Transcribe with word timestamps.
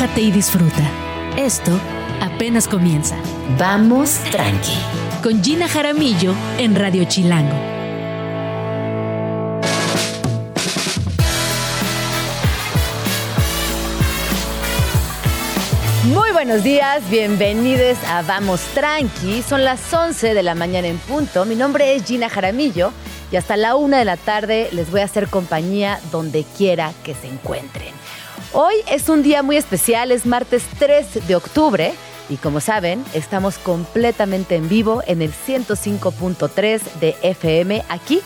relájate 0.00 0.22
y 0.22 0.30
disfruta. 0.30 0.90
Esto 1.36 1.78
apenas 2.22 2.66
comienza. 2.66 3.16
Vamos 3.58 4.18
tranqui. 4.30 4.78
Con 5.22 5.44
Gina 5.44 5.68
Jaramillo 5.68 6.34
en 6.56 6.74
Radio 6.74 7.04
Chilango. 7.04 7.54
Muy 16.04 16.32
buenos 16.32 16.64
días, 16.64 17.02
bienvenidos 17.10 17.98
a 18.08 18.22
Vamos 18.22 18.62
Tranqui. 18.72 19.42
Son 19.42 19.64
las 19.64 19.92
11 19.92 20.32
de 20.32 20.42
la 20.42 20.54
mañana 20.54 20.88
en 20.88 20.96
punto. 20.96 21.44
Mi 21.44 21.56
nombre 21.56 21.94
es 21.94 22.04
Gina 22.04 22.30
Jaramillo 22.30 22.92
y 23.30 23.36
hasta 23.36 23.58
la 23.58 23.76
una 23.76 23.98
de 23.98 24.06
la 24.06 24.16
tarde 24.16 24.70
les 24.72 24.90
voy 24.90 25.02
a 25.02 25.04
hacer 25.04 25.28
compañía 25.28 26.00
donde 26.10 26.44
quiera 26.56 26.92
que 27.04 27.14
se 27.14 27.28
encuentren. 27.28 27.99
Hoy 28.52 28.74
es 28.90 29.08
un 29.08 29.22
día 29.22 29.44
muy 29.44 29.56
especial, 29.56 30.10
es 30.10 30.26
martes 30.26 30.64
3 30.80 31.28
de 31.28 31.36
octubre 31.36 31.92
y 32.28 32.36
como 32.36 32.58
saben, 32.58 33.04
estamos 33.14 33.58
completamente 33.58 34.56
en 34.56 34.68
vivo 34.68 35.04
en 35.06 35.22
el 35.22 35.32
105.3 35.32 36.80
de 36.98 37.14
FM 37.22 37.84
aquí 37.88 38.20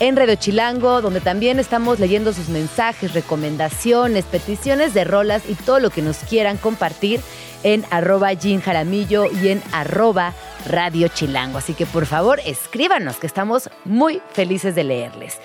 en 0.00 0.16
Radio 0.16 0.34
Chilango, 0.34 1.00
donde 1.00 1.20
también 1.20 1.60
estamos 1.60 2.00
leyendo 2.00 2.32
sus 2.32 2.48
mensajes, 2.48 3.14
recomendaciones, 3.14 4.24
peticiones 4.24 4.94
de 4.94 5.04
rolas 5.04 5.42
y 5.48 5.54
todo 5.54 5.78
lo 5.78 5.90
que 5.90 6.02
nos 6.02 6.18
quieran 6.18 6.56
compartir 6.56 7.20
en 7.62 7.84
arroba 7.90 8.32
Jean 8.32 8.60
Jaramillo 8.60 9.26
y 9.26 9.48
en 9.48 9.62
arroba 9.70 10.34
Radio 10.66 11.06
Chilango. 11.06 11.58
Así 11.58 11.74
que 11.74 11.86
por 11.86 12.06
favor 12.06 12.40
escríbanos, 12.44 13.18
que 13.18 13.28
estamos 13.28 13.70
muy 13.84 14.20
felices 14.32 14.74
de 14.74 14.82
leerles. 14.82 15.38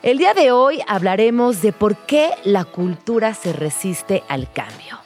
El 0.00 0.18
día 0.18 0.32
de 0.32 0.52
hoy 0.52 0.80
hablaremos 0.86 1.60
de 1.60 1.72
por 1.72 1.96
qué 1.96 2.30
la 2.44 2.64
cultura 2.64 3.34
se 3.34 3.52
resiste 3.52 4.22
al 4.28 4.50
cambio. 4.52 5.00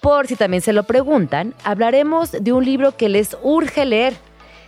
Por 0.00 0.28
si 0.28 0.36
también 0.36 0.62
se 0.62 0.72
lo 0.72 0.84
preguntan, 0.84 1.54
hablaremos 1.64 2.30
de 2.30 2.52
un 2.52 2.64
libro 2.64 2.96
que 2.96 3.08
les 3.08 3.36
urge 3.42 3.84
leer. 3.84 4.14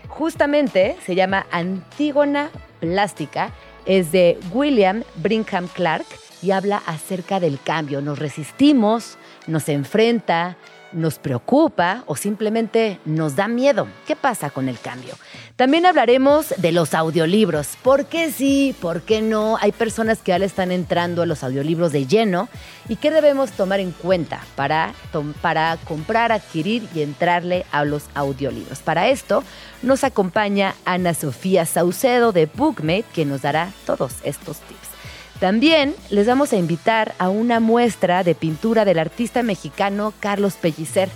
Justamente 0.08 0.96
se 1.06 1.14
llama 1.14 1.46
Antígona 1.52 2.50
Plástica, 2.80 3.52
es 3.86 4.10
de 4.10 4.40
William 4.52 5.04
Brigham 5.14 5.68
Clark 5.68 6.06
y 6.42 6.50
habla 6.50 6.82
acerca 6.86 7.38
del 7.38 7.60
cambio. 7.62 8.00
Nos 8.00 8.18
resistimos, 8.18 9.18
nos 9.46 9.68
enfrenta, 9.68 10.56
nos 10.92 11.20
preocupa 11.20 12.02
o 12.06 12.16
simplemente 12.16 12.98
nos 13.04 13.36
da 13.36 13.46
miedo. 13.46 13.86
¿Qué 14.04 14.16
pasa 14.16 14.50
con 14.50 14.68
el 14.68 14.80
cambio? 14.80 15.14
También 15.60 15.84
hablaremos 15.84 16.54
de 16.56 16.72
los 16.72 16.94
audiolibros. 16.94 17.76
¿Por 17.82 18.06
qué 18.06 18.32
sí? 18.32 18.74
¿Por 18.80 19.02
qué 19.02 19.20
no? 19.20 19.58
Hay 19.60 19.72
personas 19.72 20.20
que 20.20 20.30
ya 20.30 20.38
le 20.38 20.46
están 20.46 20.72
entrando 20.72 21.20
a 21.20 21.26
los 21.26 21.44
audiolibros 21.44 21.92
de 21.92 22.06
lleno 22.06 22.48
y 22.88 22.96
qué 22.96 23.10
debemos 23.10 23.50
tomar 23.50 23.78
en 23.78 23.90
cuenta 23.90 24.40
para, 24.56 24.94
comprar, 25.84 26.32
adquirir 26.32 26.88
y 26.94 27.02
entrarle 27.02 27.66
a 27.72 27.84
los 27.84 28.04
audiolibros. 28.14 28.78
Para 28.78 29.10
esto 29.10 29.44
nos 29.82 30.02
acompaña 30.02 30.74
Ana 30.86 31.12
Sofía 31.12 31.66
Saucedo 31.66 32.32
de 32.32 32.46
Bookmate 32.46 33.04
que 33.12 33.26
nos 33.26 33.42
dará 33.42 33.70
todos 33.84 34.14
estos 34.24 34.60
tips. 34.60 34.88
También 35.40 35.94
les 36.08 36.26
vamos 36.26 36.54
a 36.54 36.56
invitar 36.56 37.14
a 37.18 37.28
una 37.28 37.60
muestra 37.60 38.24
de 38.24 38.34
pintura 38.34 38.86
del 38.86 38.98
artista 38.98 39.42
mexicano 39.42 40.14
Carlos 40.20 40.54
Pellicer. 40.54 41.10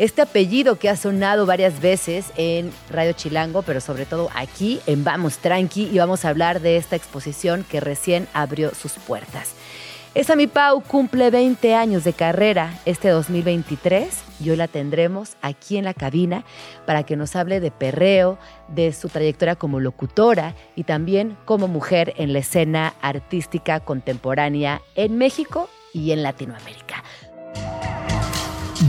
Este 0.00 0.22
apellido 0.22 0.78
que 0.78 0.88
ha 0.88 0.96
sonado 0.96 1.44
varias 1.44 1.82
veces 1.82 2.32
en 2.38 2.72
Radio 2.88 3.12
Chilango, 3.12 3.60
pero 3.60 3.82
sobre 3.82 4.06
todo 4.06 4.30
aquí 4.34 4.80
en 4.86 5.04
Vamos 5.04 5.36
Tranqui, 5.36 5.90
y 5.92 5.98
vamos 5.98 6.24
a 6.24 6.30
hablar 6.30 6.62
de 6.62 6.78
esta 6.78 6.96
exposición 6.96 7.66
que 7.70 7.80
recién 7.80 8.26
abrió 8.32 8.74
sus 8.74 8.92
puertas. 8.92 9.50
Esa 10.14 10.36
mi 10.36 10.46
Pau 10.46 10.80
cumple 10.80 11.30
20 11.30 11.74
años 11.74 12.02
de 12.02 12.14
carrera 12.14 12.80
este 12.86 13.10
2023 13.10 14.08
y 14.42 14.48
hoy 14.48 14.56
la 14.56 14.68
tendremos 14.68 15.36
aquí 15.42 15.76
en 15.76 15.84
la 15.84 15.92
cabina 15.92 16.46
para 16.86 17.02
que 17.02 17.16
nos 17.16 17.36
hable 17.36 17.60
de 17.60 17.70
perreo, 17.70 18.38
de 18.68 18.94
su 18.94 19.10
trayectoria 19.10 19.56
como 19.56 19.80
locutora 19.80 20.54
y 20.76 20.84
también 20.84 21.36
como 21.44 21.68
mujer 21.68 22.14
en 22.16 22.32
la 22.32 22.38
escena 22.38 22.94
artística 23.02 23.80
contemporánea 23.80 24.80
en 24.94 25.18
México 25.18 25.68
y 25.92 26.12
en 26.12 26.22
Latinoamérica. 26.22 27.04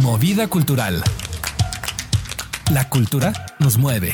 Movida 0.02 0.48
cultural. 0.48 1.04
La 2.72 2.90
cultura 2.90 3.34
nos 3.60 3.78
mueve. 3.78 4.12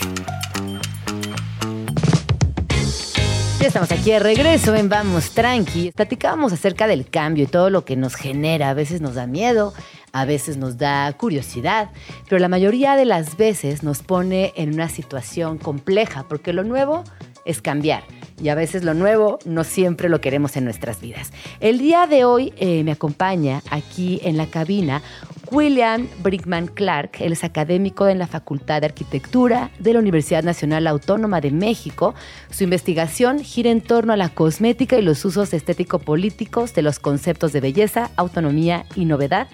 Ya 3.61 3.67
estamos 3.67 3.89
aquí 3.93 4.11
de 4.11 4.19
regreso 4.19 4.75
en 4.75 4.89
Vamos 4.89 5.31
Tranqui. 5.31 5.93
Platicábamos 5.93 6.51
acerca 6.51 6.87
del 6.87 7.09
cambio 7.09 7.45
y 7.45 7.47
todo 7.47 7.69
lo 7.69 7.85
que 7.85 7.95
nos 7.95 8.15
genera. 8.15 8.69
A 8.69 8.73
veces 8.73 8.99
nos 8.99 9.15
da 9.15 9.27
miedo, 9.27 9.73
a 10.11 10.25
veces 10.25 10.57
nos 10.57 10.77
da 10.77 11.13
curiosidad, 11.13 11.89
pero 12.27 12.39
la 12.39 12.49
mayoría 12.49 12.97
de 12.97 13.05
las 13.05 13.37
veces 13.37 13.81
nos 13.81 14.03
pone 14.03 14.51
en 14.57 14.73
una 14.73 14.89
situación 14.89 15.57
compleja 15.57 16.25
porque 16.27 16.51
lo 16.51 16.65
nuevo 16.65 17.05
es 17.45 17.61
cambiar 17.61 18.03
y 18.41 18.49
a 18.49 18.55
veces 18.55 18.83
lo 18.83 18.93
nuevo 18.93 19.39
no 19.45 19.63
siempre 19.63 20.09
lo 20.09 20.21
queremos 20.21 20.57
en 20.57 20.63
nuestras 20.63 21.01
vidas. 21.01 21.31
El 21.59 21.79
día 21.79 22.07
de 22.07 22.23
hoy 22.23 22.53
eh, 22.57 22.83
me 22.83 22.91
acompaña 22.91 23.61
aquí 23.71 24.19
en 24.23 24.37
la 24.37 24.45
cabina 24.47 25.01
William 25.51 26.07
Brickman 26.19 26.67
Clark. 26.67 27.17
Él 27.19 27.31
es 27.33 27.43
académico 27.43 28.07
en 28.07 28.19
la 28.19 28.27
Facultad 28.27 28.81
de 28.81 28.87
Arquitectura 28.87 29.71
de 29.79 29.93
la 29.93 29.99
Universidad 29.99 30.43
Nacional 30.43 30.87
Autónoma 30.87 31.41
de 31.41 31.51
México. 31.51 32.15
Su 32.49 32.63
investigación 32.63 33.39
gira 33.39 33.71
en 33.71 33.81
torno 33.81 34.13
a 34.13 34.17
la 34.17 34.29
cosmética 34.29 34.97
y 34.97 35.01
los 35.01 35.23
usos 35.25 35.53
estético-políticos 35.53 36.73
de 36.73 36.81
los 36.81 36.99
conceptos 36.99 37.53
de 37.53 37.61
belleza, 37.61 38.11
autonomía 38.17 38.85
y 38.95 39.05
novedad. 39.05 39.47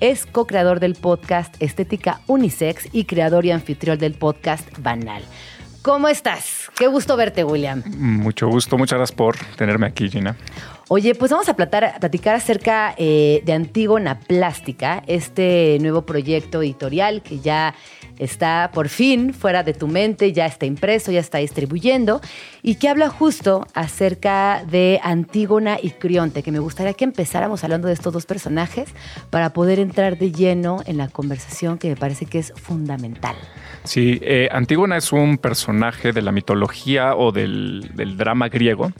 Es 0.00 0.26
co-creador 0.26 0.80
del 0.80 0.94
podcast 0.94 1.54
Estética 1.60 2.20
Unisex 2.26 2.88
y 2.92 3.04
creador 3.04 3.46
y 3.46 3.50
anfitrión 3.50 3.98
del 3.98 4.14
podcast 4.14 4.66
Banal. 4.78 5.22
¿Cómo 5.88 6.06
estás? 6.08 6.70
Qué 6.76 6.86
gusto 6.86 7.16
verte, 7.16 7.44
William. 7.44 7.82
Mucho 7.96 8.46
gusto, 8.46 8.76
muchas 8.76 8.98
gracias 8.98 9.16
por 9.16 9.38
tenerme 9.56 9.86
aquí, 9.86 10.10
Gina. 10.10 10.36
Oye, 10.88 11.14
pues 11.14 11.30
vamos 11.30 11.48
a 11.48 11.56
platicar 11.56 12.34
acerca 12.34 12.94
eh, 12.98 13.40
de 13.46 13.52
Antígona 13.54 14.20
Plástica, 14.20 15.02
este 15.06 15.78
nuevo 15.80 16.02
proyecto 16.02 16.60
editorial 16.60 17.22
que 17.22 17.40
ya 17.40 17.74
está 18.18 18.70
por 18.72 18.88
fin 18.88 19.34
fuera 19.34 19.62
de 19.62 19.72
tu 19.72 19.88
mente, 19.88 20.32
ya 20.32 20.46
está 20.46 20.66
impreso, 20.66 21.10
ya 21.12 21.20
está 21.20 21.38
distribuyendo, 21.38 22.20
y 22.62 22.76
que 22.76 22.88
habla 22.88 23.08
justo 23.08 23.66
acerca 23.74 24.64
de 24.68 25.00
Antígona 25.02 25.78
y 25.82 25.90
Crionte, 25.90 26.42
que 26.42 26.52
me 26.52 26.58
gustaría 26.58 26.94
que 26.94 27.04
empezáramos 27.04 27.64
hablando 27.64 27.88
de 27.88 27.94
estos 27.94 28.12
dos 28.12 28.26
personajes 28.26 28.88
para 29.30 29.52
poder 29.52 29.78
entrar 29.78 30.18
de 30.18 30.32
lleno 30.32 30.82
en 30.86 30.96
la 30.96 31.08
conversación 31.08 31.78
que 31.78 31.88
me 31.88 31.96
parece 31.96 32.26
que 32.26 32.38
es 32.38 32.52
fundamental. 32.56 33.36
Sí, 33.84 34.18
eh, 34.22 34.48
Antígona 34.50 34.96
es 34.96 35.12
un 35.12 35.38
personaje 35.38 36.12
de 36.12 36.22
la 36.22 36.32
mitología 36.32 37.14
o 37.14 37.32
del, 37.32 37.90
del 37.94 38.16
drama 38.16 38.48
griego 38.48 38.92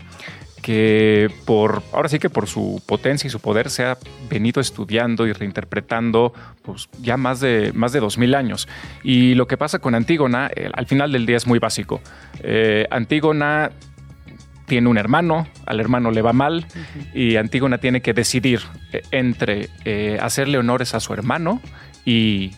que 0.62 1.30
por, 1.44 1.82
ahora 1.92 2.08
sí 2.08 2.18
que 2.18 2.30
por 2.30 2.46
su 2.46 2.82
potencia 2.86 3.28
y 3.28 3.30
su 3.30 3.40
poder 3.40 3.70
se 3.70 3.84
ha 3.84 3.98
venido 4.30 4.60
estudiando 4.60 5.26
y 5.26 5.32
reinterpretando 5.32 6.32
pues, 6.62 6.88
ya 7.00 7.16
más 7.16 7.40
de, 7.40 7.72
más 7.74 7.92
de 7.92 8.00
2000 8.00 8.34
años. 8.34 8.68
Y 9.02 9.34
lo 9.34 9.46
que 9.46 9.56
pasa 9.56 9.78
con 9.78 9.94
Antígona, 9.94 10.50
eh, 10.54 10.70
al 10.72 10.86
final 10.86 11.12
del 11.12 11.26
día 11.26 11.36
es 11.36 11.46
muy 11.46 11.58
básico. 11.58 12.00
Eh, 12.40 12.86
Antígona 12.90 13.70
tiene 14.66 14.88
un 14.88 14.98
hermano, 14.98 15.46
al 15.64 15.80
hermano 15.80 16.10
le 16.10 16.20
va 16.20 16.34
mal 16.34 16.66
y 17.14 17.36
Antígona 17.36 17.78
tiene 17.78 18.02
que 18.02 18.12
decidir 18.12 18.60
eh, 18.92 19.02
entre 19.12 19.70
hacerle 20.20 20.58
honores 20.58 20.94
a 20.94 21.00
su 21.00 21.14
hermano 21.14 21.62
y 22.04 22.52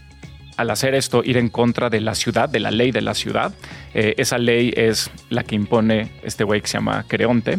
al 0.61 0.69
hacer 0.69 0.95
esto 0.95 1.23
ir 1.25 1.39
en 1.39 1.49
contra 1.49 1.89
de 1.89 2.01
la 2.03 2.15
ciudad, 2.15 2.47
de 2.47 2.61
la 2.61 2.71
ley 2.71 2.91
de 2.91 3.01
la 3.01 3.15
ciudad. 3.15 3.55
Eh, 3.95 4.15
esa 4.19 4.37
ley 4.37 4.75
es 4.77 5.11
la 5.31 5.43
que 5.43 5.55
impone 5.55 6.13
este 6.23 6.45
güey 6.45 6.61
que 6.61 6.69
se 6.69 6.77
llama 6.77 7.07
Creonte. 7.09 7.59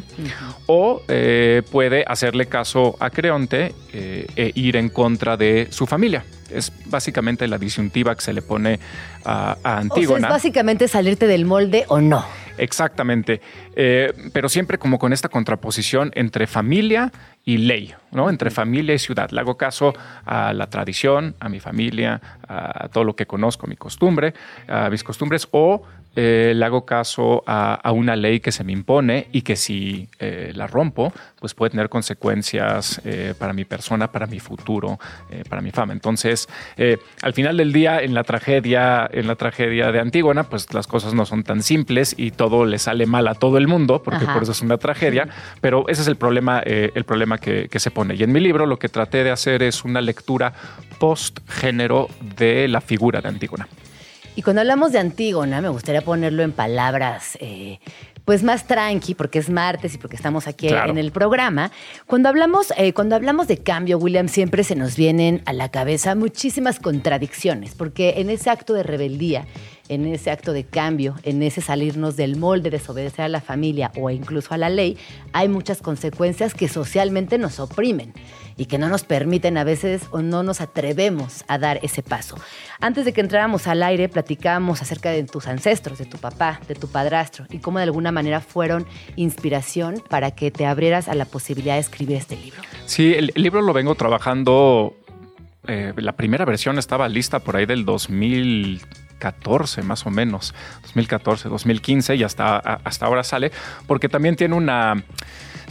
O 0.67 1.01
eh, 1.07 1.63
puede 1.71 2.05
hacerle 2.07 2.45
caso 2.45 2.95
a 2.99 3.09
Creonte 3.09 3.73
eh, 3.91 4.27
e 4.35 4.51
ir 4.53 4.75
en 4.75 4.89
contra 4.89 5.35
de 5.35 5.67
su 5.71 5.87
familia. 5.87 6.23
Es 6.51 6.71
básicamente 6.85 7.47
la 7.47 7.57
disyuntiva 7.57 8.13
que 8.13 8.21
se 8.21 8.33
le 8.33 8.43
pone 8.43 8.79
a, 9.25 9.57
Antígona. 9.63 10.27
O 10.27 10.29
es 10.29 10.33
básicamente 10.33 10.87
salirte 10.87 11.25
del 11.25 11.45
molde 11.45 11.85
o 11.87 12.01
no. 12.01 12.23
Exactamente, 12.61 13.41
pero 14.33 14.47
siempre 14.47 14.77
como 14.77 14.99
con 14.99 15.13
esta 15.13 15.29
contraposición 15.29 16.11
entre 16.13 16.45
familia 16.45 17.11
y 17.43 17.57
ley, 17.57 17.91
¿no? 18.11 18.29
Entre 18.29 18.51
familia 18.51 18.93
y 18.93 18.99
ciudad. 18.99 19.31
Le 19.31 19.39
hago 19.39 19.57
caso 19.57 19.95
a 20.25 20.53
la 20.53 20.67
tradición, 20.67 21.35
a 21.39 21.49
mi 21.49 21.59
familia, 21.59 22.21
a 22.47 22.87
todo 22.89 23.03
lo 23.03 23.15
que 23.15 23.25
conozco, 23.25 23.65
mi 23.65 23.75
costumbre, 23.75 24.35
a 24.67 24.91
mis 24.91 25.03
costumbres, 25.03 25.47
o 25.49 25.81
eh, 26.15 26.53
le 26.55 26.65
hago 26.65 26.85
caso 26.85 27.43
a, 27.47 27.91
una 27.93 28.15
ley 28.15 28.39
que 28.39 28.51
se 28.51 28.63
me 28.63 28.73
impone 28.73 29.27
y 29.31 29.43
que 29.43 29.55
si 29.55 30.09
eh, 30.19 30.51
la 30.55 30.67
rompo, 30.67 31.13
pues 31.39 31.53
puede 31.53 31.71
tener 31.71 31.89
consecuencias 31.89 33.01
eh, 33.05 33.33
para 33.37 33.53
mi 33.53 33.65
persona, 33.65 34.11
para 34.11 34.27
mi 34.27 34.39
futuro, 34.39 34.99
para 35.49 35.61
mi 35.61 35.71
fama. 35.71 35.93
Entonces, 35.93 36.47
al 37.21 37.33
final 37.33 37.57
del 37.57 37.73
día, 37.73 38.01
en 38.01 38.13
la 38.13 38.23
tragedia, 38.23 39.09
en 39.11 39.27
la 39.27 39.35
tragedia 39.35 39.91
de 39.91 39.99
Antígona, 39.99 40.43
pues 40.43 40.73
las 40.73 40.87
cosas 40.87 41.13
no 41.13 41.25
son 41.25 41.43
tan 41.43 41.63
simples 41.63 42.13
y 42.17 42.31
todo 42.31 42.65
le 42.65 42.77
sale 42.79 43.05
mal 43.05 43.27
a 43.27 43.35
todo 43.35 43.57
el 43.57 43.67
mundo, 43.67 44.03
porque 44.03 44.25
por 44.25 44.43
eso 44.43 44.51
es 44.51 44.61
una 44.61 44.77
tragedia. 44.77 45.27
Pero 45.61 45.87
ese 45.87 46.01
es 46.01 46.07
el 46.07 46.15
problema, 46.15 46.59
el 46.59 47.03
problema 47.03 47.37
que, 47.37 47.67
que 47.69 47.79
se 47.79 47.91
pone. 47.91 48.15
Y 48.15 48.23
en 48.23 48.31
mi 48.31 48.39
libro 48.39 48.65
lo 48.65 48.77
que 48.77 48.89
traté 48.89 49.23
de 49.23 49.31
hacer 49.31 49.63
es 49.63 49.83
una 49.83 50.01
lectura 50.01 50.53
post-género 50.99 52.07
de 52.37 52.67
la 52.67 52.81
figura 52.81 53.21
de 53.21 53.29
Antígona. 53.29 53.67
Y 54.41 54.43
cuando 54.43 54.61
hablamos 54.61 54.91
de 54.91 54.97
Antígona, 54.97 55.61
me 55.61 55.69
gustaría 55.69 56.01
ponerlo 56.01 56.41
en 56.41 56.51
palabras 56.51 57.37
eh, 57.41 57.77
pues 58.25 58.41
más 58.41 58.65
tranqui, 58.65 59.13
porque 59.13 59.37
es 59.37 59.51
martes 59.51 59.93
y 59.93 59.99
porque 59.99 60.15
estamos 60.15 60.47
aquí 60.47 60.67
en 60.67 60.97
el 60.97 61.11
programa. 61.11 61.71
Cuando 62.07 62.27
hablamos, 62.27 62.73
eh, 62.75 62.91
cuando 62.91 63.15
hablamos 63.15 63.47
de 63.47 63.59
cambio, 63.59 63.99
William, 63.99 64.27
siempre 64.29 64.63
se 64.63 64.75
nos 64.75 64.95
vienen 64.95 65.43
a 65.45 65.53
la 65.53 65.69
cabeza 65.69 66.15
muchísimas 66.15 66.79
contradicciones, 66.79 67.75
porque 67.75 68.15
en 68.17 68.31
ese 68.31 68.49
acto 68.49 68.73
de 68.73 68.81
rebeldía, 68.81 69.45
en 69.89 70.07
ese 70.07 70.31
acto 70.31 70.53
de 70.53 70.63
cambio, 70.63 71.13
en 71.21 71.43
ese 71.43 71.61
salirnos 71.61 72.15
del 72.15 72.35
molde, 72.35 72.71
desobedecer 72.71 73.25
a 73.25 73.29
la 73.29 73.41
familia 73.41 73.91
o 73.95 74.09
incluso 74.09 74.55
a 74.55 74.57
la 74.57 74.69
ley, 74.69 74.97
hay 75.33 75.49
muchas 75.49 75.83
consecuencias 75.83 76.55
que 76.55 76.67
socialmente 76.67 77.37
nos 77.37 77.59
oprimen 77.59 78.11
y 78.57 78.65
que 78.65 78.77
no 78.77 78.89
nos 78.89 79.03
permiten 79.03 79.57
a 79.57 79.63
veces 79.63 80.03
o 80.11 80.21
no 80.21 80.43
nos 80.43 80.61
atrevemos 80.61 81.43
a 81.47 81.57
dar 81.57 81.79
ese 81.83 82.03
paso. 82.03 82.37
Antes 82.79 83.05
de 83.05 83.13
que 83.13 83.21
entráramos 83.21 83.67
al 83.67 83.83
aire, 83.83 84.09
platicábamos 84.09 84.81
acerca 84.81 85.11
de 85.11 85.23
tus 85.23 85.47
ancestros, 85.47 85.97
de 85.99 86.05
tu 86.05 86.17
papá, 86.17 86.59
de 86.67 86.75
tu 86.75 86.87
padrastro 86.87 87.45
y 87.49 87.59
cómo 87.59 87.79
de 87.79 87.83
alguna 87.83 88.11
manera 88.11 88.41
fueron 88.41 88.85
inspiración 89.15 90.01
para 90.09 90.31
que 90.31 90.51
te 90.51 90.65
abrieras 90.65 91.07
a 91.07 91.15
la 91.15 91.25
posibilidad 91.25 91.75
de 91.75 91.81
escribir 91.81 92.17
este 92.17 92.35
libro. 92.35 92.61
Sí, 92.85 93.13
el, 93.13 93.31
libro 93.35 93.61
lo 93.61 93.73
vengo 93.73 93.95
trabajando. 93.95 94.95
Eh, 95.67 95.93
la 95.95 96.13
primera 96.13 96.45
versión 96.45 96.79
estaba 96.79 97.07
lista 97.07 97.39
por 97.39 97.55
ahí 97.55 97.65
del 97.65 97.85
2014 97.85 99.83
más 99.83 100.05
o 100.05 100.09
menos, 100.09 100.55
2014, 100.83 101.49
2015 101.49 102.15
y 102.15 102.23
hasta, 102.23 102.57
hasta 102.57 103.05
ahora 103.05 103.23
sale, 103.23 103.51
porque 103.87 104.09
también 104.09 104.35
tiene 104.35 104.55
una 104.55 105.03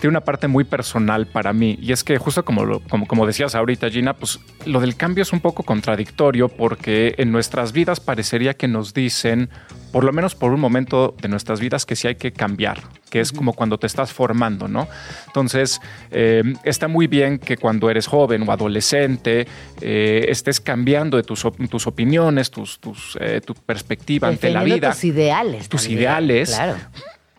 tiene 0.00 0.12
una 0.12 0.22
parte 0.22 0.48
muy 0.48 0.64
personal 0.64 1.26
para 1.26 1.52
mí. 1.52 1.78
Y 1.80 1.92
es 1.92 2.02
que 2.02 2.18
justo 2.18 2.44
como, 2.44 2.80
como, 2.88 3.06
como 3.06 3.26
decías 3.26 3.54
ahorita, 3.54 3.90
Gina, 3.90 4.14
pues 4.14 4.40
lo 4.64 4.80
del 4.80 4.96
cambio 4.96 5.22
es 5.22 5.32
un 5.32 5.40
poco 5.40 5.62
contradictorio 5.62 6.48
porque 6.48 7.14
en 7.18 7.30
nuestras 7.30 7.72
vidas 7.72 8.00
parecería 8.00 8.54
que 8.54 8.66
nos 8.66 8.94
dicen, 8.94 9.50
por 9.92 10.04
lo 10.04 10.12
menos 10.12 10.34
por 10.34 10.52
un 10.52 10.60
momento 10.60 11.14
de 11.20 11.28
nuestras 11.28 11.60
vidas, 11.60 11.84
que 11.84 11.96
sí 11.96 12.08
hay 12.08 12.14
que 12.16 12.32
cambiar, 12.32 12.80
que 13.10 13.20
es 13.20 13.32
como 13.32 13.52
cuando 13.52 13.78
te 13.78 13.86
estás 13.86 14.12
formando, 14.12 14.68
¿no? 14.68 14.88
Entonces, 15.26 15.80
eh, 16.10 16.42
está 16.64 16.88
muy 16.88 17.06
bien 17.06 17.38
que 17.38 17.56
cuando 17.56 17.90
eres 17.90 18.06
joven 18.06 18.48
o 18.48 18.52
adolescente 18.52 19.46
eh, 19.80 20.26
estés 20.28 20.60
cambiando 20.60 21.16
de 21.16 21.22
tus, 21.22 21.46
tus 21.68 21.86
opiniones, 21.86 22.50
tus, 22.50 22.80
tus 22.80 23.18
eh, 23.20 23.40
tu 23.44 23.54
perspectiva 23.54 24.28
ante 24.28 24.50
la 24.50 24.64
vida. 24.64 24.92
Tus 24.92 25.04
ideales. 25.04 25.68
Tus 25.68 25.88
ideales. 25.88 26.50
Claro 26.54 26.76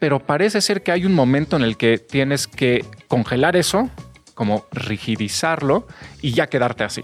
pero 0.01 0.18
parece 0.19 0.62
ser 0.62 0.81
que 0.81 0.92
hay 0.92 1.06
un 1.06 1.13
momento 1.13 1.56
en 1.56 1.62
el 1.62 1.77
que 1.77 2.00
tienes 2.00 2.48
que 2.48 2.83
congelar 3.07 3.56
eso, 3.56 3.88
como 4.33 4.65
rigidizarlo 4.71 5.86
y 6.24 6.31
ya 6.31 6.48
quedarte 6.48 6.83
así. 6.83 7.03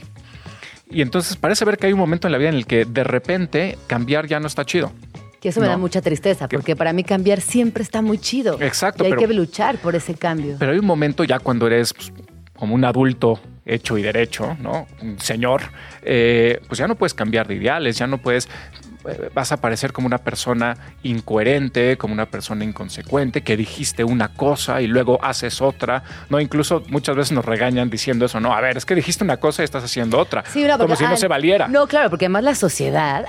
Y 0.90 1.04
entonces 1.04 1.36
parece 1.36 1.64
ver 1.64 1.78
que 1.78 1.86
hay 1.86 1.94
un 1.94 2.00
momento 2.00 2.28
en 2.28 2.32
la 2.32 2.40
vida 2.40 2.50
en 2.50 2.56
el 2.56 2.66
que 2.66 2.86
de 2.86 3.04
repente 3.04 3.78
cambiar 3.86 4.26
ya 4.26 4.40
no 4.40 4.48
está 4.48 4.66
chido. 4.66 4.92
Que 5.40 5.50
eso 5.50 5.62
me 5.62 5.68
da 5.68 5.78
mucha 5.78 6.02
tristeza, 6.02 6.50
porque 6.50 6.76
para 6.76 6.92
mí 6.92 7.04
cambiar 7.04 7.40
siempre 7.40 7.84
está 7.84 8.02
muy 8.02 8.18
chido. 8.18 8.60
Exacto. 8.60 9.04
Y 9.04 9.12
hay 9.12 9.16
que 9.16 9.28
luchar 9.28 9.78
por 9.78 9.96
ese 9.96 10.16
cambio. 10.16 10.56
Pero 10.58 10.72
hay 10.72 10.80
un 10.80 10.88
momento 10.88 11.24
ya 11.24 11.38
cuando 11.38 11.68
eres 11.68 11.94
pues, 11.94 12.12
como 12.56 12.74
un 12.74 12.84
adulto 12.84 13.40
hecho 13.64 14.00
y 14.00 14.02
derecho, 14.02 14.58
¿no? 14.60 14.88
Un 15.04 15.20
señor, 15.20 15.62
eh, 16.02 16.62
pues 16.68 16.80
ya 16.80 16.88
no 16.88 16.96
puedes 16.96 17.14
cambiar 17.14 17.48
de 17.48 17.56
ideales, 17.56 17.96
ya 17.96 18.08
no 18.08 18.18
puedes 18.18 18.50
vas 19.34 19.52
a 19.52 19.58
parecer 19.58 19.94
como 19.94 20.08
una 20.08 20.18
persona 20.18 20.78
incoherente, 21.04 21.98
como 21.98 22.14
una 22.14 22.26
persona 22.26 22.64
inconsecuente, 22.64 23.42
que 23.42 23.58
dijiste 23.58 24.04
una 24.04 24.34
cosa 24.34 24.82
y 24.82 24.88
luego 24.88 25.24
haces 25.24 25.62
otra, 25.62 26.04
¿no? 26.30 26.40
Incluso 26.40 26.84
muchas 26.90 27.16
veces 27.16 27.32
nos 27.32 27.46
regañan 27.46 27.90
diciendo 27.90 28.26
eso, 28.26 28.40
no, 28.40 28.54
a 28.54 28.62
ver, 28.62 28.78
es 28.78 28.86
que 28.86 28.96
dijiste 28.96 29.24
una 29.24 29.38
cosa 29.38 29.62
y 29.62 29.66
estás 29.66 29.84
haciendo 29.84 30.18
otra, 30.20 30.44
como 30.78 30.96
si 30.96 31.04
no 31.04 31.18
se 31.18 31.28
valiera. 31.28 31.68
No, 31.68 31.88
claro, 31.88 32.10
porque 32.10 32.26
además 32.26 32.44
la 32.44 32.56
sociedad 32.56 33.26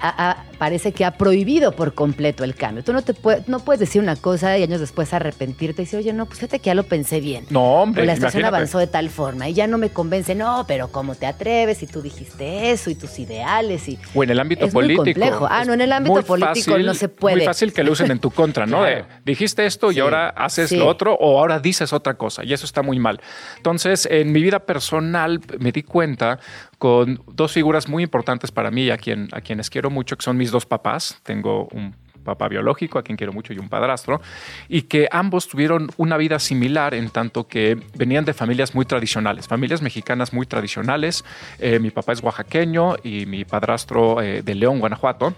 parece 0.58 0.92
que 0.92 1.04
ha 1.04 1.12
prohibido 1.12 1.72
por 1.72 1.94
completo 1.94 2.44
el 2.44 2.54
cambio. 2.54 2.82
Tú 2.84 2.92
no, 2.92 3.02
te 3.02 3.14
no 3.46 3.60
puedes 3.60 3.80
decir 3.80 4.02
una 4.02 4.16
cosa 4.16 4.58
y 4.58 4.62
años 4.62 4.80
después 4.80 5.12
arrepentirte 5.12 5.82
y 5.82 5.84
decir, 5.84 5.98
oye, 5.98 6.12
no, 6.12 6.26
pues 6.26 6.40
fíjate 6.40 6.58
que 6.58 6.66
ya 6.66 6.74
lo 6.74 6.84
pensé 6.84 7.20
bien. 7.20 7.46
No, 7.50 7.82
hombre. 7.82 8.02
O 8.02 8.06
la 8.06 8.12
estación 8.12 8.44
avanzó 8.44 8.78
de 8.78 8.86
tal 8.86 9.10
forma 9.10 9.48
y 9.48 9.54
ya 9.54 9.66
no 9.66 9.78
me 9.78 9.90
convence, 9.90 10.34
no, 10.34 10.64
pero 10.66 10.88
¿cómo 10.88 11.14
te 11.14 11.26
atreves? 11.26 11.82
Y 11.82 11.86
tú 11.86 12.02
dijiste 12.02 12.70
eso 12.70 12.90
y 12.90 12.94
tus 12.94 13.18
ideales 13.18 13.88
y... 13.88 13.98
O 14.14 14.24
en 14.24 14.30
el 14.30 14.40
ámbito 14.40 14.68
político. 14.68 15.46
Ah, 15.48 15.64
no, 15.68 15.74
en 15.74 15.80
el 15.82 15.92
ámbito 15.92 16.22
político 16.22 16.78
no 16.78 16.94
se 16.94 17.08
puede. 17.08 17.36
Muy 17.36 17.44
fácil 17.44 17.72
que 17.72 17.84
lo 17.84 17.92
usen 17.92 18.10
en 18.10 18.18
tu 18.18 18.30
contra, 18.30 18.66
¿no? 18.66 18.84
dijiste 19.24 19.66
esto 19.66 19.92
y 19.92 20.00
ahora 20.00 20.30
haces 20.30 20.72
lo 20.72 20.86
otro 20.86 21.14
o 21.14 21.38
ahora 21.38 21.60
dices 21.60 21.92
otra 21.92 22.14
cosa 22.14 22.44
y 22.44 22.52
eso 22.52 22.64
está 22.64 22.82
muy 22.82 22.98
mal. 22.98 23.20
Entonces, 23.56 24.06
en 24.10 24.32
mi 24.32 24.42
vida 24.42 24.60
personal 24.60 25.40
me 25.58 25.72
di 25.72 25.82
cuenta 25.82 26.38
con 26.78 27.22
dos 27.26 27.52
figuras 27.52 27.88
muy 27.88 28.02
importantes 28.02 28.50
para 28.50 28.70
mí, 28.70 28.90
a, 28.90 28.96
quien, 28.96 29.28
a 29.32 29.40
quienes 29.40 29.68
quiero 29.68 29.90
mucho, 29.90 30.16
que 30.16 30.22
son 30.22 30.36
mis 30.36 30.50
dos 30.50 30.64
papás. 30.64 31.20
Tengo 31.22 31.68
un 31.72 31.94
papá 32.28 32.48
biológico, 32.48 32.98
a 32.98 33.02
quien 33.02 33.16
quiero 33.16 33.32
mucho, 33.32 33.52
y 33.52 33.58
un 33.58 33.68
padrastro, 33.68 34.20
y 34.68 34.82
que 34.82 35.08
ambos 35.10 35.48
tuvieron 35.48 35.90
una 35.96 36.16
vida 36.16 36.38
similar 36.38 36.94
en 36.94 37.10
tanto 37.10 37.48
que 37.48 37.78
venían 37.96 38.24
de 38.24 38.34
familias 38.34 38.74
muy 38.74 38.84
tradicionales, 38.84 39.48
familias 39.48 39.82
mexicanas 39.82 40.32
muy 40.32 40.46
tradicionales. 40.46 41.24
Eh, 41.58 41.78
mi 41.78 41.90
papá 41.90 42.12
es 42.12 42.22
oaxaqueño 42.22 42.96
y 43.02 43.26
mi 43.26 43.44
padrastro 43.44 44.20
eh, 44.20 44.42
de 44.42 44.54
León, 44.54 44.78
Guanajuato. 44.78 45.34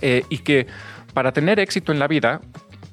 Eh, 0.00 0.24
y 0.28 0.38
que 0.38 0.66
para 1.14 1.32
tener 1.32 1.58
éxito 1.58 1.92
en 1.92 1.98
la 1.98 2.06
vida 2.06 2.40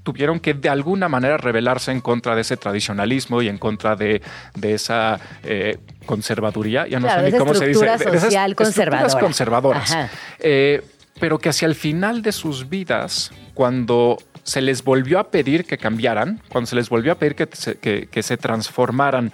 tuvieron 0.04 0.40
que 0.40 0.54
de 0.54 0.70
alguna 0.70 1.10
manera 1.10 1.38
rebelarse 1.38 1.92
en 1.92 2.00
contra 2.00 2.36
de 2.36 2.42
ese 2.42 2.58
tradicionalismo 2.58 3.42
y 3.42 3.50
en 3.50 3.58
contra 3.58 3.96
de, 3.96 4.22
esa 4.62 5.20
eh, 5.44 5.80
conservaduría, 6.06 6.88
ya 6.88 7.00
no 7.00 7.10
sé 7.10 7.32
ni 7.32 7.38
cómo 7.38 7.56
se 7.56 7.68
dice, 7.68 7.98
social 8.20 8.56
conservadora. 8.56 9.20
conservadoras. 9.20 9.98
Eh, 10.40 10.84
pero 11.20 11.40
que 11.40 11.50
hacia 11.50 11.66
el 11.66 11.76
final 11.76 12.22
de 12.22 12.32
sus 12.32 12.70
vidas, 12.70 13.32
cuando 13.56 14.18
se 14.44 14.62
les 14.62 14.84
volvió 14.84 15.18
a 15.18 15.32
pedir 15.32 15.66
que 15.66 15.78
cambiaran, 15.78 16.40
cuando 16.50 16.68
se 16.68 16.76
les 16.76 16.88
volvió 16.88 17.14
a 17.14 17.16
pedir 17.16 17.36
que 17.36 18.08
que 18.12 18.24
se 18.24 18.38
transformaran 18.38 19.34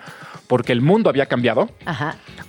porque 0.51 0.73
el 0.73 0.81
mundo 0.81 1.09
había 1.09 1.27
cambiado, 1.27 1.69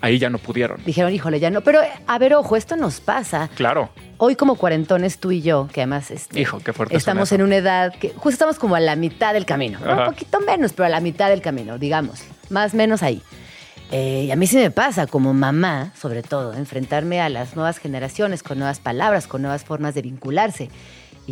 ahí 0.00 0.18
ya 0.18 0.28
no 0.28 0.38
pudieron. 0.38 0.82
Dijeron, 0.84 1.12
híjole, 1.12 1.38
ya 1.38 1.50
no. 1.50 1.60
Pero, 1.60 1.82
a 2.08 2.18
ver, 2.18 2.34
ojo, 2.34 2.56
esto 2.56 2.74
nos 2.74 3.00
pasa. 3.00 3.48
Claro. 3.54 3.90
Hoy 4.16 4.34
como 4.34 4.56
cuarentones 4.56 5.18
tú 5.18 5.30
y 5.30 5.40
yo, 5.40 5.68
que 5.72 5.82
además 5.82 6.10
este, 6.10 6.40
Hijo, 6.40 6.58
qué 6.58 6.72
fuerte 6.72 6.96
estamos 6.96 7.30
en 7.30 7.42
una 7.42 7.54
edad 7.54 7.94
que 7.94 8.08
justo 8.08 8.30
estamos 8.30 8.58
como 8.58 8.74
a 8.74 8.80
la 8.80 8.96
mitad 8.96 9.34
del 9.34 9.46
camino. 9.46 9.78
Un 9.88 10.04
poquito 10.04 10.40
menos, 10.40 10.72
pero 10.72 10.86
a 10.86 10.88
la 10.88 10.98
mitad 10.98 11.28
del 11.28 11.42
camino, 11.42 11.78
digamos. 11.78 12.24
Más 12.50 12.74
o 12.74 12.76
menos 12.76 13.04
ahí. 13.04 13.22
Eh, 13.92 14.24
y 14.26 14.32
a 14.32 14.36
mí 14.36 14.48
sí 14.48 14.56
me 14.56 14.72
pasa, 14.72 15.06
como 15.06 15.32
mamá, 15.32 15.92
sobre 15.96 16.24
todo, 16.24 16.54
enfrentarme 16.54 17.20
a 17.20 17.28
las 17.28 17.54
nuevas 17.54 17.78
generaciones 17.78 18.42
con 18.42 18.58
nuevas 18.58 18.80
palabras, 18.80 19.28
con 19.28 19.42
nuevas 19.42 19.62
formas 19.62 19.94
de 19.94 20.02
vincularse 20.02 20.70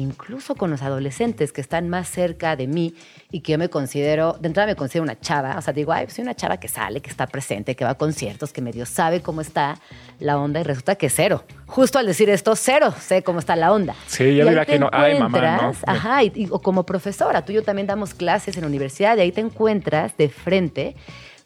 incluso 0.00 0.54
con 0.54 0.70
los 0.70 0.82
adolescentes 0.82 1.52
que 1.52 1.60
están 1.60 1.88
más 1.88 2.08
cerca 2.08 2.56
de 2.56 2.66
mí 2.66 2.94
y 3.30 3.40
que 3.40 3.52
yo 3.52 3.58
me 3.58 3.68
considero, 3.68 4.36
de 4.40 4.48
entrada 4.48 4.66
me 4.66 4.76
considero 4.76 5.04
una 5.04 5.18
chava, 5.18 5.56
o 5.56 5.62
sea, 5.62 5.72
digo, 5.72 5.92
ay, 5.92 6.06
soy 6.08 6.22
una 6.22 6.34
chava 6.34 6.58
que 6.58 6.68
sale, 6.68 7.00
que 7.00 7.10
está 7.10 7.26
presente, 7.26 7.76
que 7.76 7.84
va 7.84 7.90
a 7.90 7.94
conciertos, 7.94 8.52
que 8.52 8.60
medio 8.60 8.86
sabe 8.86 9.20
cómo 9.20 9.40
está 9.40 9.78
la 10.18 10.38
onda 10.38 10.60
y 10.60 10.62
resulta 10.64 10.96
que 10.96 11.08
cero. 11.08 11.44
Justo 11.66 11.98
al 11.98 12.06
decir 12.06 12.28
esto, 12.30 12.56
cero, 12.56 12.92
sé 12.98 13.22
cómo 13.22 13.38
está 13.38 13.56
la 13.56 13.72
onda. 13.72 13.94
Sí, 14.06 14.34
yo 14.36 14.44
diría 14.46 14.64
que 14.64 14.78
no, 14.78 14.88
ay, 14.92 15.18
mamá, 15.18 15.58
¿no? 15.62 15.72
Ajá, 15.86 16.24
y, 16.24 16.48
o 16.50 16.60
como 16.60 16.84
profesora, 16.84 17.44
tú 17.44 17.52
y 17.52 17.56
yo 17.56 17.62
también 17.62 17.86
damos 17.86 18.14
clases 18.14 18.56
en 18.56 18.62
la 18.62 18.66
universidad 18.68 19.16
y 19.16 19.20
ahí 19.20 19.32
te 19.32 19.40
encuentras 19.40 20.16
de 20.16 20.28
frente 20.28 20.96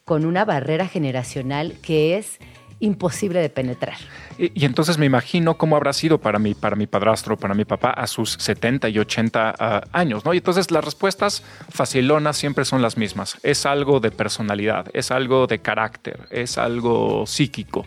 con 0.04 0.24
una 0.24 0.44
barrera 0.44 0.86
generacional 0.86 1.74
que 1.82 2.18
es 2.18 2.38
imposible 2.80 3.40
de 3.40 3.48
penetrar. 3.48 3.96
Y, 4.38 4.64
entonces 4.64 4.98
me 4.98 5.06
imagino 5.06 5.56
cómo 5.56 5.76
habrá 5.76 5.92
sido 5.92 6.18
para 6.18 6.38
mi, 6.38 6.54
para 6.54 6.76
mi 6.76 6.86
padrastro, 6.86 7.36
para 7.36 7.54
mi 7.54 7.64
papá 7.64 7.90
a 7.90 8.06
sus 8.06 8.32
70 8.32 8.88
y 8.88 8.98
80 8.98 9.54
ah, 9.58 9.82
años, 9.92 10.24
¿no? 10.24 10.34
Y 10.34 10.38
entonces 10.38 10.70
las 10.70 10.84
respuestas 10.84 11.42
facilonas 11.70 12.36
siempre 12.36 12.64
son 12.64 12.82
las 12.82 12.96
mismas. 12.96 13.38
Es 13.42 13.66
algo 13.66 14.00
de 14.00 14.10
personalidad, 14.10 14.86
es 14.92 15.10
algo 15.10 15.46
de 15.46 15.60
carácter, 15.60 16.20
es 16.30 16.58
algo 16.58 17.26
psíquico, 17.26 17.86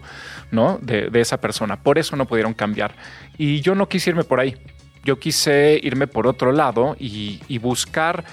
¿no? 0.52 0.80
De, 0.82 1.10
esa 1.18 1.42
persona. 1.42 1.82
Por 1.82 1.98
eso 1.98 2.16
no 2.16 2.26
pudieron 2.26 2.54
cambiar. 2.54 2.96
Y 3.38 3.62
yo 3.62 3.74
no 3.74 3.90
quise 3.90 4.12
irme 4.12 4.24
por 4.24 4.40
ahí. 4.40 4.56
Yo 5.04 5.20
quise 5.20 5.80
irme 5.82 6.06
por 6.06 6.28
otro 6.28 6.52
lado 6.52 6.96
y, 7.00 7.58
buscar 7.58 8.24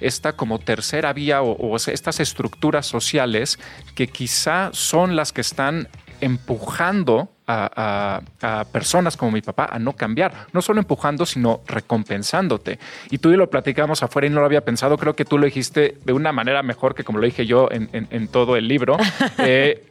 esta 0.00 0.34
como 0.34 0.58
tercera 0.58 1.12
vía 1.12 1.40
o, 1.42 1.52
o, 1.52 1.76
estas 1.76 2.20
estructuras 2.20 2.86
sociales 2.86 3.58
que 3.94 4.08
quizá 4.08 4.68
son 4.72 5.16
las 5.16 5.32
que 5.32 5.40
están 5.40 5.88
empujando 6.24 7.28
a, 7.46 8.22
a, 8.40 8.64
personas 8.64 9.16
como 9.16 9.32
mi 9.32 9.42
papá 9.42 9.68
a 9.70 9.78
no 9.78 9.92
cambiar, 9.92 10.46
no 10.52 10.62
solo 10.62 10.80
empujando, 10.80 11.26
sino 11.26 11.60
recompensándote. 11.66 12.78
Y 13.10 13.18
tú 13.18 13.30
y 13.30 13.36
lo 13.36 13.50
platicamos 13.50 14.02
afuera 14.02 14.26
y 14.26 14.30
no 14.30 14.40
lo 14.40 14.46
había 14.46 14.64
pensado, 14.64 14.96
creo 14.96 15.14
que 15.14 15.26
tú 15.26 15.36
lo 15.36 15.44
dijiste 15.44 15.98
de 16.02 16.12
una 16.14 16.32
manera 16.32 16.62
mejor 16.62 16.94
que 16.94 17.04
como 17.04 17.18
lo 17.18 17.26
dije 17.26 17.44
yo 17.44 17.68
en, 17.70 17.90
en, 17.92 18.28
todo 18.28 18.56
el 18.56 18.68
libro. 18.68 18.96
Eh, 19.38 19.84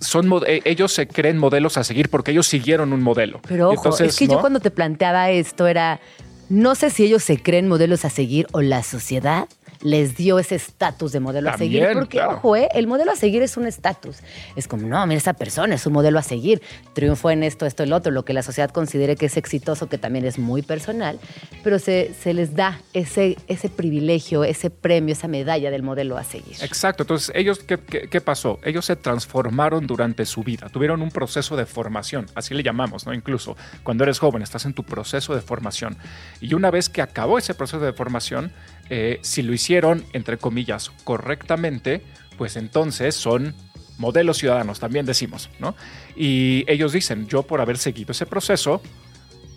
son 0.00 0.30
eh, 0.46 0.60
ellos 0.64 0.92
se 0.92 1.08
creen 1.08 1.36
modelos 1.36 1.76
a 1.76 1.84
seguir 1.84 2.08
porque 2.10 2.30
ellos 2.30 2.46
siguieron 2.46 2.92
un 2.92 3.02
modelo. 3.02 3.40
Pero 3.48 3.70
ojo, 3.70 3.96
es 3.98 4.16
que 4.16 4.28
yo 4.28 4.40
cuando 4.40 4.60
te 4.60 4.70
planteaba 4.70 5.30
esto 5.30 5.66
era, 5.66 6.00
no 6.48 6.74
sé 6.74 6.90
si 6.90 7.04
ellos 7.04 7.22
se 7.22 7.42
creen 7.42 7.68
modelos 7.68 8.04
a 8.04 8.10
seguir 8.10 8.46
o 8.52 8.62
la 8.62 8.82
sociedad 8.82 9.48
les 9.82 10.16
dio 10.16 10.38
ese 10.38 10.54
estatus 10.54 11.12
de 11.12 11.20
modelo 11.20 11.50
a 11.50 11.58
seguir. 11.58 11.88
Porque, 11.92 12.20
ojo, 12.20 12.56
¿eh? 12.56 12.68
el 12.74 12.86
modelo 12.86 13.12
a 13.12 13.16
seguir 13.16 13.42
es 13.42 13.56
un 13.56 13.66
estatus. 13.66 14.18
Es 14.56 14.68
como, 14.68 14.86
no, 14.86 15.06
mira, 15.06 15.18
esa 15.18 15.34
persona 15.34 15.74
es 15.74 15.86
un 15.86 15.92
modelo 15.92 16.18
a 16.18 16.22
seguir. 16.22 16.62
Triunfó 16.94 17.30
en 17.30 17.42
esto, 17.42 17.66
esto, 17.66 17.82
el 17.82 17.92
otro, 17.92 18.12
lo 18.12 18.24
que 18.24 18.32
la 18.32 18.42
sociedad 18.42 18.70
considere 18.70 19.16
que 19.16 19.26
es 19.26 19.36
exitoso, 19.36 19.88
que 19.88 19.98
también 19.98 20.24
es 20.24 20.38
muy 20.38 20.62
personal, 20.62 21.18
pero 21.62 21.78
se, 21.78 22.12
se 22.20 22.34
les 22.34 22.54
da 22.54 22.80
ese, 22.92 23.36
ese 23.48 23.68
privilegio, 23.68 24.44
ese 24.44 24.70
premio, 24.70 25.12
esa 25.12 25.28
medalla 25.28 25.70
del 25.70 25.82
modelo 25.82 26.16
a 26.16 26.24
seguir. 26.24 26.56
Exacto. 26.62 27.02
Entonces, 27.02 27.32
ellos, 27.34 27.60
¿qué, 27.60 27.78
qué, 27.78 28.20
pasó? 28.20 28.58
Ellos 28.64 28.84
se 28.86 28.96
transformaron 28.96 29.86
durante 29.86 30.26
su 30.26 30.42
vida, 30.42 30.68
tuvieron 30.68 31.02
un 31.02 31.10
proceso 31.10 31.56
de 31.56 31.66
formación, 31.66 32.26
así 32.34 32.54
le 32.54 32.62
llamamos, 32.62 33.06
¿no? 33.06 33.14
Incluso 33.14 33.56
cuando 33.82 34.04
eres 34.04 34.18
joven, 34.18 34.42
estás 34.42 34.64
en 34.64 34.74
tu 34.74 34.84
proceso 34.84 35.34
de 35.34 35.40
formación. 35.40 35.96
Y 36.40 36.54
una 36.54 36.70
vez 36.70 36.88
que 36.88 37.02
acabó 37.02 37.38
ese 37.38 37.54
proceso 37.54 37.84
de 37.84 37.92
formación, 37.92 38.52
eh, 38.90 39.18
si 39.22 39.42
lo 39.42 39.52
hicieron, 39.52 40.04
entre 40.12 40.38
comillas, 40.38 40.90
correctamente, 41.04 42.02
pues 42.38 42.56
entonces 42.56 43.14
son 43.14 43.54
modelos 43.98 44.38
ciudadanos, 44.38 44.78
también 44.78 45.06
decimos, 45.06 45.50
¿no? 45.58 45.74
Y 46.14 46.64
ellos 46.68 46.92
dicen, 46.92 47.26
yo 47.26 47.42
por 47.42 47.60
haber 47.60 47.78
seguido 47.78 48.12
ese 48.12 48.26
proceso, 48.26 48.82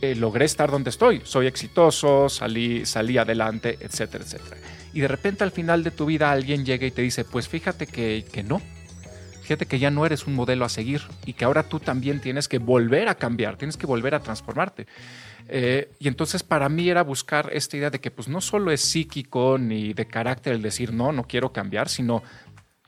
eh, 0.01 0.15
logré 0.15 0.45
estar 0.45 0.71
donde 0.71 0.89
estoy, 0.89 1.21
soy 1.25 1.47
exitoso, 1.47 2.29
salí, 2.29 2.85
salí 2.85 3.17
adelante, 3.17 3.77
etcétera, 3.81 4.23
etcétera. 4.23 4.57
Y 4.93 5.01
de 5.01 5.07
repente 5.07 5.43
al 5.43 5.51
final 5.51 5.83
de 5.83 5.91
tu 5.91 6.05
vida 6.05 6.31
alguien 6.31 6.65
llega 6.65 6.87
y 6.87 6.91
te 6.91 7.01
dice, 7.01 7.25
pues 7.25 7.47
fíjate 7.49 7.85
que, 7.85 8.25
que 8.31 8.43
no, 8.43 8.61
que 9.57 9.79
ya 9.79 9.91
no 9.91 10.05
eres 10.05 10.27
un 10.27 10.35
modelo 10.35 10.65
a 10.65 10.69
seguir 10.69 11.01
y 11.25 11.33
que 11.33 11.45
ahora 11.45 11.63
tú 11.63 11.79
también 11.79 12.21
tienes 12.21 12.47
que 12.47 12.59
volver 12.59 13.07
a 13.07 13.15
cambiar, 13.15 13.57
tienes 13.57 13.77
que 13.77 13.85
volver 13.85 14.15
a 14.15 14.19
transformarte. 14.19 14.87
Eh, 15.51 15.89
y 15.97 16.07
entonces 16.07 16.43
para 16.43 16.69
mí 16.69 16.89
era 16.89 17.01
buscar 17.01 17.49
esta 17.51 17.75
idea 17.75 17.89
de 17.89 17.99
que 17.99 18.11
pues 18.11 18.27
no 18.27 18.39
solo 18.39 18.69
es 18.71 18.81
psíquico 18.81 19.57
ni 19.57 19.93
de 19.93 20.05
carácter 20.05 20.53
el 20.53 20.61
decir 20.61 20.93
no, 20.93 21.11
no 21.11 21.23
quiero 21.23 21.51
cambiar, 21.51 21.89
sino 21.89 22.21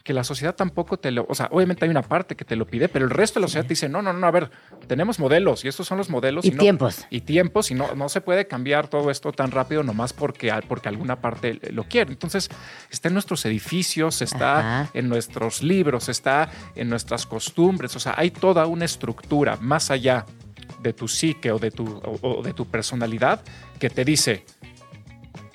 que 0.04 0.14
la 0.14 0.24
sociedad 0.24 0.56
tampoco 0.56 0.98
te 0.98 1.12
lo, 1.12 1.26
o 1.30 1.36
sea, 1.36 1.48
obviamente 1.52 1.86
hay 1.86 1.92
una 1.92 2.02
parte 2.02 2.36
que 2.36 2.46
te 2.46 2.56
lo 2.56 2.66
pide, 2.66 2.90
pero 2.90 3.06
el 3.06 3.12
resto 3.12 3.40
de 3.40 3.42
la 3.42 3.48
sociedad 3.48 3.66
te 3.66 3.70
dice, 3.70 3.90
no, 3.90 4.02
no, 4.02 4.14
no, 4.14 4.28
a 4.28 4.32
ver, 4.32 4.50
tenemos 4.88 5.20
modelos 5.20 5.64
y 5.66 5.68
estos 5.68 5.88
son 5.88 5.98
los 5.98 6.10
modelos. 6.10 6.46
Y, 6.46 6.52
tiempos. 6.52 7.06
Y 7.10 7.22
tiempos 7.22 7.72
y 7.72 7.76
no, 7.76 7.94
no 7.96 8.10
se 8.10 8.22
puede 8.22 8.48
cambiar 8.48 8.88
todo 8.88 9.12
esto 9.12 9.32
tan 9.32 9.52
rápido 9.52 9.84
nomás 9.84 10.14
porque, 10.14 10.54
porque 10.68 10.90
alguna 10.90 11.22
parte 11.22 11.60
lo 11.72 11.84
quiere. 11.84 12.12
Entonces, 12.12 12.50
está 12.90 13.08
en 13.08 13.14
nuestros 13.14 13.46
edificios, 13.46 14.22
está 14.22 14.90
en 14.94 15.10
nuestros 15.10 15.62
libros, 15.64 16.10
está 16.10 16.50
en 16.76 16.90
nuestras 16.90 17.26
costumbres, 17.26 17.96
o 17.96 18.00
sea, 18.00 18.14
hay 18.18 18.32
toda 18.32 18.66
una 18.66 18.86
estructura 18.86 19.58
más 19.58 19.92
allá 19.92 20.26
de 20.82 20.94
tu 20.94 21.08
psique 21.08 21.52
o 21.52 21.60
de 21.60 21.72
tu, 21.72 22.02
o, 22.04 22.42
de 22.42 22.54
tu 22.54 22.66
personalidad 22.66 23.42
que 23.80 23.90
te 23.90 24.04
dice, 24.04 24.46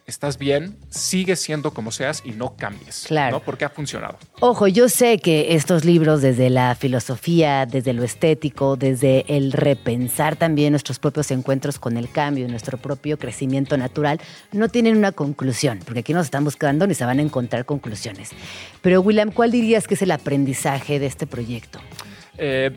estás 0.07 0.39
bien, 0.39 0.77
sigue 0.89 1.37
siendo 1.37 1.73
como 1.73 1.91
seas 1.91 2.23
y 2.25 2.31
no 2.31 2.57
cambies. 2.57 3.05
Claro. 3.07 3.39
¿no? 3.39 3.43
Porque 3.43 3.65
ha 3.65 3.69
funcionado. 3.69 4.19
Ojo, 4.41 4.69
yo 4.69 4.89
sé 4.89 5.19
que 5.19 5.55
estos 5.55 5.85
libros, 5.85 6.23
desde 6.23 6.49
la 6.49 6.75
filosofía, 6.75 7.67
desde 7.67 7.93
lo 7.93 8.05
estético, 8.05 8.77
desde 8.77 9.25
el 9.29 9.53
repensar 9.53 10.37
también 10.37 10.73
nuestros 10.73 10.99
propios 10.99 11.31
encuentros 11.31 11.79
con 11.79 11.97
el 11.97 12.11
cambio, 12.11 12.47
nuestro 12.49 12.79
propio 12.79 13.19
crecimiento 13.19 13.77
natural, 13.77 14.21
no 14.53 14.69
tienen 14.69 14.97
una 14.97 15.13
conclusión, 15.13 15.81
porque 15.85 16.01
aquí 16.01 16.15
nos 16.15 16.27
están 16.27 16.45
buscando 16.45 16.87
ni 16.87 16.95
se 16.95 17.05
van 17.05 17.19
a 17.19 17.23
encontrar 17.23 17.65
conclusiones. 17.65 18.31
Pero, 18.83 19.01
William, 19.01 19.31
¿cuál 19.33 19.51
dirías 19.51 19.89
que 19.89 19.95
es 19.95 20.03
el 20.03 20.13
aprendizaje 20.13 20.99
de 20.99 21.07
este 21.07 21.27
proyecto? 21.27 21.81
Eh, 22.39 22.77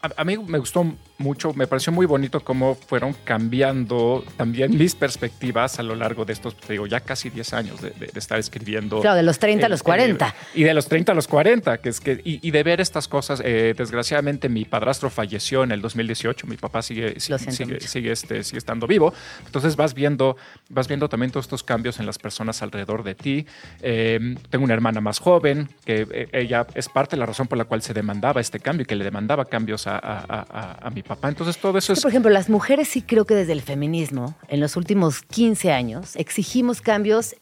a, 0.00 0.24
mí 0.24 0.38
me 0.38 0.58
gustó 0.58 0.86
mucho, 1.18 1.52
me 1.52 1.66
pareció 1.66 1.92
muy 1.92 2.06
bonito 2.06 2.40
cómo 2.40 2.76
fueron 2.76 3.12
cambiando 3.24 4.24
también 4.36 4.76
mis 4.78 4.94
perspectivas 4.94 5.78
a 5.80 5.82
lo 5.82 5.96
largo 5.96 6.24
de 6.24 6.32
estos, 6.32 6.56
te 6.56 6.74
digo, 6.74 6.86
ya 6.86 7.00
casi 7.00 7.28
10 7.28 7.52
años 7.54 7.80
de, 7.80 7.92
estar 8.14 8.38
escribiendo. 8.38 9.00
Claro, 9.00 9.16
de 9.16 9.24
los 9.24 9.38
30 9.38 9.66
a 9.66 9.68
los 9.68 9.82
40. 9.82 10.34
y 10.54 10.62
de 10.62 10.74
los 10.74 10.86
30 10.86 11.12
a 11.12 11.14
los 11.14 11.26
40, 11.26 11.78
que 11.78 11.88
es 11.88 12.00
que, 12.00 12.20
y, 12.24 12.50
de 12.50 12.62
ver 12.62 12.80
estas 12.80 13.08
cosas, 13.08 13.42
eh, 13.44 13.74
desgraciadamente 13.76 14.48
mi 14.48 14.64
padrastro 14.64 15.10
falleció 15.10 15.64
en 15.64 15.72
el 15.72 15.80
2018, 15.80 16.46
mi 16.46 16.56
papá 16.56 16.82
sigue, 16.82 17.18
sigue, 17.18 17.80
sigue, 17.80 18.12
este, 18.12 18.44
sigue 18.44 18.58
estando 18.58 18.86
vivo, 18.86 19.12
entonces 19.44 19.74
vas 19.74 19.94
viendo, 19.94 20.36
vas 20.68 20.86
viendo 20.86 21.08
también 21.08 21.32
todos 21.32 21.46
estos 21.46 21.64
cambios 21.64 21.98
en 21.98 22.06
las 22.06 22.18
personas 22.18 22.62
alrededor 22.62 23.02
de 23.02 23.14
ti. 23.14 23.46
Em, 23.82 24.36
tengo 24.50 24.64
una 24.64 24.74
hermana 24.74 25.00
más 25.00 25.18
joven, 25.18 25.68
que 25.84 26.06
eh, 26.10 26.28
ella 26.32 26.66
es 26.74 26.88
parte 26.88 27.16
de 27.16 27.20
la 27.20 27.26
razón 27.26 27.48
por 27.48 27.58
la 27.58 27.64
cual 27.64 27.82
se 27.82 27.92
demandaba 27.92 28.40
este 28.40 28.60
cambio 28.60 28.84
y 28.84 28.86
que 28.86 28.94
le 28.94 29.04
demandaba 29.04 29.44
cambios 29.44 29.86
a, 29.86 29.98
a, 29.98 30.86
a 30.86 30.90
mi 30.90 31.02
papá. 31.08 31.28
Entonces 31.28 31.58
todo 31.58 31.78
eso 31.78 31.92
es... 31.92 32.00
Por 32.00 32.10
ejemplo, 32.10 32.30
las 32.30 32.48
mujeres 32.48 32.88
sí 32.88 33.02
creo 33.02 33.24
que 33.24 33.34
desde 33.34 33.52
el 33.52 33.62
feminismo, 33.62 34.36
en 34.48 34.60
los 34.60 34.76
últimos 34.76 35.22
15 35.22 35.72
años, 35.72 36.14
exigimos 36.16 36.80
cambios 36.80 37.34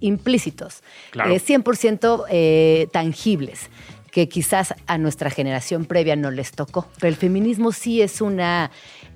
implícitos, 0.00 0.82
100% 1.12 2.24
eh, 2.30 2.82
eh, 2.82 2.88
tangibles 2.92 3.68
que 4.10 4.28
quizás 4.28 4.74
a 4.86 4.98
nuestra 4.98 5.30
generación 5.30 5.84
previa 5.84 6.16
no 6.16 6.30
les 6.30 6.52
tocó. 6.52 6.88
Pero 6.98 7.08
el 7.08 7.16
feminismo 7.16 7.72
sí 7.72 8.00
es 8.00 8.20
una 8.20 8.70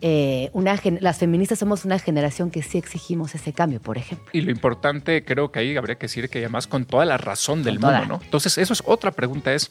eh, 0.04 0.50
una, 0.52 0.76
las 0.98 1.18
feministas 1.18 1.60
somos 1.60 1.84
una 1.84 1.96
generación 1.96 2.50
que 2.50 2.60
sí 2.60 2.76
exigimos 2.76 3.36
ese 3.36 3.52
cambio, 3.52 3.80
por 3.80 3.96
ejemplo. 3.96 4.26
Y 4.32 4.40
lo 4.40 4.50
importante, 4.50 5.24
creo 5.24 5.52
que 5.52 5.60
ahí 5.60 5.76
habría 5.76 5.94
que 5.94 6.06
decir 6.06 6.28
que 6.28 6.40
además 6.40 6.66
con 6.66 6.86
toda 6.86 7.04
la 7.04 7.18
razón 7.18 7.62
del 7.62 7.78
mundo, 7.78 8.04
¿no? 8.06 8.20
Entonces, 8.20 8.58
eso 8.58 8.72
es 8.72 8.82
otra 8.84 9.12
pregunta, 9.12 9.54
es, 9.54 9.70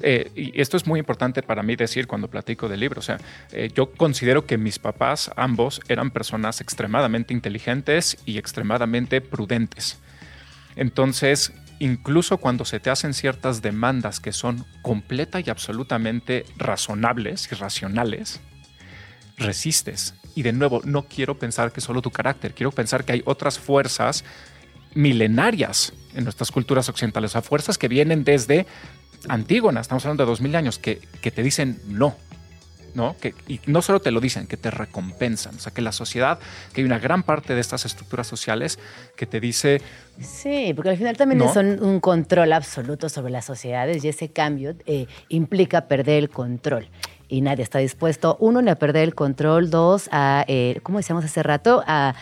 eh, 0.00 0.30
y 0.36 0.60
esto 0.60 0.76
es 0.76 0.86
muy 0.86 1.00
importante 1.00 1.42
para 1.42 1.64
mí 1.64 1.74
decir 1.74 2.06
cuando 2.06 2.30
platico 2.30 2.68
del 2.68 2.78
libro, 2.78 3.00
o 3.00 3.02
sea, 3.02 3.18
eh, 3.50 3.70
yo 3.74 3.90
considero 3.90 4.46
que 4.46 4.56
mis 4.56 4.78
papás, 4.78 5.32
ambos, 5.34 5.80
eran 5.88 6.12
personas 6.12 6.60
extremadamente 6.60 7.34
inteligentes 7.34 8.18
y 8.24 8.38
extremadamente 8.38 9.20
prudentes. 9.20 9.98
Entonces, 10.76 11.52
incluso 11.80 12.36
cuando 12.36 12.64
se 12.64 12.78
te 12.78 12.88
hacen 12.88 13.14
ciertas 13.14 13.62
demandas 13.62 14.20
que 14.20 14.30
son 14.30 14.64
completa 14.80 15.40
y 15.40 15.50
absolutamente 15.50 16.46
razonables 16.56 17.50
y 17.50 17.56
racionales, 17.56 18.40
resistes. 19.44 20.14
Y 20.34 20.42
de 20.42 20.52
nuevo, 20.52 20.80
no 20.84 21.02
quiero 21.02 21.38
pensar 21.38 21.72
que 21.72 21.80
es 21.80 21.84
solo 21.84 22.02
tu 22.02 22.10
carácter, 22.10 22.54
quiero 22.54 22.72
pensar 22.72 23.04
que 23.04 23.12
hay 23.12 23.22
otras 23.26 23.58
fuerzas 23.58 24.24
milenarias 24.94 25.92
en 26.14 26.24
nuestras 26.24 26.50
culturas 26.50 26.88
occidentales, 26.88 27.30
o 27.30 27.32
sea, 27.32 27.42
fuerzas 27.42 27.78
que 27.78 27.88
vienen 27.88 28.24
desde 28.24 28.66
Antígona, 29.28 29.80
estamos 29.80 30.04
hablando 30.04 30.24
de 30.24 30.30
dos 30.30 30.40
mil 30.40 30.54
años, 30.56 30.78
que, 30.78 31.00
que 31.20 31.30
te 31.30 31.42
dicen 31.42 31.80
no, 31.86 32.16
¿no? 32.94 33.16
Que, 33.20 33.34
y 33.46 33.60
no 33.66 33.82
solo 33.82 34.00
te 34.00 34.10
lo 34.10 34.20
dicen, 34.20 34.46
que 34.46 34.56
te 34.56 34.70
recompensan. 34.70 35.54
O 35.54 35.58
sea, 35.58 35.72
que 35.72 35.80
la 35.80 35.92
sociedad, 35.92 36.38
que 36.72 36.80
hay 36.80 36.84
una 36.84 36.98
gran 36.98 37.22
parte 37.22 37.54
de 37.54 37.60
estas 37.60 37.84
estructuras 37.84 38.26
sociales 38.26 38.78
que 39.16 39.26
te 39.26 39.40
dice... 39.40 39.80
Sí, 40.20 40.72
porque 40.74 40.90
al 40.90 40.96
final 40.96 41.16
también 41.16 41.40
son 41.52 41.82
un 41.82 42.00
control 42.00 42.52
absoluto 42.52 43.08
sobre 43.08 43.32
las 43.32 43.44
sociedades 43.44 44.04
y 44.04 44.08
ese 44.08 44.28
cambio 44.28 44.74
eh, 44.86 45.06
implica 45.28 45.86
perder 45.86 46.18
el 46.18 46.30
control 46.30 46.88
y 47.32 47.40
nadie 47.40 47.64
está 47.64 47.78
dispuesto, 47.78 48.36
uno, 48.40 48.60
ni 48.60 48.70
a 48.70 48.76
perder 48.76 49.04
el 49.04 49.14
control, 49.14 49.70
dos, 49.70 50.08
a, 50.12 50.44
eh, 50.48 50.78
¿cómo 50.82 50.98
decíamos 50.98 51.24
hace 51.24 51.42
rato? 51.42 51.82
A, 51.86 52.14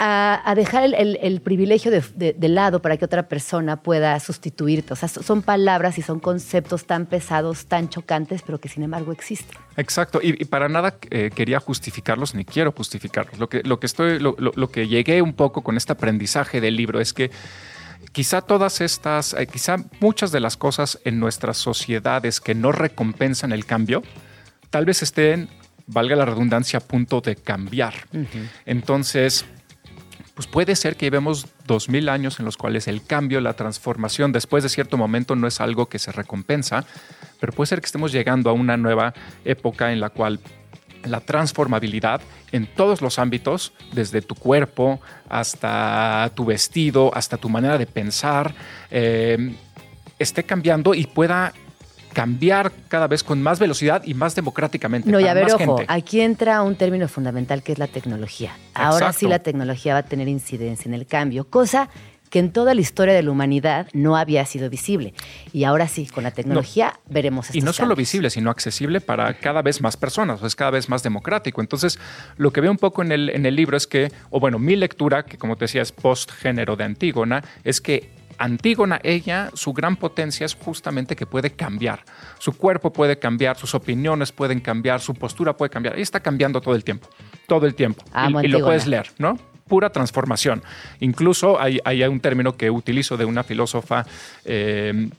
a, 0.00 0.54
dejar 0.54 0.84
el, 0.84 1.40
privilegio 1.40 1.90
de, 1.90 2.48
lado 2.48 2.80
para 2.80 2.96
que 2.96 3.04
otra 3.04 3.28
persona 3.28 3.82
pueda 3.82 4.18
sustituirte. 4.20 4.92
O 4.92 4.96
sea, 4.96 5.08
son 5.08 5.42
palabras 5.42 5.98
y 5.98 6.02
son 6.02 6.20
conceptos 6.20 6.86
tan 6.86 7.06
pesados, 7.06 7.66
tan 7.66 7.88
chocantes, 7.88 8.42
pero 8.42 8.58
que 8.58 8.68
sin 8.68 8.84
embargo 8.84 9.12
existen. 9.12 9.58
Exacto, 9.76 10.20
y, 10.22 10.44
para 10.44 10.68
nada 10.68 10.96
eh, 11.10 11.30
quería 11.34 11.58
justificarlos 11.60 12.34
ni 12.34 12.44
quiero 12.44 12.72
justificarlos. 12.72 13.38
Lo 13.38 13.48
que, 13.48 13.62
lo 13.64 13.80
que 13.80 13.86
estoy, 13.86 14.18
lo 14.20 14.70
que 14.70 14.86
llegué 14.86 15.20
un 15.20 15.34
poco 15.34 15.62
con 15.62 15.76
este 15.76 15.92
aprendizaje 15.92 16.60
del 16.60 16.76
libro 16.76 17.00
es 17.00 17.12
que 17.12 17.30
quizá 18.12 18.40
todas 18.40 18.80
estas, 18.80 19.34
eh, 19.34 19.46
quizá 19.46 19.76
muchas 20.00 20.32
de 20.32 20.40
las 20.40 20.56
cosas 20.56 20.98
en 21.04 21.20
nuestras 21.20 21.56
sociedades 21.56 22.40
que 22.40 22.54
no 22.54 22.72
recompensan 22.72 23.52
el 23.52 23.64
cambio, 23.64 24.02
tal 24.70 24.84
vez 24.84 25.02
estén, 25.02 25.48
valga 25.86 26.16
la 26.16 26.24
redundancia, 26.24 26.78
a 26.78 26.82
punto 26.82 27.20
de 27.20 27.36
cambiar. 27.36 27.94
Entonces, 28.66 29.44
pues 30.34 30.46
puede 30.46 30.76
ser 30.76 30.96
que 30.96 31.06
llevemos 31.06 31.48
dos 31.66 31.88
mil 31.88 32.08
años 32.08 32.38
en 32.38 32.44
los 32.44 32.56
cuales 32.56 32.86
el 32.86 33.04
cambio, 33.04 33.40
la 33.40 33.54
transformación, 33.54 34.30
después 34.30 34.62
de 34.62 34.68
cierto 34.68 34.96
momento 34.96 35.34
no 35.34 35.46
es 35.46 35.60
algo 35.60 35.86
que 35.86 35.98
se 35.98 36.12
recompensa, 36.12 36.84
pero 37.40 37.52
puede 37.52 37.68
ser 37.68 37.80
que 37.80 37.86
estemos 37.86 38.12
llegando 38.12 38.50
a 38.50 38.52
una 38.52 38.76
nueva 38.76 39.14
época 39.44 39.92
en 39.92 40.00
la 40.00 40.10
cual 40.10 40.38
la 41.10 41.20
transformabilidad 41.20 42.20
en 42.52 42.66
todos 42.66 43.02
los 43.02 43.18
ámbitos, 43.18 43.72
desde 43.92 44.22
tu 44.22 44.34
cuerpo 44.34 45.00
hasta 45.28 46.30
tu 46.34 46.44
vestido, 46.44 47.10
hasta 47.14 47.36
tu 47.36 47.48
manera 47.48 47.78
de 47.78 47.86
pensar, 47.86 48.54
eh, 48.90 49.54
esté 50.18 50.44
cambiando 50.44 50.94
y 50.94 51.06
pueda 51.06 51.52
cambiar 52.12 52.72
cada 52.88 53.06
vez 53.06 53.22
con 53.22 53.40
más 53.42 53.58
velocidad 53.58 54.02
y 54.04 54.14
más 54.14 54.34
democráticamente. 54.34 55.10
No, 55.10 55.20
y 55.20 55.28
a 55.28 55.34
ver, 55.34 55.44
más 55.44 55.54
ojo, 55.54 55.76
gente. 55.76 55.92
aquí 55.92 56.20
entra 56.20 56.62
un 56.62 56.74
término 56.74 57.06
fundamental 57.06 57.62
que 57.62 57.72
es 57.72 57.78
la 57.78 57.86
tecnología. 57.86 58.56
Ahora 58.74 59.06
Exacto. 59.06 59.20
sí 59.20 59.26
la 59.28 59.38
tecnología 59.38 59.92
va 59.92 60.00
a 60.00 60.02
tener 60.04 60.26
incidencia 60.26 60.88
en 60.88 60.94
el 60.94 61.06
cambio, 61.06 61.48
cosa 61.48 61.88
que 62.30 62.38
en 62.38 62.52
toda 62.52 62.74
la 62.74 62.80
historia 62.80 63.14
de 63.14 63.22
la 63.22 63.30
humanidad 63.30 63.88
no 63.92 64.16
había 64.16 64.44
sido 64.46 64.70
visible. 64.70 65.14
Y 65.52 65.64
ahora 65.64 65.88
sí, 65.88 66.06
con 66.06 66.24
la 66.24 66.30
tecnología 66.30 66.98
veremos 67.08 67.46
estos 67.46 67.56
Y 67.56 67.60
no 67.60 67.72
solo 67.72 67.94
visible, 67.94 68.30
sino 68.30 68.50
accesible 68.50 69.00
para 69.00 69.34
cada 69.34 69.62
vez 69.62 69.80
más 69.80 69.96
personas, 69.96 70.42
o 70.42 70.46
es 70.46 70.54
cada 70.54 70.72
vez 70.72 70.88
más 70.88 71.02
democrático. 71.02 71.60
Entonces, 71.60 71.98
lo 72.36 72.52
que 72.52 72.60
veo 72.60 72.70
un 72.70 72.78
poco 72.78 73.02
en 73.02 73.12
el, 73.12 73.30
en 73.30 73.46
el 73.46 73.56
libro 73.56 73.76
es 73.76 73.86
que, 73.86 74.12
o 74.30 74.40
bueno, 74.40 74.58
mi 74.58 74.76
lectura, 74.76 75.24
que 75.24 75.38
como 75.38 75.56
te 75.56 75.64
decía 75.64 75.82
es 75.82 75.92
post-género 75.92 76.76
de 76.76 76.84
Antígona, 76.84 77.42
es 77.64 77.80
que 77.80 78.10
Antígona, 78.38 79.00
ella, 79.02 79.50
su 79.54 79.72
gran 79.72 79.96
potencia 79.96 80.46
es 80.46 80.54
justamente 80.54 81.16
que 81.16 81.26
puede 81.26 81.50
cambiar. 81.50 82.04
Su 82.38 82.56
cuerpo 82.56 82.92
puede 82.92 83.18
cambiar, 83.18 83.56
sus 83.58 83.74
opiniones 83.74 84.30
pueden 84.30 84.60
cambiar, 84.60 85.00
su 85.00 85.14
postura 85.14 85.56
puede 85.56 85.70
cambiar. 85.70 85.94
Ella 85.94 86.04
está 86.04 86.20
cambiando 86.20 86.60
todo 86.60 86.76
el 86.76 86.84
tiempo, 86.84 87.08
todo 87.48 87.66
el 87.66 87.74
tiempo. 87.74 88.04
Amo 88.12 88.40
y, 88.40 88.46
y 88.46 88.48
lo 88.48 88.60
puedes 88.60 88.86
leer, 88.86 89.10
¿no? 89.18 89.36
Pura 89.68 89.90
transformación. 89.90 90.62
Incluso 91.00 91.60
hay, 91.60 92.02
un 92.04 92.20
término 92.20 92.56
que 92.56 92.70
utilizo 92.70 93.16
de 93.16 93.24
una 93.24 93.44
filósofa 93.44 94.06
eh, 94.44 95.10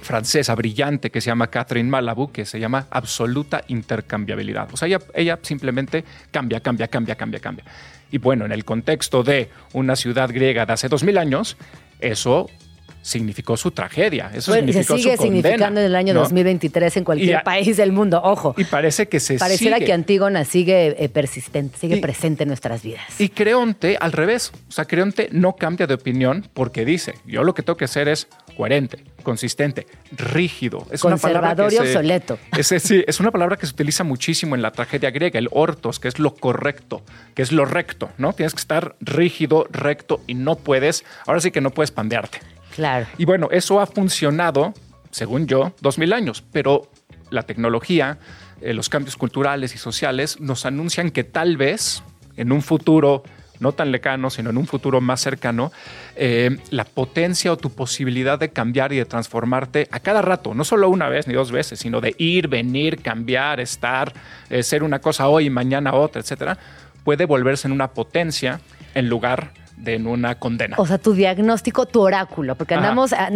francesa 0.00 0.54
brillante 0.54 1.10
que 1.10 1.20
se 1.20 1.26
llama 1.26 1.48
Catherine 1.48 1.88
Malabou, 1.88 2.30
que 2.30 2.44
se 2.44 2.60
llama 2.60 2.86
absoluta 2.90 3.64
intercambiabilidad. 3.68 4.68
O 4.72 4.76
sea, 4.76 4.88
ella, 4.88 5.00
ella 5.14 5.38
simplemente 5.42 6.04
cambia, 6.30 6.60
cambia, 6.60 6.88
cambia, 6.88 7.16
cambia, 7.16 7.40
cambia. 7.40 7.64
Y 8.10 8.18
bueno, 8.18 8.44
en 8.46 8.52
el 8.52 8.64
contexto 8.64 9.22
de 9.22 9.50
una 9.72 9.96
ciudad 9.96 10.30
griega 10.32 10.64
de 10.64 10.72
hace 10.72 10.88
dos 10.88 11.02
mil 11.02 11.18
años, 11.18 11.56
eso 12.00 12.48
significó 13.08 13.56
su 13.56 13.70
tragedia. 13.70 14.30
Eso 14.34 14.52
Bueno, 14.52 14.68
y 14.68 14.72
se 14.72 14.82
significó 14.84 14.98
sigue 14.98 15.16
su 15.16 15.22
condena, 15.22 15.42
significando 15.42 15.80
en 15.80 15.86
el 15.86 15.96
año 15.96 16.14
¿no? 16.14 16.20
2023 16.20 16.96
en 16.98 17.04
cualquier 17.04 17.36
a- 17.36 17.42
país 17.42 17.76
del 17.76 17.92
mundo. 17.92 18.20
Ojo, 18.22 18.54
Y 18.56 18.64
parece 18.64 19.08
que 19.08 19.18
se 19.20 19.38
pareciera 19.38 19.76
sigue. 19.76 19.86
que 19.86 19.92
Antígona 19.92 20.44
sigue 20.44 21.02
eh, 21.02 21.08
persistente, 21.08 21.78
sigue 21.78 21.96
Y- 21.96 22.00
presente 22.00 22.42
en 22.44 22.48
nuestras 22.48 22.82
vidas. 22.82 23.02
Y 23.20 23.30
Creonte 23.30 23.96
al 23.98 24.12
revés. 24.12 24.52
O 24.68 24.72
sea, 24.72 24.84
Creonte 24.84 25.28
no 25.32 25.56
cambia 25.56 25.86
de 25.86 25.94
opinión 25.94 26.46
porque 26.52 26.84
dice, 26.84 27.14
yo 27.26 27.42
lo 27.44 27.54
que 27.54 27.62
tengo 27.62 27.76
que 27.76 27.86
hacer 27.86 28.08
es 28.08 28.28
coherente, 28.56 29.04
consistente, 29.22 29.86
rígido. 30.12 30.86
Es 30.90 31.04
una 31.04 31.16
palabra 31.16 31.50
Conservador 31.56 31.70
que 31.70 31.74
y 31.74 31.78
se- 31.78 31.84
obsoleto. 31.96 32.38
Es, 32.58 32.82
sí, 32.82 33.04
es 33.06 33.20
una 33.20 33.30
palabra 33.30 33.56
que 33.56 33.66
se 33.66 33.72
utiliza 33.72 34.04
muchísimo 34.04 34.54
en 34.54 34.62
la 34.62 34.70
tragedia 34.72 35.10
griega, 35.10 35.38
el 35.38 35.48
ortos, 35.52 36.00
que 36.00 36.08
es 36.08 36.18
lo 36.18 36.34
correcto, 36.34 37.02
que 37.34 37.42
es 37.42 37.52
lo 37.52 37.64
recto, 37.64 38.10
¿no? 38.18 38.32
Tienes 38.32 38.52
que 38.54 38.60
estar 38.60 38.96
rígido, 39.00 39.66
recto 39.70 40.20
y 40.26 40.34
no 40.34 40.56
puedes, 40.56 41.04
ahora 41.26 41.40
sí 41.40 41.50
que 41.50 41.60
no 41.60 41.70
puedes 41.70 41.90
pandearte. 41.92 42.40
Y 43.18 43.24
bueno, 43.24 43.48
eso 43.50 43.80
ha 43.80 43.86
funcionado, 43.86 44.74
según 45.10 45.46
yo, 45.46 45.72
dos 45.80 45.98
mil 45.98 46.12
años, 46.12 46.42
pero 46.52 46.90
la 47.30 47.42
tecnología, 47.42 48.18
eh, 48.60 48.72
los 48.72 48.88
cambios 48.88 49.16
culturales 49.16 49.74
y 49.74 49.78
sociales 49.78 50.40
nos 50.40 50.64
anuncian 50.64 51.10
que 51.10 51.24
tal 51.24 51.56
vez 51.56 52.02
en 52.36 52.52
un 52.52 52.62
futuro 52.62 53.22
no 53.60 53.72
tan 53.72 53.90
lejano, 53.90 54.30
sino 54.30 54.50
en 54.50 54.56
un 54.56 54.66
futuro 54.66 55.00
más 55.00 55.20
cercano, 55.20 55.72
eh, 56.16 56.58
la 56.70 56.84
potencia 56.84 57.52
o 57.52 57.56
tu 57.56 57.70
posibilidad 57.70 58.38
de 58.38 58.50
cambiar 58.50 58.92
y 58.92 58.96
de 58.96 59.04
transformarte 59.04 59.88
a 59.90 60.00
cada 60.00 60.22
rato, 60.22 60.54
no 60.54 60.64
solo 60.64 60.88
una 60.88 61.08
vez 61.08 61.26
ni 61.26 61.34
dos 61.34 61.50
veces, 61.50 61.80
sino 61.80 62.00
de 62.00 62.14
ir, 62.18 62.48
venir, 62.48 63.02
cambiar, 63.02 63.60
estar, 63.60 64.12
eh, 64.50 64.62
ser 64.62 64.82
una 64.82 65.00
cosa 65.00 65.28
hoy 65.28 65.50
mañana 65.50 65.94
otra, 65.94 66.20
etcétera, 66.20 66.58
puede 67.04 67.24
volverse 67.24 67.66
en 67.66 67.72
una 67.72 67.88
potencia 67.88 68.60
en 68.94 69.08
lugar 69.08 69.52
de 69.78 69.94
en 69.94 70.06
una 70.06 70.38
condena. 70.38 70.76
O 70.78 70.86
sea, 70.86 70.98
tu 70.98 71.12
diagnóstico, 71.12 71.86
tu 71.86 72.00
oráculo, 72.00 72.54
porque 72.56 72.74
Ajá. 72.74 72.82
andamos 72.84 73.12
a- 73.14 73.30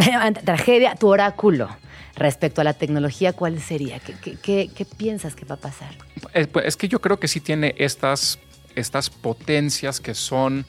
tragedia, 0.44 0.94
tu 0.96 1.08
oráculo. 1.08 1.68
Respecto 2.14 2.60
a 2.60 2.64
la 2.64 2.74
tecnología, 2.74 3.32
¿cuál 3.32 3.58
sería? 3.60 3.98
¿Qué, 3.98 4.14
qué- 4.20 4.36
qué- 4.36 4.70
qué 4.74 4.84
piensas 4.84 5.34
que 5.34 5.46
va 5.46 5.54
a 5.54 5.58
pasar? 5.58 5.88
Es, 6.34 6.46
pues, 6.46 6.66
es 6.66 6.76
que 6.76 6.86
yo 6.86 7.00
creo 7.00 7.18
que 7.18 7.26
sí 7.26 7.40
tiene 7.40 7.74
estas, 7.78 8.38
estas 8.74 9.08
potencias 9.08 9.98
que 9.98 10.12
son 10.14 10.66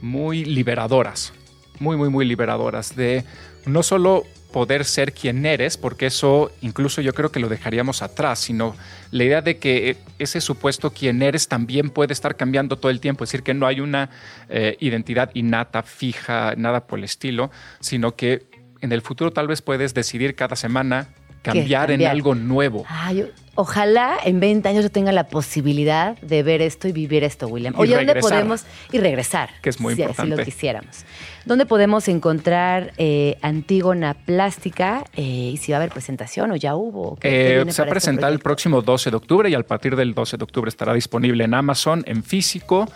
muy 0.00 0.44
liberadoras, 0.46 1.34
muy, 1.80 1.96
muy, 1.98 2.08
muy 2.08 2.24
liberadoras 2.24 2.96
de 2.96 3.24
no 3.66 3.82
solo 3.82 4.24
poder 4.56 4.86
ser 4.86 5.12
quien 5.12 5.44
eres, 5.44 5.76
porque 5.76 6.06
eso 6.06 6.50
incluso 6.62 7.02
yo 7.02 7.12
creo 7.12 7.30
que 7.30 7.40
lo 7.40 7.50
dejaríamos 7.50 8.00
atrás, 8.00 8.38
sino 8.38 8.74
la 9.10 9.24
idea 9.24 9.42
de 9.42 9.58
que 9.58 9.98
ese 10.18 10.40
supuesto 10.40 10.94
quien 10.94 11.20
eres 11.20 11.46
también 11.46 11.90
puede 11.90 12.14
estar 12.14 12.36
cambiando 12.36 12.78
todo 12.78 12.90
el 12.90 12.98
tiempo, 12.98 13.22
es 13.24 13.28
decir, 13.28 13.42
que 13.42 13.52
no 13.52 13.66
hay 13.66 13.80
una 13.80 14.08
eh, 14.48 14.78
identidad 14.80 15.28
innata, 15.34 15.82
fija, 15.82 16.54
nada 16.56 16.86
por 16.86 16.98
el 16.98 17.04
estilo, 17.04 17.50
sino 17.80 18.16
que 18.16 18.46
en 18.80 18.92
el 18.92 19.02
futuro 19.02 19.30
tal 19.30 19.46
vez 19.46 19.60
puedes 19.60 19.92
decidir 19.92 20.34
cada 20.34 20.56
semana 20.56 21.08
cambiar, 21.42 21.90
en 21.90 21.96
Cambiar. 21.96 22.12
algo 22.12 22.34
nuevo. 22.34 22.86
Ay, 22.88 23.18
yo- 23.18 23.26
ojalá 23.56 24.16
en 24.24 24.38
20 24.40 24.68
años 24.68 24.84
yo 24.84 24.90
tenga 24.90 25.10
la 25.12 25.28
posibilidad 25.28 26.16
de 26.20 26.42
ver 26.42 26.62
esto 26.62 26.86
y 26.88 26.92
vivir 26.92 27.24
esto, 27.24 27.48
William. 27.48 27.74
Y 27.76 27.80
Oye, 27.80 27.94
¿dónde 27.96 28.14
regresar. 28.14 28.30
podemos? 28.30 28.64
Y 28.92 28.98
regresar. 28.98 29.50
Que 29.62 29.70
es 29.70 29.80
muy 29.80 29.94
si, 29.96 30.02
importante. 30.02 30.32
Si 30.34 30.38
lo 30.38 30.44
quisiéramos. 30.44 31.04
¿Dónde 31.44 31.64
podemos 31.66 32.08
encontrar 32.08 32.92
eh, 32.98 33.36
Antígona 33.42 34.14
Plástica? 34.14 35.04
Eh, 35.16 35.22
y 35.54 35.56
si 35.58 35.72
va 35.72 35.78
a 35.78 35.80
haber 35.80 35.90
presentación 35.92 36.50
o 36.52 36.56
ya 36.56 36.74
hubo. 36.76 37.16
¿Qué- 37.16 37.28
qué 37.28 37.60
Eh, 37.60 37.72
se 37.72 37.82
va 37.82 37.86
a 37.86 37.88
para 37.88 37.98
este 37.98 38.10
presentar 38.10 38.32
el 38.32 38.38
próximo 38.40 38.82
12 38.82 39.10
de 39.10 39.16
octubre 39.16 39.48
y 39.50 39.54
a 39.54 39.62
partir 39.62 39.96
del 39.96 40.14
12 40.14 40.36
de 40.36 40.44
octubre 40.44 40.68
estará 40.68 40.92
disponible 40.94 41.44
en 41.44 41.54
Amazon, 41.54 42.02
en 42.06 42.22
físico. 42.24 42.88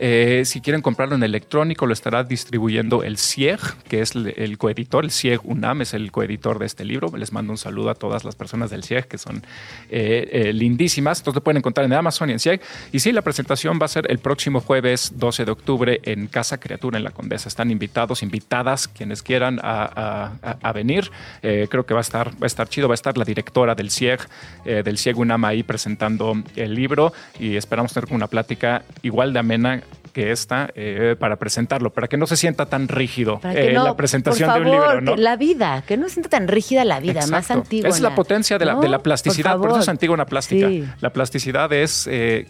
Eh, 0.00 0.42
si 0.44 0.60
quieren 0.60 0.80
comprarlo 0.80 1.16
en 1.16 1.22
electrónico, 1.24 1.84
lo 1.86 1.92
estará 1.92 2.22
distribuyendo 2.22 3.02
el 3.02 3.18
CIEG, 3.18 3.58
que 3.88 4.00
es 4.00 4.14
el, 4.14 4.32
el 4.36 4.56
coeditor. 4.56 5.04
El 5.04 5.10
CIEG 5.10 5.40
UNAM 5.44 5.82
es 5.82 5.92
el 5.92 6.12
coeditor 6.12 6.58
de 6.60 6.66
este 6.66 6.84
libro. 6.84 7.14
Les 7.16 7.32
mando 7.32 7.52
un 7.52 7.58
saludo 7.58 7.90
a 7.90 7.94
todas 7.94 8.24
las 8.24 8.36
personas 8.36 8.70
del 8.70 8.84
CIEG, 8.84 9.06
que 9.08 9.18
son 9.18 9.42
eh, 9.90 10.07
eh, 10.08 10.52
lindísimas. 10.52 11.18
Entonces 11.18 11.36
lo 11.36 11.44
pueden 11.44 11.58
encontrar 11.58 11.86
en 11.86 11.92
Amazon 11.92 12.30
y 12.30 12.32
en 12.32 12.38
CIEG. 12.38 12.60
Y 12.92 13.00
sí, 13.00 13.12
la 13.12 13.22
presentación 13.22 13.78
va 13.80 13.86
a 13.86 13.88
ser 13.88 14.10
el 14.10 14.18
próximo 14.18 14.60
jueves 14.60 15.12
12 15.16 15.44
de 15.44 15.50
octubre 15.50 16.00
en 16.04 16.26
Casa 16.26 16.58
Criatura 16.58 16.98
en 16.98 17.04
la 17.04 17.10
Condesa. 17.10 17.48
Están 17.48 17.70
invitados, 17.70 18.22
invitadas, 18.22 18.88
quienes 18.88 19.22
quieran 19.22 19.60
a, 19.62 20.72
venir. 20.74 21.10
Eh, 21.42 21.66
creo 21.70 21.84
que 21.86 21.94
va 21.94 22.00
a 22.00 22.02
estar, 22.02 22.30
va 22.30 22.44
a 22.44 22.46
estar 22.46 22.68
chido. 22.68 22.88
Va 22.88 22.94
a 22.94 22.96
estar 22.96 23.16
la 23.18 23.24
directora 23.24 23.74
del 23.74 23.90
CIEG, 23.90 24.20
eh, 24.64 24.82
del 24.84 24.98
CIEG 24.98 25.18
UNAM 25.18 25.44
ahí 25.44 25.62
presentando 25.62 26.34
el 26.56 26.74
libro 26.74 27.12
y 27.38 27.56
esperamos 27.56 27.92
tener 27.92 28.12
una 28.12 28.26
plática 28.26 28.84
igual 29.02 29.32
de 29.32 29.38
amena 29.38 29.82
que 30.18 30.32
esta 30.32 30.68
eh, 30.74 31.14
para 31.16 31.36
presentarlo, 31.36 31.92
para 31.92 32.08
que 32.08 32.16
no 32.16 32.26
se 32.26 32.36
sienta 32.36 32.66
tan 32.66 32.88
rígido 32.88 33.40
eh, 33.44 33.70
no, 33.72 33.84
la 33.84 33.96
presentación 33.96 34.50
por 34.50 34.64
de 34.64 34.66
un 34.66 34.72
libro. 34.72 35.00
¿no? 35.00 35.14
que 35.14 35.20
la 35.20 35.36
vida, 35.36 35.84
que 35.86 35.96
no 35.96 36.08
sienta 36.08 36.28
tan 36.28 36.48
rígida 36.48 36.84
la 36.84 36.98
vida, 36.98 37.24
más 37.28 37.52
antigua. 37.52 37.88
Es 37.88 38.00
la 38.00 38.16
potencia 38.16 38.58
de 38.58 38.64
la, 38.64 38.74
de 38.74 38.88
la 38.88 38.98
plasticidad, 38.98 39.56
por, 39.58 39.70
eso 39.70 39.78
es 39.78 39.88
antigua 39.88 40.14
una 40.14 40.26
plástica. 40.26 40.66
Sí. 40.66 40.84
La 41.00 41.10
plasticidad 41.10 41.72
es 41.72 42.08
eh, 42.10 42.48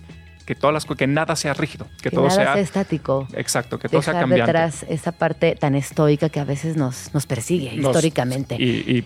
que 0.49 0.55
todas 0.55 0.73
las 0.73 0.87
que 0.87 1.07
nada 1.07 1.37
sea 1.37 1.53
rígido, 1.53 1.87
que, 1.99 2.05
Que 2.05 2.11
todo 2.11 2.23
nada 2.29 2.35
sea, 2.35 2.53
sea 2.55 2.63
estático. 2.63 3.29
exacto, 3.35 3.79
que 3.79 3.87
todo 3.91 4.01
sea 4.01 4.15
cambiante. 4.15 4.47
detrás 4.47 4.87
esa 4.89 5.13
parte 5.13 5.55
tan 5.57 5.75
estoica 5.75 6.31
que 6.31 6.41
a 6.41 6.45
veces 6.45 6.75
nos, 6.75 7.13
nos 7.13 7.27
persigue 7.27 7.77
Nos- 7.77 7.91
históricamente. 7.91 8.57
Y, 8.59 8.65
y, 8.65 9.05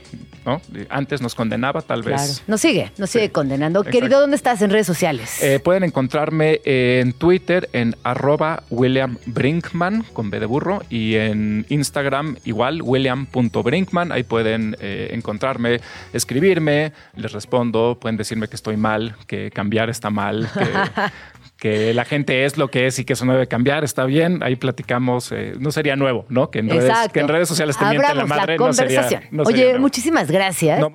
antes 0.89 1.21
nos 1.21 1.35
condenaba, 1.35 1.83
tal 1.83 2.03
Claro. 2.05 2.23
vez. 2.23 2.45
Nos 2.47 2.61
sigue, 2.61 2.93
nos 2.97 3.11
sigue 3.11 3.31
condenando. 3.31 3.81
Exacto. 3.81 3.99
Querido, 3.99 4.21
¿dónde 4.21 4.37
estás 4.37 4.63
en 4.63 4.71
redes 4.71 4.87
sociales? 4.87 5.43
Eh, 5.43 5.59
pueden 5.59 5.83
encontrarme 5.83 6.61
en 6.65 7.13
Twitter 7.13 7.69
en 7.73 7.97
arroba 8.05 8.63
William 8.71 9.19
Brinkman 9.27 10.05
con 10.13 10.31
B 10.31 10.39
de 10.39 10.47
burro 10.47 10.83
y 10.91 11.17
en 11.17 11.67
Instagram 11.71 12.37
igual 12.45 12.83
william.brinkman. 12.83 14.13
Ahí 14.13 14.23
pueden 14.23 14.77
eh, 14.81 15.09
encontrarme, 15.13 15.81
escribirme, 16.13 16.93
les 17.17 17.33
respondo, 17.33 17.99
pueden 18.01 18.17
decirme 18.17 18.47
que 18.49 18.57
estoy 18.57 18.77
mal, 18.77 19.17
que 19.27 19.51
cambiar 19.51 19.91
está 19.91 20.11
mal, 20.11 20.49
que, 20.55 21.01
que 21.62 21.94
la 21.94 22.05
gente 22.05 22.44
es 22.44 22.59
lo 22.59 22.72
que 22.72 22.88
es 22.88 22.98
y 22.98 23.05
que 23.05 23.12
eso 23.12 23.25
no 23.25 23.35
debe 23.35 23.46
cambiar, 23.46 23.85
está 23.85 24.05
bien. 24.05 24.42
Ahí 24.42 24.57
platicamos, 24.57 25.31
eh, 25.31 25.53
no 25.61 25.70
sería 25.70 25.94
nuevo, 25.94 26.27
¿no? 26.29 26.51
Que 26.51 26.59
en, 26.59 26.68
redes, 26.68 26.87
Exacto. 26.90 27.12
que 27.12 27.20
en 27.20 27.29
redes 27.29 27.46
sociales 27.46 27.77
te 27.79 27.85
mienten 27.85 28.16
la 28.16 28.27
madre. 28.27 28.57
no 28.59 28.72
sería- 28.72 28.96
conversación. 29.03 29.22
no 29.31 29.44
sería 29.44 29.61
Oye, 29.61 29.64
nuevo. 29.70 29.83
muchísimas 29.83 30.29
gracias. 30.29 30.81
No, 30.81 30.92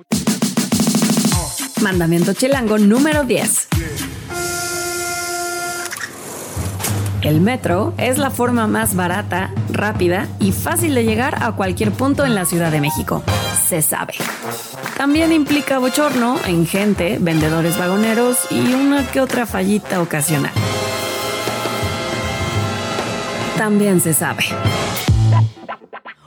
Mandamiento 1.80 2.34
chilango 2.34 2.76
número 2.76 3.24
10. 3.24 3.68
El 7.22 7.40
metro 7.40 7.94
es 7.98 8.16
la 8.16 8.30
forma 8.30 8.68
más 8.68 8.94
barata, 8.94 9.50
rápida 9.72 10.28
y 10.38 10.52
fácil 10.52 10.94
de 10.94 11.04
llegar 11.04 11.42
a 11.42 11.50
cualquier 11.52 11.90
punto 11.90 12.24
en 12.24 12.36
la 12.36 12.44
Ciudad 12.44 12.70
de 12.70 12.80
México. 12.80 13.24
Se 13.66 13.82
sabe. 13.82 14.14
También 14.96 15.32
implica 15.32 15.80
bochorno 15.80 16.38
en 16.46 16.64
gente, 16.64 17.18
vendedores 17.20 17.76
vagoneros 17.76 18.46
y 18.52 18.72
una 18.72 19.04
que 19.10 19.20
otra 19.20 19.46
fallita 19.46 20.00
ocasional. 20.00 20.52
También 23.56 24.00
se 24.00 24.14
sabe. 24.14 24.44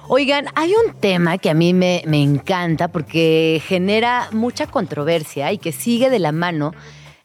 Oigan, 0.09 0.47
hay 0.55 0.73
un 0.73 0.93
tema 0.99 1.37
que 1.37 1.49
a 1.49 1.53
mí 1.53 1.73
me, 1.73 2.03
me 2.05 2.21
encanta 2.21 2.89
porque 2.89 3.61
genera 3.65 4.27
mucha 4.33 4.67
controversia 4.67 5.53
y 5.53 5.57
que 5.57 5.71
sigue 5.71 6.09
de 6.09 6.19
la 6.19 6.33
mano 6.33 6.73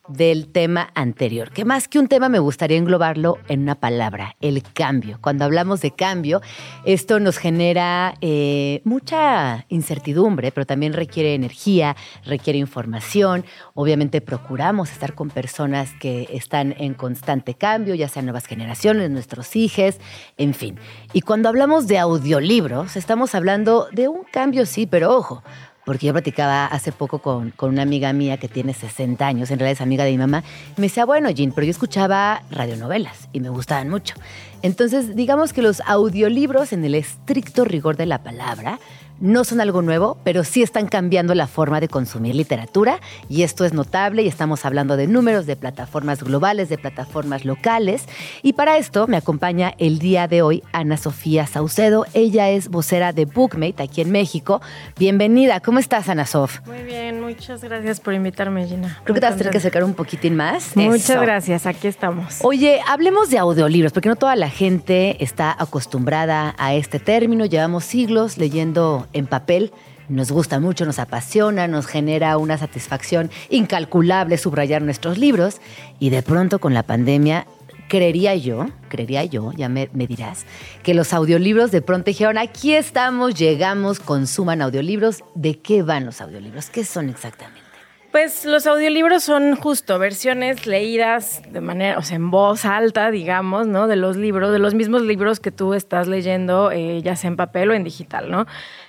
del 0.09 0.49
tema 0.49 0.91
anterior, 0.95 1.51
que 1.51 1.65
más 1.65 1.89
que 1.89 1.99
un 1.99 2.09
tema 2.09 2.29
me 2.29 2.39
gustaría 2.39 2.79
englobarlo 2.79 3.39
en 3.49 3.63
una 3.63 3.75
palabra, 3.75 4.37
el 4.41 4.63
cambio. 4.63 5.19
Cuando 5.21 5.45
hablamos 5.45 5.81
de 5.81 5.91
cambio, 5.91 6.41
esto 6.85 7.21
nos 7.21 7.39
genera 7.39 8.15
eh, 8.21 8.81
mucha 8.85 9.67
incertidumbre, 9.69 10.53
pero 10.53 10.67
también 10.67 10.93
requiere 10.93 11.35
energía, 11.35 11.97
requiere 12.25 12.59
información. 12.59 13.45
Obviamente 13.75 14.21
procuramos 14.21 14.93
estar 14.93 15.15
con 15.15 15.31
personas 15.31 15.91
que 16.01 16.29
están 16.33 16.75
en 16.79 16.95
constante 16.95 17.55
cambio, 17.55 17.95
ya 17.95 18.09
sean 18.09 18.27
nuevas 18.27 18.47
generaciones, 18.47 19.11
nuestros 19.11 19.55
hijos, 19.57 19.97
en 20.37 20.55
fin. 20.55 20.79
Y 21.13 21.23
cuando 21.23 21.49
hablamos 21.49 21.87
de 21.87 21.99
audiolibros, 21.99 22.97
estamos 22.97 23.35
hablando 23.35 23.89
de 23.93 24.09
un 24.09 24.25
cambio, 24.25 24.67
sí, 24.67 24.87
pero 24.87 25.15
ojo, 25.17 25.43
porque 25.87 26.07
yo 26.07 26.13
platicaba 26.13 26.67
hace 26.67 26.91
poco 26.91 27.21
con, 27.21 27.55
una 27.61 27.83
amiga 27.83 28.13
mía 28.13 28.39
que 28.39 28.49
tiene 28.49 28.75
60 28.75 29.25
años, 29.25 29.53
en 29.53 29.61
realidad 29.61 29.75
es 29.75 29.81
amiga 29.81 30.05
de 30.05 30.11
mi 30.11 30.19
mamá, 30.19 30.43
y 30.77 30.81
me 30.81 30.89
decía, 30.89 31.05
bueno, 31.05 31.31
Jean, 31.31 31.53
pero 31.53 31.65
yo 31.65 31.71
escuchaba 31.71 32.43
radionovelas 32.51 33.29
y 33.33 33.39
me 33.39 33.51
gustaban 33.51 33.89
mucho. 33.89 34.17
Entonces, 34.63 35.15
digamos 35.15 35.53
que 35.53 35.63
los 35.63 35.81
audiolibros, 35.87 36.73
en 36.73 36.85
el 36.85 36.97
estricto 36.97 37.65
rigor 37.65 37.97
de 37.97 38.07
la 38.07 38.19
palabra, 38.25 38.81
no 39.21 39.45
son 39.45 39.61
algo 39.61 39.83
nuevo, 39.83 40.19
pero 40.25 40.45
sí 40.45 40.63
están 40.63 40.87
cambiando 40.87 41.35
la 41.35 41.47
forma 41.47 41.81
de 41.81 41.89
consumir 41.89 42.35
literatura 42.35 43.01
y 43.29 43.43
esto 43.43 43.65
es 43.65 43.73
notable 43.73 44.23
y 44.23 44.29
estamos 44.29 44.65
hablando 44.65 44.97
de 44.97 45.07
números, 45.07 45.47
de 45.47 45.57
plataformas 45.57 46.23
globales, 46.23 46.69
de 46.69 46.79
plataformas 46.79 47.45
locales 47.45 48.05
y 48.43 48.53
para 48.53 48.77
esto 48.77 49.07
me 49.07 49.17
acompaña 49.17 49.75
el 49.79 49.99
día 49.99 50.29
de 50.29 50.43
hoy 50.43 50.63
Ana 50.73 50.97
Sofía 50.97 51.47
Saucedo. 51.47 52.05
Ella 52.15 52.51
es 52.51 52.69
vocera 52.69 53.13
de 53.13 53.25
Bookmate 53.25 53.83
aquí 53.83 54.01
en 54.01 54.11
México. 54.11 54.61
Bienvenida, 54.99 55.61
¿cómo 55.61 55.79
estás 55.79 56.09
Ana 56.09 56.27
Sof? 56.27 56.61
Muy 56.67 56.83
bien, 56.83 57.21
muchas 57.21 57.63
gracias 57.63 58.01
por 58.01 58.15
invitarme 58.15 58.67
Gina. 58.67 59.01
Creo 59.05 59.15
que 59.15 59.21
te 59.21 59.27
vas 59.27 59.35
a 59.35 59.39
tener 59.39 59.51
que 59.51 59.59
acercar 59.59 59.85
un 59.85 59.95
poquitín 59.95 60.37
más. 60.37 60.77
Muchas 60.77 61.21
gracias, 61.23 61.67
aquí 61.67 61.89
estamos. 61.89 62.39
Oye, 62.43 62.81
hablemos 62.87 63.31
de 63.31 63.39
audiolibros 63.39 63.93
porque 63.93 64.09
no 64.09 64.17
toda 64.17 64.37
la 64.37 64.51
gente 64.51 65.23
está 65.23 65.55
acostumbrada 65.59 66.55
a 66.59 66.75
este 66.75 66.99
término. 66.99 67.47
Llevamos 67.47 67.85
siglos 67.85 68.39
leyendo 68.39 69.06
en 69.13 69.27
papel 69.27 69.73
nos 70.09 70.31
gusta 70.31 70.61
mucho, 70.61 70.87
nos 70.87 70.99
apasiona, 70.99 71.67
nos 71.67 71.87
genera 71.87 72.39
una 72.39 72.59
satisfacción 72.59 73.31
incalculable 73.51 74.39
subrayar 74.39 74.83
nuestros 74.83 75.19
libros 75.19 75.61
y 75.99 76.11
de 76.11 76.23
pronto 76.23 76.61
con 76.61 76.75
la 76.75 76.85
pandemia 76.85 77.47
creería 77.89 78.35
yo, 78.35 78.67
creería 78.89 79.25
yo, 79.25 79.53
ya 79.53 79.69
me, 79.69 79.89
dirás, 79.93 80.45
que 80.83 80.95
los 80.95 81.13
audiolibros 81.13 81.71
de 81.71 81.83
pronto 81.83 82.07
dijeron, 82.07 82.39
aquí 82.39 82.75
estamos, 82.75 83.35
llegamos, 83.35 84.01
consuman 84.01 84.63
audiolibros. 84.63 85.23
¿De 85.35 85.59
qué 85.59 85.83
van 85.83 86.05
los 86.07 86.21
audiolibros? 86.21 86.71
¿Qué 86.71 86.85
son 86.85 87.09
exactamente? 87.09 87.67
Pues 88.13 88.47
los 88.47 88.67
audiolibros 88.67 89.25
son 89.25 89.57
justo 89.57 89.99
versiones 89.99 90.67
leídas 90.67 91.43
de 91.51 91.61
manera, 91.61 91.99
o 91.99 92.03
sea, 92.03 92.17
en 92.17 92.31
voz 92.31 92.65
alta, 92.65 93.11
digamos, 93.11 93.67
¿no? 93.67 93.89
De 93.89 93.97
los 93.97 94.17
libros, 94.17 94.53
de 94.53 94.59
los 94.59 94.73
mismos 94.73 95.03
libros 95.03 95.39
que 95.39 95.51
tú 95.51 95.75
estás 95.75 96.09
leyendo, 96.09 96.71
eh, 96.71 97.03
ya 97.03 97.15
sea 97.15 97.29
en 97.29 97.37
papel 97.37 97.71
o 97.71 97.75
en 97.75 97.85
digital, 97.85 98.31
¿no? 98.31 98.47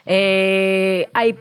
Eh, 0.10 1.10
hay 1.14 1.38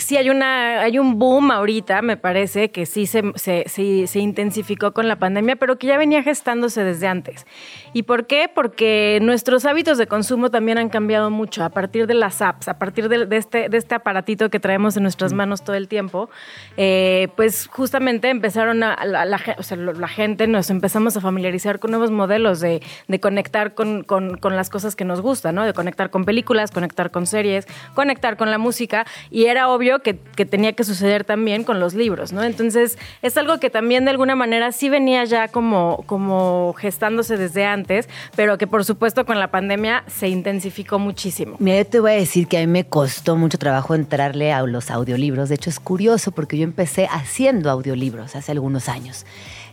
sí 0.00 0.16
hay 0.16 0.30
una 0.30 0.80
hay 0.80 0.98
un 0.98 1.18
boom 1.18 1.50
ahorita, 1.50 2.02
me 2.02 2.16
parece 2.16 2.70
que 2.70 2.86
sí 2.86 3.06
se, 3.06 3.22
se, 3.36 3.64
se, 3.66 4.18
intensificó 4.18 4.92
con 4.92 5.08
la 5.08 5.16
pandemia, 5.16 5.56
pero 5.56 5.78
que 5.78 5.86
ya 5.86 5.98
venía 5.98 6.22
gestándose 6.22 6.84
desde 6.84 7.06
antes. 7.06 7.46
¿Y 7.92 8.04
por 8.04 8.26
qué? 8.26 8.50
Porque 8.52 9.18
nuestros 9.22 9.64
hábitos 9.64 9.98
de 9.98 10.06
consumo 10.06 10.50
también 10.50 10.78
han 10.78 10.88
cambiado 10.88 11.30
mucho 11.30 11.64
a 11.64 11.70
partir 11.70 12.06
de 12.06 12.14
las 12.14 12.40
apps, 12.42 12.68
a 12.68 12.78
partir 12.78 13.08
de, 13.08 13.26
este, 13.36 13.68
de 13.68 13.76
este 13.76 13.94
aparatito 13.94 14.50
que 14.50 14.60
traemos 14.60 14.96
en 14.96 15.02
nuestras 15.02 15.32
manos 15.32 15.62
todo 15.64 15.76
el 15.76 15.88
tiempo. 15.88 16.30
Eh, 16.76 17.28
pues 17.36 17.66
justamente 17.66 18.30
empezaron 18.30 18.82
a, 18.82 19.04
la, 19.04 19.40
o 19.58 19.62
sea, 19.62 19.76
la, 19.76 20.08
gente, 20.08 20.46
nos 20.46 20.70
empezamos 20.70 21.16
a 21.16 21.20
familiarizar 21.20 21.78
con 21.78 21.90
nuevos 21.90 22.10
modelos 22.10 22.60
de, 22.60 22.82
de 23.08 23.20
conectar 23.20 23.74
con, 23.74 24.04
con, 24.04 24.36
con, 24.36 24.56
las 24.56 24.70
cosas 24.70 24.96
que 24.96 25.04
nos 25.04 25.20
gustan, 25.20 25.54
¿no? 25.54 25.64
De 25.64 25.72
conectar 25.72 26.10
con 26.10 26.24
películas, 26.24 26.70
conectar 26.70 27.10
con 27.10 27.26
series, 27.26 27.66
conectar 27.94 28.36
con 28.36 28.50
la 28.50 28.58
música. 28.58 29.06
Y 29.30 29.46
era 29.46 29.68
obvio 29.68 29.89
que, 29.98 30.18
que 30.36 30.46
tenía 30.46 30.72
que 30.72 30.84
suceder 30.84 31.24
también 31.24 31.64
con 31.64 31.80
los 31.80 31.94
libros, 31.94 32.32
¿no? 32.32 32.44
Entonces, 32.44 32.96
es 33.20 33.36
algo 33.36 33.58
que 33.58 33.68
también 33.68 34.04
de 34.04 34.12
alguna 34.12 34.36
manera 34.36 34.70
sí 34.70 34.88
venía 34.88 35.24
ya 35.24 35.48
como, 35.48 36.04
como 36.06 36.72
gestándose 36.78 37.36
desde 37.36 37.64
antes 37.64 38.08
pero 38.36 38.58
que 38.58 38.66
por 38.66 38.84
supuesto 38.84 39.24
con 39.24 39.38
la 39.38 39.50
pandemia 39.50 40.04
se 40.06 40.28
intensificó 40.28 40.98
muchísimo. 40.98 41.56
Mira, 41.58 41.78
yo 41.78 41.86
te 41.86 42.00
voy 42.00 42.12
a 42.12 42.14
decir 42.14 42.46
que 42.46 42.58
a 42.58 42.60
mí 42.60 42.66
me 42.66 42.84
costó 42.84 43.36
mucho 43.36 43.58
trabajo 43.58 43.94
entrarle 43.94 44.52
a 44.52 44.62
los 44.62 44.90
audiolibros. 44.90 45.48
De 45.48 45.56
hecho, 45.56 45.70
es 45.70 45.80
curioso 45.80 46.32
porque 46.32 46.56
yo 46.58 46.64
empecé 46.64 47.08
haciendo 47.10 47.70
audiolibros 47.70 48.36
hace 48.36 48.52
algunos 48.52 48.88
años. 48.88 49.26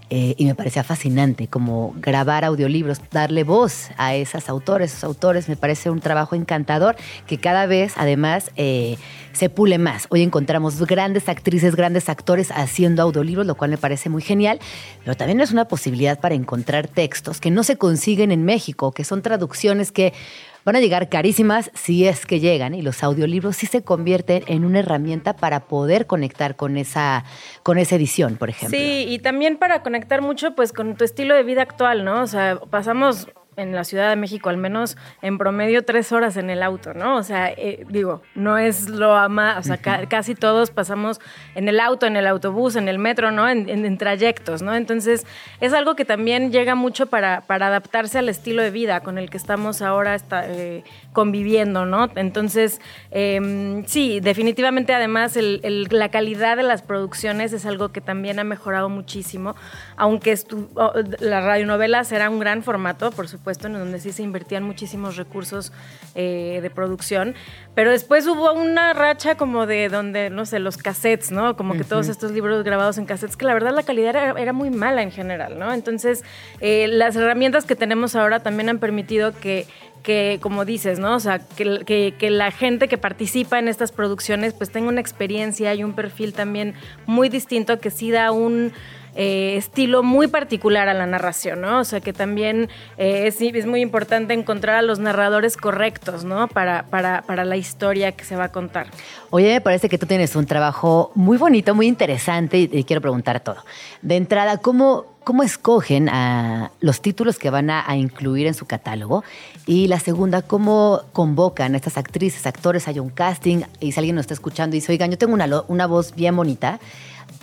Eh, 0.09 0.35
y 0.37 0.45
me 0.45 0.55
parecía 0.55 0.85
fascinante 0.85 1.47
como 1.47 1.93
grabar 1.97 2.45
audiolibros, 2.45 3.01
darle 3.11 3.43
voz 3.43 3.89
a 3.97 4.15
esos 4.15 4.47
autores, 4.47 4.91
esos 4.91 5.03
autores, 5.03 5.49
me 5.49 5.57
parece 5.57 5.89
un 5.89 5.99
trabajo 5.99 6.33
encantador 6.33 6.95
que 7.25 7.37
cada 7.37 7.65
vez 7.65 7.93
además 7.97 8.51
eh, 8.55 8.97
se 9.33 9.49
pule 9.49 9.77
más. 9.77 10.07
Hoy 10.09 10.23
encontramos 10.23 10.79
grandes 10.85 11.27
actrices, 11.27 11.75
grandes 11.75 12.07
actores 12.07 12.51
haciendo 12.51 13.03
audiolibros, 13.03 13.45
lo 13.45 13.55
cual 13.55 13.71
me 13.71 13.77
parece 13.77 14.09
muy 14.09 14.21
genial, 14.21 14.59
pero 15.03 15.17
también 15.17 15.41
es 15.41 15.51
una 15.51 15.65
posibilidad 15.65 16.19
para 16.21 16.35
encontrar 16.35 16.87
textos 16.87 17.41
que 17.41 17.51
no 17.51 17.63
se 17.63 17.77
consiguen 17.77 18.31
en 18.31 18.45
México, 18.45 18.93
que 18.93 19.03
son 19.03 19.21
traducciones 19.21 19.91
que 19.91 20.13
van 20.67 20.75
a 20.75 20.81
llegar 20.81 21.07
carísimas 21.07 21.71
si 21.75 22.05
es 22.05 22.25
que 22.25 22.41
llegan 22.41 22.75
y 22.75 22.81
los 22.81 23.01
audiolibros 23.01 23.55
sí 23.55 23.67
se 23.67 23.83
convierten 23.83 24.43
en 24.47 24.65
una 24.65 24.79
herramienta 24.79 25.33
para 25.37 25.61
poder 25.61 26.07
conectar 26.07 26.57
con 26.57 26.75
esa, 26.77 27.23
con 27.63 27.77
esa 27.77 27.95
edición, 27.95 28.35
por 28.35 28.49
ejemplo. 28.49 28.77
Sí, 28.77 29.05
y 29.07 29.19
también 29.19 29.55
para 29.55 29.81
conectar 29.81 30.21
mucho 30.21 30.55
pues 30.55 30.73
con 30.73 30.97
tu 30.97 31.05
estilo 31.05 31.35
de 31.35 31.43
vida 31.43 31.61
actual, 31.61 32.03
¿no? 32.03 32.21
O 32.21 32.27
sea, 32.27 32.59
pasamos 32.69 33.29
en 33.57 33.73
la 33.73 33.83
Ciudad 33.83 34.09
de 34.09 34.15
México, 34.15 34.49
al 34.49 34.57
menos 34.57 34.97
en 35.23 35.39
promedio 35.39 35.83
tres 35.83 36.11
horas 36.11 36.37
en 36.37 36.51
el 36.51 36.61
auto, 36.61 36.93
¿no? 36.93 37.17
O 37.17 37.23
sea, 37.23 37.49
eh, 37.49 37.85
digo, 37.89 38.21
no 38.35 38.57
es 38.59 38.87
lo 38.87 39.15
ama, 39.15 39.57
o 39.57 39.63
sea, 39.63 39.77
casi 39.77 40.35
todos 40.35 40.69
pasamos 40.69 41.19
en 41.55 41.67
el 41.67 41.79
auto, 41.79 42.05
en 42.05 42.15
el 42.15 42.27
autobús, 42.27 42.75
en 42.75 42.87
el 42.87 42.99
metro, 42.99 43.31
¿no? 43.31 43.49
En, 43.49 43.97
trayectos, 43.97 44.61
¿no? 44.61 44.75
Entonces, 44.75 45.25
es 45.59 45.73
algo 45.73 45.95
que 45.95 46.05
también 46.05 46.51
llega 46.51 46.75
mucho 46.75 47.07
para, 47.07 47.41
para 47.41 47.67
adaptarse 47.67 48.19
al 48.19 48.29
estilo 48.29 48.61
de 48.61 48.69
vida 48.69 48.99
con 48.99 49.17
el 49.17 49.31
que 49.31 49.37
estamos 49.37 49.81
ahora 49.81 50.13
está, 50.13 50.47
eh, 50.47 50.83
conviviendo, 51.17 51.87
¿no? 51.87 52.11
Entonces, 52.15 52.79
em, 53.09 53.83
sí, 53.87 54.19
definitivamente 54.19 54.93
además 54.93 55.35
la 55.35 56.09
calidad 56.09 56.57
de 56.57 56.61
las 56.61 56.83
producciones 56.83 57.53
es 57.53 57.65
algo 57.65 57.89
que 57.89 58.01
también 58.01 58.37
ha 58.37 58.43
mejorado 58.43 58.87
muchísimo, 58.87 59.55
aunque 59.95 60.37
la 61.19 61.41
radionovela 61.41 62.03
será 62.03 62.29
un 62.29 62.37
gran 62.37 62.61
formato, 62.61 63.09
por 63.09 63.27
supuesto, 63.27 63.65
en 63.65 63.73
donde 63.73 63.99
sí 63.99 64.11
se 64.11 64.21
invertían 64.21 64.61
muchísimos 64.61 65.15
recursos 65.15 65.71
eh, 66.13 66.59
de 66.61 66.69
producción, 66.69 67.33
pero 67.73 67.89
después 67.89 68.27
hubo 68.27 68.53
una 68.53 68.93
racha 68.93 69.37
como 69.37 69.65
de 69.65 69.89
donde, 69.89 70.29
no 70.29 70.45
sé, 70.45 70.59
los 70.59 70.77
cassettes, 70.77 71.31
¿no? 71.31 71.57
Como 71.57 71.73
que 71.73 71.83
todos 71.83 72.09
estos 72.09 72.31
libros 72.31 72.63
grabados 72.63 72.99
en 72.99 73.07
cassettes, 73.07 73.37
que 73.37 73.45
la 73.45 73.55
verdad 73.55 73.73
la 73.73 73.81
calidad 73.81 74.37
era, 74.37 74.53
muy 74.53 74.69
mala 74.69 75.01
en 75.01 75.09
general, 75.09 75.57
¿no? 75.57 75.73
Entonces, 75.73 76.23
eh, 76.61 76.87
las 76.87 77.15
herramientas 77.15 77.65
que 77.65 77.75
tenemos 77.75 78.15
ahora 78.15 78.39
también 78.39 78.69
han 78.69 78.77
permitido 78.77 79.31
que 79.31 79.65
que, 80.03 80.39
como 80.41 80.65
dices, 80.65 80.99
¿no? 80.99 81.15
O 81.15 81.19
sea, 81.19 81.39
que, 81.39 82.13
que, 82.17 82.29
la 82.29 82.51
gente 82.51 82.87
que 82.87 82.97
participa 82.97 83.59
en 83.59 83.67
estas 83.67 83.91
producciones 83.91 84.53
pues 84.53 84.71
tenga 84.71 84.89
una 84.89 85.01
experiencia 85.01 85.73
y 85.73 85.83
un 85.83 85.93
perfil 85.93 86.33
también 86.33 86.73
muy 87.05 87.29
distinto 87.29 87.79
que 87.79 87.89
sí 87.89 88.11
da 88.11 88.31
un, 88.31 88.73
eh, 89.19 89.57
estilo 89.57 90.03
muy 90.03 90.27
particular 90.27 90.89
a 90.89 90.93
la 90.93 91.07
narración, 91.07 91.59
¿no? 91.61 91.79
O 91.79 91.83
sea 91.85 92.01
que 92.01 92.13
también 92.13 92.69
eh, 92.99 93.23
es, 93.25 93.41
es, 93.41 93.65
muy 93.65 93.81
importante 93.81 94.35
encontrar 94.35 94.75
a 94.75 94.83
los 94.83 94.99
narradores 94.99 95.57
correctos, 95.57 96.23
¿no? 96.23 96.47
Para, 96.47 96.83
para, 96.83 97.23
para, 97.23 97.43
la 97.43 97.57
historia 97.57 98.11
que 98.11 98.23
se 98.23 98.35
va 98.35 98.43
a 98.43 98.51
contar. 98.51 98.85
Oye, 99.31 99.53
me 99.53 99.61
parece 99.61 99.89
que 99.89 99.97
tú 99.97 100.05
tienes 100.05 100.35
un 100.35 100.45
trabajo 100.45 101.11
muy 101.15 101.39
bonito, 101.39 101.73
muy 101.73 101.87
interesante 101.87 102.59
y, 102.59 102.83
quiero 102.83 103.01
preguntar 103.01 103.39
todo. 103.39 103.57
De 104.03 104.17
entrada, 104.17 104.59
¿cómo, 104.59 105.16
¿cómo 105.27 105.43
escogen 105.43 106.09
los 106.79 107.01
títulos 107.01 107.37
que 107.37 107.49
van 107.49 107.69
a, 107.69 107.97
incluir 107.97 108.47
en 108.47 108.53
su 108.53 108.65
catálogo? 108.65 109.25
Y 109.65 109.87
la 109.87 109.99
segunda, 109.99 110.41
¿cómo 110.41 111.01
convocan 111.11 111.73
a 111.73 111.75
estas 111.75 111.97
actrices, 111.97 112.47
actores? 112.47 112.87
Hay 112.87 112.99
un 112.99 113.09
casting 113.09 113.63
y 113.81 113.91
si 113.91 113.99
alguien 113.99 114.15
nos 114.15 114.23
está 114.23 114.35
escuchando 114.35 114.77
y 114.77 114.79
dice, 114.79 114.93
oigan, 114.93 115.11
yo 115.11 115.17
tengo 115.17 115.33
una, 115.33 115.63
una 115.67 115.85
voz 115.85 116.15
bien 116.15 116.33
bonita 116.33 116.79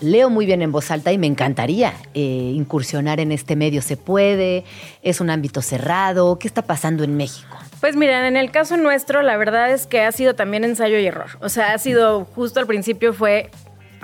leo 0.00 0.30
muy 0.30 0.46
bien 0.46 0.62
en 0.62 0.72
voz 0.72 0.90
alta 0.90 1.12
y 1.12 1.18
me 1.18 1.26
encantaría 1.26 1.92
eh, 2.14 2.20
incursionar 2.54 3.20
en 3.20 3.32
este 3.32 3.54
medio. 3.54 3.82
¿Se 3.82 3.96
puede? 3.96 4.64
¿Es 5.02 5.20
un 5.20 5.28
ámbito 5.30 5.60
cerrado? 5.62 6.38
¿Qué 6.38 6.48
está 6.48 6.62
pasando 6.62 7.04
en 7.04 7.16
México? 7.16 7.56
Pues 7.80 7.96
mira, 7.96 8.26
en 8.26 8.36
el 8.36 8.50
caso 8.50 8.76
nuestro, 8.78 9.22
la 9.22 9.36
verdad 9.36 9.70
es 9.70 9.86
que 9.86 10.00
ha 10.00 10.10
sido 10.10 10.34
también 10.34 10.64
ensayo 10.64 10.98
y 10.98 11.06
error. 11.06 11.38
O 11.40 11.50
sea, 11.50 11.74
ha 11.74 11.78
sido 11.78 12.24
justo 12.34 12.60
al 12.60 12.66
principio 12.66 13.12
fue 13.12 13.50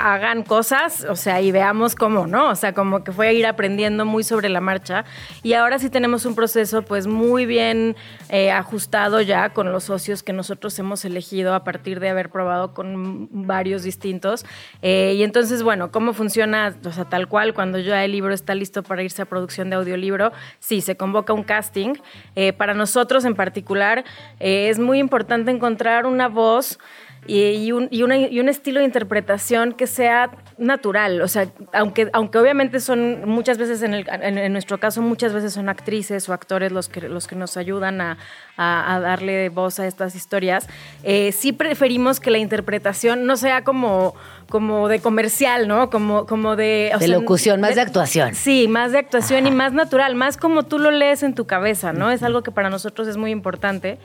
hagan 0.01 0.43
cosas, 0.43 1.05
o 1.05 1.17
sea, 1.17 1.41
y 1.41 1.53
veamos 1.53 1.95
cómo, 1.95 2.27
¿no? 2.27 2.51
O 2.51 2.55
sea, 2.55 2.73
como 2.73 3.05
que 3.05 3.13
fue 3.13 3.29
a 3.29 3.33
ir 3.33 3.47
aprendiendo 3.47 4.05
muy 4.05 4.25
sobre 4.25 4.49
la 4.49 4.61
marcha. 4.61 5.05
Y 5.43 5.53
ahora 5.53 5.79
sí 5.79 5.91
tenemos 5.91 6.25
un 6.25 6.35
proceso 6.35 6.83
pues 6.83 7.07
muy 7.07 7.47
bien 7.47 7.97
eh, 8.29 8.51
ajustado 8.51 9.21
ya 9.21 9.51
con 9.51 9.73
los 9.73 9.85
socios 9.85 10.23
que 10.23 10.33
nosotros 10.33 10.79
hemos 10.79 11.05
elegido 11.05 11.55
a 11.55 11.65
partir 11.65 12.01
de 12.01 12.09
haber 12.09 12.31
probado 12.31 12.73
con 12.73 13.29
varios 13.31 13.83
distintos. 13.83 14.45
Eh, 14.83 15.15
y 15.17 15.23
entonces, 15.23 15.63
bueno, 15.63 15.91
¿cómo 15.91 16.13
funciona? 16.13 16.75
O 16.85 16.93
sea, 16.93 17.05
tal 17.05 17.29
cual, 17.29 17.55
cuando 17.55 17.79
ya 17.79 18.05
el 18.05 18.13
libro 18.13 18.33
está 18.33 18.55
listo 18.55 18.83
para 18.83 19.03
irse 19.03 19.23
a 19.23 19.27
producción 19.27 19.71
de 19.71 19.77
audiolibro, 19.77 20.33
sí, 20.59 20.81
se 20.81 20.97
convoca 20.97 21.33
un 21.33 21.43
casting. 21.43 21.95
Eh, 22.37 22.53
para 22.53 22.75
nosotros 22.75 23.25
en 23.25 23.35
particular 23.35 24.05
es 24.39 24.79
muy 24.79 24.99
importante 24.99 25.51
encontrar 25.51 26.07
una 26.07 26.29
voz 26.29 26.79
y, 27.27 27.71
un, 27.73 27.89
y, 27.91 28.03
un, 28.03 28.49
estilo 28.49 28.81
de 28.81 28.87
interpretación 28.87 29.73
que 29.73 29.87
sea 29.87 30.31
natural. 30.59 31.21
O 31.21 31.29
sea, 31.29 31.49
aunque, 31.73 32.09
aunque 32.13 32.39
obviamente 32.39 32.81
son 32.81 33.29
muchas 33.29 33.59
veces, 33.59 33.83
en, 33.83 33.95
el, 33.95 34.07
en, 34.09 34.53
nuestro 34.53 34.81
caso, 34.81 35.03
muchas 35.03 35.33
veces 35.33 35.53
son 35.53 35.69
actrices 35.69 36.29
o 36.29 36.33
actores 36.33 36.73
los 36.73 36.89
que, 36.89 37.09
los 37.09 37.27
que 37.27 37.37
nos 37.37 37.57
ayudan 37.57 38.01
a, 38.01 38.19
a, 38.57 39.01
darle 39.01 39.49
voz 39.49 39.79
a 39.79 39.87
estas 39.87 40.15
historias, 40.15 40.67
eh, 41.03 41.33
sí 41.33 41.53
preferimos 41.53 42.21
que 42.21 42.31
la 42.31 42.39
interpretación 42.39 43.27
no 43.27 43.37
sea 43.37 43.65
como, 43.65 44.15
como 44.49 44.89
de 44.89 45.01
comercial, 45.01 45.69
¿no? 45.69 45.89
Como, 45.89 46.27
como 46.27 46.57
de... 46.57 46.93
de 46.99 47.09
locución, 47.09 47.61
más 47.61 47.75
de, 47.75 47.83
actuación. 47.83 48.35
Sí, 48.35 48.67
más 48.67 48.93
de 48.93 48.99
actuación 48.99 49.47
y 49.47 49.51
más 49.51 49.73
natural, 49.73 50.15
más 50.15 50.37
como 50.37 50.65
tú 50.65 50.79
lo 50.79 50.91
lees 50.91 51.23
en 51.23 51.35
tu 51.35 51.47
cabeza, 51.47 51.93
¿no? 51.93 52.11
Es 52.11 52.23
algo 52.23 52.43
que 52.43 52.51
para 52.51 52.71
nosotros 52.71 53.09
es 53.09 53.17
muy 53.17 53.31
importante. 53.31 53.99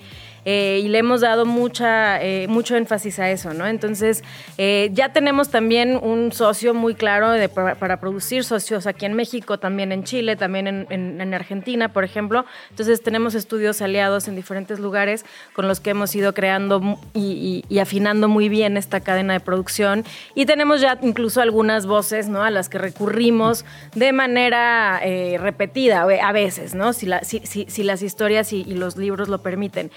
Eh, 0.45 0.81
y 0.83 0.89
le 0.89 0.99
hemos 0.99 1.21
dado 1.21 1.47
mucha, 1.47 2.21
eh, 2.21 2.47
mucho 2.47 2.75
énfasis 2.75 3.17
a 3.17 3.31
eso, 3.31 3.55
¿no? 3.55 3.65
Entonces, 3.65 4.23
eh, 4.59 4.91
ya 4.93 5.11
tenemos 5.11 5.49
también 5.49 5.97
un 5.97 6.31
socio 6.31 6.75
muy 6.75 6.93
claro 6.93 7.33
para, 7.53 7.99
producir 7.99 8.43
socios 8.43 8.85
aquí 8.85 9.05
en 9.05 9.13
México, 9.13 9.57
también 9.57 9.91
en 9.91 10.03
Chile, 10.03 10.35
también 10.35 10.67
en, 10.67 11.33
Argentina, 11.33 11.91
por 11.91 12.03
ejemplo. 12.03 12.45
Entonces, 12.69 13.01
tenemos 13.01 13.33
estudios 13.33 13.81
aliados 13.81 14.27
en 14.27 14.35
diferentes 14.35 14.79
lugares 14.79 15.25
con 15.53 15.67
los 15.67 15.79
que 15.79 15.89
hemos 15.89 16.15
ido 16.15 16.33
creando 16.33 16.99
y, 17.13 17.63
afinando 17.81 18.27
muy 18.27 18.47
bien 18.47 18.77
esta 18.77 18.99
cadena 18.99 19.33
de 19.33 19.39
producción. 19.39 20.05
Y 20.35 20.45
tenemos 20.45 20.79
ya 20.79 20.99
incluso 21.01 21.41
algunas 21.41 21.87
voces, 21.87 22.29
¿no? 22.29 22.43
A 22.43 22.51
las 22.51 22.69
que 22.69 22.77
recurrimos 22.77 23.65
de 23.95 24.13
manera 24.13 25.01
repetida 25.39 26.03
a 26.03 26.31
veces, 26.31 26.75
¿no? 26.75 26.93
Si, 26.93 27.07
las 27.07 28.01
historias 28.03 28.53
y, 28.53 28.63
los 28.75 28.97
libros 28.97 29.29
lo 29.29 29.39
permiten. 29.39 29.89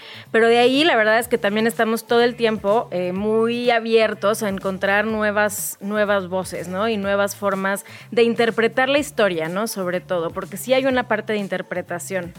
De 0.47 0.59
ahí 0.59 0.83
la 0.83 0.95
verdad 0.95 1.19
es 1.19 1.27
que 1.27 1.37
también 1.37 1.67
estamos 1.67 2.05
todo 2.05 2.21
el 2.21 2.35
tiempo 2.35 2.87
eh, 2.91 3.13
muy 3.13 3.69
abiertos 3.71 4.43
a 4.43 4.49
encontrar 4.49 5.05
nuevas, 5.05 5.77
nuevas 5.81 6.27
voces, 6.27 6.67
¿no? 6.67 6.87
Y 6.87 6.97
nuevas 6.97 7.35
formas 7.35 7.85
de 8.11 8.23
interpretar 8.23 8.89
la 8.89 8.99
historia, 8.99 9.49
¿no? 9.49 9.67
Sobre 9.67 10.01
todo, 10.01 10.29
porque 10.31 10.57
sí 10.57 10.73
hay 10.73 10.85
una 10.85 11.07
parte 11.07 11.33
de 11.33 11.39
interpretación. 11.39 12.33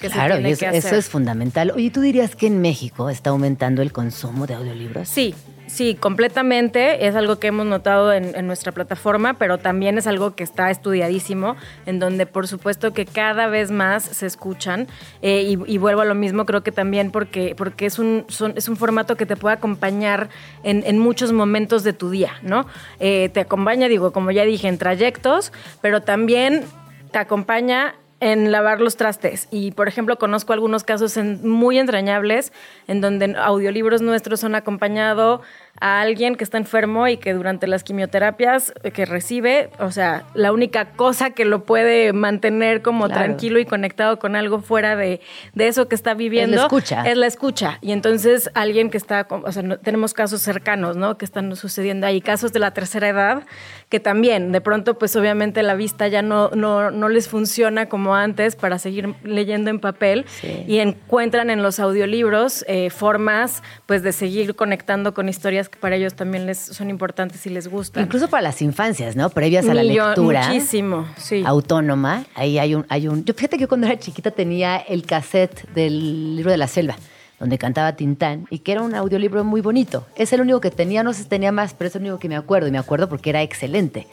Que 0.00 0.10
claro, 0.10 0.34
se 0.34 0.40
tiene 0.40 0.50
eso, 0.50 0.60
que 0.60 0.66
hacer. 0.66 0.84
eso 0.84 0.96
es 0.96 1.08
fundamental. 1.08 1.72
Oye, 1.74 1.90
¿tú 1.90 2.02
dirías 2.02 2.36
que 2.36 2.48
en 2.48 2.60
México 2.60 3.08
está 3.08 3.30
aumentando 3.30 3.80
el 3.80 3.92
consumo 3.92 4.46
de 4.46 4.54
audiolibros? 4.54 5.08
Sí, 5.08 5.34
Sí, 5.66 5.96
completamente. 5.96 7.06
Es 7.06 7.16
algo 7.16 7.38
que 7.38 7.48
hemos 7.48 7.66
notado 7.66 8.12
en, 8.12 8.46
nuestra 8.46 8.72
plataforma, 8.72 9.34
pero 9.34 9.58
también 9.58 9.98
es 9.98 10.06
algo 10.06 10.36
que 10.36 10.44
está 10.44 10.70
estudiadísimo, 10.70 11.56
en 11.86 11.98
donde 11.98 12.24
por 12.26 12.46
supuesto 12.46 12.92
que 12.92 13.04
cada 13.04 13.48
vez 13.48 13.70
más 13.70 14.04
se 14.04 14.26
escuchan. 14.26 14.86
Eh, 15.22 15.56
y, 15.66 15.78
vuelvo 15.78 16.02
a 16.02 16.04
lo 16.04 16.14
mismo, 16.14 16.46
creo 16.46 16.62
que 16.62 16.72
también 16.72 17.10
porque, 17.10 17.54
porque 17.56 17.86
es, 17.86 17.98
un, 17.98 18.26
es 18.54 18.68
un 18.68 18.76
formato 18.76 19.16
que 19.16 19.26
te 19.26 19.36
puede 19.36 19.56
acompañar 19.56 20.28
en, 20.62 20.98
muchos 20.98 21.32
momentos 21.32 21.84
de 21.84 21.92
tu 21.92 22.10
día, 22.10 22.34
¿no? 22.42 22.66
Eh, 23.00 23.28
te 23.32 23.40
acompaña, 23.40 23.88
digo, 23.88 24.12
como 24.12 24.30
ya 24.30 24.44
dije, 24.44 24.68
en 24.68 24.78
trayectos, 24.78 25.52
pero 25.80 26.00
también 26.02 26.64
te 27.10 27.18
acompaña 27.18 27.96
en 28.20 28.50
lavar 28.50 28.80
los 28.80 28.96
trastes. 28.96 29.48
Y, 29.50 29.72
por 29.72 29.88
ejemplo, 29.88 30.16
conozco 30.16 30.52
algunos 30.52 30.84
casos 30.84 31.16
muy 31.42 31.78
entrañables 31.78 32.52
en 32.86 33.00
donde 33.00 33.34
audiolibros 33.36 34.02
nuestros 34.02 34.44
han 34.44 34.54
acompañado 34.54 35.42
a 35.80 36.00
alguien 36.00 36.36
que 36.36 36.44
está 36.44 36.58
enfermo 36.58 37.08
y 37.08 37.16
que 37.16 37.34
durante 37.34 37.66
las 37.66 37.84
quimioterapias 37.84 38.72
que 38.92 39.04
recibe, 39.04 39.70
o 39.78 39.90
sea, 39.90 40.24
la 40.34 40.52
única 40.52 40.86
cosa 40.92 41.30
que 41.30 41.44
lo 41.44 41.64
puede 41.64 42.12
mantener 42.12 42.82
como 42.82 43.08
tranquilo 43.08 43.58
y 43.58 43.64
conectado 43.64 44.18
con 44.18 44.36
algo 44.36 44.60
fuera 44.60 44.96
de, 44.96 45.20
eso 45.56 45.88
que 45.88 45.94
está 45.94 46.14
viviendo 46.14 46.56
es 46.56 46.60
la 46.60 46.66
escucha. 46.66 47.02
Es 47.02 47.16
la 47.16 47.26
escucha. 47.26 47.78
Y 47.82 47.92
entonces 47.92 48.50
alguien 48.54 48.90
que 48.90 48.96
está, 48.96 49.26
o 49.28 49.52
sea, 49.52 49.62
tenemos 49.78 50.14
casos 50.14 50.42
cercanos, 50.42 50.96
¿no? 50.96 51.18
Que 51.18 51.24
están 51.24 51.54
sucediendo 51.56 52.06
ahí, 52.06 52.20
casos 52.20 52.52
de 52.52 52.60
la 52.60 52.70
tercera 52.72 53.08
edad, 53.08 53.42
que 53.88 54.00
también, 54.00 54.52
de 54.52 54.60
pronto, 54.60 54.98
pues 54.98 55.14
obviamente 55.16 55.62
la 55.62 55.74
vista 55.74 56.08
ya 56.08 56.22
no, 56.22 56.50
no, 56.50 56.90
no 56.90 57.08
les 57.08 57.28
funciona 57.28 57.88
como 57.88 58.14
antes 58.14 58.56
para 58.56 58.78
seguir 58.78 59.14
leyendo 59.22 59.70
en 59.70 59.80
papel 59.80 60.26
y 60.66 60.78
encuentran 60.78 61.50
en 61.50 61.62
los 61.62 61.78
audiolibros 61.80 62.64
eh, 62.68 62.90
formas, 62.90 63.62
pues, 63.86 64.02
de 64.02 64.12
seguir 64.12 64.54
conectando 64.54 65.14
con 65.14 65.28
historias 65.28 65.65
que 65.68 65.78
para 65.78 65.96
ellos 65.96 66.14
también 66.14 66.46
les 66.46 66.58
son 66.58 66.90
importantes 66.90 67.46
y 67.46 67.50
les 67.50 67.68
gustan. 67.68 68.04
Incluso 68.04 68.28
para 68.28 68.42
las 68.42 68.62
infancias, 68.62 69.16
¿no? 69.16 69.30
Previas 69.30 69.68
a 69.68 69.74
la 69.74 69.82
lectura. 69.82 70.48
Muchísimo, 70.48 71.06
sí. 71.16 71.42
Autónoma. 71.46 72.24
Ahí 72.34 72.58
hay 72.58 72.74
un, 72.74 72.86
hay 72.88 73.08
un. 73.08 73.24
Yo 73.24 73.34
fíjate 73.34 73.56
que 73.56 73.62
yo 73.62 73.68
cuando 73.68 73.86
era 73.86 73.98
chiquita 73.98 74.30
tenía 74.30 74.76
el 74.76 75.04
cassette 75.04 75.68
del 75.74 76.36
libro 76.36 76.50
de 76.50 76.56
la 76.58 76.68
selva 76.68 76.96
donde 77.38 77.58
cantaba 77.58 77.96
Tintán 77.96 78.46
y 78.50 78.60
que 78.60 78.72
era 78.72 78.82
un 78.82 78.94
audiolibro 78.94 79.44
muy 79.44 79.60
bonito. 79.60 80.06
Es 80.16 80.32
el 80.32 80.40
único 80.40 80.60
que 80.60 80.70
tenía, 80.70 81.02
no 81.02 81.12
sé 81.12 81.24
si 81.24 81.28
tenía 81.28 81.52
más, 81.52 81.74
pero 81.74 81.88
es 81.88 81.96
el 81.96 82.02
único 82.02 82.18
que 82.18 82.28
me 82.28 82.36
acuerdo 82.36 82.68
y 82.68 82.70
me 82.70 82.78
acuerdo 82.78 83.08
porque 83.08 83.30
era 83.30 83.42
excelente. 83.42 84.06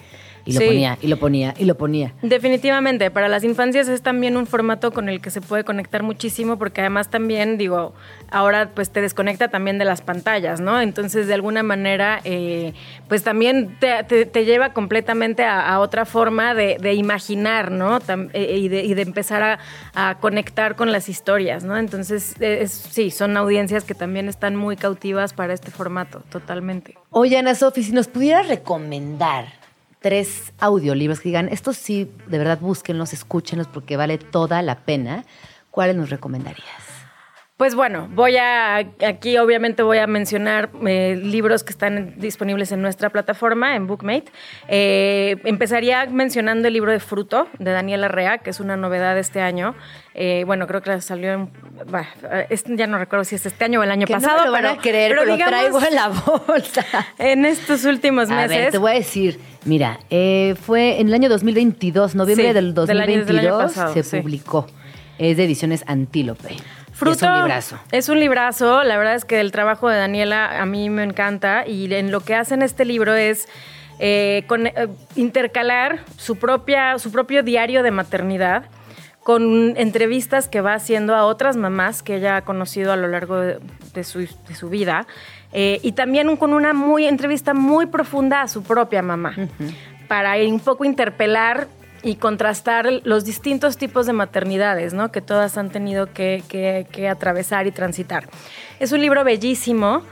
Y 0.46 0.54
lo 0.54 0.60
ponía, 0.66 0.98
y 1.02 1.08
lo 1.08 1.18
ponía, 1.18 1.54
y 1.58 1.66
lo 1.66 1.76
ponía. 1.76 2.14
Definitivamente, 2.22 3.10
para 3.12 3.30
las 3.30 3.44
infancias 3.44 3.88
es 3.88 4.02
también 4.02 4.36
un 4.36 4.46
formato 4.46 4.92
con 4.92 5.08
el 5.08 5.22
que 5.22 5.30
se 5.30 5.40
puede 5.40 5.64
conectar 5.64 6.04
muchísimo, 6.04 6.58
porque 6.58 6.82
además 6.82 7.10
también, 7.10 7.58
digo, 7.58 7.94
ahora 8.30 8.72
pues 8.74 8.90
te 8.90 9.02
desconecta 9.02 9.48
también 9.48 9.78
de 9.78 9.86
las 9.86 10.02
pantallas, 10.02 10.60
¿no? 10.60 10.82
Entonces, 10.82 11.28
de 11.28 11.34
alguna 11.34 11.64
manera, 11.64 12.20
eh, 12.26 12.74
pues 13.08 13.24
también 13.24 13.78
te, 13.80 14.46
lleva 14.46 14.74
completamente 14.74 15.46
a, 15.46 15.80
otra 15.80 16.06
forma 16.06 16.54
de, 16.54 16.94
imaginar, 16.94 17.72
¿no? 17.72 18.00
Eh, 18.34 18.58
y, 18.58 18.68
de, 18.68 19.02
empezar 19.02 19.60
a, 19.94 20.20
conectar 20.20 20.76
con 20.76 20.92
las 20.92 21.08
historias, 21.08 21.64
¿no? 21.64 21.78
Entonces, 21.78 22.36
sí, 22.68 23.12
son 23.12 23.38
audiencias 23.38 23.84
que 23.86 23.96
también 23.96 24.28
están 24.28 24.56
muy 24.56 24.76
cautivas 24.76 25.34
para 25.34 25.54
este 25.54 25.72
formato, 25.72 26.22
totalmente. 26.30 26.98
Oye, 27.12 27.38
Ana 27.38 27.56
Sofi, 27.56 27.84
si 27.84 27.92
nos 27.92 28.08
pudieras 28.08 28.48
recomendar 28.48 29.63
tres 30.04 30.52
audiolibros 30.60 31.22
que 31.22 31.30
digan, 31.30 31.48
estos 31.48 31.78
sí, 31.78 32.12
de 32.28 32.38
verdad 32.38 32.60
búsquenlos, 32.60 33.14
escúchenlos 33.14 33.68
porque 33.68 33.96
vale 33.96 34.18
toda 34.18 34.62
la 34.62 34.80
pena, 34.80 35.26
¿cuáles 35.72 35.96
nos 35.96 36.10
recomendarías? 36.10 36.83
Pues 37.56 37.76
bueno, 37.76 38.10
voy 38.12 38.36
a, 38.38 38.78
aquí 38.78 39.38
obviamente 39.38 39.84
voy 39.84 40.00
a 40.00 40.08
mencionar 40.08 40.72
eh, 40.88 41.16
libros 41.22 41.64
que 41.64 41.70
están 41.70 42.16
disponibles 42.18 42.72
en 42.72 42.82
nuestra 42.82 43.12
plataforma, 43.12 43.76
en 43.76 43.86
Bookmate. 43.86 44.26
Eh, 44.68 45.38
empezaría 45.44 46.08
mencionando 46.08 46.68
el 46.68 46.74
libro 46.74 46.92
de 46.92 47.00
Fruto, 47.00 47.48
de 47.60 47.70
Daniela 47.70 48.08
Rea, 48.08 48.40
que 48.40 48.50
es 48.50 48.60
una 48.60 48.76
novedad 48.76 49.14
de 49.14 49.22
este 49.22 49.40
año. 49.40 49.76
Eh, 50.16 50.46
bueno, 50.48 50.66
creo 50.66 50.82
que 50.82 51.00
salió 51.02 51.32
en, 51.32 51.52
ya 52.76 52.88
no 52.88 52.98
recuerdo 52.98 53.24
si 53.24 53.36
es 53.36 53.46
este 53.46 53.66
año 53.66 53.82
o 53.82 53.84
el 53.84 53.92
año 53.92 54.08
pasado. 54.08 54.40
No 54.40 54.46
lo 54.46 54.52
van 54.52 54.66
a 54.66 54.78
creer, 54.78 55.12
pero, 55.12 55.24
lo 55.24 55.38
traigo 55.38 55.80
en 55.80 55.96
la 55.96 56.10
bolsa. 56.10 56.84
En 57.20 57.46
estos 57.46 57.86
últimos 57.86 58.30
meses. 58.30 58.58
A 58.58 58.62
ver, 58.62 58.72
te 58.72 58.80
voy 58.80 58.94
a 58.94 58.96
decir, 58.96 59.40
mira, 59.66 60.00
eh, 60.10 60.56
fue 60.60 61.00
en 61.00 61.08
el 61.08 61.14
año 61.14 61.30
2022, 61.30 62.16
noviembre 62.16 62.52
del 62.52 62.74
2022, 62.74 63.74
se 63.94 64.22
publicó. 64.22 64.66
Es 65.20 65.38
de 65.38 65.46
ediciones 65.46 65.84
Antílope. 65.86 66.56
Fruto, 67.04 67.26
es 67.26 67.32
un 67.32 67.42
librazo. 67.42 67.80
Es 67.92 68.10
un 68.10 68.20
librazo. 68.20 68.84
La 68.84 68.98
verdad 68.98 69.16
es 69.16 69.26
que 69.26 69.40
el 69.40 69.52
trabajo 69.52 69.90
de 69.90 69.98
Daniela 69.98 70.62
a 70.62 70.66
mí 70.66 70.90
me 70.90 71.04
encanta 71.04 71.68
y 71.68 71.94
en 71.94 72.12
lo 72.12 72.22
que 72.22 72.36
hace 72.36 72.54
en 72.54 72.62
este 72.62 72.86
libro 72.86 73.14
es 73.14 73.48
eh, 74.00 74.46
intercalar 75.16 76.00
su, 76.18 76.38
propia, 76.38 76.98
su 77.00 77.12
propio 77.12 77.44
diario 77.44 77.84
de 77.84 77.92
maternidad 77.92 78.66
con 79.24 79.76
entrevistas 79.78 80.50
que 80.50 80.62
va 80.62 80.74
haciendo 80.74 81.16
a 81.16 81.26
otras 81.26 81.56
mamás 81.56 82.04
que 82.04 82.18
ella 82.18 82.38
ha 82.38 82.42
conocido 82.42 82.92
a 82.92 82.98
lo 82.98 83.08
largo 83.08 83.38
de, 83.40 84.04
su, 84.04 84.70
vida 84.70 85.08
eh, 85.54 85.80
y 85.82 85.94
también 85.94 86.36
con 86.36 86.54
una 86.54 86.74
muy 86.74 87.06
entrevista 87.06 87.54
muy 87.54 87.86
profunda 87.86 88.42
a 88.42 88.48
su 88.48 88.64
propia 88.64 89.02
mamá 89.02 89.34
para 90.10 90.36
un 90.36 90.60
poco 90.60 90.84
interpelar 90.84 91.68
y 92.04 92.16
contrastar 92.16 92.88
los 93.04 93.26
distintos 93.26 93.78
tipos 93.78 94.06
de 94.06 94.14
maternidades 94.14 94.94
¿no? 94.94 95.12
que 95.12 95.22
todas 95.22 95.58
han 95.58 95.70
tenido 95.72 96.08
que, 96.14 96.44
que 96.92 97.10
atravesar 97.10 97.66
y 97.66 97.72
transitar. 97.72 98.28
Es 98.80 98.92
un 98.92 99.02
libro 99.02 99.24
bellísimo 99.24 100.04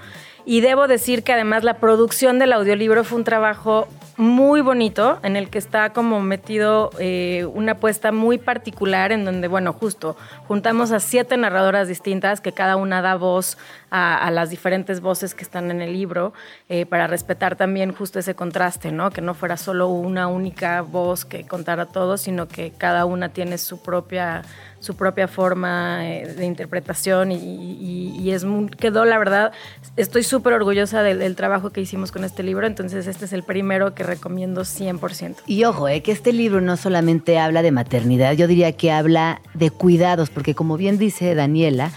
y 0.45 0.61
debo 0.61 0.87
decir 0.87 1.23
que 1.23 1.33
además 1.33 1.63
la 1.63 1.75
producción 1.75 2.39
del 2.39 2.53
audiolibro 2.53 3.03
fue 3.03 3.19
un 3.19 3.23
trabajo 3.23 3.87
muy 4.17 4.61
bonito 4.61 5.19
en 5.23 5.35
el 5.35 5.49
que 5.49 5.57
está 5.57 5.93
como 5.93 6.21
metido 6.21 6.91
eh, 6.99 7.47
una 7.53 7.73
apuesta 7.73 8.11
muy 8.11 8.37
particular 8.37 9.11
en 9.11 9.25
donde, 9.25 9.47
bueno, 9.47 9.73
justo 9.73 10.15
juntamos 10.47 10.91
a 10.91 10.99
siete 10.99 11.37
narradoras 11.37 11.87
distintas 11.87 12.41
que 12.41 12.51
cada 12.51 12.75
una 12.75 13.01
da 13.01 13.15
voz 13.15 13.57
a, 13.91 14.31
las 14.31 14.49
diferentes 14.49 15.01
voces 15.01 15.35
que 15.35 15.43
están 15.43 15.69
en 15.69 15.81
el 15.81 15.91
libro 15.91 16.33
eh, 16.69 16.85
para 16.85 17.07
respetar 17.07 17.57
también 17.57 17.91
justo 17.91 18.19
ese 18.19 18.35
contraste, 18.35 18.91
¿no? 18.91 19.11
Que 19.11 19.21
no 19.21 19.33
fuera 19.33 19.57
solo 19.57 19.89
una 19.89 20.27
única 20.27 20.81
voz 20.81 21.25
que 21.25 21.45
contara 21.45 21.85
todo, 21.87 22.17
sino 22.17 22.47
que 22.47 22.71
cada 22.71 23.05
una 23.05 23.29
tiene 23.29 23.57
su 23.57 23.81
propia 23.81 24.43
su 24.81 24.95
propia 24.95 25.27
forma 25.27 26.09
eh, 26.09 26.25
de 26.25 26.45
interpretación 26.45 27.31
y, 27.31 28.31
es 28.31 28.45
quedó 28.79 29.05
la 29.05 29.19
verdad, 29.19 29.51
estoy 29.95 30.23
súper 30.23 30.53
orgullosa 30.53 31.03
del, 31.03 31.35
trabajo 31.35 31.71
que 31.71 31.81
hicimos 31.81 32.11
con 32.11 32.23
este 32.23 32.43
libro, 32.43 32.65
entonces 32.65 33.07
este 33.07 33.25
es 33.25 33.33
el 33.33 33.43
primero 33.43 33.93
que 33.93 34.03
recomiendo 34.03 34.61
100%. 34.61 35.35
Y 35.45 35.65
ojo, 35.65 35.87
eh, 35.87 36.01
que 36.01 36.11
este 36.11 36.33
libro 36.33 36.61
no 36.61 36.77
solamente 36.77 37.37
habla 37.37 37.61
de 37.61 37.71
maternidad, 37.71 38.33
yo 38.33 38.47
diría 38.47 38.71
que 38.71 38.91
habla 38.91 39.41
de 39.53 39.69
cuidados, 39.69 40.29
porque 40.29 40.55
como 40.55 40.77
bien 40.77 40.97
dice 40.97 41.35
Daniela, 41.35 41.91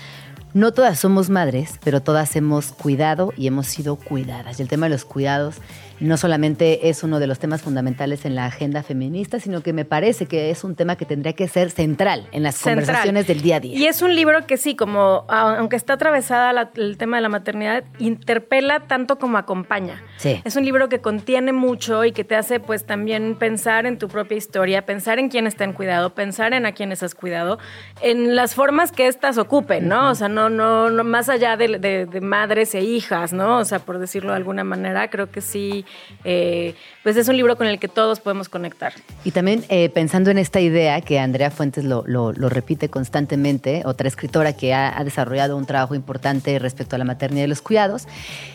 no 0.54 0.72
todas 0.72 1.00
somos 1.00 1.30
madres, 1.30 1.80
pero 1.82 2.00
todas 2.00 2.36
hemos 2.36 2.72
cuidado 2.72 3.32
y 3.36 3.48
hemos 3.48 3.66
sido 3.66 3.96
cuidadas. 3.96 4.58
Y 4.58 4.62
el 4.62 4.68
tema 4.68 4.86
de 4.86 4.90
los 4.90 5.04
cuidados 5.04 5.56
no 6.00 6.16
solamente 6.16 6.88
es 6.88 7.02
uno 7.02 7.20
de 7.20 7.26
los 7.26 7.38
temas 7.38 7.62
fundamentales 7.62 8.24
en 8.24 8.35
la 8.35 8.46
agenda 8.46 8.83
feminista, 8.83 9.40
sino 9.40 9.62
que 9.62 9.72
me 9.72 9.85
parece 9.85 10.26
que 10.26 10.50
es 10.50 10.64
un 10.64 10.74
tema 10.74 10.96
que 10.96 11.04
tendría 11.04 11.35
que 11.35 11.48
ser 11.48 11.70
central 11.70 12.28
en 12.33 12.42
las 12.42 12.61
conversaciones 12.61 13.26
del 13.26 13.42
día 13.42 13.57
a 13.57 13.61
día. 13.61 13.76
Y 13.76 13.87
es 13.87 14.02
un 14.02 14.14
libro 14.14 14.46
que 14.46 14.57
sí, 14.57 14.76
como 14.76 15.24
aunque 15.28 15.76
está 15.76 15.94
atravesada 15.94 16.70
el 16.76 16.96
tema 16.96 17.16
de 17.16 17.22
la 17.22 17.28
maternidad, 17.28 17.85
interpela 17.98 18.80
tanto 18.80 19.18
como 19.18 19.38
acompaña. 19.38 20.02
Sí. 20.16 20.40
Es 20.44 20.57
un 20.57 20.64
libro 20.64 20.88
que 20.88 21.00
contiene 21.00 21.52
mucho 21.52 22.04
y 22.04 22.12
que 22.12 22.24
te 22.24 22.37
hace 22.37 22.61
pues 22.61 22.85
también 22.85 23.37
pensar 23.37 23.87
en 23.87 23.98
tu 23.98 24.09
propia 24.09 24.37
historia, 24.37 24.85
pensar 24.87 25.18
en 25.18 25.28
quién 25.28 25.46
está 25.46 25.64
en 25.64 25.72
cuidado, 25.72 26.14
pensar 26.14 26.52
en 26.54 26.66
a 26.66 26.72
quiénes 26.72 27.02
has 27.02 27.14
cuidado, 27.14 27.59
en 28.00 28.37
las 28.37 28.54
formas 28.54 28.92
que 28.92 29.07
éstas 29.07 29.38
ocupen, 29.38 29.88
¿no? 29.88 30.11
O 30.11 30.14
sea, 30.14 30.28
no, 30.28 30.50
no, 30.50 30.90
no 30.90 31.04
más 31.04 31.28
allá 31.28 31.57
de, 31.57 31.78
de 31.78 32.20
madres 32.20 32.74
e 32.74 32.83
hijas, 32.83 33.33
¿no? 33.33 33.59
O 33.59 33.64
sea, 33.64 33.78
por 33.78 33.98
decirlo 33.98 34.30
de 34.30 34.37
alguna 34.37 34.64
manera, 34.64 35.09
creo 35.11 35.30
que 35.30 35.40
sí 35.40 35.84
eh, 36.25 36.75
pues 37.03 37.16
es 37.16 37.29
un 37.29 37.37
libro 37.37 37.57
con 37.57 37.66
el 37.66 37.79
que 37.79 37.88
todos 37.88 38.20
podemos 38.20 38.49
conectar. 38.49 38.92
Y 39.25 39.31
también 39.31 39.64
eh, 39.68 39.88
pensando 39.88 40.31
en 40.31 40.38
esta 40.38 40.61
idea 40.61 41.01
que 41.01 41.18
Andrea 41.18 41.51
Fuentes 41.51 41.85
lo, 41.85 42.33
repite 42.33 42.88
constantemente, 42.88 43.83
otra 43.85 44.09
escritora 44.09 44.55
que 44.55 44.75
ha, 44.75 45.03
desarrollado 45.05 45.57
un 45.57 45.66
trabajo 45.66 45.94
importante 45.94 46.59
respecto 46.59 46.97
a 46.97 46.99
la 46.99 47.05
maternidad 47.05 47.44
y 47.44 47.49
los 47.49 47.62
cuidados, 47.62 48.07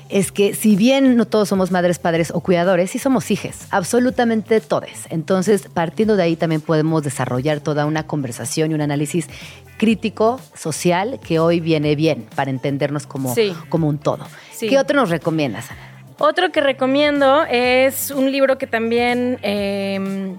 es 0.10 0.32
que 0.32 0.56
si 0.56 0.76
bien 0.76 1.15
no 1.15 1.26
todos 1.26 1.50
somos 1.50 1.72
madres, 1.72 2.00
padres 2.00 2.32
o 2.34 2.42
cuidadores, 2.42 2.92
sí 2.92 3.00
somos 3.00 3.30
hijas, 3.30 3.68
absolutamente 3.70 4.60
todos. 4.62 4.80
Entonces, 5.10 5.68
partiendo 5.74 6.15
de 6.15 6.24
ahí 6.24 6.36
también 6.36 6.62
podemos 6.62 7.04
desarrollar 7.04 7.60
toda 7.60 7.86
una 7.86 8.08
conversación 8.08 8.72
y 8.72 8.74
un 8.74 8.82
análisis 8.82 9.28
crítico, 9.78 10.39
social, 10.56 11.20
que 11.24 11.39
hoy 11.39 11.60
viene 11.60 11.96
bien 11.96 12.28
para 12.36 12.52
entendernos 12.52 13.08
como, 13.08 13.34
como 13.70 13.88
un 13.88 13.98
todo. 13.98 14.28
¿Qué 14.60 14.78
otro 14.78 15.00
nos 15.00 15.10
recomiendas, 15.10 15.72
Ana? 15.72 15.88
Otro 16.21 16.51
que 16.51 16.60
recomiendo 16.60 17.43
es 17.45 18.12
un 18.12 18.29
libro 18.29 18.58
que 18.58 18.67
también 18.67 19.39
em, 19.41 20.38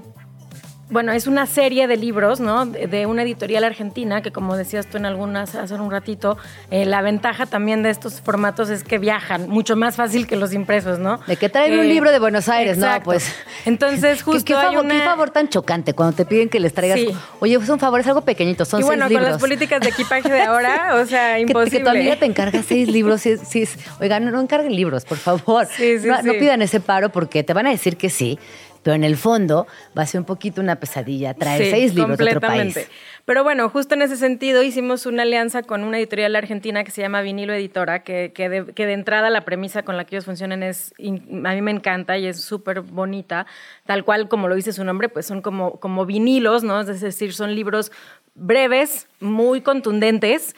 bueno, 0.90 1.12
es 1.12 1.26
una 1.26 1.46
serie 1.46 1.87
de 1.87 1.96
libros, 1.96 2.40
¿no? 2.40 2.66
De, 2.66 3.07
una 3.07 3.22
editorial 3.22 3.64
argentina 3.64 4.22
que, 4.22 4.33
como 4.33 4.57
decías 4.57 4.87
tú 4.87 4.96
en 4.96 5.07
algunas 5.07 5.55
hace 5.55 5.74
un 5.74 5.90
ratito, 5.90 6.37
eh, 6.70 6.85
la 6.85 7.00
ventaja 7.00 7.46
también 7.46 7.83
de 7.83 7.90
estos 7.90 8.20
formatos 8.20 8.70
es 8.70 8.83
que 8.83 8.98
viajan 8.98 9.48
mucho 9.48 9.76
más 9.76 9.96
fácil 9.96 10.26
que 10.26 10.37
los 10.37 10.53
impresos, 10.53 10.98
¿no? 10.98 11.20
De 11.26 11.37
que 11.37 11.48
traen 11.48 11.74
un 11.74 11.87
eh, 11.87 11.88
libro 11.88 12.11
de 12.11 12.18
Buenos 12.18 12.48
Aires, 12.48 12.76
¿no? 12.76 12.88
Pues. 13.05 13.33
Entonces, 13.64 14.22
justo. 14.24 14.44
¿Qué, 14.44 14.55
favor, 14.55 14.87
qué 14.87 15.00
favor 15.00 15.31
tan 15.31 15.48
chocante 15.48 15.94
cuando 15.94 16.16
te 16.16 16.24
piden 16.24 16.48
que 16.48 16.59
les 16.59 16.74
traigas. 16.74 17.00
Oye, 17.38 17.57
pues 17.57 17.68
un 17.68 17.79
favor, 17.79 18.00
es 18.00 18.07
algo 18.09 18.22
pequeñito, 18.22 18.64
son 18.64 18.81
y 18.81 18.85
bueno, 18.85 19.09
con 19.09 19.22
las 19.22 19.38
políticas 19.38 19.81
de 19.81 19.90
equipaje 19.90 20.29
de 20.29 20.42
ahora, 20.42 20.96
o 20.96 21.07
sea, 21.07 21.38
imposible. 21.38 21.70
Que, 21.70 21.79
que 21.79 21.85
tu 21.85 21.90
amiga 21.90 22.16
te 22.16 22.26
encarga 22.26 22.62
seis 22.62 22.88
libros. 22.88 23.20
Sí, 23.20 23.37
sí, 23.38 23.64
oigan, 24.00 24.31
no, 24.31 24.40
encarguen 24.40 24.74
libros, 24.74 25.05
por 25.05 25.18
favor. 25.18 25.68
no, 26.05 26.22
no 26.22 26.33
pidan 26.33 26.62
ese 26.62 26.81
paro 26.81 27.11
porque 27.11 27.44
te 27.44 27.53
van 27.53 27.66
a 27.66 27.70
decir 27.70 27.96
que 27.96 28.11
sí 28.11 28.38
pero 28.82 28.94
en 28.94 29.04
el 29.04 29.16
fondo 29.16 29.66
va 29.96 30.02
a 30.02 30.06
ser 30.06 30.20
un 30.20 30.26
poquito 30.26 30.60
una 30.60 30.76
pesadilla 30.76 31.34
traer 31.34 31.70
seis 31.70 31.94
libros 31.94 32.18
de 32.18 32.24
otro 32.24 32.40
país. 32.40 32.88
Pero 33.24 33.44
bueno, 33.44 33.68
justo 33.68 33.94
en 33.94 34.02
ese 34.02 34.16
sentido 34.16 34.62
hicimos 34.62 35.06
una 35.06 35.22
alianza 35.22 35.62
con 35.62 35.84
una 35.84 35.98
editorial 35.98 36.34
argentina 36.34 36.82
que 36.82 36.90
se 36.90 37.02
llama 37.02 37.20
Vinilo 37.20 37.52
Editora, 37.52 38.02
que, 38.02 38.32
que, 38.34 38.48
de, 38.48 38.92
entrada 38.92 39.30
la 39.30 39.44
premisa 39.44 39.82
con 39.82 39.96
la 39.96 40.04
que 40.04 40.16
ellos 40.16 40.24
funcionan 40.24 40.62
es, 40.62 40.94
a 40.98 41.54
mí 41.54 41.62
me 41.62 41.70
encanta 41.70 42.18
y 42.18 42.26
es 42.26 42.40
súper 42.40 42.80
bonita, 42.80 43.46
tal 43.86 44.04
cual 44.04 44.28
como 44.28 44.48
lo 44.48 44.54
dice 44.54 44.72
su 44.72 44.84
nombre, 44.84 45.08
pues 45.08 45.26
son 45.26 45.42
como, 45.42 45.78
como 45.78 46.06
vinilos, 46.06 46.64
¿no? 46.64 46.80
Es 46.80 47.00
decir, 47.00 47.32
son 47.34 47.54
libros 47.54 47.92
breves, 48.34 49.06
muy 49.20 49.60
contundentes, 49.60 50.56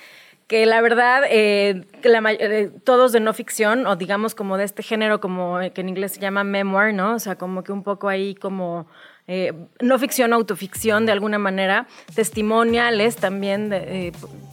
que 0.52 0.66
la 0.66 0.82
verdad, 0.82 1.22
eh, 1.30 1.86
eh, 2.04 2.70
todos 2.84 3.12
de 3.12 3.20
no 3.20 3.32
ficción, 3.32 3.86
o 3.86 3.96
digamos 3.96 4.34
como 4.34 4.58
de 4.58 4.64
este 4.64 4.82
género, 4.82 5.18
como 5.18 5.58
que 5.74 5.80
en 5.80 5.88
inglés 5.88 6.12
se 6.12 6.20
llama 6.20 6.44
memoir, 6.44 6.92
¿no? 6.92 7.14
O 7.14 7.18
sea, 7.18 7.36
como 7.36 7.64
que 7.64 7.72
un 7.72 7.82
poco 7.82 8.10
ahí 8.10 8.34
como 8.34 8.86
eh, 9.26 9.54
no 9.80 9.98
ficción, 9.98 10.34
autoficción 10.34 11.06
de 11.06 11.12
alguna 11.12 11.38
manera, 11.38 11.86
testimoniales 12.14 13.16
también 13.16 13.70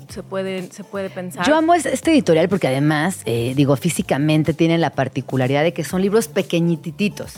se, 0.08 0.24
puede, 0.24 0.72
se 0.72 0.86
puede 0.86 1.10
pensar. 1.10 1.46
Yo 1.46 1.54
amo 1.54 1.74
este 1.74 2.12
editorial 2.12 2.48
porque 2.48 2.70
además, 2.70 3.26
digo, 3.26 3.76
físicamente 3.76 4.54
tienen 4.54 4.80
la 4.80 4.92
particularidad 4.92 5.64
de 5.64 5.74
que 5.74 5.84
son 5.84 6.02
libros 6.02 6.30
pequeñititos. 6.30 7.34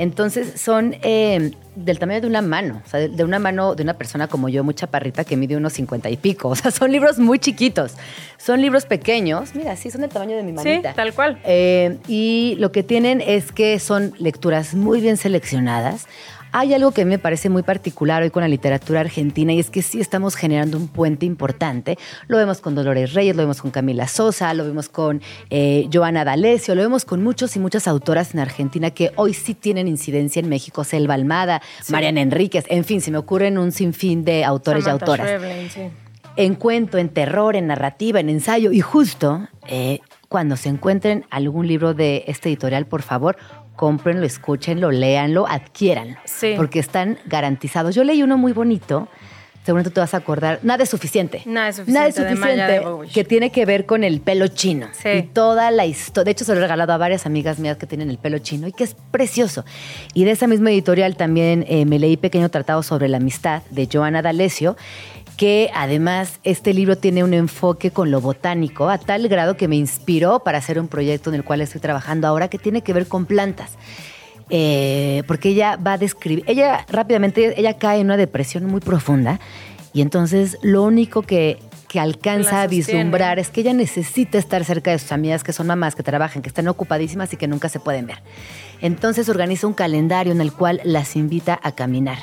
Entonces 0.00 0.58
son 0.58 0.96
eh, 1.02 1.50
del 1.76 1.98
tamaño 1.98 2.22
de 2.22 2.26
una 2.26 2.40
mano, 2.40 2.80
o 2.82 2.88
sea, 2.88 3.00
de 3.06 3.22
una 3.22 3.38
mano 3.38 3.74
de 3.74 3.82
una 3.82 3.98
persona 3.98 4.28
como 4.28 4.48
yo, 4.48 4.64
muy 4.64 4.72
chaparrita, 4.72 5.24
que 5.24 5.36
mide 5.36 5.58
unos 5.58 5.74
cincuenta 5.74 6.08
y 6.08 6.16
pico. 6.16 6.48
O 6.48 6.54
sea, 6.56 6.70
son 6.70 6.90
libros 6.90 7.18
muy 7.18 7.38
chiquitos. 7.38 7.96
Son 8.38 8.62
libros 8.62 8.86
pequeños. 8.86 9.54
Mira, 9.54 9.76
sí, 9.76 9.90
son 9.90 10.00
del 10.00 10.08
tamaño 10.08 10.38
de 10.38 10.42
mi 10.42 10.52
manita. 10.52 10.88
Sí, 10.88 10.96
tal 10.96 11.12
cual. 11.12 11.38
Eh, 11.44 11.98
y 12.08 12.56
lo 12.58 12.72
que 12.72 12.82
tienen 12.82 13.20
es 13.20 13.52
que 13.52 13.78
son 13.78 14.14
lecturas 14.18 14.74
muy 14.74 15.02
bien 15.02 15.18
seleccionadas. 15.18 16.06
Hay 16.52 16.74
algo 16.74 16.90
que 16.90 17.04
me 17.04 17.18
parece 17.18 17.48
muy 17.48 17.62
particular 17.62 18.22
hoy 18.22 18.30
con 18.30 18.42
la 18.42 18.48
literatura 18.48 19.00
argentina 19.00 19.52
y 19.52 19.60
es 19.60 19.70
que 19.70 19.82
sí 19.82 20.00
estamos 20.00 20.34
generando 20.34 20.78
un 20.78 20.88
puente 20.88 21.24
importante. 21.24 21.96
Lo 22.26 22.36
vemos 22.38 22.60
con 22.60 22.74
Dolores 22.74 23.14
Reyes, 23.14 23.36
lo 23.36 23.42
vemos 23.42 23.62
con 23.62 23.70
Camila 23.70 24.08
Sosa, 24.08 24.52
lo 24.54 24.64
vemos 24.64 24.88
con 24.88 25.22
eh, 25.50 25.88
Joana 25.92 26.24
D'Alessio, 26.24 26.74
lo 26.74 26.82
vemos 26.82 27.04
con 27.04 27.22
muchos 27.22 27.54
y 27.54 27.60
muchas 27.60 27.86
autoras 27.86 28.34
en 28.34 28.40
Argentina 28.40 28.90
que 28.90 29.12
hoy 29.14 29.32
sí 29.32 29.54
tienen 29.54 29.86
incidencia 29.86 30.40
en 30.40 30.48
México. 30.48 30.82
Selva 30.82 31.14
Almada, 31.14 31.62
Mariana 31.88 32.20
Enríquez, 32.20 32.64
en 32.68 32.84
fin, 32.84 33.00
se 33.00 33.12
me 33.12 33.18
ocurren 33.18 33.56
un 33.56 33.70
sinfín 33.70 34.24
de 34.24 34.44
autores 34.44 34.86
y 34.86 34.90
autoras. 34.90 35.28
En 36.36 36.54
cuento, 36.54 36.98
en 36.98 37.08
terror, 37.10 37.54
en 37.54 37.66
narrativa, 37.66 38.18
en 38.18 38.28
ensayo 38.28 38.72
y 38.72 38.80
justo 38.80 39.48
eh, 39.68 40.00
cuando 40.28 40.56
se 40.56 40.68
encuentren 40.68 41.26
algún 41.30 41.66
libro 41.66 41.92
de 41.92 42.24
este 42.28 42.48
editorial, 42.48 42.86
por 42.86 43.02
favor, 43.02 43.36
cómprenlo, 43.80 44.26
escúchenlo, 44.26 44.90
léanlo, 44.90 45.46
adquiéranlo. 45.48 46.18
Sí. 46.26 46.52
Porque 46.54 46.80
están 46.80 47.16
garantizados. 47.24 47.94
Yo 47.94 48.04
leí 48.04 48.22
uno 48.22 48.36
muy 48.36 48.52
bonito, 48.52 49.08
seguramente 49.64 49.88
te 49.88 50.00
vas 50.00 50.12
a 50.12 50.18
acordar, 50.18 50.60
Nada 50.62 50.82
es 50.82 50.90
suficiente. 50.90 51.40
Nada 51.46 51.70
es 51.70 51.76
suficiente. 51.76 51.98
Nada 51.98 52.08
es 52.10 52.14
suficiente, 52.14 53.12
que 53.14 53.24
tiene 53.24 53.50
que 53.50 53.64
ver 53.64 53.86
con 53.86 54.04
el 54.04 54.20
pelo 54.20 54.48
chino. 54.48 54.88
Sí. 54.92 55.08
Y 55.08 55.22
toda 55.22 55.70
la 55.70 55.86
historia. 55.86 56.24
De 56.24 56.32
hecho, 56.32 56.44
se 56.44 56.52
lo 56.52 56.58
he 56.58 56.60
regalado 56.60 56.92
a 56.92 56.98
varias 56.98 57.24
amigas 57.24 57.58
mías 57.58 57.78
que 57.78 57.86
tienen 57.86 58.10
el 58.10 58.18
pelo 58.18 58.38
chino 58.38 58.68
y 58.68 58.72
que 58.72 58.84
es 58.84 58.94
precioso. 59.10 59.64
Y 60.12 60.24
de 60.24 60.32
esa 60.32 60.46
misma 60.46 60.70
editorial 60.70 61.16
también 61.16 61.64
eh, 61.66 61.86
me 61.86 61.98
leí 61.98 62.18
Pequeño 62.18 62.50
Tratado 62.50 62.82
sobre 62.82 63.08
la 63.08 63.16
Amistad 63.16 63.62
de 63.70 63.88
Joana 63.90 64.20
D'Alessio 64.20 64.76
que 65.40 65.70
además 65.74 66.38
este 66.44 66.74
libro 66.74 66.98
tiene 66.98 67.24
un 67.24 67.32
enfoque 67.32 67.90
con 67.92 68.10
lo 68.10 68.20
botánico 68.20 68.90
a 68.90 68.98
tal 68.98 69.26
grado 69.26 69.56
que 69.56 69.68
me 69.68 69.76
inspiró 69.76 70.40
para 70.40 70.58
hacer 70.58 70.78
un 70.78 70.86
proyecto 70.86 71.30
en 71.30 71.36
el 71.36 71.44
cual 71.44 71.62
estoy 71.62 71.80
trabajando 71.80 72.28
ahora 72.28 72.48
que 72.48 72.58
tiene 72.58 72.82
que 72.82 72.92
ver 72.92 73.08
con 73.08 73.24
plantas. 73.24 73.70
Eh, 74.50 75.22
porque 75.26 75.48
ella 75.48 75.76
va 75.76 75.94
a 75.94 75.96
describir, 75.96 76.44
ella 76.46 76.84
rápidamente, 76.90 77.58
ella 77.58 77.78
cae 77.78 78.00
en 78.00 78.08
una 78.08 78.18
depresión 78.18 78.66
muy 78.66 78.82
profunda 78.82 79.40
y 79.94 80.02
entonces 80.02 80.58
lo 80.60 80.82
único 80.82 81.22
que, 81.22 81.58
que 81.88 82.00
alcanza 82.00 82.60
a 82.60 82.66
vislumbrar 82.66 83.38
es 83.38 83.48
que 83.48 83.62
ella 83.62 83.72
necesita 83.72 84.36
estar 84.36 84.62
cerca 84.66 84.90
de 84.90 84.98
sus 84.98 85.10
amigas 85.10 85.42
que 85.42 85.54
son 85.54 85.68
mamás, 85.68 85.94
que 85.94 86.02
trabajan, 86.02 86.42
que 86.42 86.50
están 86.50 86.68
ocupadísimas 86.68 87.32
y 87.32 87.38
que 87.38 87.48
nunca 87.48 87.70
se 87.70 87.80
pueden 87.80 88.06
ver. 88.06 88.18
Entonces 88.82 89.26
organiza 89.30 89.66
un 89.66 89.72
calendario 89.72 90.34
en 90.34 90.42
el 90.42 90.52
cual 90.52 90.82
las 90.84 91.16
invita 91.16 91.58
a 91.62 91.72
caminar. 91.72 92.18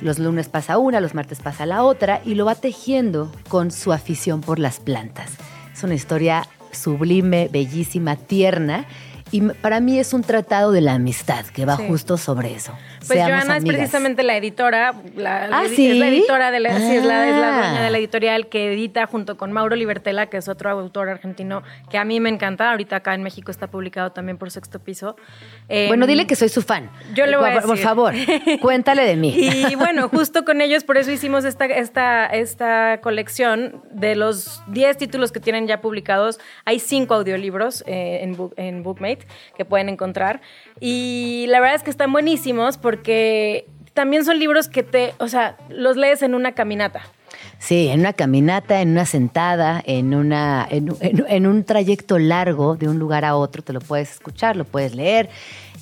Los 0.00 0.18
lunes 0.18 0.48
pasa 0.48 0.78
una, 0.78 1.00
los 1.00 1.14
martes 1.14 1.40
pasa 1.40 1.66
la 1.66 1.84
otra 1.84 2.20
y 2.24 2.34
lo 2.34 2.44
va 2.44 2.54
tejiendo 2.54 3.30
con 3.48 3.70
su 3.70 3.92
afición 3.92 4.40
por 4.40 4.58
las 4.58 4.80
plantas. 4.80 5.32
Es 5.72 5.84
una 5.84 5.94
historia 5.94 6.46
sublime, 6.72 7.48
bellísima, 7.52 8.16
tierna 8.16 8.86
y 9.32 9.40
para 9.40 9.80
mí 9.80 9.98
es 9.98 10.12
un 10.12 10.22
tratado 10.22 10.70
de 10.70 10.80
la 10.80 10.94
amistad 10.94 11.44
que 11.46 11.64
va 11.64 11.76
Sí. 11.76 11.84
justo 11.88 12.16
sobre 12.16 12.54
eso. 12.54 12.72
Pues 12.98 13.08
Seamos 13.18 13.44
Joana 13.44 13.56
es 13.56 13.64
precisamente 13.64 14.22
la 14.22 14.36
editora, 14.36 14.94
la, 15.16 15.48
Ah, 15.50 15.64
¿sí? 15.74 15.90
es 15.90 15.96
la 15.96 16.06
editora 16.08 16.50
de 16.52 16.60
la, 16.60 16.76
sí, 16.78 16.94
es 16.96 17.04
la, 17.04 17.28
es 17.28 17.34
la 17.36 17.48
Ah. 17.48 17.58
dueña 17.68 17.82
de 17.82 17.90
la 17.90 17.98
editorial 17.98 18.46
que 18.48 18.72
edita 18.72 19.06
junto 19.06 19.36
con 19.36 19.50
Mauro 19.50 19.74
Libertela, 19.74 20.26
que 20.26 20.36
es 20.36 20.48
otro 20.48 20.70
autor 20.70 21.08
argentino 21.08 21.62
que 21.90 21.98
a 21.98 22.04
mí 22.04 22.20
me 22.20 22.28
encanta. 22.28 22.70
Ahorita 22.70 22.96
acá 22.96 23.14
en 23.14 23.22
México 23.24 23.50
está 23.50 23.66
publicado 23.66 24.12
también 24.12 24.38
por 24.38 24.50
Sexto 24.50 24.78
Piso. 24.78 25.16
Eh, 25.68 25.86
Bueno, 25.88 26.06
dile 26.06 26.26
que 26.26 26.36
soy 26.36 26.48
su 26.48 26.62
fan. 26.62 26.90
Yo 27.14 27.26
le 27.26 27.36
voy 27.36 27.48
a 27.50 27.52
por, 27.54 27.62
por 27.62 27.70
decir. 27.72 27.84
favor, 27.84 28.14
cuéntale 28.60 29.02
de 29.04 29.16
mí. 29.16 29.34
Y 29.70 29.74
bueno, 29.74 30.08
justo 30.08 30.44
con 30.44 30.60
ellos, 30.60 30.84
por 30.84 30.96
eso 30.98 31.10
hicimos 31.10 31.44
esta, 31.44 31.64
esta, 31.66 32.26
esta 32.26 33.00
colección. 33.00 33.82
De 33.92 34.14
los 34.16 34.62
10 34.68 34.96
títulos 34.98 35.32
que 35.32 35.40
tienen 35.40 35.66
ya 35.66 35.80
publicados, 35.80 36.40
hay 36.64 36.78
5 36.78 37.14
audiolibros 37.14 37.82
eh, 37.86 38.20
en 38.56 38.82
Bookmate 38.82 39.21
que 39.56 39.64
pueden 39.64 39.88
encontrar. 39.88 40.40
Y 40.80 41.46
la 41.48 41.60
verdad 41.60 41.76
es 41.76 41.82
que 41.82 41.90
están 41.90 42.12
buenísimos 42.12 42.78
porque 42.78 43.66
también 43.94 44.24
son 44.24 44.38
libros 44.38 44.68
que 44.68 44.82
te, 44.82 45.14
o 45.18 45.28
sea, 45.28 45.56
los 45.68 45.96
lees 45.96 46.22
en 46.22 46.34
una 46.34 46.52
caminata. 46.52 47.02
Sí, 47.58 47.88
en 47.88 48.00
una 48.00 48.12
caminata, 48.12 48.80
en 48.82 48.90
una 48.90 49.06
sentada, 49.06 49.82
en, 49.86 50.14
una, 50.14 50.66
en, 50.70 50.88
en- 51.00 51.24
en 51.28 51.46
un 51.46 51.64
trayecto 51.64 52.18
largo 52.18 52.76
de 52.76 52.88
un 52.88 52.98
lugar 52.98 53.24
a 53.24 53.36
otro, 53.36 53.62
te 53.62 53.72
lo 53.72 53.80
puedes 53.80 54.10
escuchar, 54.12 54.56
lo 54.56 54.64
puedes 54.64 54.94
leer, 54.94 55.28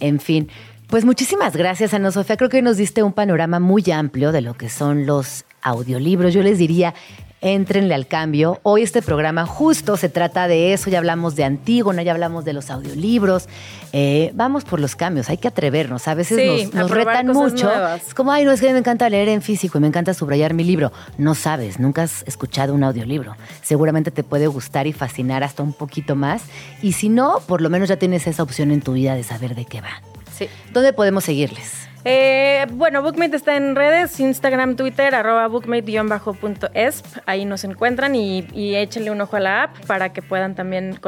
en 0.01 0.21
fin. 0.21 0.49
Pues 0.89 1.05
muchísimas 1.05 1.57
gracias, 1.57 1.95
Ana 1.95 2.11
Sofía. 2.11 2.37
Creo 2.37 2.51
que 2.51 2.63
nos 2.63 2.77
diste 2.77 3.03
un 3.03 3.13
panorama 3.13 3.61
muy 3.61 3.83
amplio 3.93 4.33
de 4.33 4.41
lo 4.41 4.55
que 4.55 4.69
son 4.69 5.07
los 5.07 5.45
audiolibros. 5.63 6.35
Yo 6.35 6.43
les 6.43 6.59
diría, 6.59 6.95
éntrenle 7.41 7.95
al 7.95 8.07
cambio. 8.07 8.61
Hoy 8.63 8.83
este 8.83 9.03
programa 9.03 9.47
justo 9.47 9.97
se 9.97 10.09
trata 10.09 10.47
de 10.49 10.73
eso. 10.73 10.91
Ya 10.91 10.99
hablamos 10.99 11.37
de 11.37 11.45
Antígona, 11.45 12.03
ya 12.03 12.13
hablamos 12.13 12.45
de 12.45 12.53
los 12.53 12.71
audiolibros. 12.71 13.49
Eh, 13.93 14.31
vamos 14.35 14.65
por 14.65 14.81
los 14.81 14.95
cambios, 14.97 15.31
hay 15.31 15.39
que 15.39 15.49
atrevernos. 15.49 16.07
A 16.09 16.15
veces 16.15 16.39
Sí, 16.39 16.71
nos, 16.73 16.91
retan 16.91 17.29
mucho. 17.29 17.67
nuevas. 17.67 18.07
Es 18.09 18.15
como, 18.15 18.33
ay, 18.33 18.45
no, 18.45 18.53
es 18.53 18.61
que 18.61 18.73
me 18.73 18.79
encanta 18.79 19.09
leer 19.09 19.29
en 19.29 19.43
físico 19.43 19.79
y 19.79 19.81
me 19.81 19.87
encanta 19.87 20.15
subrayar 20.15 20.55
mi 20.55 20.65
libro. 20.65 20.93
No 21.19 21.35
sabes, 21.35 21.79
nunca 21.81 22.03
has 22.03 22.23
escuchado 22.27 22.75
un 22.75 22.85
audiolibro. 22.85 23.37
Seguramente 23.63 24.11
te 24.11 24.23
puede 24.23 24.47
gustar 24.47 24.87
y 24.87 24.93
fascinar 24.93 25.43
hasta 25.43 25.63
un 25.63 25.73
poquito 25.73 26.15
más. 26.17 26.43
Y 26.83 26.93
si 26.93 27.09
no, 27.09 27.41
por 27.47 27.61
lo 27.63 27.71
menos 27.71 27.89
ya 27.89 27.97
tienes 27.97 28.27
esa 28.27 28.43
opción 28.43 28.71
en 28.71 28.81
tu 28.83 28.93
vida 28.93 29.15
de 29.15 29.25
saber 29.25 29.55
de 29.55 29.65
qué 29.65 29.81
va. 29.81 30.03
Sí. 30.37 30.49
¿Dónde 30.73 30.93
podemos 30.93 31.25
seguirles? 31.25 31.90
Eh, 32.05 32.67
bueno, 32.73 33.03
Bookmate 33.03 33.37
está 33.37 33.57
en 33.57 33.77
redes, 33.77 34.19
Instagram, 34.21 34.77
Twitter, 34.77 35.15
arroba 35.15 35.47
bookmate-esp. 35.49 37.07
Ahí 37.27 37.45
nos 37.45 37.65
encuentran 37.65 38.15
y, 38.15 38.47
y 38.53 38.77
échenle 38.77 39.11
un 39.11 39.21
ojo 39.21 39.37
a 39.37 39.41
la 39.41 39.63
app 39.65 39.85
para 39.87 40.13
que 40.13 40.23
puedan 40.23 40.55
también 40.55 40.99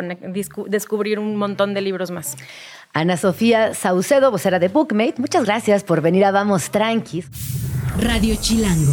descubrir 0.67 1.19
un 1.19 1.37
montón 1.37 1.73
de 1.75 1.81
libros 1.81 2.11
más. 2.11 2.37
Ana 2.93 3.17
Sofía 3.17 3.73
Saucedo, 3.73 4.31
vocera 4.31 4.59
de 4.59 4.69
Bookmate, 4.69 5.15
muchas 5.17 5.45
gracias 5.47 5.83
por 5.83 6.03
venir 6.03 6.27
a 6.27 6.31
Vamos 6.31 6.71
Tranquis. 6.71 7.27
Radio 7.99 8.37
Chilango. 8.37 8.93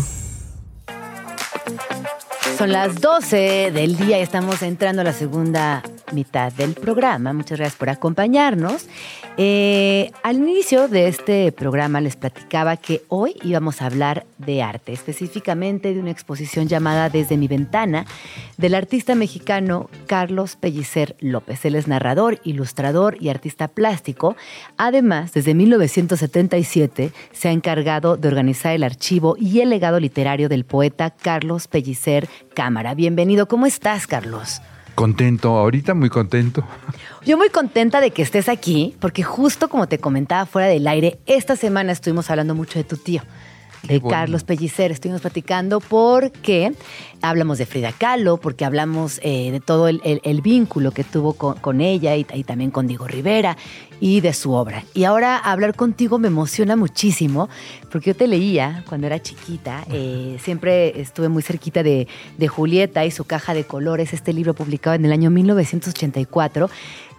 Son 2.60 2.74
las 2.74 3.00
12 3.00 3.72
del 3.72 3.96
día 3.96 4.20
y 4.20 4.22
estamos 4.22 4.62
entrando 4.64 5.00
a 5.00 5.06
la 5.06 5.14
segunda 5.14 5.82
mitad 6.12 6.52
del 6.52 6.74
programa. 6.74 7.32
Muchas 7.32 7.58
gracias 7.58 7.78
por 7.78 7.90
acompañarnos. 7.90 8.86
Eh, 9.38 10.12
al 10.24 10.36
inicio 10.36 10.90
de 10.90 11.08
este 11.08 11.54
programa 11.54 12.02
les 12.02 12.18
platicaba 12.18 12.76
que 12.76 13.04
hoy 13.08 13.36
íbamos 13.44 13.82
a 13.82 13.86
hablar 13.86 14.26
de 14.38 14.62
arte, 14.62 14.92
específicamente 14.92 15.94
de 15.94 16.02
una 16.02 16.12
exposición 16.12 16.68
llamada 16.68 17.10
Desde 17.10 17.38
mi 17.38 17.48
ventana 17.48 18.06
del 18.58 18.76
artista 18.76 19.16
mexicano 19.16 19.90
Carlos 20.08 20.58
Pellicer 20.58 21.16
López. 21.22 21.64
Él 21.64 21.76
es 21.76 21.88
narrador, 21.88 22.42
ilustrador 22.44 23.16
y 23.22 23.30
artista 23.30 23.70
plástico. 23.70 24.36
Además, 24.76 25.32
desde 25.32 25.54
1977 25.54 27.14
se 27.32 27.48
ha 27.48 27.52
encargado 27.54 28.18
de 28.18 28.28
organizar 28.28 28.74
el 28.74 28.84
archivo 28.84 29.38
y 29.40 29.62
el 29.62 29.70
legado 29.70 30.02
literario 30.02 30.50
del 30.50 30.66
poeta 30.66 31.12
Carlos 31.12 31.70
Pellicer 31.70 32.28
Cámara. 32.60 32.94
Bienvenido, 32.94 33.48
¿cómo 33.48 33.68
estás, 33.68 34.06
Carlos? 34.06 34.62
Contento, 34.94 35.56
ahorita 35.56 35.94
muy 35.94 36.10
contento. 36.10 36.66
Yo 37.26 37.38
muy 37.38 37.48
contenta 37.48 38.02
de 38.02 38.12
que 38.12 38.22
estés 38.22 38.50
aquí, 38.50 38.98
porque 39.00 39.24
justo 39.24 39.70
como 39.70 39.88
te 39.88 39.98
comentaba 39.98 40.46
fuera 40.46 40.68
del 40.68 40.86
aire, 40.86 41.20
esta 41.26 41.56
semana 41.56 41.94
estuvimos 41.94 42.30
hablando 42.30 42.56
mucho 42.56 42.78
de 42.78 42.84
tu 42.84 42.98
tío, 42.98 43.22
de 43.84 43.88
Qué 43.88 44.00
bueno. 44.00 44.10
Carlos 44.18 44.44
Pellicer. 44.44 44.92
Estuvimos 44.92 45.22
platicando 45.22 45.80
porque 45.80 46.74
hablamos 47.22 47.58
de 47.58 47.66
Frida 47.66 47.92
Kahlo, 47.92 48.38
porque 48.38 48.66
hablamos 48.66 49.20
eh, 49.24 49.52
de 49.52 49.60
todo 49.60 49.88
el, 49.88 50.02
el- 50.04 50.22
el 50.24 50.42
vínculo 50.42 50.92
que 50.92 51.04
tuvo 51.04 51.34
con, 51.34 51.56
con 51.60 51.82
ella 51.82 52.16
y, 52.16 52.26
y 52.34 52.44
también 52.44 52.72
con 52.72 52.88
Diego 52.88 53.08
Rivera 53.08 53.58
y 54.02 54.22
de 54.22 54.34
su 54.34 54.54
obra. 54.54 54.84
Y 54.94 55.04
ahora 55.04 55.38
hablar 55.38 55.76
contigo 55.76 56.20
me 56.20 56.28
emociona 56.30 56.76
muchísimo, 56.76 57.50
porque 57.92 58.12
yo 58.12 58.16
te 58.16 58.28
leía 58.28 58.84
cuando 58.88 59.08
era 59.08 59.22
chiquita, 59.22 59.84
eh, 59.92 60.38
siempre 60.42 61.02
estuve 61.02 61.28
muy 61.30 61.44
cerquita 61.44 61.84
de, 61.84 62.08
de 62.38 62.48
Julieta 62.48 63.06
y 63.06 63.12
su 63.12 63.26
caja 63.26 63.54
de 63.54 63.66
colores, 63.66 64.14
este 64.14 64.32
libro 64.32 64.54
publicado 64.54 64.96
en 64.96 65.04
el 65.06 65.12
año 65.12 65.30
1984, 65.30 66.70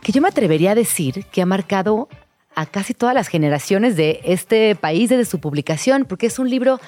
que 0.03 0.13
yo 0.13 0.23
me 0.23 0.29
atrevería 0.29 0.71
a 0.73 0.75
decir 0.75 1.27
que 1.31 1.43
ha 1.43 1.47
marcado 1.47 2.09
a 2.61 2.67
casi 2.67 2.93
todas 2.93 3.15
las 3.15 3.29
generaciones 3.29 3.97
de 3.97 4.21
este 4.23 4.75
país 4.75 5.09
desde 5.09 5.25
su 5.25 5.41
publicación, 5.41 6.05
porque 6.05 6.27
es 6.27 6.39
un 6.39 6.51
libro 6.51 6.79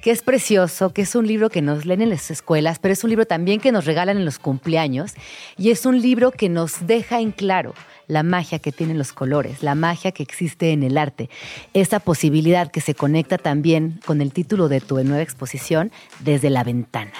que 0.00 0.10
es 0.10 0.22
precioso, 0.22 0.92
que 0.92 1.02
es 1.02 1.14
un 1.14 1.28
libro 1.28 1.48
que 1.48 1.62
nos 1.62 1.86
leen 1.86 2.02
en 2.02 2.10
las 2.10 2.30
escuelas, 2.32 2.80
pero 2.80 2.92
es 2.92 3.04
un 3.04 3.10
libro 3.10 3.24
también 3.24 3.60
que 3.60 3.70
nos 3.70 3.84
regalan 3.84 4.16
en 4.16 4.24
los 4.24 4.40
cumpleaños 4.40 5.14
y 5.56 5.70
es 5.70 5.86
un 5.86 6.00
libro 6.00 6.32
que 6.32 6.48
nos 6.48 6.88
deja 6.88 7.20
en 7.20 7.30
claro 7.30 7.74
la 8.08 8.24
magia 8.24 8.58
que 8.58 8.72
tienen 8.72 8.98
los 8.98 9.12
colores, 9.12 9.62
la 9.62 9.76
magia 9.76 10.10
que 10.10 10.24
existe 10.24 10.72
en 10.72 10.82
el 10.82 10.98
arte, 10.98 11.30
esa 11.72 12.00
posibilidad 12.00 12.72
que 12.72 12.80
se 12.80 12.96
conecta 12.96 13.38
también 13.38 14.00
con 14.04 14.20
el 14.20 14.32
título 14.32 14.68
de 14.68 14.80
tu 14.80 15.02
nueva 15.04 15.22
exposición, 15.22 15.92
Desde 16.18 16.50
la 16.50 16.64
ventana. 16.64 17.12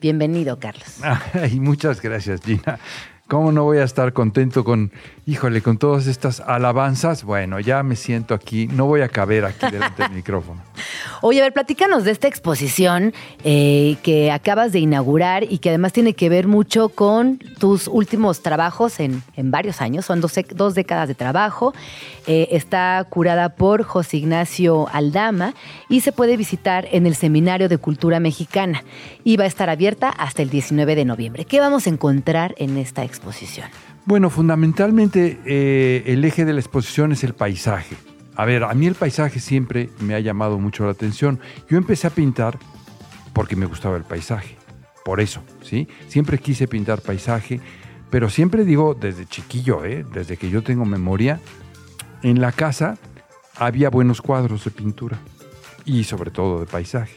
Bienvenido, 0.00 0.58
Carlos. 0.58 1.00
Ay, 1.34 1.60
muchas 1.60 2.00
gracias, 2.00 2.40
Gina. 2.42 2.78
¿Cómo 3.28 3.50
no 3.50 3.64
voy 3.64 3.78
a 3.78 3.82
estar 3.82 4.12
contento 4.12 4.62
con, 4.62 4.92
híjole, 5.26 5.60
con 5.60 5.78
todas 5.78 6.06
estas 6.06 6.38
alabanzas? 6.38 7.24
Bueno, 7.24 7.58
ya 7.58 7.82
me 7.82 7.96
siento 7.96 8.34
aquí, 8.34 8.68
no 8.68 8.86
voy 8.86 9.00
a 9.00 9.08
caber 9.08 9.44
aquí 9.44 9.66
delante 9.68 10.04
del 10.04 10.12
micrófono. 10.14 10.62
Oye, 11.22 11.40
a 11.40 11.42
ver, 11.42 11.52
platícanos 11.52 12.04
de 12.04 12.12
esta 12.12 12.28
exposición 12.28 13.12
eh, 13.42 13.96
que 14.04 14.30
acabas 14.30 14.70
de 14.70 14.78
inaugurar 14.78 15.42
y 15.42 15.58
que 15.58 15.70
además 15.70 15.92
tiene 15.92 16.14
que 16.14 16.28
ver 16.28 16.46
mucho 16.46 16.88
con 16.88 17.38
tus 17.58 17.88
últimos 17.88 18.42
trabajos 18.42 19.00
en, 19.00 19.24
en 19.34 19.50
varios 19.50 19.80
años. 19.80 20.06
Son 20.06 20.20
dos, 20.20 20.34
dos 20.54 20.76
décadas 20.76 21.08
de 21.08 21.16
trabajo. 21.16 21.74
Eh, 22.28 22.48
está 22.52 23.04
curada 23.10 23.48
por 23.48 23.82
José 23.82 24.18
Ignacio 24.18 24.88
Aldama 24.92 25.54
y 25.88 26.02
se 26.02 26.12
puede 26.12 26.36
visitar 26.36 26.86
en 26.92 27.06
el 27.06 27.16
Seminario 27.16 27.68
de 27.68 27.78
Cultura 27.78 28.20
Mexicana. 28.20 28.84
Y 29.24 29.36
va 29.36 29.44
a 29.44 29.48
estar 29.48 29.68
abierta 29.68 30.10
hasta 30.10 30.42
el 30.42 30.50
19 30.50 30.94
de 30.94 31.04
noviembre. 31.04 31.44
¿Qué 31.44 31.58
vamos 31.58 31.88
a 31.88 31.90
encontrar 31.90 32.54
en 32.58 32.76
esta 32.76 33.02
exposición? 33.02 33.15
Bueno, 34.04 34.30
fundamentalmente 34.30 35.40
eh, 35.44 36.04
el 36.06 36.24
eje 36.24 36.44
de 36.44 36.52
la 36.52 36.60
exposición 36.60 37.12
es 37.12 37.24
el 37.24 37.34
paisaje. 37.34 37.96
A 38.36 38.44
ver, 38.44 38.64
a 38.64 38.74
mí 38.74 38.86
el 38.86 38.94
paisaje 38.94 39.40
siempre 39.40 39.90
me 40.00 40.14
ha 40.14 40.20
llamado 40.20 40.58
mucho 40.58 40.84
la 40.84 40.92
atención. 40.92 41.40
Yo 41.68 41.78
empecé 41.78 42.06
a 42.06 42.10
pintar 42.10 42.58
porque 43.32 43.56
me 43.56 43.66
gustaba 43.66 43.96
el 43.96 44.04
paisaje. 44.04 44.56
Por 45.04 45.20
eso, 45.20 45.42
¿sí? 45.62 45.88
Siempre 46.08 46.38
quise 46.38 46.68
pintar 46.68 47.00
paisaje, 47.00 47.60
pero 48.10 48.28
siempre 48.28 48.64
digo 48.64 48.94
desde 48.94 49.26
chiquillo, 49.26 49.84
¿eh? 49.84 50.04
desde 50.12 50.36
que 50.36 50.50
yo 50.50 50.62
tengo 50.62 50.84
memoria, 50.84 51.40
en 52.22 52.40
la 52.40 52.52
casa 52.52 52.98
había 53.56 53.88
buenos 53.88 54.20
cuadros 54.20 54.64
de 54.64 54.70
pintura 54.70 55.18
y 55.84 56.04
sobre 56.04 56.30
todo 56.30 56.60
de 56.60 56.66
paisaje. 56.66 57.16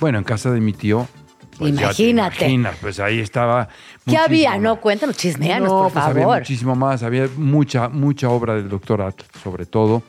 Bueno, 0.00 0.18
en 0.18 0.24
casa 0.24 0.50
de 0.50 0.60
mi 0.60 0.72
tío... 0.72 1.06
pues, 1.58 1.72
Imagínate. 1.72 2.36
imaginas, 2.44 2.76
pues 2.80 3.00
ahí 3.00 3.18
estaba... 3.20 3.68
¿Qué 4.06 4.16
había? 4.16 4.50
muchísimo 4.50 4.62
No, 4.68 4.74
más. 4.74 4.82
cuéntanos, 4.82 5.16
chismeanos, 5.16 5.68
No, 5.68 5.82
por 5.84 5.92
pues 5.92 6.04
había 6.04 6.22
favor. 6.22 6.38
muchísimo 6.38 6.74
más, 6.76 7.02
había 7.02 7.28
mucha, 7.36 7.88
mucha 7.88 8.28
obra 8.30 8.54
del 8.54 8.68
doctor 8.68 9.02
Atl, 9.02 9.24
sobre 9.42 9.66
todo, 9.66 10.02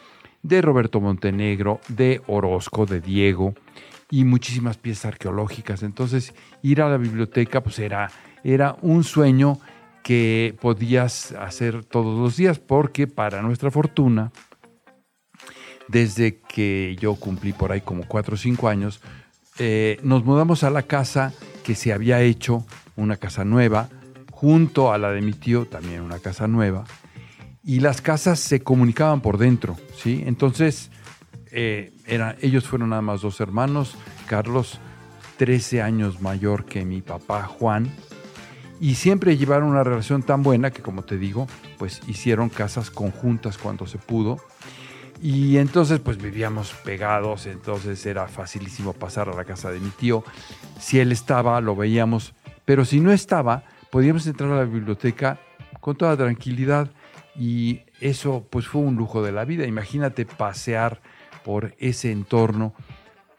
de 0.43 0.61
Roberto 0.61 1.01
Montenegro, 1.01 1.81
de 1.89 2.21
Orozco, 2.27 2.85
de 2.85 3.01
Diego, 3.01 3.53
y 4.11 4.23
muchísimas 4.23 4.77
piezas 4.77 5.05
arqueológicas. 5.05 5.83
Entonces, 5.83 6.33
ir 6.61 6.81
a 6.81 6.89
la 6.89 6.97
biblioteca, 6.97 7.61
pues 7.61 7.77
era, 7.79 8.09
era 8.43 8.75
un 8.81 9.03
sueño 9.03 9.59
que 10.03 10.55
podías 10.61 11.33
hacer 11.33 11.83
todos 11.83 12.17
los 12.17 12.37
días, 12.37 12.57
porque 12.59 13.05
para 13.05 13.41
nuestra 13.41 13.69
fortuna, 13.69 14.31
desde 15.87 16.39
que 16.39 16.95
yo 16.99 17.15
cumplí 17.15 17.53
por 17.53 17.71
ahí 17.71 17.81
como 17.81 18.03
cuatro 18.07 18.35
o 18.35 18.37
cinco 18.37 18.67
años, 18.67 19.01
eh, 19.59 19.99
nos 20.03 20.25
mudamos 20.25 20.63
a 20.63 20.69
la 20.69 20.83
casa 20.83 21.33
que 21.63 21.75
se 21.75 21.93
había 21.93 22.21
hecho, 22.21 22.65
una 22.95 23.17
casa 23.17 23.45
nueva, 23.45 23.89
junto 24.31 24.91
a 24.91 24.97
la 24.97 25.11
de 25.11 25.21
mi 25.21 25.33
tío, 25.33 25.65
también 25.65 26.01
una 26.01 26.19
casa 26.19 26.47
nueva, 26.47 26.85
y 27.63 27.81
las 27.81 28.01
casas 28.01 28.39
se 28.39 28.61
comunicaban 28.61 29.21
por 29.21 29.37
dentro, 29.37 29.77
¿sí? 29.95 30.23
Entonces, 30.25 30.89
eh, 31.51 31.93
ellos 32.41 32.67
fueron 32.67 32.89
nada 32.89 33.01
más 33.01 33.21
dos 33.21 33.41
hermanos, 33.41 33.95
Carlos, 34.27 34.79
13 35.37 35.81
años 35.81 36.21
mayor 36.21 36.65
que 36.65 36.85
mi 36.85 37.01
papá 37.01 37.43
Juan, 37.43 37.89
Y 38.81 38.95
siempre 38.95 39.35
llevaron 39.35 39.67
una 39.67 39.83
relación 39.83 40.23
tan 40.23 40.41
buena 40.41 40.71
que, 40.71 40.81
como 40.81 41.03
te 41.03 41.17
digo, 41.17 41.47
pues 41.77 42.01
hicieron 42.07 42.47
casas 42.47 42.89
conjuntas 42.89 43.57
cuando 43.57 43.85
se 43.87 43.97
pudo. 43.97 44.37
Y 45.21 45.57
entonces 45.57 45.99
pues 45.99 46.17
vivíamos 46.17 46.73
pegados, 46.85 47.45
entonces 47.45 48.05
era 48.05 48.27
facilísimo 48.27 48.93
pasar 48.93 49.29
a 49.29 49.35
la 49.35 49.43
casa 49.43 49.69
de 49.71 49.79
mi 49.79 49.89
tío. 49.89 50.23
Si 50.79 50.99
él 50.99 51.11
estaba, 51.11 51.59
lo 51.59 51.75
veíamos, 51.75 52.33
pero 52.65 52.85
si 52.85 52.99
no 53.01 53.11
estaba, 53.11 53.63
podíamos 53.89 54.25
entrar 54.27 54.51
a 54.51 54.57
la 54.57 54.63
biblioteca 54.63 55.39
con 55.81 55.95
toda 55.95 56.15
tranquilidad 56.15 56.89
y 57.35 57.81
eso 57.99 58.45
pues 58.49 58.67
fue 58.67 58.81
un 58.81 58.95
lujo 58.95 59.21
de 59.21 59.31
la 59.31 59.45
vida. 59.45 59.65
Imagínate 59.65 60.25
pasear 60.25 61.01
por 61.43 61.75
ese 61.79 62.11
entorno 62.11 62.73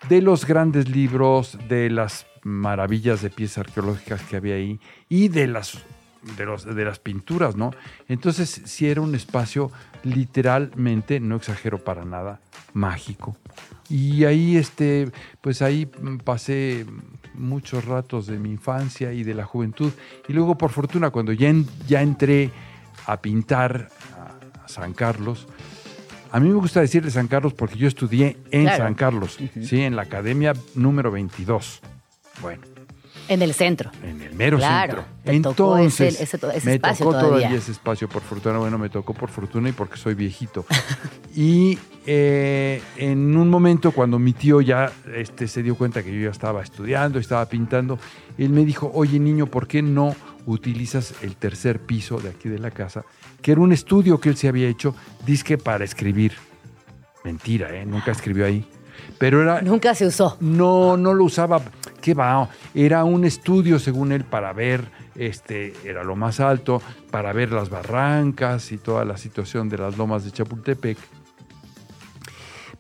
de 0.09 0.23
los 0.23 0.47
grandes 0.47 0.89
libros, 0.89 1.59
de 1.69 1.91
las 1.91 2.27
maravillas 2.43 3.23
de 3.23 3.31
piezas 3.31 3.67
arqueológicas 3.67 4.23
que 4.23 4.37
había 4.37 4.55
ahí 4.55 4.81
y 5.09 5.29
de 5.29 5.47
las, 5.47 5.79
de 6.37 6.45
los, 6.45 6.65
de 6.65 6.85
las 6.85 6.99
pinturas, 6.99 7.57
¿no? 7.57 7.71
Entonces 8.09 8.63
sí 8.65 8.89
era 8.89 9.01
un 9.01 9.15
espacio 9.15 9.71
literalmente, 10.05 11.21
no 11.21 11.37
exagero 11.37 11.79
para 11.79 12.05
nada, 12.05 12.41
mágico. 12.73 13.37
Y 13.89 14.25
ahí, 14.25 14.57
este, 14.57 15.11
pues 15.41 15.63
ahí 15.63 15.87
pasé 16.25 16.87
muchos 17.35 17.85
ratos 17.85 18.27
de 18.27 18.39
mi 18.39 18.51
infancia 18.51 19.13
y 19.13 19.25
de 19.25 19.35
la 19.35 19.45
juventud. 19.45 19.93
Y 20.29 20.33
luego, 20.33 20.57
por 20.57 20.71
fortuna, 20.71 21.11
cuando 21.11 21.33
ya, 21.33 21.49
en- 21.49 21.67
ya 21.89 22.01
entré 22.03 22.51
a 23.07 23.17
pintar 23.21 23.89
a, 24.17 24.65
a 24.65 24.69
San 24.69 24.93
Carlos, 24.93 25.47
a 26.33 26.39
mí 26.39 26.49
me 26.49 26.55
gusta 26.55 26.81
decirle 26.81 27.11
San 27.11 27.27
Carlos 27.27 27.55
porque 27.55 27.77
yo 27.77 27.89
estudié 27.89 28.37
en 28.53 28.63
Claro. 28.63 28.85
San 28.85 28.95
Carlos, 28.95 29.39
¿sí? 29.63 29.81
en 29.81 29.97
la 29.97 30.03
academia 30.03 30.53
número 30.77 31.11
22. 31.11 31.81
Bueno, 32.41 32.63
En 33.31 33.43
el 33.43 33.55
centro. 33.55 33.91
en 34.03 34.21
el 34.23 34.35
mero 34.35 34.59
Claro, 34.59 35.05
centro. 35.25 35.53
te 35.53 35.55
tocó 35.57 35.79
ese- 35.79 36.09
Entonces, 36.09 36.21
ese 36.35 36.37
ese 36.57 36.67
me 36.67 36.75
espacio 36.75 37.07
tocó 37.07 37.11
todavía. 37.19 37.39
todavía 37.39 37.59
ese 37.59 37.71
espacio, 37.73 38.09
por 38.09 38.23
fortuna. 38.23 38.59
Bueno, 38.59 38.77
me 38.77 38.89
tocó 38.91 39.15
por 39.15 39.29
fortuna 39.31 39.69
y 39.69 39.73
porque 39.73 39.97
soy 39.97 40.15
viejito. 40.15 40.67
y 41.35 41.79
eh, 42.07 42.83
en 42.97 43.37
un 43.37 43.49
momento, 43.49 43.93
cuando 43.93 44.19
mi 44.19 44.33
tío 44.33 44.61
ya 44.61 44.91
este, 45.15 45.47
se 45.49 45.63
dio 45.63 45.77
cuenta 45.77 46.03
que 46.03 46.13
yo 46.13 46.25
ya 46.25 46.31
estaba 46.31 46.61
estudiando, 46.63 47.19
estaba 47.21 47.47
pintando, 47.47 47.99
él 48.37 48.51
me 48.51 48.65
dijo, 48.65 48.91
oye 48.95 49.19
niño, 49.21 49.47
¿por 49.47 49.69
qué 49.69 49.81
no 49.81 50.17
utilizas 50.47 51.15
el 51.23 51.37
tercer 51.37 51.79
piso 51.81 52.19
de 52.19 52.31
aquí 52.31 52.49
de 52.49 52.59
la 52.59 52.73
casa? 52.73 53.05
Que 53.43 53.53
era 53.53 53.61
un 53.61 53.73
estudio 53.73 54.19
que 54.19 54.29
él 54.31 54.37
se 54.37 54.49
había 54.49 54.69
hecho, 54.69 54.95
disque 55.25 55.57
para 55.57 55.85
escribir. 55.85 56.33
Mentira, 57.25 57.75
¿eh? 57.77 57.87
Nunca 57.87 58.11
escribió 58.11 58.45
ahí. 58.45 58.67
Pero 59.19 59.43
era, 59.43 59.63
Nunca 59.63 59.95
se 59.95 60.07
usó. 60.07 60.37
no, 60.41 60.97
no 60.97 61.15
lo 61.15 61.25
usaba. 61.25 61.61
¿Qué 62.01 62.15
va? 62.15 62.49
Era 62.75 63.05
un 63.05 63.25
estudio, 63.25 63.79
según 63.79 64.13
él, 64.13 64.25
para 64.25 64.53
ver, 64.53 64.91
este, 65.15 65.75
era 65.85 66.03
lo 66.05 66.17
más 66.17 66.41
alto, 66.41 66.83
para 67.11 67.33
ver 67.33 67.53
las 67.53 67.71
barrancas 67.71 68.73
y 68.73 68.79
toda 68.79 69.05
la 69.05 69.17
situación 69.17 69.69
de 69.69 69.79
las 69.79 69.97
lomas 69.97 70.25
de 70.25 70.31
Chapultepec. 70.31 70.99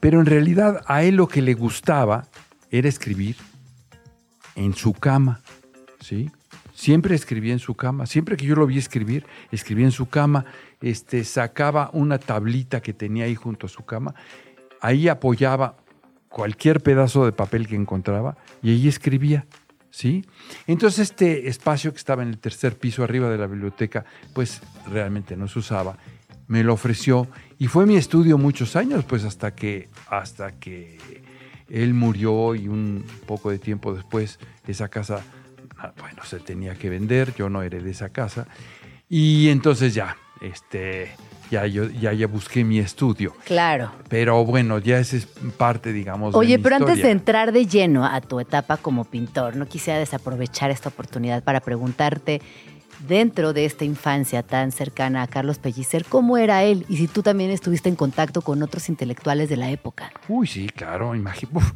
Pero 0.00 0.20
en 0.20 0.26
realidad 0.26 0.82
a 0.86 1.02
él 1.02 1.16
lo 1.16 1.28
que 1.28 1.42
le 1.42 1.54
gustaba 1.54 2.26
era 2.70 2.88
escribir 2.88 3.36
en 4.56 4.74
su 4.74 4.94
cama, 4.94 5.40
¿sí? 6.00 6.30
Siempre 6.74 7.14
escribía 7.14 7.52
en 7.52 7.58
su 7.58 7.74
cama. 7.74 8.06
Siempre 8.06 8.38
que 8.38 8.46
yo 8.46 8.54
lo 8.54 8.66
vi 8.66 8.78
escribir, 8.78 9.26
escribía 9.52 9.84
en 9.84 9.92
su 9.92 10.08
cama. 10.08 10.46
Este, 10.80 11.24
sacaba 11.24 11.90
una 11.92 12.18
tablita 12.18 12.80
que 12.80 12.94
tenía 12.94 13.26
ahí 13.26 13.34
junto 13.34 13.66
a 13.66 13.68
su 13.68 13.84
cama. 13.84 14.14
Ahí 14.80 15.06
apoyaba 15.08 15.76
cualquier 16.30 16.80
pedazo 16.80 17.26
de 17.26 17.32
papel 17.32 17.66
que 17.66 17.74
encontraba 17.74 18.38
y 18.62 18.70
ahí 18.70 18.88
escribía, 18.88 19.46
¿sí? 19.90 20.24
Entonces 20.66 21.10
este 21.10 21.48
espacio 21.48 21.92
que 21.92 21.98
estaba 21.98 22.22
en 22.22 22.30
el 22.30 22.38
tercer 22.38 22.78
piso 22.78 23.04
arriba 23.04 23.28
de 23.28 23.36
la 23.36 23.46
biblioteca, 23.46 24.06
pues 24.32 24.62
realmente 24.90 25.36
no 25.36 25.48
se 25.48 25.58
usaba. 25.58 25.98
Me 26.46 26.64
lo 26.64 26.72
ofreció 26.72 27.28
y 27.58 27.66
fue 27.66 27.84
mi 27.84 27.96
estudio 27.96 28.38
muchos 28.38 28.76
años, 28.76 29.04
pues 29.04 29.24
hasta 29.24 29.54
que, 29.54 29.88
hasta 30.08 30.52
que 30.52 30.98
él 31.68 31.94
murió 31.94 32.54
y 32.54 32.68
un 32.68 33.04
poco 33.26 33.50
de 33.50 33.58
tiempo 33.58 33.92
después 33.92 34.38
esa 34.66 34.88
casa, 34.88 35.22
ah, 35.78 35.92
bueno, 35.98 36.24
se 36.24 36.38
tenía 36.38 36.74
que 36.76 36.88
vender, 36.90 37.34
yo 37.34 37.48
no 37.50 37.62
heredé 37.62 37.90
esa 37.90 38.10
casa 38.10 38.46
y 39.08 39.48
entonces 39.48 39.94
ya, 39.94 40.16
este, 40.40 41.10
ya 41.50 41.66
yo 41.66 41.88
ya, 41.90 42.12
ya 42.12 42.26
busqué 42.26 42.64
mi 42.64 42.78
estudio. 42.78 43.34
Claro. 43.44 43.92
Pero 44.08 44.44
bueno, 44.44 44.78
ya 44.78 44.98
esa 44.98 45.16
es 45.16 45.26
parte, 45.56 45.92
digamos. 45.92 46.32
de 46.32 46.38
Oye, 46.38 46.58
mi 46.58 46.62
pero 46.62 46.76
antes 46.76 47.02
de 47.02 47.10
entrar 47.10 47.52
de 47.52 47.66
lleno 47.66 48.04
a 48.04 48.20
tu 48.20 48.40
etapa 48.40 48.76
como 48.76 49.04
pintor, 49.04 49.56
no 49.56 49.66
quisiera 49.66 49.98
desaprovechar 49.98 50.70
esta 50.70 50.88
oportunidad 50.88 51.42
para 51.42 51.60
preguntarte, 51.60 52.40
dentro 53.06 53.52
de 53.52 53.64
esta 53.64 53.84
infancia 53.84 54.42
tan 54.42 54.72
cercana 54.72 55.22
a 55.22 55.26
Carlos 55.26 55.58
Pellicer, 55.58 56.04
¿cómo 56.08 56.36
era 56.36 56.62
él? 56.64 56.84
Y 56.88 56.96
si 56.96 57.08
tú 57.08 57.22
también 57.22 57.50
estuviste 57.50 57.88
en 57.88 57.96
contacto 57.96 58.42
con 58.42 58.62
otros 58.62 58.88
intelectuales 58.88 59.48
de 59.48 59.56
la 59.56 59.70
época. 59.70 60.12
Uy, 60.28 60.46
sí, 60.46 60.68
claro, 60.68 61.14
imagínate. 61.14 61.66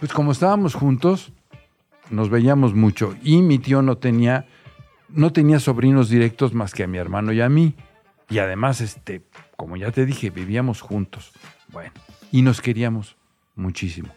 Pues 0.00 0.12
como 0.12 0.32
estábamos 0.32 0.74
juntos, 0.74 1.32
nos 2.10 2.30
veíamos 2.30 2.74
mucho 2.74 3.14
y 3.22 3.42
mi 3.42 3.58
tío 3.58 3.82
no 3.82 3.96
tenía, 3.96 4.46
no 5.08 5.32
tenía 5.32 5.60
sobrinos 5.60 6.08
directos 6.08 6.52
más 6.52 6.72
que 6.72 6.84
a 6.84 6.86
mi 6.86 6.98
hermano 6.98 7.32
y 7.32 7.40
a 7.40 7.48
mí. 7.48 7.74
Y 8.28 8.38
además, 8.38 8.80
este, 8.80 9.22
como 9.56 9.76
ya 9.76 9.90
te 9.90 10.06
dije, 10.06 10.30
vivíamos 10.30 10.80
juntos. 10.80 11.32
Bueno, 11.68 11.92
y 12.32 12.42
nos 12.42 12.60
queríamos 12.60 13.16
muchísimo. 13.54 14.08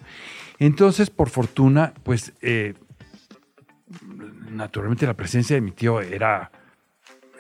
Entonces, 0.59 1.09
por 1.09 1.29
fortuna, 1.29 1.93
pues 2.03 2.33
eh, 2.41 2.73
naturalmente 4.51 5.05
la 5.05 5.13
presencia 5.13 5.55
de 5.55 5.61
mi 5.61 5.71
tío 5.71 6.01
era, 6.01 6.51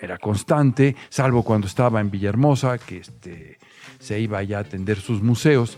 era 0.01 0.17
constante, 0.17 0.95
salvo 1.09 1.43
cuando 1.43 1.67
estaba 1.67 1.99
en 1.99 2.11
Villahermosa, 2.11 2.77
que 2.77 2.97
este, 2.97 3.57
se 3.99 4.19
iba 4.19 4.41
ya 4.43 4.57
a 4.57 4.61
atender 4.61 4.99
sus 4.99 5.21
museos. 5.21 5.77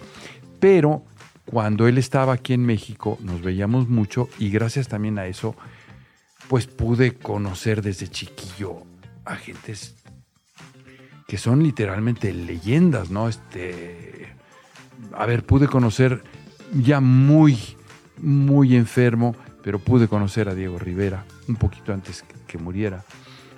Pero 0.60 1.06
cuando 1.46 1.88
él 1.88 1.98
estaba 1.98 2.34
aquí 2.34 2.54
en 2.54 2.66
México, 2.66 3.18
nos 3.22 3.42
veíamos 3.42 3.88
mucho 3.88 4.30
y 4.38 4.50
gracias 4.50 4.88
también 4.88 5.18
a 5.18 5.28
eso, 5.28 5.56
pues 6.48 6.68
pude 6.68 7.14
conocer 7.14 7.82
desde 7.82 8.08
chiquillo 8.08 8.84
a 9.26 9.36
gentes 9.36 9.96
que 11.30 11.38
son 11.38 11.62
literalmente 11.62 12.34
leyendas, 12.34 13.12
¿no? 13.12 13.30
Este, 13.30 14.30
a 15.14 15.28
ver, 15.28 15.46
pude 15.46 15.68
conocer 15.68 16.24
ya 16.74 17.00
muy, 17.02 17.56
muy 18.18 18.76
enfermo, 18.76 19.36
pero 19.64 19.78
pude 19.78 20.08
conocer 20.08 20.50
a 20.50 20.56
Diego 20.56 20.80
Rivera 20.80 21.26
un 21.48 21.56
poquito 21.56 21.94
antes 21.94 22.26
que, 22.48 22.58
muriera. 22.58 23.06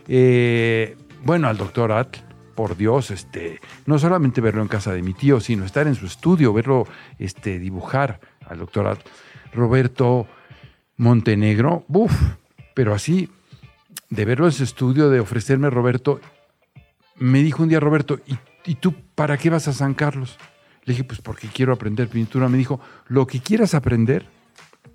Eh, 0.09 0.97
bueno, 1.23 1.47
al 1.47 1.55
doctor 1.55 1.93
Atl, 1.93 2.19
por 2.55 2.75
Dios, 2.75 3.09
este, 3.09 3.61
no 3.85 3.97
solamente 3.97 4.41
verlo 4.41 4.61
en 4.61 4.67
casa 4.67 4.91
de 4.91 5.01
mi 5.01 5.13
tío, 5.13 5.39
sino 5.39 5.63
estar 5.63 5.87
en 5.87 5.95
su 5.95 6.07
estudio, 6.07 6.51
verlo 6.51 6.85
este, 7.19 7.57
dibujar 7.57 8.19
al 8.45 8.59
doctor 8.59 8.87
Atl. 8.87 9.09
Roberto 9.53 10.27
Montenegro, 10.97 11.85
uff, 11.87 12.11
pero 12.73 12.93
así, 12.93 13.29
de 14.09 14.25
verlo 14.25 14.47
en 14.47 14.51
su 14.51 14.65
estudio, 14.65 15.09
de 15.09 15.21
ofrecerme 15.21 15.69
Roberto, 15.69 16.19
me 17.21 17.43
dijo 17.43 17.61
un 17.61 17.69
día 17.69 17.79
Roberto, 17.79 18.19
¿y, 18.25 18.35
¿y 18.65 18.75
tú 18.75 18.93
para 19.15 19.37
qué 19.37 19.49
vas 19.49 19.67
a 19.67 19.73
San 19.73 19.93
Carlos? 19.93 20.37
Le 20.83 20.93
dije, 20.93 21.03
pues 21.03 21.21
porque 21.21 21.47
quiero 21.47 21.71
aprender 21.71 22.07
pintura. 22.07 22.49
Me 22.49 22.57
dijo, 22.57 22.81
lo 23.07 23.27
que 23.27 23.39
quieras 23.39 23.75
aprender, 23.75 24.25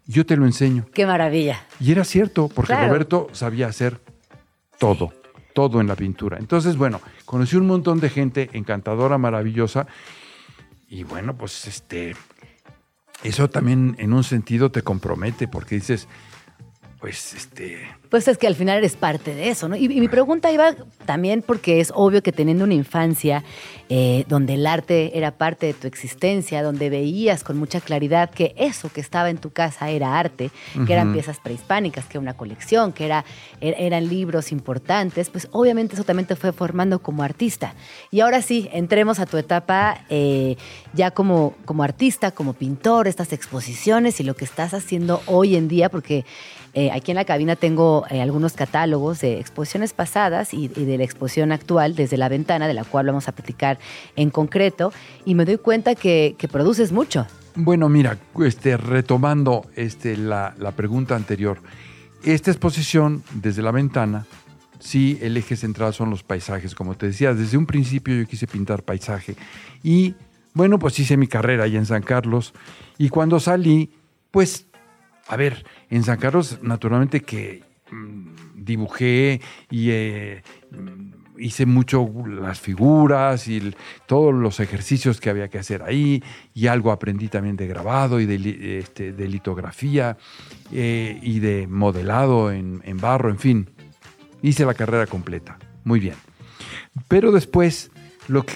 yo 0.06 0.26
te 0.26 0.36
lo 0.36 0.44
enseño. 0.44 0.86
Qué 0.92 1.06
maravilla. 1.06 1.64
Y 1.78 1.92
era 1.92 2.04
cierto, 2.04 2.48
porque 2.48 2.72
Claro. 2.72 2.88
Roberto 2.88 3.28
sabía 3.32 3.68
hacer 3.68 4.00
todo, 4.78 5.12
todo 5.54 5.80
en 5.80 5.86
la 5.86 5.94
pintura. 5.94 6.38
Entonces, 6.38 6.76
bueno, 6.76 7.00
conocí 7.24 7.56
un 7.56 7.68
montón 7.68 8.00
de 8.00 8.10
gente 8.10 8.50
encantadora, 8.54 9.18
maravillosa. 9.18 9.86
Y 10.88 11.04
bueno, 11.04 11.36
pues 11.36 11.68
este, 11.68 12.16
eso 13.22 13.48
también 13.48 13.94
en 13.98 14.12
un 14.12 14.24
sentido 14.24 14.72
te 14.72 14.82
compromete, 14.82 15.46
porque 15.46 15.76
dices, 15.76 16.08
pues 16.98 17.34
este, 17.34 17.88
Pues 18.10 18.28
es 18.28 18.38
que 18.38 18.46
al 18.46 18.54
final 18.54 18.78
eres 18.78 18.96
parte 18.96 19.34
de 19.34 19.48
eso, 19.50 19.68
¿no? 19.68 19.76
Y, 19.76 19.84
y 19.86 20.00
mi 20.00 20.08
pregunta 20.08 20.50
iba 20.52 20.74
también 21.04 21.42
porque 21.42 21.80
es 21.80 21.92
obvio 21.94 22.22
que 22.22 22.32
teniendo 22.32 22.64
una 22.64 22.74
infancia 22.74 23.42
eh, 23.88 24.24
donde 24.28 24.54
el 24.54 24.66
arte 24.66 25.16
era 25.18 25.30
parte 25.32 25.66
de 25.66 25.74
tu 25.74 25.86
existencia, 25.86 26.62
donde 26.62 26.90
veías 26.90 27.44
con 27.44 27.56
mucha 27.58 27.80
claridad 27.80 28.30
que 28.30 28.54
eso 28.56 28.88
que 28.92 29.00
estaba 29.00 29.30
en 29.30 29.38
tu 29.38 29.50
casa 29.50 29.90
era 29.90 30.18
arte, 30.18 30.50
que 30.86 30.92
eran 30.92 31.12
piezas 31.12 31.38
prehispánicas, 31.40 32.04
que 32.06 32.12
era 32.18 32.20
una 32.20 32.34
colección, 32.34 32.92
que 32.92 33.06
era, 33.06 33.24
er- 33.60 33.74
eran 33.78 34.08
libros 34.08 34.52
importantes, 34.52 35.30
pues 35.30 35.48
obviamente 35.52 35.94
eso 35.94 36.04
también 36.04 36.26
te 36.26 36.36
fue 36.36 36.52
formando 36.52 37.00
como 37.00 37.22
artista. 37.22 37.74
Y 38.10 38.20
ahora 38.20 38.42
sí, 38.42 38.68
entremos 38.72 39.18
a 39.18 39.26
tu 39.26 39.36
etapa 39.36 40.04
eh, 40.10 40.56
ya 40.94 41.10
como, 41.10 41.54
como 41.64 41.82
artista, 41.82 42.30
como 42.30 42.52
pintor, 42.52 43.06
estas 43.08 43.32
exposiciones 43.32 44.20
y 44.20 44.24
lo 44.24 44.34
que 44.34 44.44
estás 44.44 44.74
haciendo 44.74 45.22
hoy 45.26 45.56
en 45.56 45.68
día, 45.68 45.88
porque 45.90 46.24
eh, 46.76 46.90
aquí 46.92 47.10
en 47.10 47.14
la 47.14 47.24
cabina 47.24 47.56
tengo 47.56 48.04
eh, 48.10 48.20
algunos 48.20 48.52
catálogos 48.52 49.22
de 49.22 49.40
exposiciones 49.40 49.94
pasadas 49.94 50.52
y, 50.52 50.68
de 50.68 50.98
la 50.98 51.04
exposición 51.04 51.50
actual 51.50 51.96
desde 51.96 52.18
la 52.18 52.28
ventana, 52.28 52.68
de 52.68 52.74
la 52.74 52.84
cual 52.84 53.06
vamos 53.06 53.28
a 53.28 53.32
platicar 53.32 53.78
en 54.14 54.28
concreto, 54.28 54.92
y 55.24 55.34
me 55.34 55.46
doy 55.46 55.56
cuenta 55.56 55.94
que, 55.94 56.34
que 56.36 56.48
produces 56.48 56.92
mucho. 56.92 57.26
Bueno, 57.54 57.88
mira, 57.88 58.18
este, 58.44 58.76
retomando 58.76 59.64
este, 59.74 60.18
la, 60.18 60.54
la 60.58 60.72
pregunta 60.72 61.16
anterior, 61.16 61.62
esta 62.22 62.50
exposición, 62.50 63.22
desde 63.32 63.62
la 63.62 63.70
ventana, 63.70 64.26
sí, 64.78 65.18
el 65.22 65.34
eje 65.38 65.56
central 65.56 65.94
son 65.94 66.10
los 66.10 66.22
paisajes. 66.24 66.74
Como 66.74 66.94
te 66.94 67.06
decía, 67.06 67.32
desde 67.32 67.56
un 67.56 67.64
principio 67.64 68.14
yo 68.14 68.26
quise 68.26 68.46
pintar 68.46 68.82
paisaje. 68.82 69.34
Y 69.82 70.14
bueno, 70.52 70.78
pues 70.78 70.98
hice 70.98 71.16
mi 71.16 71.26
carrera 71.26 71.64
allá 71.64 71.78
en 71.78 71.86
San 71.86 72.02
Carlos. 72.02 72.52
Y 72.98 73.08
cuando 73.08 73.40
salí, 73.40 73.94
pues, 74.30 74.66
a 75.28 75.36
ver, 75.36 75.64
en 75.90 76.04
San 76.04 76.18
Carlos, 76.18 76.58
naturalmente 76.62 77.20
que 77.20 77.62
mm, 77.90 78.64
dibujé 78.64 79.40
y 79.70 79.90
eh, 79.90 80.42
mm, 80.70 81.38
hice 81.38 81.66
mucho 81.66 82.08
las 82.26 82.60
figuras 82.60 83.48
y 83.48 83.74
todos 84.06 84.32
los 84.32 84.60
ejercicios 84.60 85.20
que 85.20 85.30
había 85.30 85.48
que 85.48 85.58
hacer 85.58 85.82
ahí. 85.82 86.22
Y 86.54 86.68
algo 86.68 86.92
aprendí 86.92 87.28
también 87.28 87.56
de 87.56 87.66
grabado 87.66 88.20
y 88.20 88.26
de, 88.26 88.78
este, 88.78 89.12
litografía 89.12 90.16
eh, 90.72 91.18
y 91.22 91.40
de 91.40 91.66
modelado 91.66 92.52
en, 92.52 92.82
en 92.84 92.98
barro, 92.98 93.30
en 93.30 93.38
fin. 93.38 93.70
Hice 94.42 94.64
la 94.64 94.74
carrera 94.74 95.06
completa. 95.06 95.58
Muy 95.84 96.00
bien. 96.00 96.14
Pero 97.08 97.32
después, 97.32 97.90
lo 98.28 98.44
que, 98.44 98.54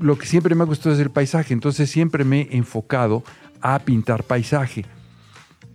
lo 0.00 0.16
que 0.18 0.26
siempre 0.26 0.54
me 0.54 0.62
ha 0.62 0.66
gustado 0.66 0.94
es 0.94 1.00
el 1.00 1.10
paisaje. 1.10 1.54
Entonces 1.54 1.90
siempre 1.90 2.24
me 2.24 2.42
he 2.42 2.56
enfocado 2.56 3.24
a 3.60 3.78
pintar 3.80 4.24
paisaje. 4.24 4.84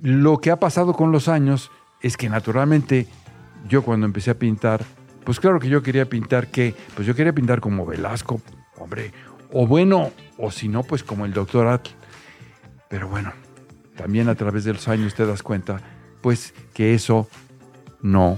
Lo 0.02 0.38
que 0.38 0.52
ha 0.52 0.60
pasado 0.60 0.94
con 0.94 1.12
los 1.12 1.28
años 1.28 1.72
es 2.02 2.16
que 2.16 2.30
naturalmente 2.30 3.08
yo 3.68 3.84
cuando 3.84 4.06
empecé 4.06 4.32
a 4.32 4.40
pintar, 4.40 4.86
pues 5.26 5.40
claro 5.40 5.60
que 5.60 5.70
yo 5.70 5.84
quería 5.84 6.08
pintar 6.08 6.48
que, 6.48 6.74
pues 6.96 7.08
yo 7.08 7.16
quería 7.16 7.34
pintar 7.34 7.60
como 7.60 7.86
Velasco, 7.86 8.42
hombre, 8.78 9.12
o 9.52 9.68
bueno, 9.68 10.12
o 10.38 10.52
si 10.52 10.68
no, 10.68 10.84
pues 10.84 11.04
como 11.04 11.26
el 11.26 11.34
doctor 11.34 11.68
Atl. 11.68 11.92
Pero 12.90 13.10
bueno, 13.10 13.34
también 13.96 14.30
a 14.30 14.36
través 14.36 14.64
de 14.64 14.74
los 14.74 14.88
años 14.88 15.16
te 15.16 15.26
das 15.26 15.44
cuenta, 15.44 15.82
pues 16.22 16.54
que 16.74 16.94
eso 16.94 17.28
no, 18.02 18.38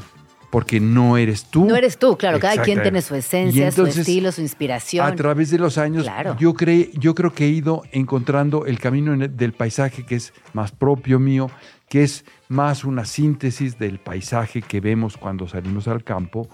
porque 0.52 0.80
no 0.80 1.18
eres 1.18 1.45
tú. 1.45 1.66
No 1.66 1.76
eres 1.76 1.97
tú, 1.97 2.18
claro, 2.18 2.39
cada 2.39 2.62
quien 2.62 2.82
tiene 2.82 3.02
su 3.02 3.16
esencia, 3.16 3.72
su 3.72 3.86
estilo, 3.88 4.32
su 4.32 4.41
inspiración. 4.41 5.06
A 5.08 5.16
través 5.16 5.49
de 5.49 5.58
los 5.58 5.78
años, 5.80 6.04
Claro. 6.04 6.36
yo, 6.38 6.54
cre- 6.54 6.91
yo 6.93 7.16
creo 7.16 7.34
que 7.34 7.45
he 7.45 7.49
ido 7.49 7.82
encontrando 7.93 8.66
el 8.66 8.78
camino 8.78 9.14
en 9.14 9.22
el- 9.24 9.36
del 9.38 9.54
paisaje 9.54 10.06
que 10.06 10.16
es 10.16 10.34
más 10.54 10.72
propio 10.74 11.18
mío, 11.20 11.49
que 11.89 12.04
es 12.04 12.26
más 12.49 12.84
una 12.84 13.06
síntesis 13.06 13.80
del 13.80 13.99
paisaje 13.99 14.62
que 14.62 14.80
vemos 14.82 15.18
cuando 15.18 15.47
salimos 15.47 15.88
al 15.88 16.04
campo. 16.04 16.47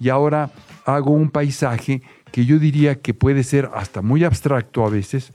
Y 0.00 0.08
ahora 0.08 0.50
hago 0.84 1.12
un 1.12 1.30
paisaje 1.30 2.02
que 2.32 2.44
yo 2.44 2.58
diría 2.58 2.96
que 3.00 3.14
puede 3.14 3.44
ser 3.44 3.70
hasta 3.74 4.02
muy 4.02 4.24
abstracto 4.24 4.84
a 4.84 4.90
veces, 4.90 5.32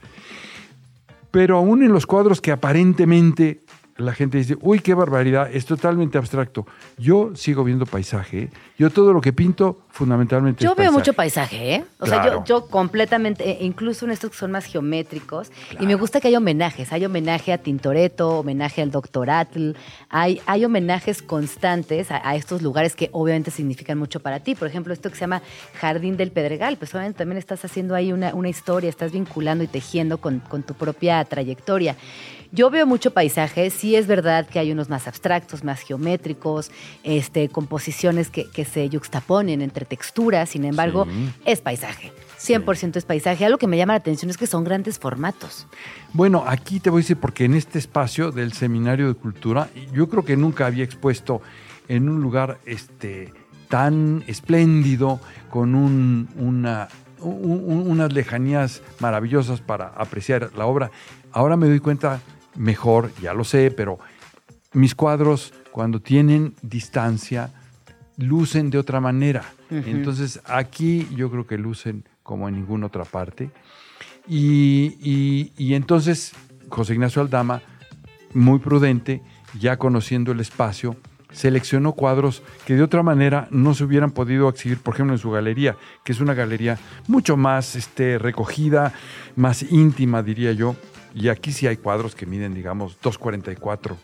pero 1.31 1.57
aún 1.57 1.81
en 1.81 1.93
los 1.93 2.05
cuadros 2.05 2.41
que 2.41 2.51
aparentemente 2.51 3.61
la 4.01 4.13
gente 4.13 4.37
dice, 4.37 4.57
uy, 4.61 4.79
qué 4.79 4.93
barbaridad, 4.93 5.49
es 5.53 5.65
totalmente 5.65 6.17
abstracto. 6.17 6.65
Yo 6.97 7.31
sigo 7.35 7.63
viendo 7.63 7.85
paisaje. 7.85 8.49
Yo 8.77 8.89
todo 8.89 9.13
lo 9.13 9.21
que 9.21 9.33
pinto 9.33 9.81
fundamentalmente 9.89 10.63
Yo 10.63 10.71
es 10.71 10.77
veo 10.77 10.91
paisaje. 10.91 10.97
mucho 10.99 11.13
paisaje, 11.13 11.75
¿eh? 11.75 11.85
O 11.99 12.05
sea, 12.05 12.25
yo, 12.25 12.43
yo 12.45 12.67
completamente, 12.67 13.49
eh, 13.49 13.57
incluso 13.61 14.05
en 14.05 14.11
estos 14.11 14.31
que 14.31 14.37
son 14.37 14.51
más 14.51 14.65
geométricos, 14.65 15.51
y 15.79 15.85
me 15.85 15.95
gusta 15.95 16.19
que 16.19 16.29
hay 16.29 16.35
homenajes. 16.35 16.91
Hay 16.91 17.05
homenaje 17.05 17.53
a 17.53 17.57
Tintoretto, 17.59 18.39
homenaje 18.39 18.81
al 18.81 18.91
Dr. 18.91 19.29
Atl, 19.29 19.71
hay, 20.09 20.41
hay 20.45 20.65
homenajes 20.65 21.21
constantes 21.21 22.11
a, 22.11 22.27
a 22.27 22.35
estos 22.35 22.61
lugares 22.61 22.95
que 22.95 23.09
obviamente 23.11 23.51
significan 23.51 23.97
mucho 23.97 24.19
para 24.19 24.39
ti. 24.39 24.55
Por 24.55 24.67
ejemplo, 24.67 24.93
esto 24.93 25.09
que 25.09 25.15
se 25.15 25.21
llama 25.21 25.41
Jardín 25.79 26.17
del 26.17 26.31
Pedregal, 26.31 26.77
pues 26.77 26.93
obviamente 26.93 27.19
también 27.19 27.37
estás 27.37 27.63
haciendo 27.65 27.95
ahí 27.95 28.11
una, 28.11 28.33
una 28.33 28.49
historia, 28.49 28.89
estás 28.89 29.11
vinculando 29.11 29.63
y 29.63 29.67
tejiendo 29.67 30.17
con, 30.17 30.39
con 30.39 30.63
tu 30.63 30.73
propia 30.73 31.23
trayectoria. 31.25 31.95
Yo 32.53 32.69
veo 32.69 32.85
mucho 32.85 33.11
paisaje, 33.11 33.69
sí 33.69 33.95
es 33.95 34.07
verdad 34.07 34.45
que 34.45 34.59
hay 34.59 34.71
unos 34.73 34.89
más 34.89 35.07
abstractos, 35.07 35.63
más 35.63 35.79
geométricos, 35.81 36.69
este, 37.03 37.47
composiciones 37.47 38.29
que, 38.29 38.49
que 38.49 38.65
se 38.65 38.89
yuxtaponen 38.89 39.61
entre 39.61 39.85
texturas, 39.85 40.49
sin 40.49 40.65
embargo, 40.65 41.05
Sí. 41.05 41.29
es 41.45 41.61
paisaje, 41.61 42.11
100% 42.37 42.97
es 42.97 43.05
paisaje. 43.05 43.45
Algo 43.45 43.57
que 43.57 43.67
me 43.67 43.77
llama 43.77 43.93
la 43.93 43.99
atención 43.99 44.29
es 44.29 44.37
que 44.37 44.47
son 44.47 44.65
grandes 44.65 44.99
formatos. 44.99 45.65
Bueno, 46.11 46.43
aquí 46.45 46.81
te 46.81 46.89
voy 46.89 46.99
a 46.99 47.03
decir, 47.03 47.17
porque 47.17 47.45
en 47.45 47.53
este 47.53 47.79
espacio 47.79 48.31
del 48.31 48.51
Seminario 48.51 49.07
de 49.07 49.13
Cultura, 49.13 49.69
yo 49.93 50.09
creo 50.09 50.25
que 50.25 50.35
nunca 50.35 50.65
había 50.65 50.83
expuesto 50.83 51.41
en 51.87 52.09
un 52.09 52.21
lugar 52.21 52.59
este, 52.65 53.33
tan 53.69 54.25
espléndido, 54.27 55.21
con 55.49 55.73
un- 55.73 56.27
una, 56.35 56.89
un- 57.19 57.63
un- 57.65 57.89
unas 57.91 58.11
lejanías 58.11 58.81
maravillosas 58.99 59.61
para 59.61 59.87
apreciar 59.87 60.51
la 60.57 60.65
obra. 60.65 60.91
Ahora 61.31 61.55
me 61.55 61.67
doy 61.67 61.79
cuenta 61.79 62.19
mejor, 62.55 63.11
ya 63.21 63.33
lo 63.33 63.43
sé, 63.43 63.71
pero 63.71 63.99
mis 64.73 64.95
cuadros, 64.95 65.53
cuando 65.71 65.99
tienen 66.01 66.53
distancia, 66.61 67.51
lucen 68.17 68.69
de 68.69 68.77
otra 68.77 68.99
manera. 68.99 69.43
Entonces, 69.91 70.41
aquí 70.45 71.07
yo 71.15 71.29
creo 71.31 71.47
que 71.47 71.57
lucen 71.57 72.03
como 72.23 72.47
en 72.49 72.55
ninguna 72.55 72.87
otra 72.87 73.03
parte. 73.05 73.51
Y, 74.27 74.95
y- 75.01 75.51
y 75.57 75.73
entonces 75.73 76.33
José 76.69 76.93
Ignacio 76.93 77.21
Aldama, 77.21 77.61
muy 78.33 78.59
prudente, 78.59 79.21
ya 79.59 79.77
conociendo 79.77 80.31
el 80.31 80.39
espacio, 80.39 80.95
seleccionó 81.31 81.93
cuadros 81.93 82.43
que 82.65 82.75
de 82.75 82.83
otra 82.83 83.03
manera 83.03 83.47
no 83.51 83.73
se 83.73 83.83
hubieran 83.85 84.11
podido 84.11 84.47
exhibir, 84.49 84.77
por 84.79 84.93
ejemplo, 84.93 85.13
en 85.15 85.19
su 85.19 85.31
galería, 85.31 85.75
que 86.03 86.11
es 86.11 86.19
una 86.19 86.33
galería 86.33 86.77
mucho 87.07 87.35
más 87.37 87.75
este, 87.75 88.17
recogida, 88.19 88.93
más 89.35 89.63
íntima, 89.63 90.21
diría 90.23 90.51
yo. 90.51 90.75
Y 91.13 91.27
aquí 91.29 91.51
sí 91.51 91.67
hay 91.67 91.77
cuadros 91.77 92.15
que 92.15 92.25
miden, 92.25 92.53
digamos, 92.53 92.99
2,44 93.01 93.91
eh, 93.93 93.97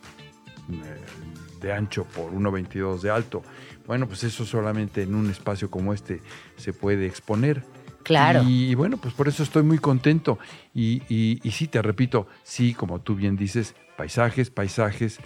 de 1.62 1.74
ancho 1.74 2.04
por 2.06 2.32
1,22 2.34 3.02
de 3.02 3.10
alto. 3.10 3.44
Bueno, 3.86 4.08
pues 4.08 4.24
eso 4.24 4.46
solamente 4.46 5.04
en 5.04 5.16
un 5.16 5.30
espacio 5.30 5.72
como 5.72 5.94
este 5.94 6.22
se 6.58 6.74
puede 6.74 7.06
exponer. 7.06 7.64
Claro. 8.04 8.44
Y, 8.46 8.74
bueno, 8.76 8.98
pues 8.98 9.14
por 9.14 9.28
eso 9.28 9.44
estoy 9.44 9.64
muy 9.64 9.80
contento. 9.80 10.40
Y, 10.74 11.02
y- 11.10 11.40
y 11.44 11.52
sí, 11.52 11.68
te 11.68 11.82
repito, 11.82 12.28
sí, 12.44 12.74
como 12.74 13.00
tú 13.02 13.16
bien 13.16 13.36
dices, 13.36 13.76
paisajes, 13.98 14.50
paisajes, 14.50 15.20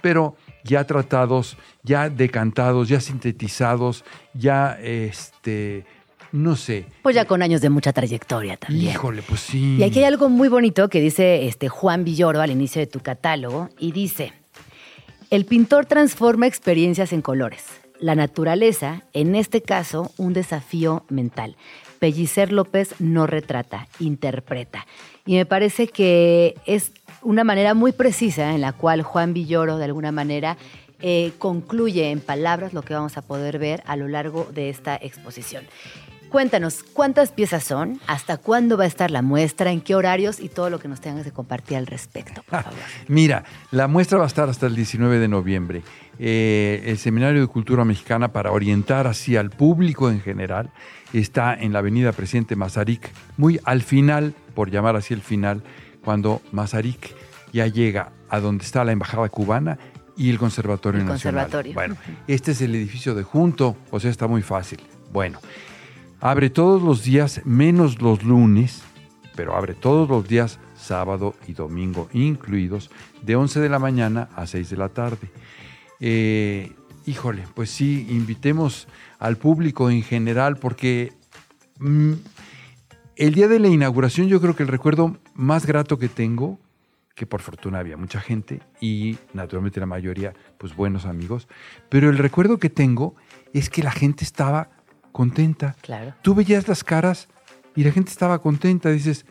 pero 0.00 0.36
ya 0.64 0.84
tratados, 0.84 1.56
ya 1.82 2.08
decantados, 2.10 2.88
ya 2.88 3.00
sintetizados, 3.00 4.04
ya, 4.34 4.78
este, 4.80 5.84
no 6.32 6.56
sé. 6.56 6.86
Pues 7.02 7.14
ya 7.14 7.26
con 7.26 7.42
años 7.42 7.60
de 7.60 7.70
mucha 7.70 7.92
trayectoria 7.92 8.56
también. 8.56 8.92
Híjole, 8.92 9.22
pues 9.22 9.40
sí. 9.40 9.76
Y 9.78 9.82
aquí 9.82 9.98
hay 10.00 10.06
algo 10.06 10.28
muy 10.28 10.48
bonito 10.48 10.88
que 10.88 11.00
dice 11.00 11.46
este 11.46 11.68
Juan 11.68 12.04
Villoro 12.04 12.40
al 12.40 12.50
inicio 12.50 12.80
de 12.80 12.86
tu 12.86 13.00
catálogo 13.00 13.68
y 13.78 13.92
dice, 13.92 14.32
el 15.30 15.44
pintor 15.44 15.86
transforma 15.86 16.46
experiencias 16.46 17.12
en 17.12 17.22
colores. 17.22 17.64
La 18.00 18.14
naturaleza, 18.14 19.02
en 19.12 19.36
este 19.36 19.62
caso, 19.62 20.10
un 20.16 20.32
desafío 20.32 21.04
mental. 21.08 21.56
Pellicer 22.00 22.50
López 22.50 22.96
no 22.98 23.26
retrata, 23.26 23.86
interpreta. 24.00 24.86
Y 25.24 25.34
me 25.34 25.46
parece 25.46 25.86
que 25.86 26.56
es 26.66 26.92
una 27.22 27.44
manera 27.44 27.74
muy 27.74 27.92
precisa 27.92 28.54
en 28.54 28.60
la 28.60 28.72
cual 28.72 29.02
Juan 29.02 29.32
Villoro, 29.34 29.76
de 29.76 29.84
alguna 29.84 30.10
manera, 30.10 30.56
eh, 31.00 31.32
concluye 31.38 32.10
en 32.10 32.20
palabras 32.20 32.72
lo 32.72 32.82
que 32.82 32.94
vamos 32.94 33.16
a 33.16 33.22
poder 33.22 33.58
ver 33.58 33.82
a 33.86 33.96
lo 33.96 34.08
largo 34.08 34.48
de 34.52 34.68
esta 34.70 34.96
exposición. 34.96 35.64
Cuéntanos, 36.32 36.82
¿cuántas 36.94 37.30
piezas 37.30 37.62
son? 37.62 38.00
¿Hasta 38.06 38.38
cuándo 38.38 38.78
va 38.78 38.84
a 38.84 38.86
estar 38.86 39.10
la 39.10 39.20
muestra? 39.20 39.70
¿En 39.70 39.82
qué 39.82 39.94
horarios? 39.94 40.40
Y 40.40 40.48
todo 40.48 40.70
lo 40.70 40.78
que 40.78 40.88
nos 40.88 41.02
tengas 41.02 41.24
que 41.24 41.30
compartir 41.30 41.76
al 41.76 41.86
respecto, 41.86 42.42
por 42.48 42.62
favor. 42.62 42.78
Mira, 43.06 43.44
la 43.70 43.86
muestra 43.86 44.16
va 44.16 44.24
a 44.24 44.28
estar 44.28 44.48
hasta 44.48 44.66
el 44.66 44.74
19 44.74 45.18
de 45.18 45.28
noviembre. 45.28 45.82
Eh, 46.18 46.84
el 46.86 46.96
Seminario 46.96 47.42
de 47.42 47.46
Cultura 47.48 47.84
Mexicana 47.84 48.32
para 48.32 48.50
orientar 48.50 49.06
así 49.06 49.36
al 49.36 49.50
público 49.50 50.10
en 50.10 50.22
general 50.22 50.70
está 51.12 51.52
en 51.52 51.74
la 51.74 51.80
Avenida 51.80 52.12
Presidente 52.12 52.56
Mazarik, 52.56 53.10
muy 53.36 53.60
al 53.64 53.82
final, 53.82 54.34
por 54.54 54.70
llamar 54.70 54.96
así 54.96 55.12
el 55.12 55.20
final, 55.20 55.62
cuando 56.02 56.40
Mazarik 56.50 57.14
ya 57.52 57.66
llega 57.66 58.10
a 58.30 58.40
donde 58.40 58.64
está 58.64 58.84
la 58.84 58.92
Embajada 58.92 59.28
Cubana 59.28 59.78
y 60.16 60.30
el 60.30 60.38
Conservatorio 60.38 61.02
El 61.02 61.06
Nacional. 61.08 61.42
conservatorio. 61.44 61.74
Bueno, 61.74 61.96
este 62.26 62.52
es 62.52 62.62
el 62.62 62.74
edificio 62.74 63.14
de 63.14 63.22
junto, 63.22 63.76
o 63.90 64.00
sea, 64.00 64.10
está 64.10 64.26
muy 64.28 64.40
fácil. 64.40 64.80
Bueno, 65.12 65.38
abre 66.22 66.50
todos 66.50 66.80
los 66.80 67.02
días, 67.02 67.42
menos 67.44 68.00
los 68.00 68.22
lunes, 68.22 68.84
pero 69.34 69.56
abre 69.56 69.74
todos 69.74 70.08
los 70.08 70.26
días, 70.28 70.60
sábado 70.76 71.34
y 71.48 71.52
domingo 71.52 72.08
incluidos, 72.12 72.90
de 73.22 73.34
11 73.34 73.58
de 73.58 73.68
la 73.68 73.80
mañana 73.80 74.28
a 74.36 74.46
6 74.46 74.70
de 74.70 74.76
la 74.76 74.88
tarde. 74.88 75.30
Eh, 75.98 76.72
híjole, 77.06 77.44
pues 77.54 77.70
sí, 77.70 78.06
invitemos 78.08 78.86
al 79.18 79.36
público 79.36 79.90
en 79.90 80.02
general 80.02 80.58
porque 80.58 81.12
mm, 81.80 82.12
el 83.16 83.34
día 83.34 83.48
de 83.48 83.58
la 83.58 83.68
inauguración 83.68 84.28
yo 84.28 84.40
creo 84.40 84.54
que 84.54 84.62
el 84.62 84.68
recuerdo 84.68 85.16
más 85.34 85.66
grato 85.66 85.98
que 85.98 86.08
tengo, 86.08 86.60
que 87.16 87.26
por 87.26 87.42
fortuna 87.42 87.80
había 87.80 87.96
mucha 87.96 88.20
gente 88.20 88.60
y 88.80 89.18
naturalmente 89.34 89.80
la 89.80 89.86
mayoría, 89.86 90.34
pues 90.56 90.76
buenos 90.76 91.04
amigos, 91.04 91.48
pero 91.88 92.08
el 92.10 92.18
recuerdo 92.18 92.58
que 92.58 92.70
tengo 92.70 93.16
es 93.52 93.68
que 93.70 93.82
la 93.82 93.90
gente 93.90 94.22
estaba 94.22 94.70
contenta. 95.12 95.76
Claro. 95.82 96.14
Tú 96.22 96.34
veías 96.34 96.66
las 96.68 96.82
caras 96.82 97.28
y 97.76 97.84
la 97.84 97.92
gente 97.92 98.10
estaba 98.10 98.40
contenta, 98.40 98.90
dices, 98.90 99.24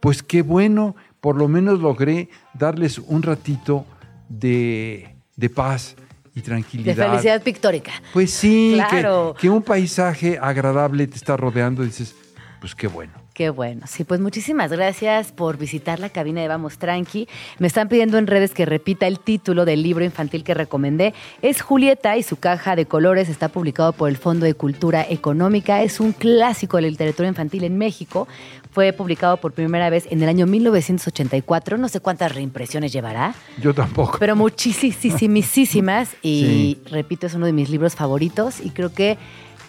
pues 0.00 0.22
qué 0.22 0.42
bueno, 0.42 0.96
por 1.20 1.36
lo 1.36 1.48
menos 1.48 1.80
logré 1.80 2.28
darles 2.54 2.98
un 2.98 3.22
ratito 3.22 3.84
de, 4.28 5.16
de 5.36 5.50
paz 5.50 5.96
y 6.34 6.40
De 6.40 6.42
tranquilidad. 6.42 7.08
felicidad 7.10 7.42
pictórica. 7.42 7.92
Pues 8.12 8.30
sí, 8.30 8.78
que- 8.90 9.00
Claro. 9.00 9.34
que, 9.38 9.48
un 9.50 9.62
paisaje 9.62 10.38
agradable 10.40 11.06
te 11.06 11.16
está 11.16 11.36
rodeando 11.36 11.82
dices, 11.82 12.14
pues 12.60 12.74
qué 12.74 12.86
bueno. 12.88 13.12
Qué 13.36 13.50
bueno. 13.50 13.82
Sí, 13.86 14.04
pues 14.04 14.18
muchísimas 14.18 14.72
gracias 14.72 15.30
por 15.30 15.58
visitar 15.58 16.00
la 16.00 16.08
cabina 16.08 16.40
de 16.40 16.48
Vamos 16.48 16.78
Tranqui. 16.78 17.28
Me 17.58 17.66
están 17.66 17.86
pidiendo 17.90 18.16
en 18.16 18.26
redes 18.26 18.54
que 18.54 18.64
repita 18.64 19.06
el 19.06 19.20
título 19.20 19.66
del 19.66 19.82
libro 19.82 20.06
infantil 20.06 20.42
que 20.42 20.54
recomendé. 20.54 21.12
Es 21.42 21.60
Julieta 21.60 22.16
y 22.16 22.22
su 22.22 22.36
caja 22.36 22.76
de 22.76 22.86
colores. 22.86 23.28
Está 23.28 23.48
publicado 23.48 23.92
por 23.92 24.08
el 24.08 24.16
Fondo 24.16 24.46
de 24.46 24.54
Cultura 24.54 25.04
Económica. 25.06 25.82
Es 25.82 26.00
un 26.00 26.12
clásico 26.12 26.78
de 26.78 26.84
la 26.84 26.88
literatura 26.88 27.28
infantil 27.28 27.64
en 27.64 27.76
México. 27.76 28.26
Fue 28.70 28.94
publicado 28.94 29.36
por 29.36 29.52
primera 29.52 29.90
vez 29.90 30.06
en 30.10 30.22
el 30.22 30.30
año 30.30 30.46
1984. 30.46 31.76
No 31.76 31.88
sé 31.88 32.00
cuántas 32.00 32.34
reimpresiones 32.34 32.90
llevará, 32.90 33.34
Yo 33.60 33.74
tampoco. 33.74 34.16
pero 34.18 34.34
muchísimas. 34.34 36.08
Y 36.22 36.42
Sí. 36.42 36.82
repito, 36.90 37.26
es 37.26 37.34
uno 37.34 37.44
de 37.44 37.52
mis 37.52 37.68
libros 37.68 37.94
favoritos 37.96 38.60
y 38.64 38.70
creo 38.70 38.94
que 38.94 39.18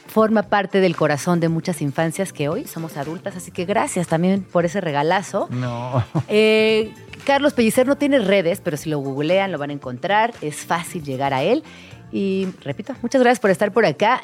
forma 0.08 0.44
parte 0.44 0.80
del 0.80 0.96
corazón 0.96 1.40
de 1.40 1.50
muchas 1.50 1.82
infancias 1.82 2.34
que 2.34 2.50
hoy 2.50 2.66
somos 2.66 2.98
adultas. 2.98 3.36
Así 3.36 3.52
que 3.52 3.66
gracias 3.66 4.08
también 4.08 4.44
por 4.44 4.66
ese 4.66 4.82
regalazo. 4.82 5.48
No. 5.52 6.04
Eh, 6.30 6.94
Carlos 7.26 7.54
Pellicer 7.54 7.88
no 7.88 7.98
tiene 7.98 8.20
redes, 8.20 8.62
pero 8.64 8.78
si 8.78 8.90
lo 8.90 9.00
googlean 9.00 9.52
lo 9.52 9.58
van 9.58 9.70
a 9.70 9.74
encontrar. 9.74 10.34
Es 10.42 10.66
fácil 10.66 11.04
llegar 11.04 11.34
a 11.34 11.44
él. 11.44 11.64
Y 12.12 12.48
repito, 12.62 12.94
muchas 13.02 13.22
gracias 13.22 13.40
por 13.40 13.50
estar 13.50 13.72
por 13.72 13.86
acá. 13.86 14.22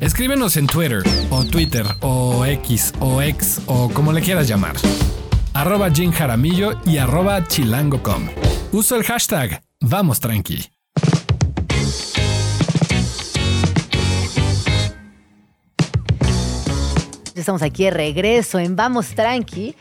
Escríbenos 0.00 0.56
en 0.56 0.66
Twitter, 0.66 1.02
o 1.30 1.44
Twitter, 1.44 1.86
o 2.00 2.44
X, 2.44 2.92
o 3.00 3.22
X, 3.22 3.62
o 3.66 3.88
como 3.90 4.12
le 4.12 4.20
quieras 4.20 4.46
llamar. 4.46 4.76
Arroba 5.54 5.90
Jim 5.90 6.12
Jaramillo 6.12 6.78
y 6.84 6.98
arroba 6.98 7.46
chilango.com. 7.46 8.28
Uso 8.72 8.96
el 8.96 9.04
hashtag 9.04 9.62
Vamos 9.80 10.20
Tranqui. 10.20 10.75
Ya 17.36 17.40
estamos 17.40 17.60
aquí 17.60 17.84
de 17.84 17.90
regreso 17.90 18.58
en 18.58 18.76
Vamos 18.76 19.08
Tranqui. 19.08 19.74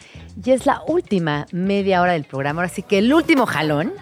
Y 0.43 0.51
es 0.51 0.65
la 0.65 0.81
última 0.87 1.45
media 1.53 2.01
hora 2.01 2.11
del 2.11 2.25
programa. 2.25 2.63
Ahora 2.63 2.73
sí 2.73 2.83
que 2.83 2.97
el 2.97 3.13
último 3.13 3.45
jalón. 3.45 3.93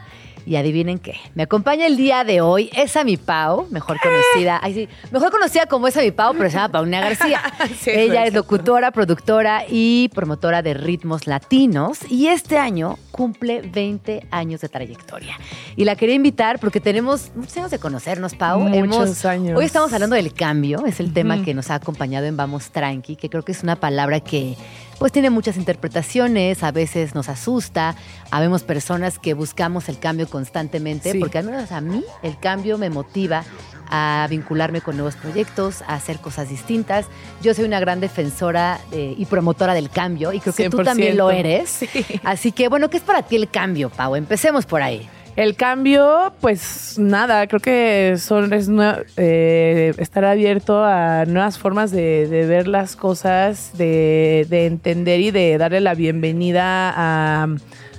Y 0.43 0.55
adivinen 0.55 0.97
qué. 0.97 1.17
Me 1.35 1.43
acompaña 1.43 1.85
el 1.85 1.95
día 1.95 2.23
de 2.23 2.41
hoy 2.41 2.71
esa 2.75 3.03
mi 3.03 3.15
Pau, 3.15 3.67
mejor 3.69 3.97
conocida, 4.01 4.59
ay, 4.61 4.73
sí, 4.73 4.89
mejor 5.11 5.31
conocida 5.31 5.67
como 5.67 5.87
esa 5.87 6.01
mi 6.01 6.11
Pau, 6.11 6.33
pero 6.35 6.49
se 6.49 6.57
llama 6.57 6.69
Paulina 6.69 6.99
García. 6.99 7.41
Sí, 7.79 7.91
Ella 7.91 8.25
es 8.25 8.33
locutora, 8.33 8.91
productora 8.91 9.63
y 9.69 10.09
promotora 10.15 10.61
de 10.63 10.73
ritmos 10.73 11.27
latinos. 11.27 11.99
Y 12.09 12.27
este 12.27 12.57
año 12.57 12.97
cumple 13.17 13.61
20 13.61 14.25
años 14.31 14.59
de 14.61 14.69
trayectoria. 14.69 15.37
Y 15.75 15.85
la 15.85 15.95
quería 15.95 16.15
invitar 16.15 16.57
porque 16.59 16.79
tenemos 16.81 17.31
muchos 17.35 17.55
años 17.57 17.69
de 17.69 17.77
conocernos, 17.77 18.33
Pau. 18.33 18.59
Muchos 18.59 19.23
años. 19.23 19.55
Hoy 19.55 19.65
estamos 19.65 19.93
hablando 19.93 20.15
del 20.15 20.33
cambio, 20.33 20.83
es 20.87 20.99
el 20.99 21.13
tema 21.13 21.43
que 21.43 21.53
nos 21.53 21.69
ha 21.69 21.75
acompañado 21.75 22.25
en 22.25 22.35
Vamos 22.35 22.71
Tranqui, 22.71 23.15
que 23.15 23.29
creo 23.29 23.43
que 23.43 23.51
es 23.51 23.61
una 23.61 23.75
palabra 23.75 24.19
que 24.19 24.57
pues 24.97 25.11
tiene 25.11 25.29
muchas 25.29 25.57
interpretaciones, 25.57 26.63
a 26.63 26.71
veces 26.71 27.13
nos 27.13 27.29
asusta, 27.29 27.95
habemos 28.31 28.63
personas 28.63 29.19
que 29.19 29.33
buscamos 29.33 29.89
el 29.89 29.99
cambio 29.99 30.27
constantemente, 30.29 31.11
Sí. 31.11 31.19
porque 31.19 31.37
al 31.37 31.45
menos 31.45 31.71
a 31.71 31.81
mí 31.81 32.03
el 32.23 32.39
cambio 32.39 32.77
me 32.79 32.89
motiva 32.89 33.43
a 33.89 34.27
vincularme 34.29 34.81
con 34.81 34.95
nuevos 34.95 35.15
proyectos, 35.15 35.81
a 35.83 35.95
hacer 35.95 36.19
cosas 36.19 36.49
distintas. 36.49 37.05
Yo 37.41 37.53
soy 37.53 37.65
una 37.65 37.79
gran 37.79 37.99
defensora 37.99 38.79
eh, 38.91 39.15
y 39.17 39.25
promotora 39.25 39.73
del 39.73 39.89
cambio 39.89 40.33
y 40.33 40.39
creo 40.39 40.53
que 40.53 40.69
tú 40.69 40.77
100%. 40.79 40.83
también 40.83 41.17
lo 41.17 41.31
eres. 41.31 41.69
Sí. 41.69 42.05
Así 42.23 42.51
que 42.51 42.67
bueno, 42.69 42.89
¿qué 42.89 42.97
es 42.97 43.03
para 43.03 43.23
ti 43.23 43.35
el 43.35 43.49
cambio, 43.49 43.89
Pau? 43.89 44.15
Empecemos 44.15 44.65
por 44.65 44.81
ahí. 44.81 45.07
El 45.35 45.55
cambio, 45.55 46.31
pues 46.41 46.99
nada, 46.99 47.47
creo 47.47 47.59
que 47.59 48.17
son, 48.19 48.53
es 48.53 48.69
eh, 49.17 49.91
estar 49.97 50.25
abierto 50.25 50.83
a 50.83 51.25
nuevas 51.25 51.57
formas 51.57 51.89
de, 51.89 52.27
de 52.27 52.45
ver 52.45 52.67
las 52.67 52.95
cosas, 52.95 53.71
de, 53.75 54.45
de 54.47 54.67
entender 54.67 55.21
y 55.21 55.31
de 55.31 55.57
darle 55.57 55.81
la 55.81 55.95
bienvenida 55.95 56.93
a, 56.95 57.47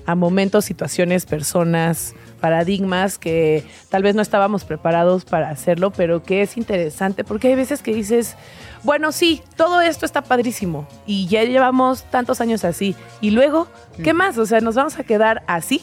a 0.06 0.14
momentos, 0.14 0.64
situaciones, 0.64 1.26
personas, 1.26 2.14
paradigmas 2.44 3.16
que 3.16 3.64
tal 3.88 4.02
vez 4.02 4.14
no 4.14 4.20
estábamos 4.20 4.64
preparados 4.64 5.24
para 5.24 5.48
hacerlo, 5.48 5.90
pero 5.92 6.22
que 6.22 6.42
es 6.42 6.58
interesante 6.58 7.24
porque 7.24 7.48
hay 7.48 7.54
veces 7.54 7.80
que 7.80 7.94
dices, 7.94 8.36
bueno, 8.82 9.12
sí, 9.12 9.40
todo 9.56 9.80
esto 9.80 10.04
está 10.04 10.20
padrísimo 10.20 10.86
y 11.06 11.26
ya 11.26 11.42
llevamos 11.44 12.02
tantos 12.10 12.42
años 12.42 12.62
así 12.66 12.94
y 13.22 13.30
luego, 13.30 13.66
¿qué 14.02 14.12
más? 14.12 14.36
O 14.36 14.44
sea, 14.44 14.60
nos 14.60 14.74
vamos 14.74 14.98
a 14.98 15.04
quedar 15.04 15.42
así. 15.46 15.80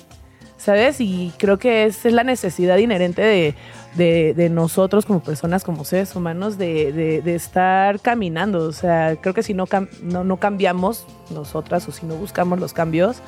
¿sabes? 0.58 1.02
Y 1.02 1.34
creo 1.40 1.58
que 1.58 1.86
esa 1.86 2.08
es 2.08 2.14
la 2.14 2.24
necesidad 2.24 2.78
inherente 2.78 3.24
de, 3.24 3.56
de- 3.96 4.36
de 4.36 4.48
nosotros 4.52 5.08
como 5.08 5.20
personas, 5.24 5.64
como 5.64 5.84
seres 5.86 6.16
humanos, 6.16 6.60
de, 6.60 6.94
de- 6.94 7.24
de 7.24 7.34
estar 7.34 8.00
caminando. 8.00 8.60
O 8.68 8.72
sea, 8.72 9.16
creo 9.20 9.34
que 9.34 9.42
si 9.42 9.56
no, 9.56 9.66
cam- 9.66 9.90
no, 10.04 10.24
no 10.24 10.38
cambiamos 10.38 11.08
nosotras 11.32 11.88
o 11.88 11.92
si 11.92 12.06
no 12.06 12.14
buscamos 12.14 12.60
los 12.60 12.74
cambios, 12.74 13.24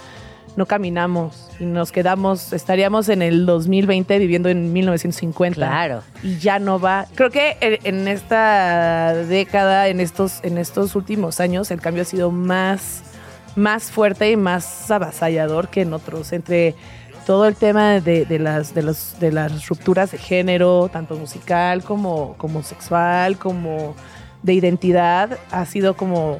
no 0.55 0.65
caminamos 0.65 1.49
y 1.59 1.65
nos 1.65 1.91
quedamos, 1.91 2.53
estaríamos 2.53 3.09
en 3.09 3.21
el 3.21 3.45
2020 3.45 4.19
viviendo 4.19 4.49
en 4.49 4.71
1950 4.73 5.55
Claro. 5.55 6.03
y 6.21 6.37
ya 6.37 6.59
no 6.59 6.79
va. 6.79 7.07
Creo 7.15 7.29
que 7.31 7.57
en 7.61 8.03
en 8.03 8.07
esta 8.07 9.13
década, 9.13 9.87
en 9.87 9.99
estos, 9.99 10.39
en 10.43 10.57
estos 10.57 10.95
últimos 10.95 11.39
años, 11.39 11.71
el 11.71 11.81
cambio 11.81 12.03
ha 12.03 12.05
sido 12.05 12.31
más, 12.31 13.01
más 13.55 13.91
fuerte 13.91 14.29
y 14.31 14.37
más 14.37 14.89
avasallador 14.91 15.69
que 15.69 15.81
en 15.81 15.93
otros. 15.93 16.33
Entre 16.33 16.75
todo 17.25 17.47
el 17.47 17.55
tema 17.55 17.99
de, 18.01 18.25
de 18.25 18.39
las, 18.39 18.73
de, 18.73 18.83
los, 18.83 19.17
de 19.19 19.31
las 19.31 19.67
rupturas 19.67 20.11
de 20.11 20.17
género, 20.17 20.89
tanto 20.91 21.15
musical 21.15 21.83
como, 21.83 22.35
como 22.37 22.63
sexual, 22.63 23.37
como 23.37 23.95
de 24.41 24.53
identidad, 24.53 25.37
ha 25.51 25.65
sido 25.65 25.95
como, 25.95 26.39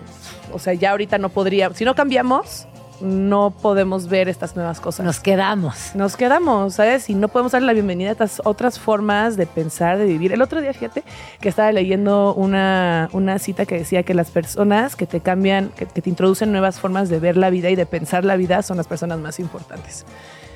o 0.51 0.59
sea, 0.59 0.73
ya 0.73 0.91
ahorita 0.91 1.17
no 1.17 1.29
podría, 1.29 1.73
si 1.73 1.85
no 1.85 1.95
cambiamos, 1.95 2.67
no 3.03 3.51
podemos 3.51 4.07
ver 4.07 4.29
estas 4.29 4.55
nuevas 4.55 4.79
cosas 4.79 5.05
Nos 5.05 5.19
quedamos. 5.19 5.91
nos 5.93 6.15
quedamos, 6.15 6.75
¿sabes? 6.75 7.09
Y 7.09 7.15
no 7.15 7.27
podemos 7.27 7.51
darle 7.51 7.67
la 7.67 7.73
bienvenida 7.73 8.09
a 8.09 8.11
estas 8.13 8.41
otras 8.45 8.79
formas 8.79 9.37
de 9.37 9.45
pensar, 9.45 9.97
de 9.97 10.05
vivir. 10.05 10.31
El 10.31 10.41
otro 10.41 10.61
día, 10.61 10.73
fíjate, 10.73 11.03
que 11.39 11.49
estaba 11.49 11.71
leyendo 11.71 12.33
una, 12.33 13.09
una 13.11 13.39
cita 13.39 13.65
que 13.65 13.77
decía 13.77 14.03
que 14.03 14.13
las 14.13 14.31
personas 14.31 14.95
que 14.95 15.05
te 15.05 15.19
cambian, 15.19 15.69
que, 15.75 15.85
que 15.85 16.01
te 16.01 16.09
introducen 16.09 16.51
nuevas 16.51 16.79
formas 16.79 17.09
de 17.09 17.19
ver 17.19 17.37
la 17.37 17.49
vida 17.49 17.69
y 17.69 17.75
de 17.75 17.85
pensar 17.85 18.23
la 18.23 18.37
vida 18.37 18.61
son 18.61 18.77
las 18.77 18.87
personas 18.87 19.19
más 19.19 19.39
importantes. 19.39 20.05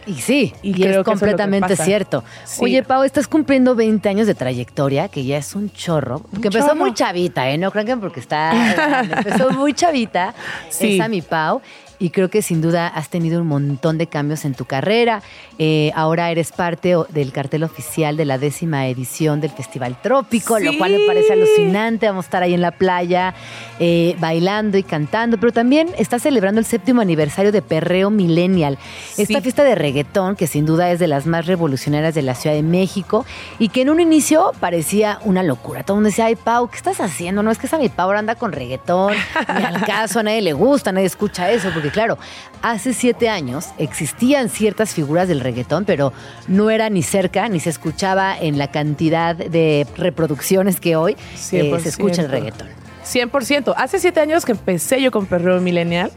Y 0.08 0.14
sí, 0.16 0.54
Y 0.62 0.82
y, 0.82 0.88
es 0.88 1.04
completamente 1.04 1.76
cierto. 1.76 2.24
Sí. 2.46 2.64
Oye, 2.64 2.82
Pau, 2.82 3.04
estás 3.04 3.28
cumpliendo 3.28 3.76
20 3.76 4.08
años 4.08 4.26
de 4.26 4.36
trayectoria, 4.36 5.10
que 5.10 5.26
ya 5.26 5.38
es 5.38 5.54
un 5.54 5.70
chorro. 5.70 6.22
Que 6.42 6.48
empezó 6.48 6.68
chorro. 6.68 6.76
muy 6.78 6.94
chavita, 6.94 7.50
¿eh? 7.50 7.58
No 7.58 7.72
crean 7.72 7.88
que 7.88 7.98
porque 7.98 8.22
está. 8.22 9.02
empezó 9.18 9.52
muy 9.52 9.74
chavita. 9.74 10.34
Sí. 10.70 10.96
Esa 10.96 11.10
mi 11.10 11.22
Pau. 11.22 11.62
Y 12.00 12.12
creo 12.12 12.30
que 12.30 12.42
sin 12.42 12.62
duda 12.62 12.88
has 12.88 13.10
tenido 13.10 13.42
un 13.42 13.48
montón 13.48 13.98
de 13.98 14.08
cambios 14.08 14.46
en 14.46 14.54
tu 14.54 14.66
carrera. 14.66 15.24
Eh, 15.58 15.92
ahora 15.96 16.30
eres 16.30 16.52
parte 16.52 16.96
del 17.10 17.32
cartel 17.32 17.64
oficial 17.64 18.18
de 18.18 18.26
la 18.26 18.38
décima 18.38 18.88
edición 18.88 19.42
del 19.42 19.50
Festival 19.52 20.00
Trópico, 20.02 20.60
lo 20.60 20.78
cual 20.78 20.92
me 20.92 21.08
parece 21.08 21.34
alucinante. 21.34 22.08
Vamos 22.08 22.26
a 22.26 22.28
estar 22.28 22.44
ahí 22.44 22.54
en 22.54 22.62
la 22.62 22.72
playa 22.72 23.34
eh, 23.80 24.16
bailando 24.20 24.78
y 24.78 24.84
cantando, 24.84 25.38
pero 25.40 25.52
también 25.52 25.88
estás 25.98 26.22
celebrando 26.22 26.60
el 26.60 26.66
séptimo 26.66 27.02
aniversario 27.02 27.52
de 27.52 27.62
Perreo 27.62 28.10
Millennial, 28.10 28.78
esta 29.18 29.38
Sí. 29.38 29.42
fiesta 29.42 29.64
de 29.64 29.76
reggaetón 29.76 30.36
que 30.36 30.46
sin 30.48 30.66
duda 30.66 30.92
es 30.92 31.00
de 31.00 31.08
las 31.08 31.26
más 31.26 31.46
revolucionarias 31.48 32.14
de 32.14 32.22
la 32.22 32.36
Ciudad 32.36 32.56
de 32.56 32.64
México 32.64 33.26
y 33.60 33.70
que 33.70 33.82
en 33.82 33.90
un 33.90 34.00
inicio 34.00 34.52
parecía 34.60 35.20
una 35.24 35.42
locura. 35.44 35.84
Todo 35.84 35.96
el 35.96 35.98
mundo 36.04 36.10
decía, 36.10 36.26
ay 36.26 36.36
Pau, 36.36 36.70
¿qué 36.70 36.78
estás 36.78 37.00
haciendo? 37.00 37.42
No 37.44 37.50
es 37.52 37.58
que 37.58 37.68
esa 37.68 37.78
mi 37.78 37.90
Pau 37.90 38.06
ahora 38.08 38.20
anda 38.20 38.36
con 38.36 38.52
reggaetón, 38.52 39.14
ni 39.58 39.64
al 39.64 39.82
caso, 39.86 40.20
a 40.20 40.24
nadie 40.24 40.42
le 40.42 40.54
gusta, 40.54 40.92
nadie 40.92 41.08
escucha 41.08 41.50
eso, 41.52 41.70
porque 41.74 41.87
claro, 41.92 42.18
hace 42.62 42.94
siete 42.94 43.30
años 43.30 43.68
existían 43.78 44.50
ciertas 44.50 44.94
figuras 44.94 45.28
del 45.28 45.40
reggaetón, 45.40 45.86
pero 45.86 46.14
no 46.48 46.70
era 46.70 46.90
ni 46.90 47.04
cerca, 47.04 47.48
ni 47.50 47.60
se 47.60 47.70
escuchaba 47.70 48.38
en 48.38 48.58
la 48.58 48.70
cantidad 48.70 49.36
de 49.36 49.88
reproducciones 49.98 50.80
que 50.80 50.96
hoy 50.96 51.18
eh, 51.52 51.80
se 51.82 51.90
escucha 51.90 52.22
el 52.22 52.28
100%. 52.28 52.32
reggaetón. 52.32 52.68
100%. 53.06 53.74
Hace 53.78 54.00
siete 54.00 54.20
años 54.20 54.46
que 54.46 54.52
empecé 54.52 55.02
yo 55.02 55.12
con 55.12 55.26
Perreo 55.26 55.62
Millennial, 55.62 56.12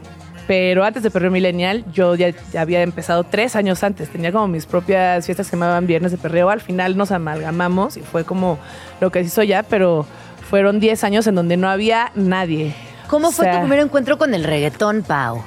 pero 0.47 0.83
antes 0.83 1.03
de 1.03 1.11
Perreo 1.11 1.31
Millennial 1.31 1.85
yo 1.93 2.15
ya, 2.15 2.33
ya 2.51 2.61
había 2.61 2.81
empezado 2.81 3.23
tres 3.23 3.55
años 3.55 3.83
antes. 3.83 4.09
Tenía 4.09 4.31
como 4.31 4.47
mis 4.47 4.65
propias 4.65 5.25
fiestas 5.25 5.47
que 5.47 5.51
se 5.51 5.55
llamaban 5.55 5.87
Viernes 5.87 6.11
de 6.11 6.17
Perreo. 6.17 6.49
Al 6.49 6.61
final 6.61 6.97
nos 6.97 7.11
amalgamamos 7.11 7.95
y 7.95 8.01
fue 8.01 8.25
como 8.25 8.59
lo 8.99 9.11
que 9.11 9.19
se 9.21 9.27
hizo 9.27 9.43
ya, 9.43 9.63
pero 9.63 10.05
fueron 10.49 10.81
10 10.81 11.05
años 11.05 11.27
en 11.27 11.35
donde 11.35 11.55
no 11.55 11.69
había 11.69 12.11
nadie. 12.15 12.75
¿Cómo 13.07 13.29
O 13.29 13.31
fue 13.31 13.49
tu 13.49 13.59
primer 13.59 13.79
encuentro 13.79 14.17
con 14.17 14.33
el 14.33 14.43
reggaetón, 14.43 15.03
Pau? 15.03 15.41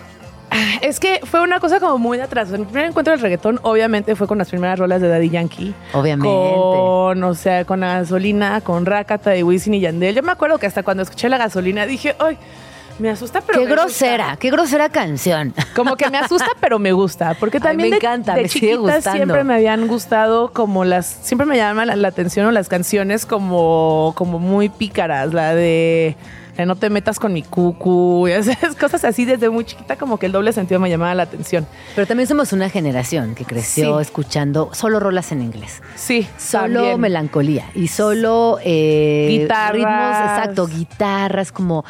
Es 0.80 1.00
que 1.00 1.20
fue 1.24 1.40
una 1.42 1.60
cosa 1.60 1.80
como 1.80 1.98
muy 1.98 2.18
de 2.18 2.24
atrás. 2.24 2.48
Mi 2.50 2.64
primer 2.64 2.86
encuentro 2.86 3.12
del 3.12 3.20
reggaetón 3.20 3.58
obviamente 3.62 4.14
fue 4.16 4.26
con 4.26 4.38
las 4.38 4.48
primeras 4.50 4.78
rolas 4.78 5.00
de 5.00 5.08
Daddy 5.08 5.30
Yankee. 5.30 5.74
Obviamente. 5.92 6.28
Con, 6.28 7.22
o 7.24 7.34
sea, 7.34 7.64
con 7.64 7.80
la 7.80 8.00
gasolina, 8.00 8.60
con 8.60 8.86
Rakata 8.86 9.30
de 9.30 9.42
Wisin 9.44 9.74
y 9.74 9.80
Yandel. 9.80 10.14
Yo 10.14 10.22
me 10.22 10.32
acuerdo 10.32 10.58
que 10.58 10.66
hasta 10.66 10.82
cuando 10.82 11.02
escuché 11.02 11.28
la 11.28 11.38
gasolina 11.38 11.86
dije, 11.86 12.14
¡ay! 12.18 12.38
Me 12.96 13.10
asusta, 13.10 13.40
pero 13.40 13.58
Qué 13.58 13.64
me 13.64 13.70
gusta. 13.72 13.82
grosera, 13.82 14.36
qué 14.38 14.50
grosera 14.52 14.88
canción. 14.88 15.52
Como 15.74 15.96
que 15.96 16.08
me 16.10 16.18
asusta, 16.18 16.46
pero 16.60 16.78
me 16.78 16.92
gusta. 16.92 17.34
Porque 17.40 17.56
Ay, 17.56 17.62
también 17.62 17.90
me 17.90 17.96
de- 17.96 17.96
encanta, 17.96 18.34
de, 18.36 18.42
me 18.42 18.48
sigue 18.48 18.76
gustando. 18.76 19.10
siempre 19.12 19.42
me 19.42 19.54
habían 19.54 19.88
gustado 19.88 20.52
como 20.52 20.84
las. 20.84 21.04
Siempre 21.06 21.44
me 21.44 21.56
llaman 21.56 21.88
la, 21.88 21.96
la 21.96 22.06
atención 22.06 22.46
o 22.46 22.52
las 22.52 22.68
canciones 22.68 23.26
como, 23.26 24.12
como 24.16 24.38
muy 24.38 24.68
pícaras. 24.68 25.34
La 25.34 25.56
de. 25.56 26.16
No 26.66 26.76
te 26.76 26.88
metas 26.90 27.18
con 27.18 27.32
mi 27.32 27.42
cucu. 27.42 28.28
y 28.28 28.32
esas 28.32 28.74
cosas 28.80 29.04
así 29.04 29.24
desde 29.24 29.50
muy 29.50 29.64
chiquita, 29.64 29.96
como 29.96 30.18
que 30.18 30.26
el 30.26 30.32
doble 30.32 30.52
sentido 30.52 30.78
me 30.80 30.88
llamaba 30.88 31.14
la 31.14 31.24
atención. 31.24 31.66
Pero 31.94 32.06
también 32.06 32.26
somos 32.28 32.52
una 32.52 32.68
generación 32.70 33.34
que 33.34 33.44
creció 33.44 33.96
Sí. 33.98 34.02
escuchando 34.02 34.70
solo 34.72 35.00
rolas 35.00 35.32
en 35.32 35.42
inglés. 35.42 35.82
Sí, 35.96 36.26
Solo 36.38 36.74
también. 36.80 37.00
melancolía 37.00 37.70
y 37.74 37.88
solo 37.88 38.58
eh, 38.64 39.26
Guitarras. 39.30 39.72
ritmos, 39.72 40.30
exacto, 40.38 40.66
guitarras 40.68 41.52
como 41.52 41.84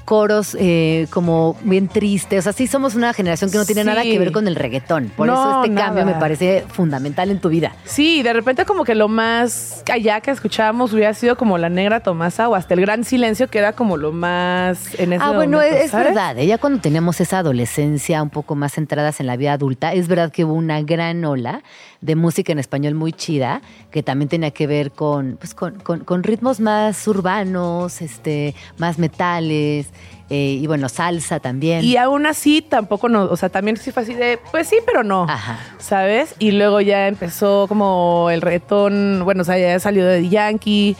coros 0.00 0.56
eh, 0.58 1.06
como 1.10 1.56
bien 1.62 1.88
tristes. 1.88 2.40
O 2.40 2.42
sea, 2.42 2.52
sí 2.52 2.66
somos 2.66 2.94
una 2.94 3.12
generación 3.12 3.50
que 3.50 3.58
no 3.58 3.64
tiene 3.64 3.82
Sí. 3.82 3.86
nada 3.86 4.02
que 4.02 4.18
ver 4.18 4.32
con 4.32 4.48
el 4.48 4.56
reggaetón. 4.56 5.10
Por 5.16 5.26
No, 5.26 5.34
eso 5.34 5.62
este 5.62 5.74
nada. 5.74 5.86
cambio 5.88 6.06
me 6.06 6.14
parece 6.14 6.64
fundamental 6.72 7.30
en 7.30 7.38
tu 7.40 7.48
vida. 7.48 7.72
Sí, 7.84 8.22
de 8.22 8.32
repente 8.32 8.64
como 8.64 8.84
que 8.84 8.94
lo 8.94 9.08
más 9.08 9.82
allá 9.92 10.20
que 10.20 10.30
escuchábamos 10.30 10.92
hubiera 10.92 11.14
sido 11.14 11.36
como 11.36 11.58
la 11.58 11.68
negra 11.68 12.00
Tomasa 12.00 12.48
o 12.48 12.54
hasta 12.54 12.74
el 12.74 12.80
gran 12.80 13.04
silencio 13.04 13.48
que 13.48 13.58
era 13.58 13.72
como 13.74 13.96
lo 13.96 14.12
más 14.12 14.94
en 14.98 15.12
ese 15.12 15.22
Ah, 15.24 15.32
bueno, 15.32 15.58
momento, 15.58 15.76
es, 15.84 15.92
verdad. 15.92 16.36
Ya 16.36 16.58
cuando 16.58 16.80
teníamos 16.80 17.20
esa 17.20 17.38
adolescencia 17.38 18.22
un 18.22 18.30
poco 18.30 18.54
más 18.54 18.72
centradas 18.74 19.20
en 19.20 19.26
la 19.26 19.36
vida 19.36 19.52
adulta, 19.52 19.92
es 19.92 20.08
verdad 20.08 20.30
que 20.32 20.44
hubo 20.44 20.54
una 20.54 20.80
gran 20.82 21.24
ola 21.24 21.62
de 22.00 22.16
música 22.16 22.50
en 22.52 22.58
español 22.58 22.94
muy 22.94 23.12
chida, 23.12 23.60
que 23.90 24.02
también 24.02 24.28
tenía 24.28 24.50
que 24.52 24.66
ver 24.66 24.90
con, 24.90 25.36
pues, 25.38 25.54
con, 25.54 25.78
con- 25.80 26.00
con 26.00 26.22
ritmos 26.22 26.58
más 26.60 27.06
urbanos, 27.06 28.00
este, 28.00 28.54
más 28.78 28.98
metales, 28.98 29.88
eh, 30.30 30.58
y 30.60 30.66
bueno, 30.68 30.88
salsa 30.88 31.40
también. 31.40 31.84
Y 31.84 31.96
aún 31.96 32.24
así 32.24 32.62
tampoco 32.62 33.08
no, 33.08 33.24
o 33.24 33.36
sea, 33.36 33.48
también 33.48 33.76
sí 33.76 33.90
fue 33.90 34.04
así 34.04 34.14
de, 34.14 34.38
pues 34.52 34.68
sí, 34.68 34.76
pero 34.86 35.02
no. 35.02 35.26
Ajá. 35.28 35.58
¿Sabes? 35.78 36.36
Y 36.38 36.52
luego 36.52 36.80
ya 36.80 37.08
empezó 37.08 37.66
como 37.68 38.28
el 38.30 38.40
reggaetón, 38.40 39.22
bueno, 39.24 39.42
o 39.42 39.44
sea, 39.44 39.58
ya 39.58 39.78
salió 39.80 40.06
de 40.06 40.28
Yankee, 40.28 40.96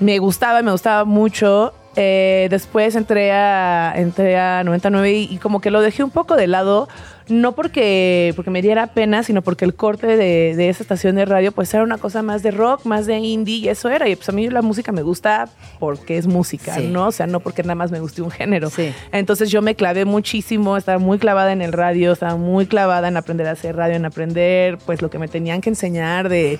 me 0.00 0.18
gustaba, 0.18 0.62
me 0.62 0.72
gustaba 0.72 1.04
mucho. 1.04 1.74
Eh, 1.96 2.46
después 2.50 2.94
entré 2.94 3.32
a, 3.32 3.92
entré 3.96 4.38
a 4.38 4.62
99 4.62 5.12
y, 5.12 5.24
y 5.34 5.38
como 5.38 5.60
que 5.60 5.72
lo 5.72 5.80
dejé 5.80 6.04
un 6.04 6.10
poco 6.10 6.36
de 6.36 6.46
lado, 6.46 6.88
no 7.28 7.52
porque, 7.52 8.32
porque 8.36 8.50
me 8.50 8.62
diera 8.62 8.86
pena, 8.88 9.24
sino 9.24 9.42
porque 9.42 9.64
el 9.64 9.74
corte 9.74 10.06
de, 10.06 10.54
de 10.56 10.68
esa 10.68 10.84
estación 10.84 11.16
de 11.16 11.24
radio 11.24 11.50
pues 11.50 11.72
era 11.74 11.82
una 11.82 11.98
cosa 11.98 12.22
más 12.22 12.44
de 12.44 12.52
rock, 12.52 12.84
más 12.86 13.06
de 13.06 13.18
indie 13.18 13.56
y 13.56 13.68
eso 13.68 13.88
era. 13.88 14.08
Y 14.08 14.14
pues 14.14 14.28
a 14.28 14.32
mí 14.32 14.48
la 14.48 14.62
música 14.62 14.92
me 14.92 15.02
gusta 15.02 15.48
porque 15.80 16.16
es 16.16 16.26
música, 16.28 16.74
Sí. 16.76 16.86
¿no? 16.86 17.08
O 17.08 17.12
sea, 17.12 17.26
no 17.26 17.40
porque 17.40 17.62
nada 17.62 17.74
más 17.74 17.90
me 17.90 17.98
guste 17.98 18.22
un 18.22 18.30
género. 18.30 18.70
Sí. 18.70 18.92
Entonces 19.10 19.50
yo 19.50 19.60
me 19.60 19.74
clavé 19.74 20.04
muchísimo, 20.04 20.76
estaba 20.76 20.98
muy 20.98 21.18
clavada 21.18 21.52
en 21.52 21.60
el 21.60 21.72
radio, 21.72 22.12
estaba 22.12 22.36
muy 22.36 22.66
clavada 22.66 23.08
en 23.08 23.16
aprender 23.16 23.48
a 23.48 23.52
hacer 23.52 23.74
radio, 23.74 23.96
en 23.96 24.04
aprender 24.04 24.78
pues 24.86 25.02
lo 25.02 25.10
que 25.10 25.18
me 25.18 25.26
tenían 25.26 25.60
que 25.60 25.70
enseñar 25.70 26.28
de, 26.28 26.58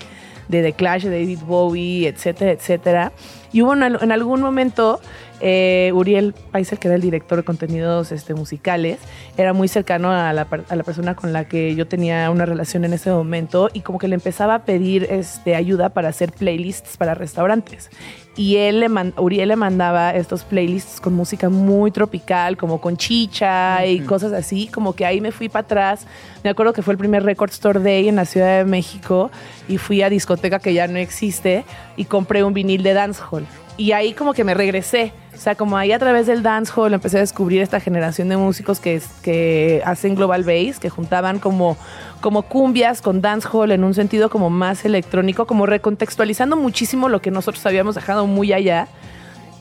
de 0.51 0.62
The 0.62 0.72
Clash, 0.72 1.05
David 1.05 1.38
Bowie, 1.46 2.09
etcétera, 2.09 2.51
etcétera. 2.53 3.12
Y 3.53 3.62
hubo 3.62 3.72
en, 3.74 3.82
en 3.82 4.12
algún 4.12 4.40
momento, 4.40 5.01
eh, 5.40 5.90
Uriel 5.94 6.34
Paisel, 6.53 6.78
que 6.78 6.88
era 6.88 6.94
el 6.96 7.01
director 7.03 7.38
de 7.38 7.44
contenidos 7.44 8.12
este, 8.12 8.34
musicales, 8.34 8.98
era 9.36 9.53
muy 9.53 9.68
cercano 9.68 10.12
a 10.12 10.32
la, 10.32 10.44
per- 10.44 10.64
a 10.68 10.76
la 10.76 10.82
persona 10.84 11.14
con 11.14 11.32
la 11.32 11.48
que 11.48 11.74
yo 11.74 11.86
tenía 11.86 12.30
una 12.30 12.46
relación 12.46 12.84
en 12.84 12.92
ese 12.92 13.11
momento 13.11 13.68
y 13.72 13.80
como 13.80 13.98
que 13.98 14.09
le 14.09 14.14
empezaba 14.14 14.55
a 14.55 14.64
pedir 14.64 15.07
este, 15.11 15.55
ayuda 15.57 15.88
para 15.88 16.09
hacer 16.09 16.32
playlists 16.32 16.96
para 16.96 17.14
restaurantes. 17.14 17.90
Y 18.37 18.57
él 18.57 18.81
le 18.81 18.89
man- 18.89 19.12
Uriel 19.18 19.49
le 19.49 19.57
mandaba 19.57 20.14
estos 20.14 20.45
playlists 20.45 21.01
con 21.01 21.14
música 21.14 21.49
muy 21.49 21.91
tropical, 21.91 22.57
como 22.57 22.81
con 22.81 22.97
chicha 22.97 23.85
y 23.85 24.01
cosas 24.01 24.33
así. 24.33 24.68
Como 24.68 24.95
que 24.95 25.05
ahí 25.05 25.20
me 25.20 25.33
fui 25.33 25.49
para 25.49 25.64
atrás. 25.64 26.07
Me 26.45 26.51
acuerdo 26.51 26.72
que 26.72 26.81
fue 26.83 26.93
el 26.95 26.99
primer 26.99 27.24
Record 27.24 27.51
Store 27.51 27.81
Day 27.81 28.09
en 28.09 28.16
la 28.16 28.24
Ciudad 28.24 28.59
de 28.59 28.64
México 28.64 29.31
y 29.68 29.78
fui 29.78 30.01
a 30.03 30.09
discoteca 30.09 30.59
que 30.59 30.72
ya 30.72 30.87
no 30.87 30.99
existe 30.99 31.64
y 31.97 32.05
compré 32.05 32.45
un 32.45 32.55
vinil 32.55 32.83
de 32.83 32.95
dancehall. 32.95 33.47
Y 33.76 33.93
ahí 33.93 34.12
como 34.14 34.33
que 34.33 34.45
me 34.45 34.55
regresé. 34.55 35.12
O 35.41 35.43
sea, 35.43 35.55
como 35.55 35.78
ahí 35.78 35.91
a 35.91 35.99
través 35.99 36.26
del 36.26 36.43
dancehall 36.43 36.93
empecé 36.93 37.16
a 37.16 37.20
descubrir 37.20 37.62
esta 37.62 37.80
generación 37.80 38.28
de 38.28 38.36
músicos 38.36 38.78
que, 38.78 39.01
que 39.22 39.80
hacen 39.86 40.14
global 40.14 40.45
bass, 40.45 40.78
que 40.78 40.91
juntaban 40.91 41.38
como, 41.38 41.78
como 42.20 42.43
cumbias 42.43 43.01
con 43.01 43.22
dancehall 43.22 43.72
en 43.72 43.82
un 43.82 43.95
sentido 43.95 44.28
como 44.28 44.51
más 44.51 44.84
electrónico, 44.84 45.47
como 45.47 45.64
recontextualizando 45.64 46.57
muchísimo 46.57 47.09
lo 47.09 47.22
que 47.22 47.30
nosotros 47.30 47.64
habíamos 47.64 47.95
dejado 47.95 48.26
muy 48.26 48.53
allá. 48.53 48.86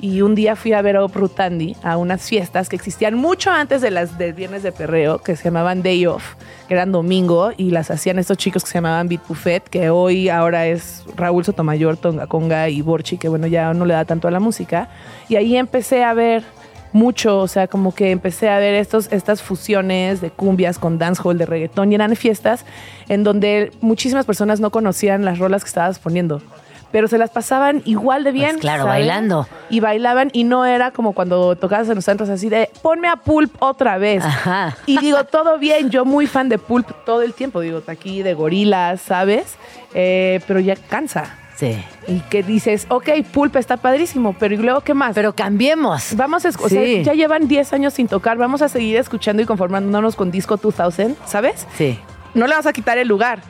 Y 0.02 0.22
un 0.22 0.34
día 0.34 0.56
fui 0.56 0.72
a 0.72 0.82
ver 0.82 0.96
a 0.96 1.04
Uproot 1.04 1.38
Andy 1.40 1.76
a 1.84 1.98
unas 1.98 2.28
fiestas 2.28 2.70
que 2.70 2.76
existían 2.78 3.16
mucho 3.16 3.52
antes 3.52 3.82
de 3.82 3.92
las 3.92 4.18
del 4.18 4.34
viernes 4.34 4.64
de 4.64 4.72
perreo, 4.72 5.20
que 5.20 5.36
se 5.36 5.44
llamaban 5.44 5.84
Day 5.84 6.06
Off, 6.06 6.36
que 6.68 6.74
eran 6.74 6.94
domingo, 6.94 7.52
y 7.58 7.72
las 7.72 7.92
hacían 7.92 8.18
estos 8.18 8.38
chicos 8.38 8.64
que 8.64 8.70
se 8.70 8.76
llamaban 8.76 9.10
Beat 9.10 9.28
Buffet, 9.28 9.64
que 9.70 9.90
hoy 9.90 10.30
ahora 10.30 10.68
es 10.68 11.04
Raúl 11.18 11.44
Sotomayor, 11.44 11.98
Tonga 11.98 12.28
Conga 12.28 12.70
y 12.70 12.82
Borchi, 12.82 13.18
que 13.18 13.28
bueno, 13.28 13.48
ya 13.48 13.74
no 13.74 13.86
le 13.86 13.94
da 13.94 14.06
tanto 14.06 14.30
a 14.30 14.32
la 14.32 14.40
música. 14.40 14.90
Y 15.28 15.36
ahí 15.36 15.58
empecé 15.58 16.04
a 16.06 16.14
ver 16.14 16.44
mucho, 16.94 17.40
o 17.40 17.48
sea, 17.48 17.68
como 17.68 17.94
que 17.94 18.12
empecé 18.12 18.50
a 18.50 18.58
ver 18.58 18.76
estos, 18.76 19.12
estas 19.12 19.42
fusiones 19.42 20.22
de 20.22 20.32
cumbias 20.32 20.80
con 20.80 20.98
dancehall, 20.98 21.38
de 21.38 21.46
reggaetón, 21.46 21.92
y 21.92 21.96
eran 21.96 22.16
fiestas 22.16 22.66
en 23.10 23.24
donde 23.24 23.72
muchísimas 23.82 24.26
personas 24.26 24.60
no 24.60 24.72
conocían 24.72 25.26
las 25.26 25.40
rolas 25.40 25.64
que 25.64 25.68
estabas 25.68 26.00
poniendo. 26.00 26.42
Pero 26.92 27.08
se 27.08 27.18
las 27.20 27.30
pasaban 27.30 27.82
igual 27.86 28.24
de 28.24 28.32
bien. 28.32 28.50
Pues 28.52 28.62
claro, 28.62 28.84
¿sabes? 28.84 29.02
bailando. 29.02 29.48
Y 29.70 29.80
bailaban 29.80 30.30
y 30.34 30.44
no 30.44 30.66
era 30.66 30.92
como 30.92 31.14
cuando 31.14 31.56
tocabas 31.56 31.88
en 31.90 31.96
los 31.96 32.06
centros 32.06 32.30
así 32.30 32.50
de 32.50 32.70
ponme 32.82 33.08
a 33.08 33.16
Pulp 33.18 33.54
otra 33.62 33.98
vez. 33.98 34.24
Ajá. 34.24 34.76
Y 34.88 34.98
digo, 35.00 35.24
todo 35.26 35.60
bien, 35.60 35.90
yo 35.92 36.04
muy 36.06 36.26
fan 36.26 36.50
de 36.50 36.58
Pulp 36.58 36.88
todo 37.06 37.22
el 37.22 37.34
tiempo, 37.34 37.60
digo, 37.62 37.82
aquí 37.88 38.24
de 38.24 38.34
gorilas, 38.34 39.02
¿sabes? 39.02 39.56
Eh, 39.94 40.40
pero 40.48 40.60
ya 40.60 40.76
cansa. 40.76 41.36
Sí. 41.56 41.78
Y 42.08 42.22
que 42.22 42.42
dices, 42.42 42.86
ok, 42.90 43.10
Pulp 43.34 43.58
está 43.58 43.76
padrísimo, 43.78 44.34
pero 44.40 44.56
¿y 44.56 44.58
luego 44.58 44.80
qué 44.82 44.94
más? 44.94 45.14
Pero 45.14 45.36
cambiemos. 45.36 46.16
Vamos 46.16 46.46
a, 46.46 46.50
esc- 46.50 46.62
o 46.64 46.70
sea, 46.70 47.02
ya 47.04 47.14
llevan 47.14 47.48
10 47.50 47.74
años 47.74 47.94
sin 47.94 48.08
tocar, 48.08 48.38
vamos 48.38 48.62
a 48.62 48.70
seguir 48.70 48.96
escuchando 48.98 49.44
y 49.44 49.46
conformándonos 49.46 50.16
con 50.16 50.32
Disco 50.32 50.56
2000, 50.56 51.18
¿sabes? 51.26 51.68
Sí, 51.78 52.00
No 52.34 52.46
le 52.48 52.52
vamos 52.54 52.66
a 52.66 52.72
quitar 52.74 52.98
el 52.98 53.08
lugar, 53.10 53.42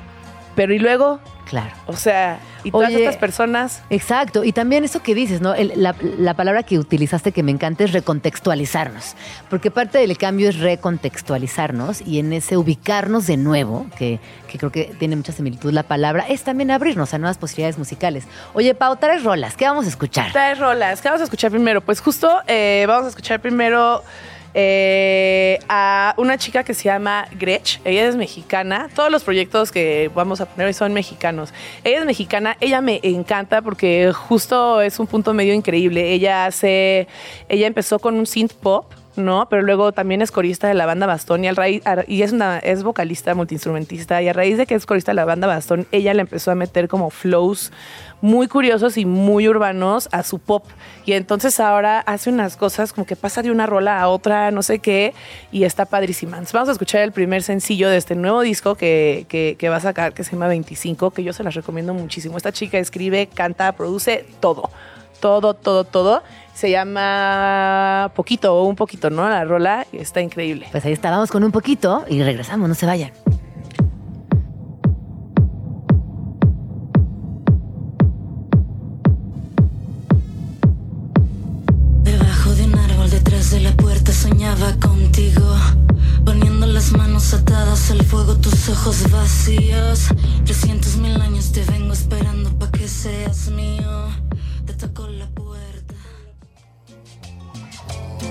pero 0.60 0.74
¿y 0.74 0.80
luego? 0.80 1.22
claro. 1.50 1.72
O 1.88 1.96
sea, 1.96 2.38
y 2.66 2.70
todas 2.72 2.90
Oye, 2.90 3.00
estas 3.00 3.16
personas... 3.18 3.82
Exacto, 3.90 4.44
y 4.44 4.52
también 4.52 4.84
eso 4.84 5.02
que 5.02 5.16
dices, 5.16 5.40
¿no? 5.40 5.56
El- 5.56 5.72
la, 5.78 5.96
la 6.20 6.34
palabra 6.34 6.64
que 6.64 6.78
utilizaste 6.78 7.32
que 7.32 7.44
me 7.44 7.52
encanta 7.52 7.86
es 7.86 7.94
recontextualizarnos, 7.94 9.16
porque 9.50 9.72
parte 9.72 9.98
del 10.00 10.18
cambio 10.18 10.50
es 10.50 10.60
recontextualizarnos 10.60 12.02
y 12.02 12.20
en 12.20 12.34
ese 12.34 12.58
ubicarnos 12.58 13.26
de 13.26 13.38
nuevo, 13.38 13.88
que, 13.98 14.20
que 14.48 14.58
creo 14.58 14.72
que 14.72 14.94
tiene 15.00 15.16
mucha 15.16 15.32
similitud 15.32 15.72
la 15.72 15.84
palabra, 15.84 16.26
es 16.28 16.44
también 16.44 16.72
abrirnos 16.72 17.14
a 17.14 17.18
nuevas 17.18 17.38
posibilidades 17.38 17.78
musicales. 17.78 18.26
Oye, 18.54 18.76
Pau, 18.76 18.98
tres 18.98 19.24
rolas, 19.24 19.56
¿qué 19.56 19.66
vamos 19.66 19.86
a 19.86 19.90
escuchar? 19.90 20.32
Tres 20.34 20.60
rolas. 20.60 21.02
¿Qué 21.02 21.08
vamos 21.08 21.22
a 21.22 21.24
escuchar 21.24 21.52
primero? 21.52 21.82
Pues 21.82 22.02
justo 22.02 22.30
eh, 22.48 22.84
vamos 22.88 23.06
a 23.06 23.10
escuchar 23.10 23.40
primero 23.40 24.04
eh, 24.54 25.60
a 25.70 26.14
una 26.18 26.38
chica 26.38 26.64
que 26.64 26.74
se 26.74 26.86
llama 26.86 27.28
Gretsch. 27.38 27.80
Ella 27.86 28.08
es 28.08 28.16
mexicana. 28.16 28.90
Todos 28.96 29.12
los 29.12 29.24
proyectos 29.24 29.72
que 29.72 30.10
vamos 30.14 30.42
a 30.42 30.46
poner 30.46 30.68
hoy 30.68 30.74
son 30.74 30.94
mexicanos. 30.94 31.54
Ella 31.84 32.00
es 32.00 32.06
mexicana. 32.06 32.58
Ella 32.60 32.82
me 32.82 33.00
encanta 33.04 33.62
porque 33.62 34.12
justo 34.14 34.82
es 34.82 35.00
un 35.00 35.08
punto 35.08 35.34
medio 35.34 35.54
increíble. 35.54 36.12
Ella 36.12 36.46
hace, 36.46 37.08
ella 37.48 37.68
empezó 37.68 38.00
con 38.00 38.16
un 38.16 38.26
synth 38.26 38.54
pop. 38.54 38.86
¿no? 39.16 39.48
Pero 39.50 39.64
luego 39.64 39.92
también 39.92 40.22
es 40.22 40.32
corista 40.32 40.68
de 40.68 40.74
la 40.74 40.86
banda 40.86 41.06
Bastón 41.06 41.44
y, 41.44 41.48
al 41.48 41.58
y 42.08 42.22
es, 42.22 42.32
una, 42.32 42.60
es 42.60 42.84
vocalista, 42.84 43.36
multiinstrumentista. 43.36 44.22
Y 44.22 44.30
a 44.30 44.34
raíz 44.34 44.58
de 44.58 44.66
que 44.66 44.76
es 44.76 44.86
corista 44.86 45.12
de 45.12 45.16
la 45.16 45.26
banda 45.26 45.46
Bastón, 45.46 45.88
ella 45.92 46.14
le 46.14 46.22
empezó 46.22 46.52
a 46.52 46.56
meter 46.56 46.88
como 46.88 47.10
flows 47.10 47.72
muy 48.22 48.48
curiosos 48.48 48.98
y 48.98 49.06
muy 49.06 49.48
urbanos 49.48 50.10
a 50.12 50.24
su 50.24 50.40
pop. 50.40 50.66
Y 51.06 51.14
entonces 51.14 51.60
ahora 51.60 52.00
hace 52.02 52.30
unas 52.30 52.58
cosas 52.58 52.92
como 52.94 53.06
que 53.08 53.16
pasa 53.16 53.42
de 53.42 53.50
una 53.52 53.66
rola 53.66 54.02
a 54.02 54.08
otra, 54.10 54.52
no 54.52 54.62
sé 54.62 54.80
qué, 54.80 55.14
y 55.52 55.64
está 55.64 55.86
padrísima. 55.86 56.32
Entonces 56.38 56.54
vamos 56.54 56.70
a 56.70 56.74
escuchar 56.74 57.02
el 57.02 57.12
primer 57.12 57.42
sencillo 57.44 57.90
de 57.90 57.98
este 57.98 58.16
nuevo 58.16 58.42
disco 58.42 58.76
que, 58.76 59.26
que- 59.30 59.70
va 59.70 59.78
a 59.78 59.80
sacar, 59.80 60.14
que 60.14 60.24
se 60.24 60.32
llama 60.32 60.48
25, 60.48 61.12
que 61.12 61.24
yo 61.24 61.32
se 61.34 61.44
las 61.44 61.54
recomiendo 61.54 61.94
muchísimo. 61.94 62.36
Esta 62.38 62.52
chica 62.52 62.78
escribe, 62.78 63.28
canta, 63.34 63.72
produce 63.72 64.26
todo. 64.40 64.70
Todo, 65.20 65.54
todo, 65.54 65.84
todo. 65.84 66.24
Se 66.54 66.70
llama 66.72 68.12
Poquito 68.16 68.56
o 68.56 68.64
un 68.66 68.76
poquito, 68.76 69.10
¿no? 69.10 69.28
La 69.30 69.44
rola 69.46 69.86
está 69.92 70.22
increíble. 70.22 70.68
Pues 70.72 70.86
ahí 70.86 70.94
está, 70.94 71.10
vamos 71.12 71.30
con 71.32 71.44
un 71.44 71.52
poquito 71.52 72.04
y 72.10 72.22
regresamos, 72.24 72.68
no 72.70 72.76
se 72.76 72.86
vayan. 72.86 73.12
Las 86.92 86.98
manos 86.98 87.34
atadas 87.34 87.92
al 87.92 88.04
fuego, 88.04 88.36
tus 88.36 88.70
ojos 88.70 89.10
vacíos. 89.12 90.08
300 90.46 90.98
mil 90.98 91.20
años 91.22 91.52
te 91.52 91.64
vengo 91.66 91.94
esperando 91.94 92.50
pa' 92.58 92.72
que 92.72 92.88
seas 92.88 93.50
mío. 93.50 94.08
Te 94.66 94.74
toco 94.74 95.08
la 95.08 95.28
puerta. 95.28 95.96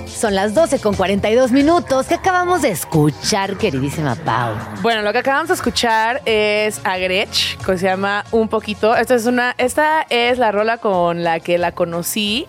Son 0.07 0.35
las 0.35 0.53
12 0.53 0.79
con 0.79 0.95
42 0.95 1.51
minutos. 1.51 2.07
¿Qué 2.07 2.15
acabamos 2.15 2.61
de 2.61 2.71
escuchar, 2.71 3.55
queridísima 3.57 4.15
Pau? 4.15 4.55
Bueno, 4.81 5.03
lo 5.03 5.11
que 5.13 5.19
acabamos 5.19 5.49
de 5.49 5.53
escuchar 5.53 6.21
es 6.25 6.81
a 6.83 6.97
Gretsch, 6.97 7.57
que 7.57 7.77
se 7.77 7.85
llama 7.85 8.25
Un 8.31 8.49
Poquito. 8.49 8.95
Esta 8.95 9.15
es, 9.15 9.25
una, 9.25 9.55
esta 9.57 10.05
es 10.09 10.37
la 10.37 10.51
rola 10.51 10.77
con 10.77 11.23
la 11.23 11.39
que 11.39 11.57
la 11.57 11.71
conocí 11.71 12.47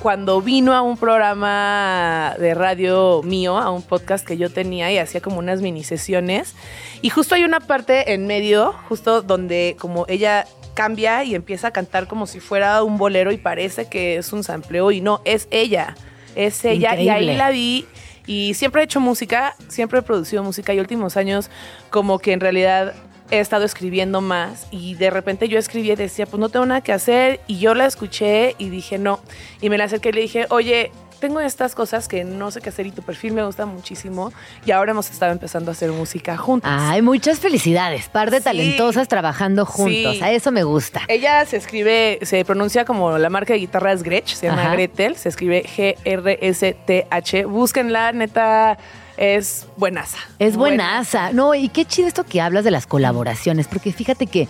cuando 0.00 0.40
vino 0.40 0.74
a 0.74 0.82
un 0.82 0.96
programa 0.96 2.34
de 2.38 2.54
radio 2.54 3.22
mío, 3.22 3.58
a 3.58 3.70
un 3.70 3.82
podcast 3.82 4.26
que 4.26 4.36
yo 4.36 4.50
tenía 4.50 4.90
y 4.90 4.98
hacía 4.98 5.20
como 5.20 5.38
unas 5.38 5.60
mini 5.60 5.84
sesiones. 5.84 6.54
Y 7.02 7.10
justo 7.10 7.34
hay 7.34 7.44
una 7.44 7.60
parte 7.60 8.12
en 8.12 8.26
medio, 8.26 8.74
justo 8.88 9.22
donde 9.22 9.76
como 9.78 10.06
ella 10.08 10.46
cambia 10.74 11.24
y 11.24 11.34
empieza 11.34 11.68
a 11.68 11.70
cantar 11.70 12.08
como 12.08 12.26
si 12.26 12.40
fuera 12.40 12.82
un 12.82 12.98
bolero 12.98 13.32
y 13.32 13.36
parece 13.36 13.88
que 13.88 14.16
es 14.16 14.32
un 14.32 14.42
sampleo 14.42 14.90
y 14.90 15.00
no, 15.00 15.20
es 15.24 15.48
ella. 15.50 15.94
Es 16.34 16.64
ella. 16.64 16.98
Y 16.98 17.08
ahí 17.08 17.36
la 17.36 17.50
vi 17.50 17.86
y 18.26 18.54
siempre 18.54 18.82
he 18.82 18.84
hecho 18.84 19.00
música, 19.00 19.54
siempre 19.68 19.98
he 19.98 20.02
producido 20.02 20.42
música 20.42 20.72
y 20.72 20.80
últimos 20.80 21.16
años 21.16 21.50
como 21.90 22.18
que 22.18 22.32
en 22.32 22.40
realidad 22.40 22.94
he 23.32 23.40
estado 23.40 23.64
escribiendo 23.64 24.20
más 24.20 24.66
y 24.70 24.94
de 24.94 25.10
repente 25.10 25.48
yo 25.48 25.58
escribía 25.58 25.94
y 25.94 25.96
decía, 25.96 26.26
pues 26.26 26.38
no 26.38 26.48
tengo 26.50 26.66
nada 26.66 26.82
que 26.82 26.92
hacer 26.92 27.40
y 27.48 27.58
yo 27.58 27.74
la 27.74 27.86
escuché 27.86 28.54
y 28.58 28.68
dije 28.68 28.98
no. 28.98 29.18
Y 29.60 29.70
me 29.70 29.78
la 29.78 29.84
acerqué 29.84 30.10
y 30.10 30.12
le 30.12 30.20
dije, 30.20 30.46
oye, 30.50 30.92
tengo 31.18 31.38
estas 31.40 31.74
cosas 31.76 32.08
que 32.08 32.24
no 32.24 32.50
sé 32.50 32.60
qué 32.60 32.68
hacer 32.70 32.84
y 32.86 32.90
tu 32.90 33.02
perfil 33.02 33.32
me 33.32 33.44
gusta 33.44 33.64
muchísimo 33.64 34.32
y 34.66 34.72
ahora 34.72 34.90
hemos 34.90 35.08
estado 35.08 35.30
empezando 35.30 35.70
a 35.70 35.72
hacer 35.72 35.90
música 35.92 36.36
juntas. 36.36 36.70
Ay, 36.74 37.00
muchas 37.00 37.38
felicidades. 37.38 38.08
Par 38.08 38.30
de 38.32 38.38
Sí. 38.38 38.42
talentosas 38.44 39.06
trabajando 39.06 39.64
juntos. 39.64 40.16
Sí. 40.16 40.20
A 40.22 40.32
eso 40.32 40.50
me 40.50 40.64
gusta. 40.64 41.02
Ella 41.06 41.46
se 41.46 41.56
escribe, 41.58 42.18
se 42.22 42.44
pronuncia 42.44 42.84
como 42.84 43.16
la 43.18 43.30
marca 43.30 43.52
de 43.52 43.60
guitarras 43.60 44.02
Gretsch, 44.02 44.34
se 44.34 44.48
llama 44.48 44.62
Ajá. 44.62 44.72
Gretel, 44.72 45.14
se 45.16 45.28
escribe 45.28 45.62
G-R-S-T-H. 45.64 47.44
Búsquenla, 47.44 48.12
neta, 48.12 48.78
es 49.16 49.66
buenaza. 49.76 50.18
Es 50.38 50.56
buenaza. 50.56 51.32
No, 51.32 51.54
y 51.54 51.68
qué 51.68 51.84
chido 51.84 52.08
esto 52.08 52.24
que 52.24 52.40
hablas 52.40 52.64
de 52.64 52.70
las 52.70 52.86
colaboraciones, 52.86 53.68
porque 53.68 53.92
fíjate 53.92 54.26
que 54.26 54.48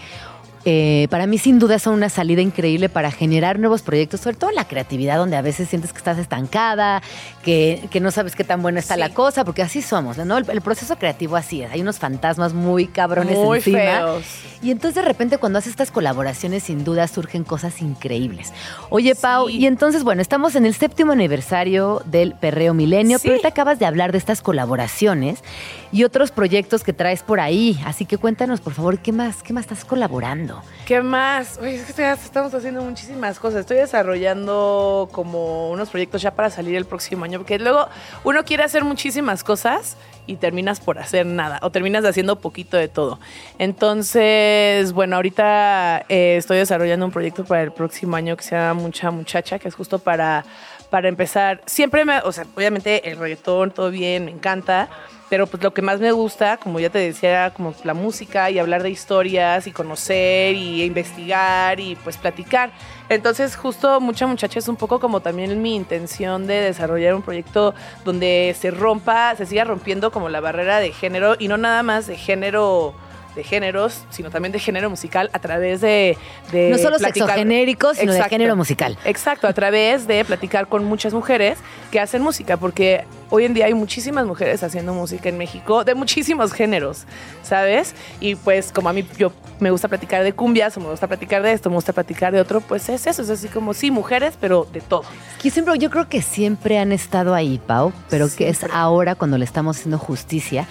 eh, 0.65 1.09
para 1.11 1.27
mí 1.27 1.39
sin 1.39 1.59
duda 1.59 1.79
son 1.79 1.95
una 1.95 2.09
salida 2.09 2.41
increíble 2.41 2.89
para 2.89 3.11
generar 3.11 3.59
nuevos 3.59 3.83
proyectos, 3.83 4.21
sobre 4.21 4.37
todo 4.37 4.51
en 4.51 4.57
la 4.57 4.69
creatividad, 4.69 5.17
donde 5.19 5.37
a 5.37 5.43
veces 5.43 5.69
sientes 5.69 5.93
que 5.93 5.99
estás 5.99 6.19
estancada, 6.19 7.03
que, 7.45 7.89
que 7.91 8.01
no 8.01 8.11
sabes 8.11 8.37
qué 8.37 8.45
tan 8.45 8.63
buena 8.63 8.79
está 8.81 8.95
Sí. 8.95 9.01
la 9.01 9.11
cosa, 9.11 9.45
porque 9.45 9.63
así 9.63 9.83
somos, 9.83 10.19
¿no? 10.19 10.39
El, 10.39 10.49
el 10.51 10.61
proceso 10.61 10.97
creativo 10.97 11.37
así 11.37 11.63
es. 11.63 11.73
Hay 11.73 11.81
unos 11.81 11.99
fantasmas 11.99 12.55
muy 12.55 12.87
cabrones 12.87 13.37
Muy 13.39 13.59
encima. 13.59 13.79
feos. 13.79 14.25
Y 14.63 14.71
entonces 14.71 14.95
de 14.95 15.03
repente 15.03 15.39
cuando 15.39 15.59
haces 15.59 15.71
estas 15.71 15.91
colaboraciones, 15.91 16.63
sin 16.63 16.85
duda 16.85 17.09
surgen 17.09 17.43
cosas 17.43 17.81
increíbles. 17.83 18.53
Oye, 18.91 19.15
Pau, 19.17 19.49
Sí. 19.49 19.59
y 19.59 19.67
entonces, 19.67 20.05
bueno, 20.05 20.23
estamos 20.23 20.55
en 20.55 20.67
el 20.67 20.75
séptimo 20.75 21.11
aniversario 21.13 22.03
del 22.05 22.35
Perreo 22.35 22.73
Milenio, 22.73 23.19
Sí. 23.19 23.23
pero 23.25 23.35
ahorita 23.35 23.49
acabas 23.49 23.79
de 23.81 23.87
hablar 23.87 24.13
de 24.13 24.19
estas 24.19 24.41
colaboraciones 24.43 25.43
y 25.91 26.05
otros 26.05 26.31
proyectos 26.31 26.85
que 26.85 26.93
traes 26.93 27.23
por 27.23 27.41
ahí. 27.41 27.81
Así 27.85 28.05
que 28.07 28.19
cuéntanos, 28.19 28.61
por 28.61 28.73
favor, 28.75 28.99
¿qué 29.01 29.11
más, 29.13 29.43
qué 29.43 29.53
más 29.53 29.63
estás 29.65 29.85
colaborando? 29.85 30.52
¿Qué 30.87 31.01
más? 31.01 31.59
Oye, 31.59 31.77
es 31.77 31.93
que 31.93 32.11
estamos 32.11 32.53
haciendo 32.53 32.83
muchísimas 32.83 33.39
cosas. 33.39 33.61
Estoy 33.61 33.79
desarrollando 33.79 35.09
como 35.13 35.71
unos 35.71 35.91
proyectos 35.91 36.21
ya 36.23 36.35
para 36.35 36.51
salir 36.51 36.75
el 36.77 36.85
próximo 36.85 37.25
año, 37.25 37.39
porque 37.39 37.59
luego 37.59 37.89
uno 38.25 38.45
quiere 38.45 38.65
hacer 38.65 38.85
muchísimas 38.85 39.45
cosas 39.45 39.97
y 40.27 40.37
terminas 40.37 40.81
por 40.81 40.99
hacer 40.99 41.27
nada, 41.27 41.59
o 41.63 41.71
terminas 41.71 42.05
haciendo 42.05 42.37
poquito 42.37 42.77
de 42.77 42.89
todo. 42.89 43.19
Entonces, 43.59 44.93
bueno, 44.93 45.17
ahorita 45.17 46.05
eh, 46.09 46.37
estoy 46.37 46.59
desarrollando 46.59 47.07
un 47.07 47.13
proyecto 47.13 47.45
para 47.45 47.63
el 47.63 47.73
próximo 47.73 48.17
año 48.17 48.37
que 48.37 48.45
se 48.45 48.55
llama 48.55 48.75
Mucha 48.83 49.11
Muchacha, 49.11 49.59
que 49.59 49.69
es 49.69 49.75
justo 49.75 49.99
para, 49.99 50.45
para 50.91 51.09
empezar. 51.09 51.63
Siempre 51.67 52.05
me, 52.05 52.21
o 52.21 52.33
sea, 52.33 52.47
obviamente 52.55 53.11
el 53.11 53.19
reggaetón, 53.19 53.71
todo 53.71 53.91
bien, 53.91 54.25
me 54.27 54.31
encanta. 54.31 54.89
Pero 55.33 55.47
pues 55.47 55.63
lo 55.63 55.73
que 55.73 55.81
más 55.81 55.99
me 55.99 56.13
gusta, 56.13 56.59
como 56.59 56.79
ya 56.79 56.91
te 56.91 56.99
decía, 56.99 57.31
era 57.31 57.55
como 57.55 57.75
la 57.85 57.95
música 57.95 58.51
y 58.51 58.59
hablar 58.59 58.83
de 58.83 58.91
historias 58.91 59.67
y 59.67 59.73
conocer 59.73 60.55
y 60.55 60.83
investigar 60.83 61.81
y 61.81 61.97
pues 61.97 62.19
platicar. 62.19 62.71
Entonces 63.09 63.57
justo 63.57 63.99
Mucha 63.99 64.27
Muchacha 64.27 64.59
es 64.59 64.69
un 64.69 64.77
poco 64.77 65.01
como 65.01 65.21
también 65.21 65.63
mi 65.63 65.75
intención 65.75 66.47
de 66.47 66.61
desarrollar 66.61 67.15
un 67.15 67.23
proyecto 67.23 67.75
donde 68.05 68.55
se 68.61 68.71
rompa, 68.71 69.35
se 69.35 69.47
siga 69.47 69.65
rompiendo 69.65 70.13
como 70.13 70.29
la 70.29 70.41
barrera 70.41 70.81
de 70.81 70.93
género 70.93 71.35
y 71.39 71.49
no 71.49 71.57
nada 71.57 71.83
más 71.83 72.07
de 72.07 72.19
género 72.19 72.93
de 73.35 73.43
géneros, 73.43 74.05
sino 74.11 74.31
también 74.31 74.53
de 74.53 74.59
género 74.59 74.91
musical 74.91 75.31
a 75.33 75.39
través 75.39 75.81
de... 75.81 76.19
de 76.51 76.69
no 76.69 76.77
solo 76.77 76.99
sexogenéricos, 76.99 77.97
sino 77.97 78.13
de 78.13 78.23
género 78.25 78.55
musical. 78.55 78.99
Exacto, 79.07 79.47
a 79.47 79.55
través 79.55 80.07
de 80.07 80.27
platicar 80.27 80.69
con 80.69 80.85
muchas 80.85 81.15
mujeres 81.15 81.59
que 81.91 82.01
hacen 82.01 82.21
música, 82.21 82.59
porque 82.59 83.07
hoy 83.33 83.47
en 83.47 83.55
día 83.55 83.65
hay 83.65 83.73
muchísimas 83.73 84.27
mujeres 84.27 84.63
haciendo 84.63 84.93
música 84.93 85.31
en 85.31 85.39
México 85.39 85.85
de 85.85 85.95
muchísimos 85.95 86.53
géneros, 86.53 87.05
¿sabes? 87.43 87.95
Y 88.21 88.35
pues 88.35 88.71
como 88.71 88.91
a 88.91 88.93
mí 88.93 89.07
yo 89.17 89.33
me 89.59 89.71
gusta 89.71 89.89
platicar 89.89 90.23
de 90.23 90.35
cumbias, 90.35 90.77
o 90.77 90.81
me 90.81 90.91
gusta 90.91 91.07
platicar 91.07 91.43
de 91.43 91.53
esto, 91.53 91.71
me 91.71 91.77
gusta 91.77 91.95
platicar 91.95 92.33
de 92.33 92.41
otro, 92.41 92.61
pues 92.61 92.91
es 92.91 93.07
eso, 93.07 93.23
es 93.23 93.31
así 93.31 93.49
como 93.49 93.73
sí, 93.73 93.91
mujeres, 93.91 94.35
pero 94.39 94.67
de 94.71 94.83
todo. 94.83 95.05
Que 95.41 95.51
siempre, 95.51 95.79
yo 95.79 95.89
creo 95.89 96.11
que 96.11 96.21
siempre 96.21 96.79
han 96.79 96.93
estado 96.93 97.35
ahí, 97.35 97.59
Pau, 97.67 97.93
pero 98.11 98.29
que 98.29 98.51
es 98.51 98.59
Siempre. 98.59 98.79
ahora 98.79 99.15
cuando 99.15 99.39
le 99.39 99.47
estamos 99.47 99.79
haciendo 99.79 99.99
justicia 99.99 100.69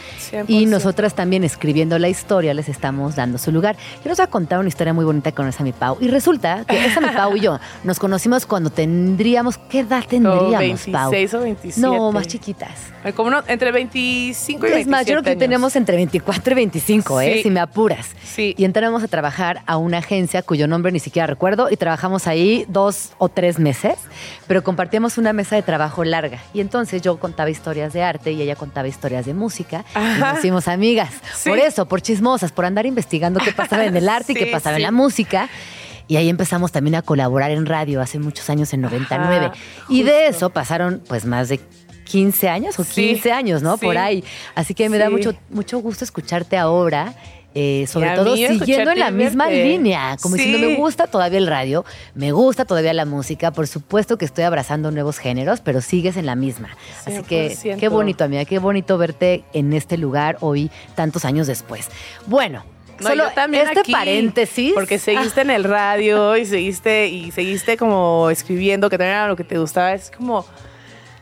y 0.47 0.65
100%. 0.65 0.67
nosotras 0.67 1.15
también 1.15 1.43
escribiendo 1.43 1.97
la 1.97 2.09
historia 2.09 2.53
les 2.53 2.69
estamos 2.69 3.15
dando 3.15 3.39
su 3.39 3.51
lugar. 3.51 3.75
Yo 4.03 4.09
les 4.09 4.17
voy 4.17 4.23
a 4.25 4.27
contar 4.27 4.59
una 4.59 4.67
historia 4.67 4.93
muy 4.93 5.03
bonita 5.05 5.31
con 5.31 5.47
esa 5.47 5.63
mi 5.63 5.71
Pau. 5.71 5.97
Y 5.99 6.09
resulta 6.09 6.63
que 6.65 6.85
esa 6.85 7.01
mi 7.01 7.09
Pau 7.09 7.35
y 7.35 7.39
yo 7.39 7.59
nos 7.83 7.97
conocimos 7.97 8.45
cuando 8.45 8.69
tendríamos, 8.69 9.57
¿qué 9.57 9.79
edad 9.79 10.03
tendríamos, 10.07 10.59
26 10.59 10.93
Pau? 10.93 11.09
o 11.09 11.43
27. 11.43 11.81
No, 11.81 12.11
más 12.11 12.27
chiquitas. 12.51 13.13
Como 13.15 13.29
no, 13.31 13.43
entre 13.47 13.71
25 13.71 14.59
y 14.67 14.69
27 14.69 14.81
Es 14.81 14.87
más, 14.87 15.05
yo 15.05 15.13
creo 15.13 15.23
que 15.23 15.29
años. 15.31 15.39
tenemos 15.39 15.75
entre 15.75 15.95
24 15.95 16.51
y 16.51 16.55
25, 16.55 17.21
¿eh? 17.21 17.39
Si 17.43 17.49
me 17.49 17.59
apuras. 17.59 18.09
Sí. 18.23 18.53
Y 18.57 18.65
entramos 18.65 19.03
a 19.03 19.07
trabajar 19.07 19.61
a 19.65 19.77
una 19.77 19.99
agencia 19.99 20.41
cuyo 20.43 20.67
nombre 20.67 20.91
ni 20.91 20.99
siquiera 20.99 21.27
recuerdo 21.27 21.69
y 21.71 21.77
trabajamos 21.77 22.27
ahí 22.27 22.65
dos 22.67 23.11
o 23.17 23.29
tres 23.29 23.59
meses, 23.59 23.95
pero 24.47 24.63
compartíamos 24.63 25.17
una 25.17 25.33
mesa 25.33 25.55
de 25.55 25.61
trabajo 25.63 26.03
larga. 26.03 26.39
Y 26.53 26.61
entonces 26.61 27.01
yo 27.01 27.17
contaba 27.17 27.49
historias 27.49 27.93
de 27.93 28.03
arte 28.03 28.31
y 28.31 28.41
ella 28.41 28.55
contaba 28.55 28.87
historias 28.87 29.25
de 29.25 29.33
música 29.33 29.83
y 29.95 30.19
nos 30.19 30.39
hicimos 30.39 30.67
amigas. 30.67 31.09
Sí. 31.35 31.49
Por 31.49 31.59
eso, 31.59 31.87
por 31.87 32.01
chismosas, 32.01 32.51
por 32.51 32.65
andar 32.65 32.85
investigando 32.85 33.39
qué 33.43 33.51
pasaba 33.51 33.85
en 33.85 33.95
el 33.95 34.07
arte 34.09 34.33
y 34.33 34.35
Sí, 34.35 34.43
qué 34.45 34.51
pasaba 34.51 34.75
en 34.77 34.83
la 34.83 34.91
música. 34.91 35.49
Y 36.07 36.17
ahí 36.17 36.27
empezamos 36.27 36.73
también 36.73 36.95
a 36.95 37.01
colaborar 37.03 37.51
en 37.51 37.65
radio 37.65 38.01
hace 38.01 38.19
muchos 38.19 38.49
años, 38.49 38.73
en 38.73 38.81
99. 38.81 39.45
Ajá, 39.45 39.53
y 39.87 40.03
de 40.03 40.27
eso 40.27 40.49
pasaron 40.49 41.01
pues 41.07 41.25
más 41.25 41.47
de 41.47 41.61
15 42.11 42.49
años 42.49 42.77
o 42.79 42.83
Sí, 42.83 43.07
15 43.13 43.31
años, 43.31 43.61
¿no? 43.61 43.77
sí. 43.77 43.85
Por 43.85 43.97
ahí. 43.97 44.23
Así 44.55 44.73
que 44.73 44.89
me 44.89 44.97
da 44.97 45.09
mucho, 45.09 45.33
mucho 45.49 45.79
gusto 45.79 46.03
escucharte 46.03 46.57
ahora. 46.57 47.13
eh, 47.53 47.85
sobre 47.87 48.09
todo 48.15 48.33
siguiendo 48.37 48.91
en 48.91 48.99
la 48.99 49.11
misma 49.11 49.47
verte. 49.47 49.65
línea, 49.67 50.15
como 50.21 50.37
Sí. 50.37 50.43
diciendo, 50.45 50.69
me 50.69 50.75
gusta 50.77 51.07
todavía 51.07 51.37
el 51.37 51.47
radio, 51.47 51.83
me 52.15 52.31
gusta 52.31 52.63
todavía 52.63 52.93
la 52.93 53.03
música, 53.03 53.51
por 53.51 53.67
supuesto 53.67 54.17
que 54.17 54.23
estoy 54.23 54.45
abrazando 54.45 54.89
nuevos 54.89 55.17
géneros, 55.17 55.59
pero 55.59 55.81
sigues 55.81 56.15
en 56.15 56.25
la 56.27 56.35
misma. 56.35 56.69
Así 57.05 57.21
que 57.23 57.49
100%. 57.49 57.77
qué 57.77 57.89
bonito, 57.89 58.23
amiga, 58.23 58.45
qué 58.45 58.57
bonito 58.59 58.97
verte 58.97 59.43
en 59.51 59.73
este 59.73 59.97
lugar 59.97 60.37
hoy, 60.39 60.71
tantos 60.95 61.25
años 61.25 61.45
después. 61.45 61.89
Bueno, 62.25 62.63
No, 63.01 63.09
solo 63.09 63.25
yo 63.25 63.31
también 63.33 63.67
este 63.67 63.81
aquí, 63.81 63.91
paréntesis. 63.91 64.71
Porque 64.73 64.97
seguiste 64.97 65.41
en 65.41 65.49
el 65.49 65.65
radio 65.65 66.37
y 66.37 66.45
seguiste 66.45 67.07
y 67.09 67.31
seguiste 67.31 67.75
como 67.75 68.29
escribiendo 68.29 68.89
que 68.89 68.97
también 68.97 69.15
era 69.17 69.27
lo 69.27 69.35
que 69.35 69.43
te 69.43 69.57
gustaba. 69.59 69.93
Es 69.93 70.09
como, 70.09 70.45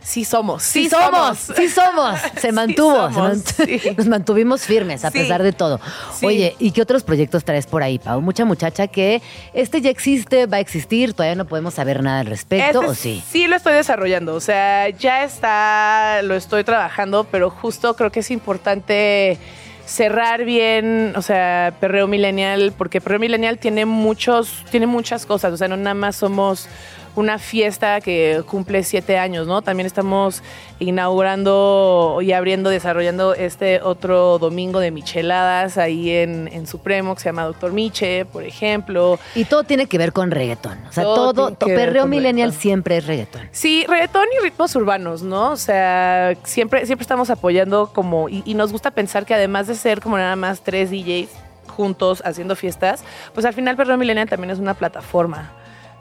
sí 0.01 0.25
somos. 0.25 0.63
Sí, 0.63 0.89
somos, 0.89 1.37
sí 1.37 1.69
somos. 1.69 2.19
Se 2.35 2.47
Sí 2.49 2.51
mantuvo, 2.51 3.07
se 3.09 3.13
somos, 3.13 3.37
sí. 3.39 3.81
nos 3.97 4.07
mantuvimos 4.07 4.61
firmes 4.63 5.05
a 5.05 5.11
Sí. 5.11 5.19
pesar 5.19 5.43
de 5.43 5.51
todo. 5.53 5.79
Sí. 6.13 6.25
Oye, 6.25 6.55
¿y 6.59 6.71
qué 6.71 6.81
otros 6.81 7.03
proyectos 7.03 7.43
traes 7.43 7.67
por 7.67 7.83
ahí, 7.83 7.99
Pau? 7.99 8.21
Mucha 8.21 8.45
muchacha 8.45 8.87
que 8.87 9.21
este 9.53 9.81
ya 9.81 9.89
existe, 9.89 10.45
va 10.45 10.57
a 10.57 10.59
existir, 10.59 11.13
todavía 11.13 11.35
no 11.35 11.45
podemos 11.45 11.73
saber 11.75 12.01
nada 12.03 12.21
al 12.21 12.25
respecto, 12.27 12.79
Este 12.81 12.91
¿o 12.91 12.95
sí? 12.95 13.23
Sí, 13.29 13.47
lo 13.47 13.55
estoy 13.55 13.73
desarrollando. 13.73 14.35
O 14.35 14.39
sea, 14.41 14.89
ya 14.89 15.23
está, 15.23 16.21
lo 16.23 16.35
estoy 16.35 16.63
trabajando, 16.63 17.25
pero 17.25 17.49
justo 17.49 17.95
creo 17.95 18.11
que 18.11 18.21
es 18.21 18.31
importante 18.31 19.37
cerrar 19.85 20.45
bien, 20.45 21.13
o 21.15 21.21
sea, 21.23 21.73
Perreo 21.79 22.07
Millennial, 22.07 22.73
porque 22.77 23.01
Perreo 23.01 23.19
Millennial 23.19 23.57
tiene 23.57 23.85
muchos, 23.85 24.63
tiene 24.69 24.85
muchas 24.85 25.25
cosas. 25.25 25.51
O 25.51 25.57
sea, 25.57 25.67
no 25.67 25.77
nada 25.77 25.95
más 25.95 26.15
somos 26.15 26.67
una 27.15 27.37
fiesta 27.39 28.01
que 28.01 28.43
cumple 28.45 28.83
siete 28.83 29.17
años, 29.17 29.47
¿no? 29.47 29.61
También 29.61 29.87
estamos 29.87 30.41
inaugurando 30.79 32.19
y 32.21 32.31
abriendo, 32.31 32.69
desarrollando 32.69 33.33
este 33.33 33.81
otro 33.81 34.39
domingo 34.39 34.79
de 34.79 34.91
micheladas 34.91 35.77
ahí 35.77 36.11
en, 36.11 36.49
en 36.51 36.67
Supremo, 36.67 37.15
que 37.15 37.21
se 37.21 37.29
llama 37.29 37.43
Doctor 37.43 37.71
Miche, 37.73 38.25
por 38.25 38.43
ejemplo. 38.43 39.19
Y 39.35 39.45
todo 39.45 39.63
tiene 39.63 39.87
que 39.87 39.97
ver 39.97 40.13
con 40.13 40.31
reggaetón. 40.31 40.77
O 40.87 40.91
sea, 40.91 41.03
Todo 41.03 41.55
perreo 41.55 42.05
millennial 42.07 42.49
reggaetón. 42.49 42.61
siempre 42.61 42.97
es 42.97 43.07
reggaetón. 43.07 43.49
Sí, 43.51 43.85
reggaetón 43.87 44.25
y 44.39 44.43
ritmos 44.43 44.75
urbanos, 44.75 45.21
¿no? 45.23 45.51
O 45.51 45.57
sea, 45.57 46.33
siempre, 46.43 46.85
siempre 46.85 47.03
estamos 47.03 47.29
apoyando 47.29 47.91
como, 47.93 48.29
y, 48.29 48.43
y 48.45 48.53
nos 48.53 48.71
gusta 48.71 48.91
pensar 48.91 49.25
que 49.25 49.33
además 49.33 49.67
de 49.67 49.75
ser 49.75 49.99
como 50.01 50.17
nada 50.17 50.35
más 50.35 50.61
tres 50.61 50.91
DJs 50.91 51.29
juntos 51.67 52.21
haciendo 52.25 52.55
fiestas, 52.55 53.03
pues 53.33 53.45
al 53.45 53.53
final 53.53 53.75
Perreo 53.75 53.97
Millennial 53.97 54.27
también 54.29 54.51
es 54.51 54.59
una 54.59 54.73
plataforma. 54.73 55.51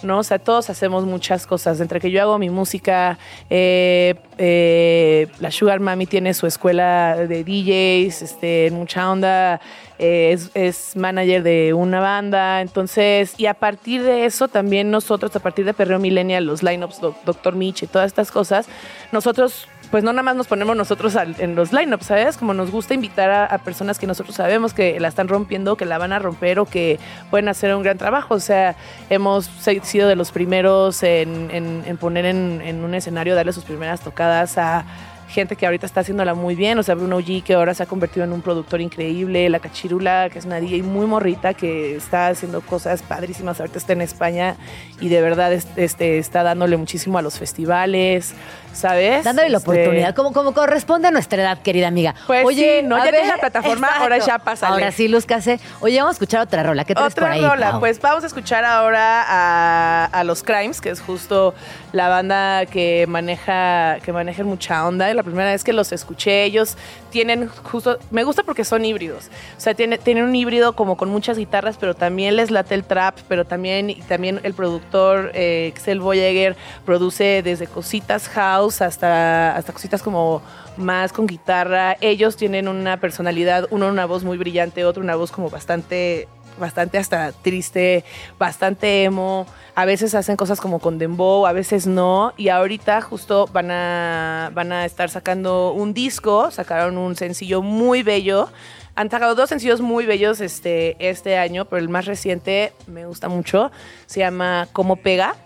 ¿No? 0.02 0.18
O 0.18 0.22
sea, 0.22 0.38
todos 0.38 0.70
hacemos 0.70 1.04
muchas 1.04 1.46
cosas. 1.46 1.80
Entre 1.80 2.00
que 2.00 2.10
yo 2.10 2.22
hago 2.22 2.38
mi 2.38 2.50
música, 2.50 3.18
eh, 3.50 4.14
eh, 4.38 5.26
la 5.40 5.50
Sugar 5.50 5.80
Mami 5.80 6.06
tiene 6.06 6.34
su 6.34 6.46
escuela 6.46 7.16
de 7.16 7.44
DJs, 7.44 8.22
este, 8.22 8.70
mucha 8.72 9.10
onda, 9.10 9.60
eh, 9.98 10.30
es, 10.32 10.50
es 10.54 10.96
manager 10.96 11.42
de 11.42 11.74
una 11.74 12.00
banda. 12.00 12.60
Entonces, 12.60 13.34
y 13.38 13.46
a 13.46 13.54
partir 13.54 14.02
de 14.02 14.24
eso, 14.26 14.48
también 14.48 14.90
nosotros, 14.90 15.34
a 15.34 15.40
partir 15.40 15.64
de 15.64 15.74
Perreo 15.74 15.98
Millennial, 15.98 16.44
los 16.44 16.62
lineups, 16.62 17.00
Doc- 17.00 17.16
Doctor 17.24 17.54
Mitch 17.56 17.82
y 17.82 17.86
todas 17.86 18.06
estas 18.06 18.30
cosas, 18.30 18.66
nosotros 19.12 19.66
pues 19.90 20.04
no 20.04 20.12
nada 20.12 20.22
más 20.22 20.36
nos 20.36 20.46
ponemos 20.46 20.76
nosotros 20.76 21.16
en 21.16 21.54
los 21.54 21.72
lineups, 21.72 22.06
¿sabes? 22.06 22.36
Como 22.36 22.54
nos 22.54 22.70
gusta 22.70 22.94
invitar 22.94 23.30
a, 23.30 23.58
personas 23.58 23.98
que 23.98 24.06
nosotros 24.06 24.36
sabemos 24.36 24.74
que 24.74 25.00
la 25.00 25.08
están 25.08 25.28
rompiendo, 25.28 25.76
que 25.76 25.86
la 25.86 25.98
van 25.98 26.12
a 26.12 26.18
romper 26.18 26.58
o 26.58 26.66
que 26.66 26.98
pueden 27.30 27.48
hacer 27.48 27.74
un 27.74 27.82
gran 27.82 27.98
trabajo. 27.98 28.34
O 28.34 28.40
sea, 28.40 28.76
hemos 29.08 29.46
sido 29.82 30.08
de 30.08 30.16
los 30.16 30.30
primeros 30.30 31.02
en, 31.02 31.98
poner 32.00 32.26
en, 32.26 32.84
un 32.84 32.94
escenario, 32.94 33.34
darle 33.34 33.52
sus 33.52 33.64
primeras 33.64 34.00
tocadas 34.00 34.58
a 34.58 34.84
gente 35.28 35.56
que 35.56 35.66
ahorita 35.66 35.84
está 35.84 36.00
haciéndola 36.00 36.34
muy 36.34 36.54
bien, 36.54 36.78
o 36.78 36.82
sea, 36.82 36.94
Bruno 36.94 37.20
G, 37.20 37.42
que 37.42 37.54
ahora 37.54 37.74
se 37.74 37.82
ha 37.82 37.86
convertido 37.86 38.24
en 38.24 38.32
un 38.32 38.40
productor 38.40 38.80
increíble, 38.80 39.48
La 39.50 39.60
Cachirula, 39.60 40.30
que 40.30 40.38
es 40.38 40.46
una 40.46 40.58
DJ 40.58 40.82
muy 40.82 41.06
morrita, 41.06 41.52
que 41.52 41.96
está 41.96 42.28
haciendo 42.28 42.62
cosas 42.62 43.02
padrísimas, 43.02 43.60
ahorita 43.60 43.78
está 43.78 43.92
en 43.92 44.00
España 44.00 44.56
y 45.00 45.10
de 45.10 45.20
verdad 45.20 45.52
es- 45.52 45.68
este, 45.76 46.18
está 46.18 46.42
dándole 46.42 46.78
muchísimo 46.78 47.18
a 47.18 47.22
los 47.22 47.38
festivales, 47.38 48.34
¿sabes? 48.78 49.24
Dándole 49.24 49.48
la 49.48 49.58
Este, 49.58 49.70
oportunidad, 49.70 50.14
como, 50.14 50.32
como 50.32 50.54
corresponde 50.54 51.08
a 51.08 51.10
nuestra 51.10 51.42
edad, 51.42 51.58
querida 51.62 51.88
amiga. 51.88 52.14
Pues 52.26 52.46
sí, 52.56 52.66
¿no? 52.84 52.96
Ya 52.98 53.10
tienes 53.10 53.28
la 53.28 53.36
plataforma, 53.38 53.88
ahora 53.98 54.18
ya 54.18 54.38
pásale. 54.38 54.72
Ahora 54.72 54.92
sí, 54.92 55.08
Luz 55.08 55.26
Case. 55.26 55.58
Oye, 55.80 55.98
vamos 55.98 56.12
a 56.12 56.14
escuchar 56.14 56.40
otra 56.42 56.62
rola. 56.62 56.84
¿Qué 56.84 56.94
traes 56.94 57.12
Otra 57.12 57.24
por 57.26 57.32
ahí, 57.32 57.40
rola, 57.44 57.70
Pau? 57.72 57.80
pues 57.80 58.00
vamos 58.00 58.24
a 58.24 58.26
escuchar 58.28 58.64
ahora 58.64 59.24
a, 59.26 60.04
a 60.06 60.24
los 60.24 60.42
Crimes, 60.42 60.80
que 60.80 60.90
es 60.90 61.00
justo 61.00 61.54
la 61.92 62.08
banda 62.08 62.66
que 62.66 63.06
maneja, 63.08 63.98
que 64.04 64.12
maneja 64.12 64.44
mucha 64.44 64.86
onda. 64.86 65.10
Y 65.10 65.14
la 65.14 65.22
primera 65.22 65.50
vez 65.50 65.64
que 65.64 65.72
los 65.72 65.92
escuché, 65.92 66.44
ellos 66.44 66.76
tienen 67.10 67.48
justo, 67.48 67.98
me 68.10 68.24
gusta 68.24 68.42
porque 68.42 68.64
son 68.64 68.84
híbridos. 68.84 69.26
O 69.56 69.60
sea, 69.60 69.74
tiene- 69.74 69.98
tienen 69.98 70.24
un 70.24 70.36
híbrido 70.36 70.74
como 70.74 70.96
con 70.96 71.08
muchas 71.08 71.38
guitarras, 71.38 71.76
pero 71.78 71.94
también 71.94 72.36
les 72.36 72.50
late 72.50 72.74
el 72.74 72.84
trap, 72.84 73.16
pero 73.28 73.44
también, 73.44 73.90
y 73.90 73.96
también 74.02 74.40
el 74.42 74.54
productor, 74.54 75.30
eh, 75.34 75.66
Excel 75.74 76.00
Voyager, 76.00 76.56
produce 76.84 77.42
desde 77.42 77.66
cositas 77.66 78.28
house 78.28 78.67
hasta, 78.80 79.56
hasta 79.56 79.72
cositas 79.72 80.02
como 80.02 80.42
más 80.76 81.12
con 81.12 81.26
guitarra. 81.26 81.96
Ellos 82.00 82.36
tienen 82.36 82.68
una 82.68 82.98
personalidad, 82.98 83.66
uno 83.70 83.88
una 83.88 84.06
voz 84.06 84.24
muy 84.24 84.38
brillante, 84.38 84.84
otro 84.84 85.02
una 85.02 85.16
voz 85.16 85.32
como 85.32 85.50
bastante 85.50 86.28
bastante 86.58 86.98
hasta 86.98 87.32
triste, 87.32 88.04
bastante 88.38 89.04
emo. 89.04 89.46
A 89.74 89.84
veces 89.84 90.14
hacen 90.14 90.36
cosas 90.36 90.60
como 90.60 90.80
con 90.80 90.98
dembow, 90.98 91.46
a 91.46 91.52
veces 91.52 91.86
no. 91.86 92.32
Y 92.36 92.48
ahorita 92.48 93.00
justo 93.00 93.48
van 93.52 93.70
a, 93.70 94.50
van 94.52 94.72
a 94.72 94.84
estar 94.84 95.08
sacando 95.08 95.72
un 95.72 95.94
disco, 95.94 96.50
sacaron 96.50 96.98
un 96.98 97.16
sencillo 97.16 97.62
muy 97.62 98.02
bello. 98.02 98.48
Han 98.96 99.10
sacado 99.10 99.36
dos 99.36 99.48
sencillos 99.48 99.80
muy 99.80 100.06
bellos 100.06 100.40
este, 100.40 100.96
este 100.98 101.38
año, 101.38 101.66
pero 101.66 101.80
el 101.80 101.88
más 101.88 102.06
reciente 102.06 102.72
me 102.88 103.06
gusta 103.06 103.28
mucho. 103.28 103.70
Se 104.06 104.20
llama 104.20 104.66
Cómo 104.72 104.96
Pega. 104.96 105.36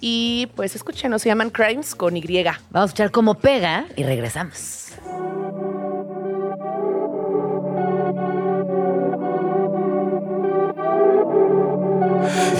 Y 0.00 0.48
pues 0.56 0.74
escúchenos, 0.74 1.22
se 1.22 1.28
llaman 1.28 1.50
Crimes 1.50 1.94
con 1.94 2.16
Y. 2.16 2.22
Vamos 2.22 2.58
a 2.72 2.84
escuchar 2.86 3.10
cómo 3.10 3.34
pega 3.34 3.86
y 3.96 4.02
regresamos. 4.02 4.88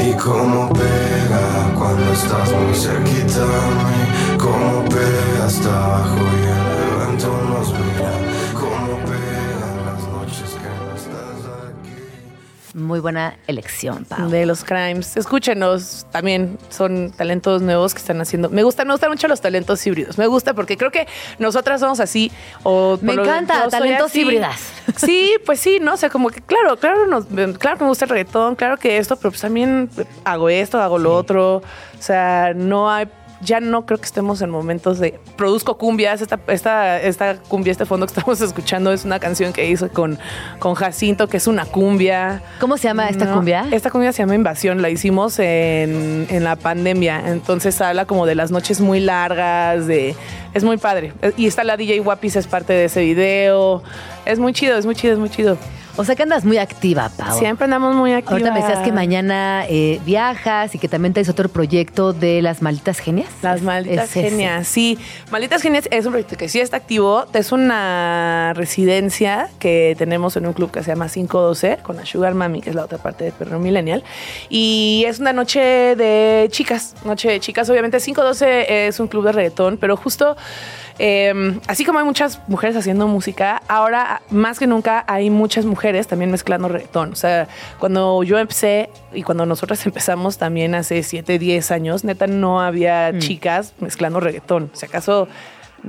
Y 0.03 0.12
cómo 0.14 0.72
pega 0.72 1.74
cuando 1.78 2.12
estás 2.12 2.53
muy 2.53 2.74
cerquita 2.74 3.41
de 3.41 3.61
mí 3.76 4.38
Cómo 4.38 4.84
pega 4.88 5.47
hasta 5.47 5.68
abajo 5.68 6.16
y 6.16 6.60
Muy 12.73 13.01
buena 13.01 13.37
elección, 13.49 14.05
Pau. 14.05 14.29
de 14.31 14.47
los 14.47 14.62
crimes. 14.62 15.16
Escúchenos, 15.16 16.07
también 16.12 16.57
son 16.68 17.11
talentos 17.11 17.62
nuevos 17.62 17.95
que 17.95 17.99
están 17.99 18.21
haciendo. 18.21 18.49
Me 18.49 18.62
gustan, 18.62 18.87
me 18.87 18.95
gustan 18.95 19.11
mucho 19.11 19.27
los 19.27 19.41
talentos 19.41 19.85
híbridos. 19.87 20.18
Me 20.18 20.27
gusta 20.29 20.55
porque 20.55 20.77
creo 20.77 20.93
que 20.93 21.09
nosotras 21.41 21.81
somos 21.81 21.99
así. 21.99 22.31
O 22.62 22.97
Me 23.03 23.14
lo- 23.14 23.25
encanta, 23.25 23.68
talentos 23.68 24.14
híbridas. 24.14 24.61
Sí, 24.97 25.35
pues 25.47 25.61
sí, 25.61 25.79
¿no? 25.81 25.95
O 25.95 25.97
sea, 25.97 26.11
como 26.11 26.29
que 26.31 26.41
claro, 26.43 26.77
claro, 26.77 27.07
nos- 27.07 27.25
claro 27.59 27.79
que 27.79 27.85
me 27.85 27.89
gusta 27.89 28.05
el 28.05 28.11
reggaetón, 28.11 28.55
claro 28.55 28.77
que 28.77 28.99
esto, 28.99 29.16
pero 29.16 29.31
pues 29.31 29.41
también 29.41 29.89
hago 30.25 30.49
esto, 30.49 30.81
hago 30.81 30.99
lo 30.99 31.14
otro. 31.16 31.57
O 31.59 32.03
sea, 32.03 32.53
no 32.55 32.91
hay 32.91 33.07
ya 33.41 33.61
no 33.61 33.86
creo 33.86 33.99
que 33.99 34.05
estemos 34.05 34.43
en 34.43 34.51
momentos 34.51 34.99
de 34.99 35.18
produzco 35.36 35.78
cumbias. 35.78 36.20
Esta, 36.20 36.38
esta, 36.49 37.01
esta 37.01 37.36
cumbia, 37.36 37.72
este 37.72 37.86
fondo 37.86 38.07
que 38.07 38.12
estamos 38.16 38.41
escuchando 38.41 38.93
es 38.93 39.05
una 39.05 39.18
canción 39.18 39.53
que 39.53 39.68
hizo 39.68 39.88
con, 39.91 40.18
con 40.59 40.74
Jacinto, 40.74 41.28
que 41.28 41.38
es 41.38 41.47
una 41.47 41.64
cumbia. 41.64 42.43
¿Cómo 42.61 42.76
se 42.76 42.88
llama 42.88 43.09
esta 43.09 43.24
No, 43.24 43.34
cumbia? 43.34 43.66
Esta 43.70 43.91
cumbia 43.91 44.12
se 44.12 44.22
llama 44.22 44.34
Invasión, 44.34 44.82
la 44.82 44.91
hicimos 44.91 45.38
en, 45.38 46.26
en 46.30 46.45
la 46.45 46.57
pandemia, 46.57 47.28
entonces 47.28 47.80
habla 47.80 48.05
como 48.05 48.26
de 48.26 48.34
las 48.34 48.51
noches 48.51 48.80
muy 48.80 49.01
largas, 49.01 49.86
de 49.86 50.14
es 50.53 50.64
muy 50.64 50.76
padre. 50.76 51.12
Y 51.36 51.47
está 51.47 51.64
la 51.64 51.76
DJ 51.76 52.01
Guapis, 52.01 52.36
es 52.36 52.47
parte 52.47 52.72
de 52.72 52.86
ese 52.86 53.03
video. 53.03 53.82
Es 54.24 54.38
muy 54.38 54.53
chido, 54.53 54.76
es 54.76 54.86
muy 54.86 54.95
chido, 54.95 55.14
es 55.14 55.18
muy 55.18 55.30
chido. 55.30 55.57
O 55.97 56.05
sea 56.05 56.14
que 56.14 56.22
andas 56.22 56.45
muy 56.45 56.59
activa, 56.59 57.11
Pau. 57.16 57.38
Siempre 57.38 57.64
andamos 57.64 57.95
muy 57.95 58.12
activos. 58.12 58.32
Ahorita 58.32 58.53
me 58.53 58.61
decías 58.61 58.78
que 58.80 58.93
mañana 58.93 59.64
eh, 59.68 60.01
viajas 60.05 60.74
y 60.74 60.78
que 60.78 60.88
también 60.88 61.12
traes 61.12 61.28
otro 61.28 61.49
proyecto 61.49 62.12
de 62.12 62.43
las 62.43 62.62
malditas 62.62 62.99
genias. 62.99 63.28
Las 63.43 63.62
malditas 63.62 64.05
es 64.11 64.16
ese. 64.16 64.30
genias, 64.30 64.66
sí. 64.66 64.99
Malditas 65.30 65.62
genias 65.62 65.88
es 65.91 66.07
un 66.07 66.12
proyecto 66.12 66.36
que 66.36 66.49
sí 66.49 66.61
está 66.61 66.76
activo. 66.76 67.26
Es 67.32 67.53
una 67.53 68.53
residencia 68.55 69.49
que 69.59 69.95
tenemos 69.99 70.36
en 70.36 70.47
un 70.47 70.53
club 70.53 70.70
que 70.70 70.82
se 70.82 70.91
llama 70.91 71.09
512 71.09 71.78
con 71.82 71.97
la 71.97 72.07
Sugar 72.07 72.34
Mami, 72.34 72.61
que 72.61 72.70
es 72.70 72.76
la 72.76 72.84
otra 72.84 72.99
parte 72.99 73.24
de 73.24 73.32
Perro 73.32 73.59
Millennial. 73.59 74.05
Y 74.49 75.05
es 75.07 75.18
una 75.18 75.32
noche 75.32 75.61
de 75.61 76.49
chicas. 76.51 76.95
Noche 77.05 77.30
de 77.30 77.41
chicas. 77.41 77.68
Obviamente 77.68 77.99
512 77.99 78.86
es 78.88 79.01
un 79.01 79.09
club 79.09 79.24
de 79.24 79.32
reggaetón, 79.32 79.76
pero 79.76 79.97
justo 79.97 80.36
eh, 81.03 81.59
así 81.67 81.87
como 81.87 81.99
hay 81.99 82.05
muchas 82.05 82.47
mujeres 82.47 82.77
haciendo 82.77 83.09
música, 83.09 83.63
ahora 83.69 84.21
más 84.29 84.59
que 84.59 84.67
nunca 84.67 85.03
hay 85.09 85.31
muchas 85.31 85.65
mujeres 85.65 86.07
también 86.07 86.31
mezclando 86.31 86.69
reggaetón. 86.69 87.15
O 87.15 87.17
sea, 87.17 87.49
cuando 87.79 88.23
yo 88.23 88.39
empecé 88.39 88.91
y 89.15 89.23
cuando 89.23 89.47
nosotras 89.47 89.85
empezamos 89.87 90.37
también 90.37 90.75
hace 90.75 91.03
7, 91.03 91.39
10 91.39 91.71
años, 91.71 92.05
neta 92.05 92.27
no 92.27 92.61
había 92.61 93.19
chicas 93.19 93.73
mezclando 93.81 94.21
reggaetón. 94.21 94.71
Si 94.75 94.85
acaso 94.85 95.27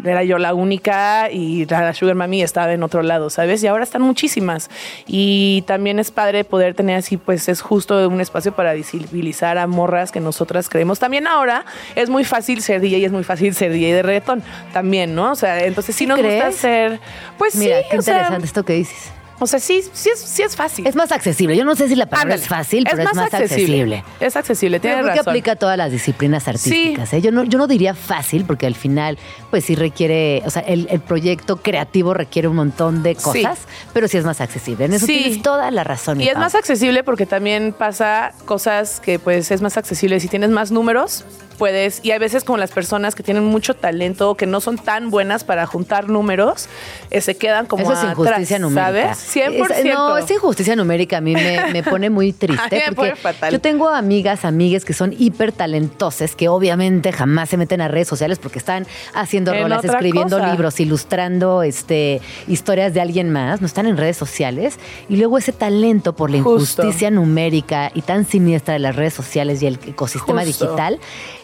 era 0.05 0.23
yo 0.23 0.37
la 0.37 0.53
única 0.53 1.29
y 1.31 1.65
la 1.65 1.93
Sugar 1.93 2.15
Mami 2.15 2.41
estaba 2.41 2.73
en 2.73 2.83
otro 2.83 3.03
lado, 3.03 3.29
¿sabes? 3.29 3.63
Y 3.63 3.67
ahora 3.67 3.83
están 3.83 4.01
muchísimas. 4.01 4.69
Y 5.07 5.63
también 5.67 5.99
es 5.99 6.11
padre 6.11 6.43
poder 6.43 6.73
tener 6.73 6.97
así, 6.97 7.17
pues 7.17 7.49
es 7.49 7.61
justo 7.61 8.07
un 8.07 8.21
espacio 8.21 8.53
para 8.53 8.73
visibilizar 8.73 9.57
a 9.57 9.67
morras 9.67 10.11
que 10.11 10.19
nosotras 10.19 10.69
creemos. 10.69 10.99
También 10.99 11.27
ahora 11.27 11.65
es 11.95 12.09
muy 12.09 12.23
fácil 12.23 12.61
ser 12.61 12.81
DJ 12.81 12.99
y 12.99 13.05
es 13.05 13.11
muy 13.11 13.23
fácil 13.23 13.53
ser 13.53 13.71
DJ 13.71 13.95
de 13.95 14.03
reggaetón 14.03 14.43
también, 14.73 15.15
¿no? 15.15 15.31
O 15.31 15.35
sea, 15.35 15.63
entonces 15.65 15.95
sí, 15.95 16.03
¿Sí 16.03 16.07
nos 16.07 16.17
gusta 16.17 16.39
crees? 16.39 16.55
ser, 16.55 16.99
pues 17.37 17.55
Mira, 17.55 17.79
sí, 17.79 17.85
qué 17.91 18.01
sea, 18.01 18.13
interesante 18.15 18.45
esto 18.45 18.63
que 18.63 18.73
dices. 18.73 19.11
O 19.43 19.47
sea, 19.47 19.59
sí, 19.59 19.83
sí 19.93 20.09
es, 20.13 20.19
sí 20.19 20.43
es 20.43 20.55
fácil. 20.55 20.85
Es 20.87 20.95
más 20.95 21.11
accesible. 21.11 21.57
Yo 21.57 21.65
no 21.65 21.75
sé 21.75 21.87
si 21.89 21.95
la 21.95 22.05
palabra 22.05 22.35
Ándale. 22.35 22.41
es 22.43 22.47
fácil, 22.47 22.87
pero 22.89 23.03
es 23.03 23.13
más, 23.15 23.33
accesible. 23.33 24.03
Es 24.19 24.35
accesible, 24.35 24.79
tienes 24.79 24.99
creo 24.99 25.11
que 25.11 25.17
razón. 25.19 25.31
aplica 25.31 25.51
a 25.53 25.55
todas 25.55 25.77
las 25.77 25.91
disciplinas 25.91 26.47
artísticas. 26.47 27.11
¿eh? 27.13 27.21
Yo, 27.21 27.31
no, 27.31 27.43
yo 27.43 27.57
no 27.57 27.67
diría 27.67 27.93
fácil, 27.95 28.45
porque 28.45 28.67
al 28.67 28.75
final, 28.75 29.17
pues 29.49 29.65
sí 29.65 29.75
requiere, 29.75 30.43
o 30.45 30.49
sea, 30.49 30.61
el, 30.61 30.87
el 30.91 30.99
proyecto 31.01 31.57
creativo 31.57 32.13
requiere 32.13 32.47
un 32.47 32.55
montón 32.55 33.03
de 33.03 33.15
cosas, 33.15 33.59
pero 33.93 34.07
sí 34.07 34.17
es 34.17 34.25
más 34.25 34.39
accesible. 34.41 34.85
En 34.85 34.93
eso 34.93 35.05
Sí. 35.05 35.17
tienes 35.17 35.41
toda 35.41 35.71
la 35.71 35.83
razón. 35.83 36.21
Y 36.21 36.29
es 36.29 36.37
más 36.37 36.55
accesible 36.55 37.03
porque 37.03 37.25
también 37.25 37.73
pasa 37.73 38.33
cosas 38.45 38.99
que 38.99 39.17
pues 39.19 39.51
es 39.51 39.61
más 39.61 39.77
accesible. 39.77 40.19
Si 40.19 40.27
tienes 40.27 40.49
más 40.51 40.71
números, 40.71 41.25
puedes, 41.57 41.99
y 42.03 42.11
hay 42.11 42.17
veces 42.19 42.43
como 42.43 42.57
las 42.57 42.71
personas 42.71 43.13
que 43.13 43.21
tienen 43.23 43.43
mucho 43.45 43.75
talento, 43.75 44.35
que 44.35 44.45
no 44.47 44.61
son 44.61 44.77
tan 44.77 45.09
buenas 45.11 45.43
para 45.43 45.65
juntar 45.67 46.09
números, 46.09 46.67
eh, 47.11 47.21
se 47.21 47.35
quedan 47.37 47.65
como 47.67 47.83
Eso 47.83 47.91
es 47.93 47.97
atrás, 47.99 48.17
injusticia 48.17 48.59
numérica. 48.59 48.85
¿sabes? 48.87 49.17
100%. 49.33 49.71
Es- 49.77 49.85
no, 49.85 50.17
esa 50.17 50.33
injusticia 50.33 50.75
numérica 50.75 51.17
a 51.17 51.21
mí 51.21 51.33
me, 51.33 51.71
me 51.71 51.83
pone 51.89 52.09
muy 52.09 52.33
triste. 52.33 52.61
A 52.63 52.69
mí 52.69 52.75
me 52.89 52.95
porque 52.95 53.11
pone 53.11 53.15
fatal. 53.15 53.51
Yo 53.51 53.59
tengo 53.61 53.89
amigas, 53.89 54.45
amigues 54.45 54.85
que 54.85 54.93
son 54.93 55.13
hiper 55.17 55.51
talentosas, 55.51 56.35
que 56.35 56.49
obviamente 56.49 57.11
jamás 57.11 57.49
se 57.49 57.57
meten 57.57 57.81
a 57.81 57.87
redes 57.87 58.07
sociales 58.07 58.39
porque 58.39 58.59
están 58.59 58.85
haciendo 59.13 59.53
En 59.53 59.63
rolas, 59.63 59.83
escribiendo 59.85 60.37
cosa. 60.37 60.51
libros, 60.51 60.79
ilustrando 60.79 61.63
este, 61.63 62.21
historias 62.47 62.93
de 62.93 63.01
alguien 63.01 63.29
más, 63.31 63.61
no 63.61 63.67
están 63.67 63.85
en 63.85 63.97
redes 63.97 64.17
sociales. 64.17 64.77
Y 65.09 65.17
luego 65.17 65.37
ese 65.37 65.51
talento 65.53 66.13
por 66.13 66.29
la 66.31 66.41
Justo. 66.41 66.83
injusticia 66.83 67.11
numérica 67.11 67.91
y 67.93 68.01
tan 68.01 68.25
siniestra 68.25 68.73
de 68.73 68.79
las 68.79 68.95
redes 68.95 69.13
sociales 69.13 69.61
y 69.61 69.67
el 69.67 69.79
ecosistema 69.87 70.43
Justo. 70.43 70.65
digital 70.65 70.99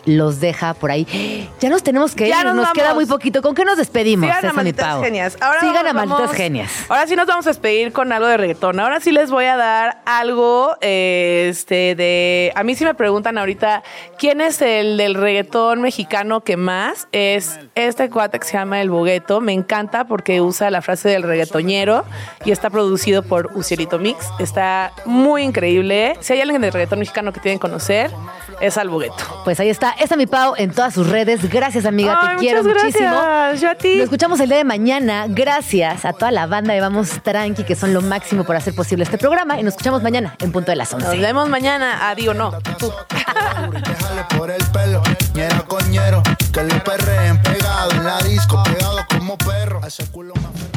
los 0.08 0.40
deja 0.40 0.74
por 0.74 0.90
ahí. 0.90 1.48
Ya 1.60 1.70
nos 1.70 1.84
tenemos 1.84 2.16
que 2.16 2.28
ir, 2.28 2.36
nos 2.44 2.56
nos, 2.56 2.72
queda 2.72 2.94
muy 2.96 3.06
poquito. 3.06 3.42
¿Con 3.42 3.54
qué 3.54 3.64
nos 3.64 3.78
despedimos? 3.78 4.28
Sigan 4.28 4.46
a 4.46 4.54
Malditas? 4.54 5.02
Genias. 5.02 5.38
Ahora 5.40 5.60
Sigan 5.60 5.88
a 5.88 5.94
vamos- 5.94 6.10
Malditas 6.10 6.36
Genias. 6.36 6.72
Ahora 6.90 7.08
sí 7.08 7.16
nos 7.16 7.28
vamos 7.28 7.46
a 7.46 7.50
despedir 7.52 7.78
ir 7.78 7.94
con 7.94 8.12
algo 8.12 8.28
de 8.28 8.38
reggaetón. 8.38 8.80
Ahora 8.80 9.00
sí 9.00 9.12
les 9.12 9.30
voy 9.30 9.46
a 9.46 9.56
dar 9.58 10.02
algo, 10.06 10.76
eh, 10.82 11.48
este, 11.50 11.96
de... 11.96 12.52
A 12.56 12.64
mí 12.64 12.76
sí 12.76 12.86
me 12.86 12.94
preguntan 12.94 13.38
ahorita, 13.38 13.84
¿quién 14.18 14.42
es 14.42 14.62
el 14.62 14.98
del 14.98 15.16
reggaetón 15.16 15.82
mexicano 15.82 16.42
que 16.42 16.58
más? 16.58 17.08
Es 17.12 17.60
este 17.76 18.10
cuate 18.10 18.40
que 18.40 18.48
se 18.48 18.54
llama 18.54 18.82
El 18.82 18.90
Bogueto. 18.90 19.42
Me 19.42 19.54
encanta 19.54 20.06
porque 20.06 20.42
usa 20.42 20.72
la 20.72 20.82
frase 20.82 21.10
del 21.10 21.24
reggaetoñero 21.24 22.06
y 22.46 22.52
está 22.52 22.70
producido 22.70 23.24
por 23.24 23.52
Ucielito 23.56 24.00
Mix. 24.00 24.28
Está 24.40 24.92
muy 25.06 25.44
increíble. 25.44 26.16
Si 26.22 26.34
hay 26.34 26.42
alguien 26.42 26.62
del 26.62 26.74
reggaetón 26.74 27.00
mexicano 27.00 27.32
que 27.34 27.40
tienen 27.40 27.60
que 27.60 27.62
conocer, 27.62 28.12
es 28.60 28.78
al 28.78 28.90
Bogueto. 28.90 29.16
Pues 29.44 29.60
ahí 29.60 29.70
está, 29.70 29.92
esa 29.92 30.16
mi 30.16 30.26
Pau 30.28 30.54
en 30.58 30.72
todas 30.72 30.94
sus 30.94 31.08
redes. 31.10 31.50
Gracias, 31.50 31.86
amiga, 31.86 32.18
Ay, 32.22 32.36
te 32.36 32.40
quiero 32.42 32.64
muchas 32.64 32.84
muchísimo. 32.84 33.10
gracias. 33.10 33.62
Yo 33.62 33.70
a 33.70 33.76
ti. 33.76 33.96
Nos 33.96 34.04
escuchamos 34.06 34.40
el 34.40 34.50
día 34.50 34.58
de 34.58 34.64
mañana. 34.64 35.26
Gracias 35.30 36.06
a 36.06 36.14
toda 36.14 36.32
la 36.32 36.48
banda 36.48 36.74
de 36.74 36.82
Vamos 36.82 37.22
Tranqui, 37.24 37.64
que 37.64 37.76
son 37.76 37.94
lo 37.94 38.02
máximo 38.02 38.44
por 38.44 38.56
hacer 38.56 38.74
posible 38.76 39.04
este 39.04 39.18
programa. 39.18 39.60
Y 39.60 39.64
nos 39.64 39.74
escuchamos 39.74 40.04
mañana 40.04 40.36
en 40.40 40.52
punto 40.52 40.72
de 40.72 40.76
las 40.76 40.94
Nos 40.94 41.04
11. 41.06 41.18
vemos 41.20 41.50
mañana. 41.50 42.10
Adiós, 42.10 42.36
no. 42.36 42.52
Tú. 42.78 42.92
Por 44.38 44.52
el 44.52 44.64
pelo, 44.72 45.02
ñero 45.34 45.66
con 45.68 45.90
ñero, 45.90 46.22
que 46.54 46.64
le 46.64 46.76
perreen 46.82 47.42
pegado 47.42 47.92
en 47.92 48.04
la 48.04 48.18
disco, 48.20 48.62
pegado 48.64 49.00
como 49.10 49.38
perro. 49.38 49.82
A 49.84 49.88
ese 49.88 50.06
culo 50.12 50.34
más 50.36 50.77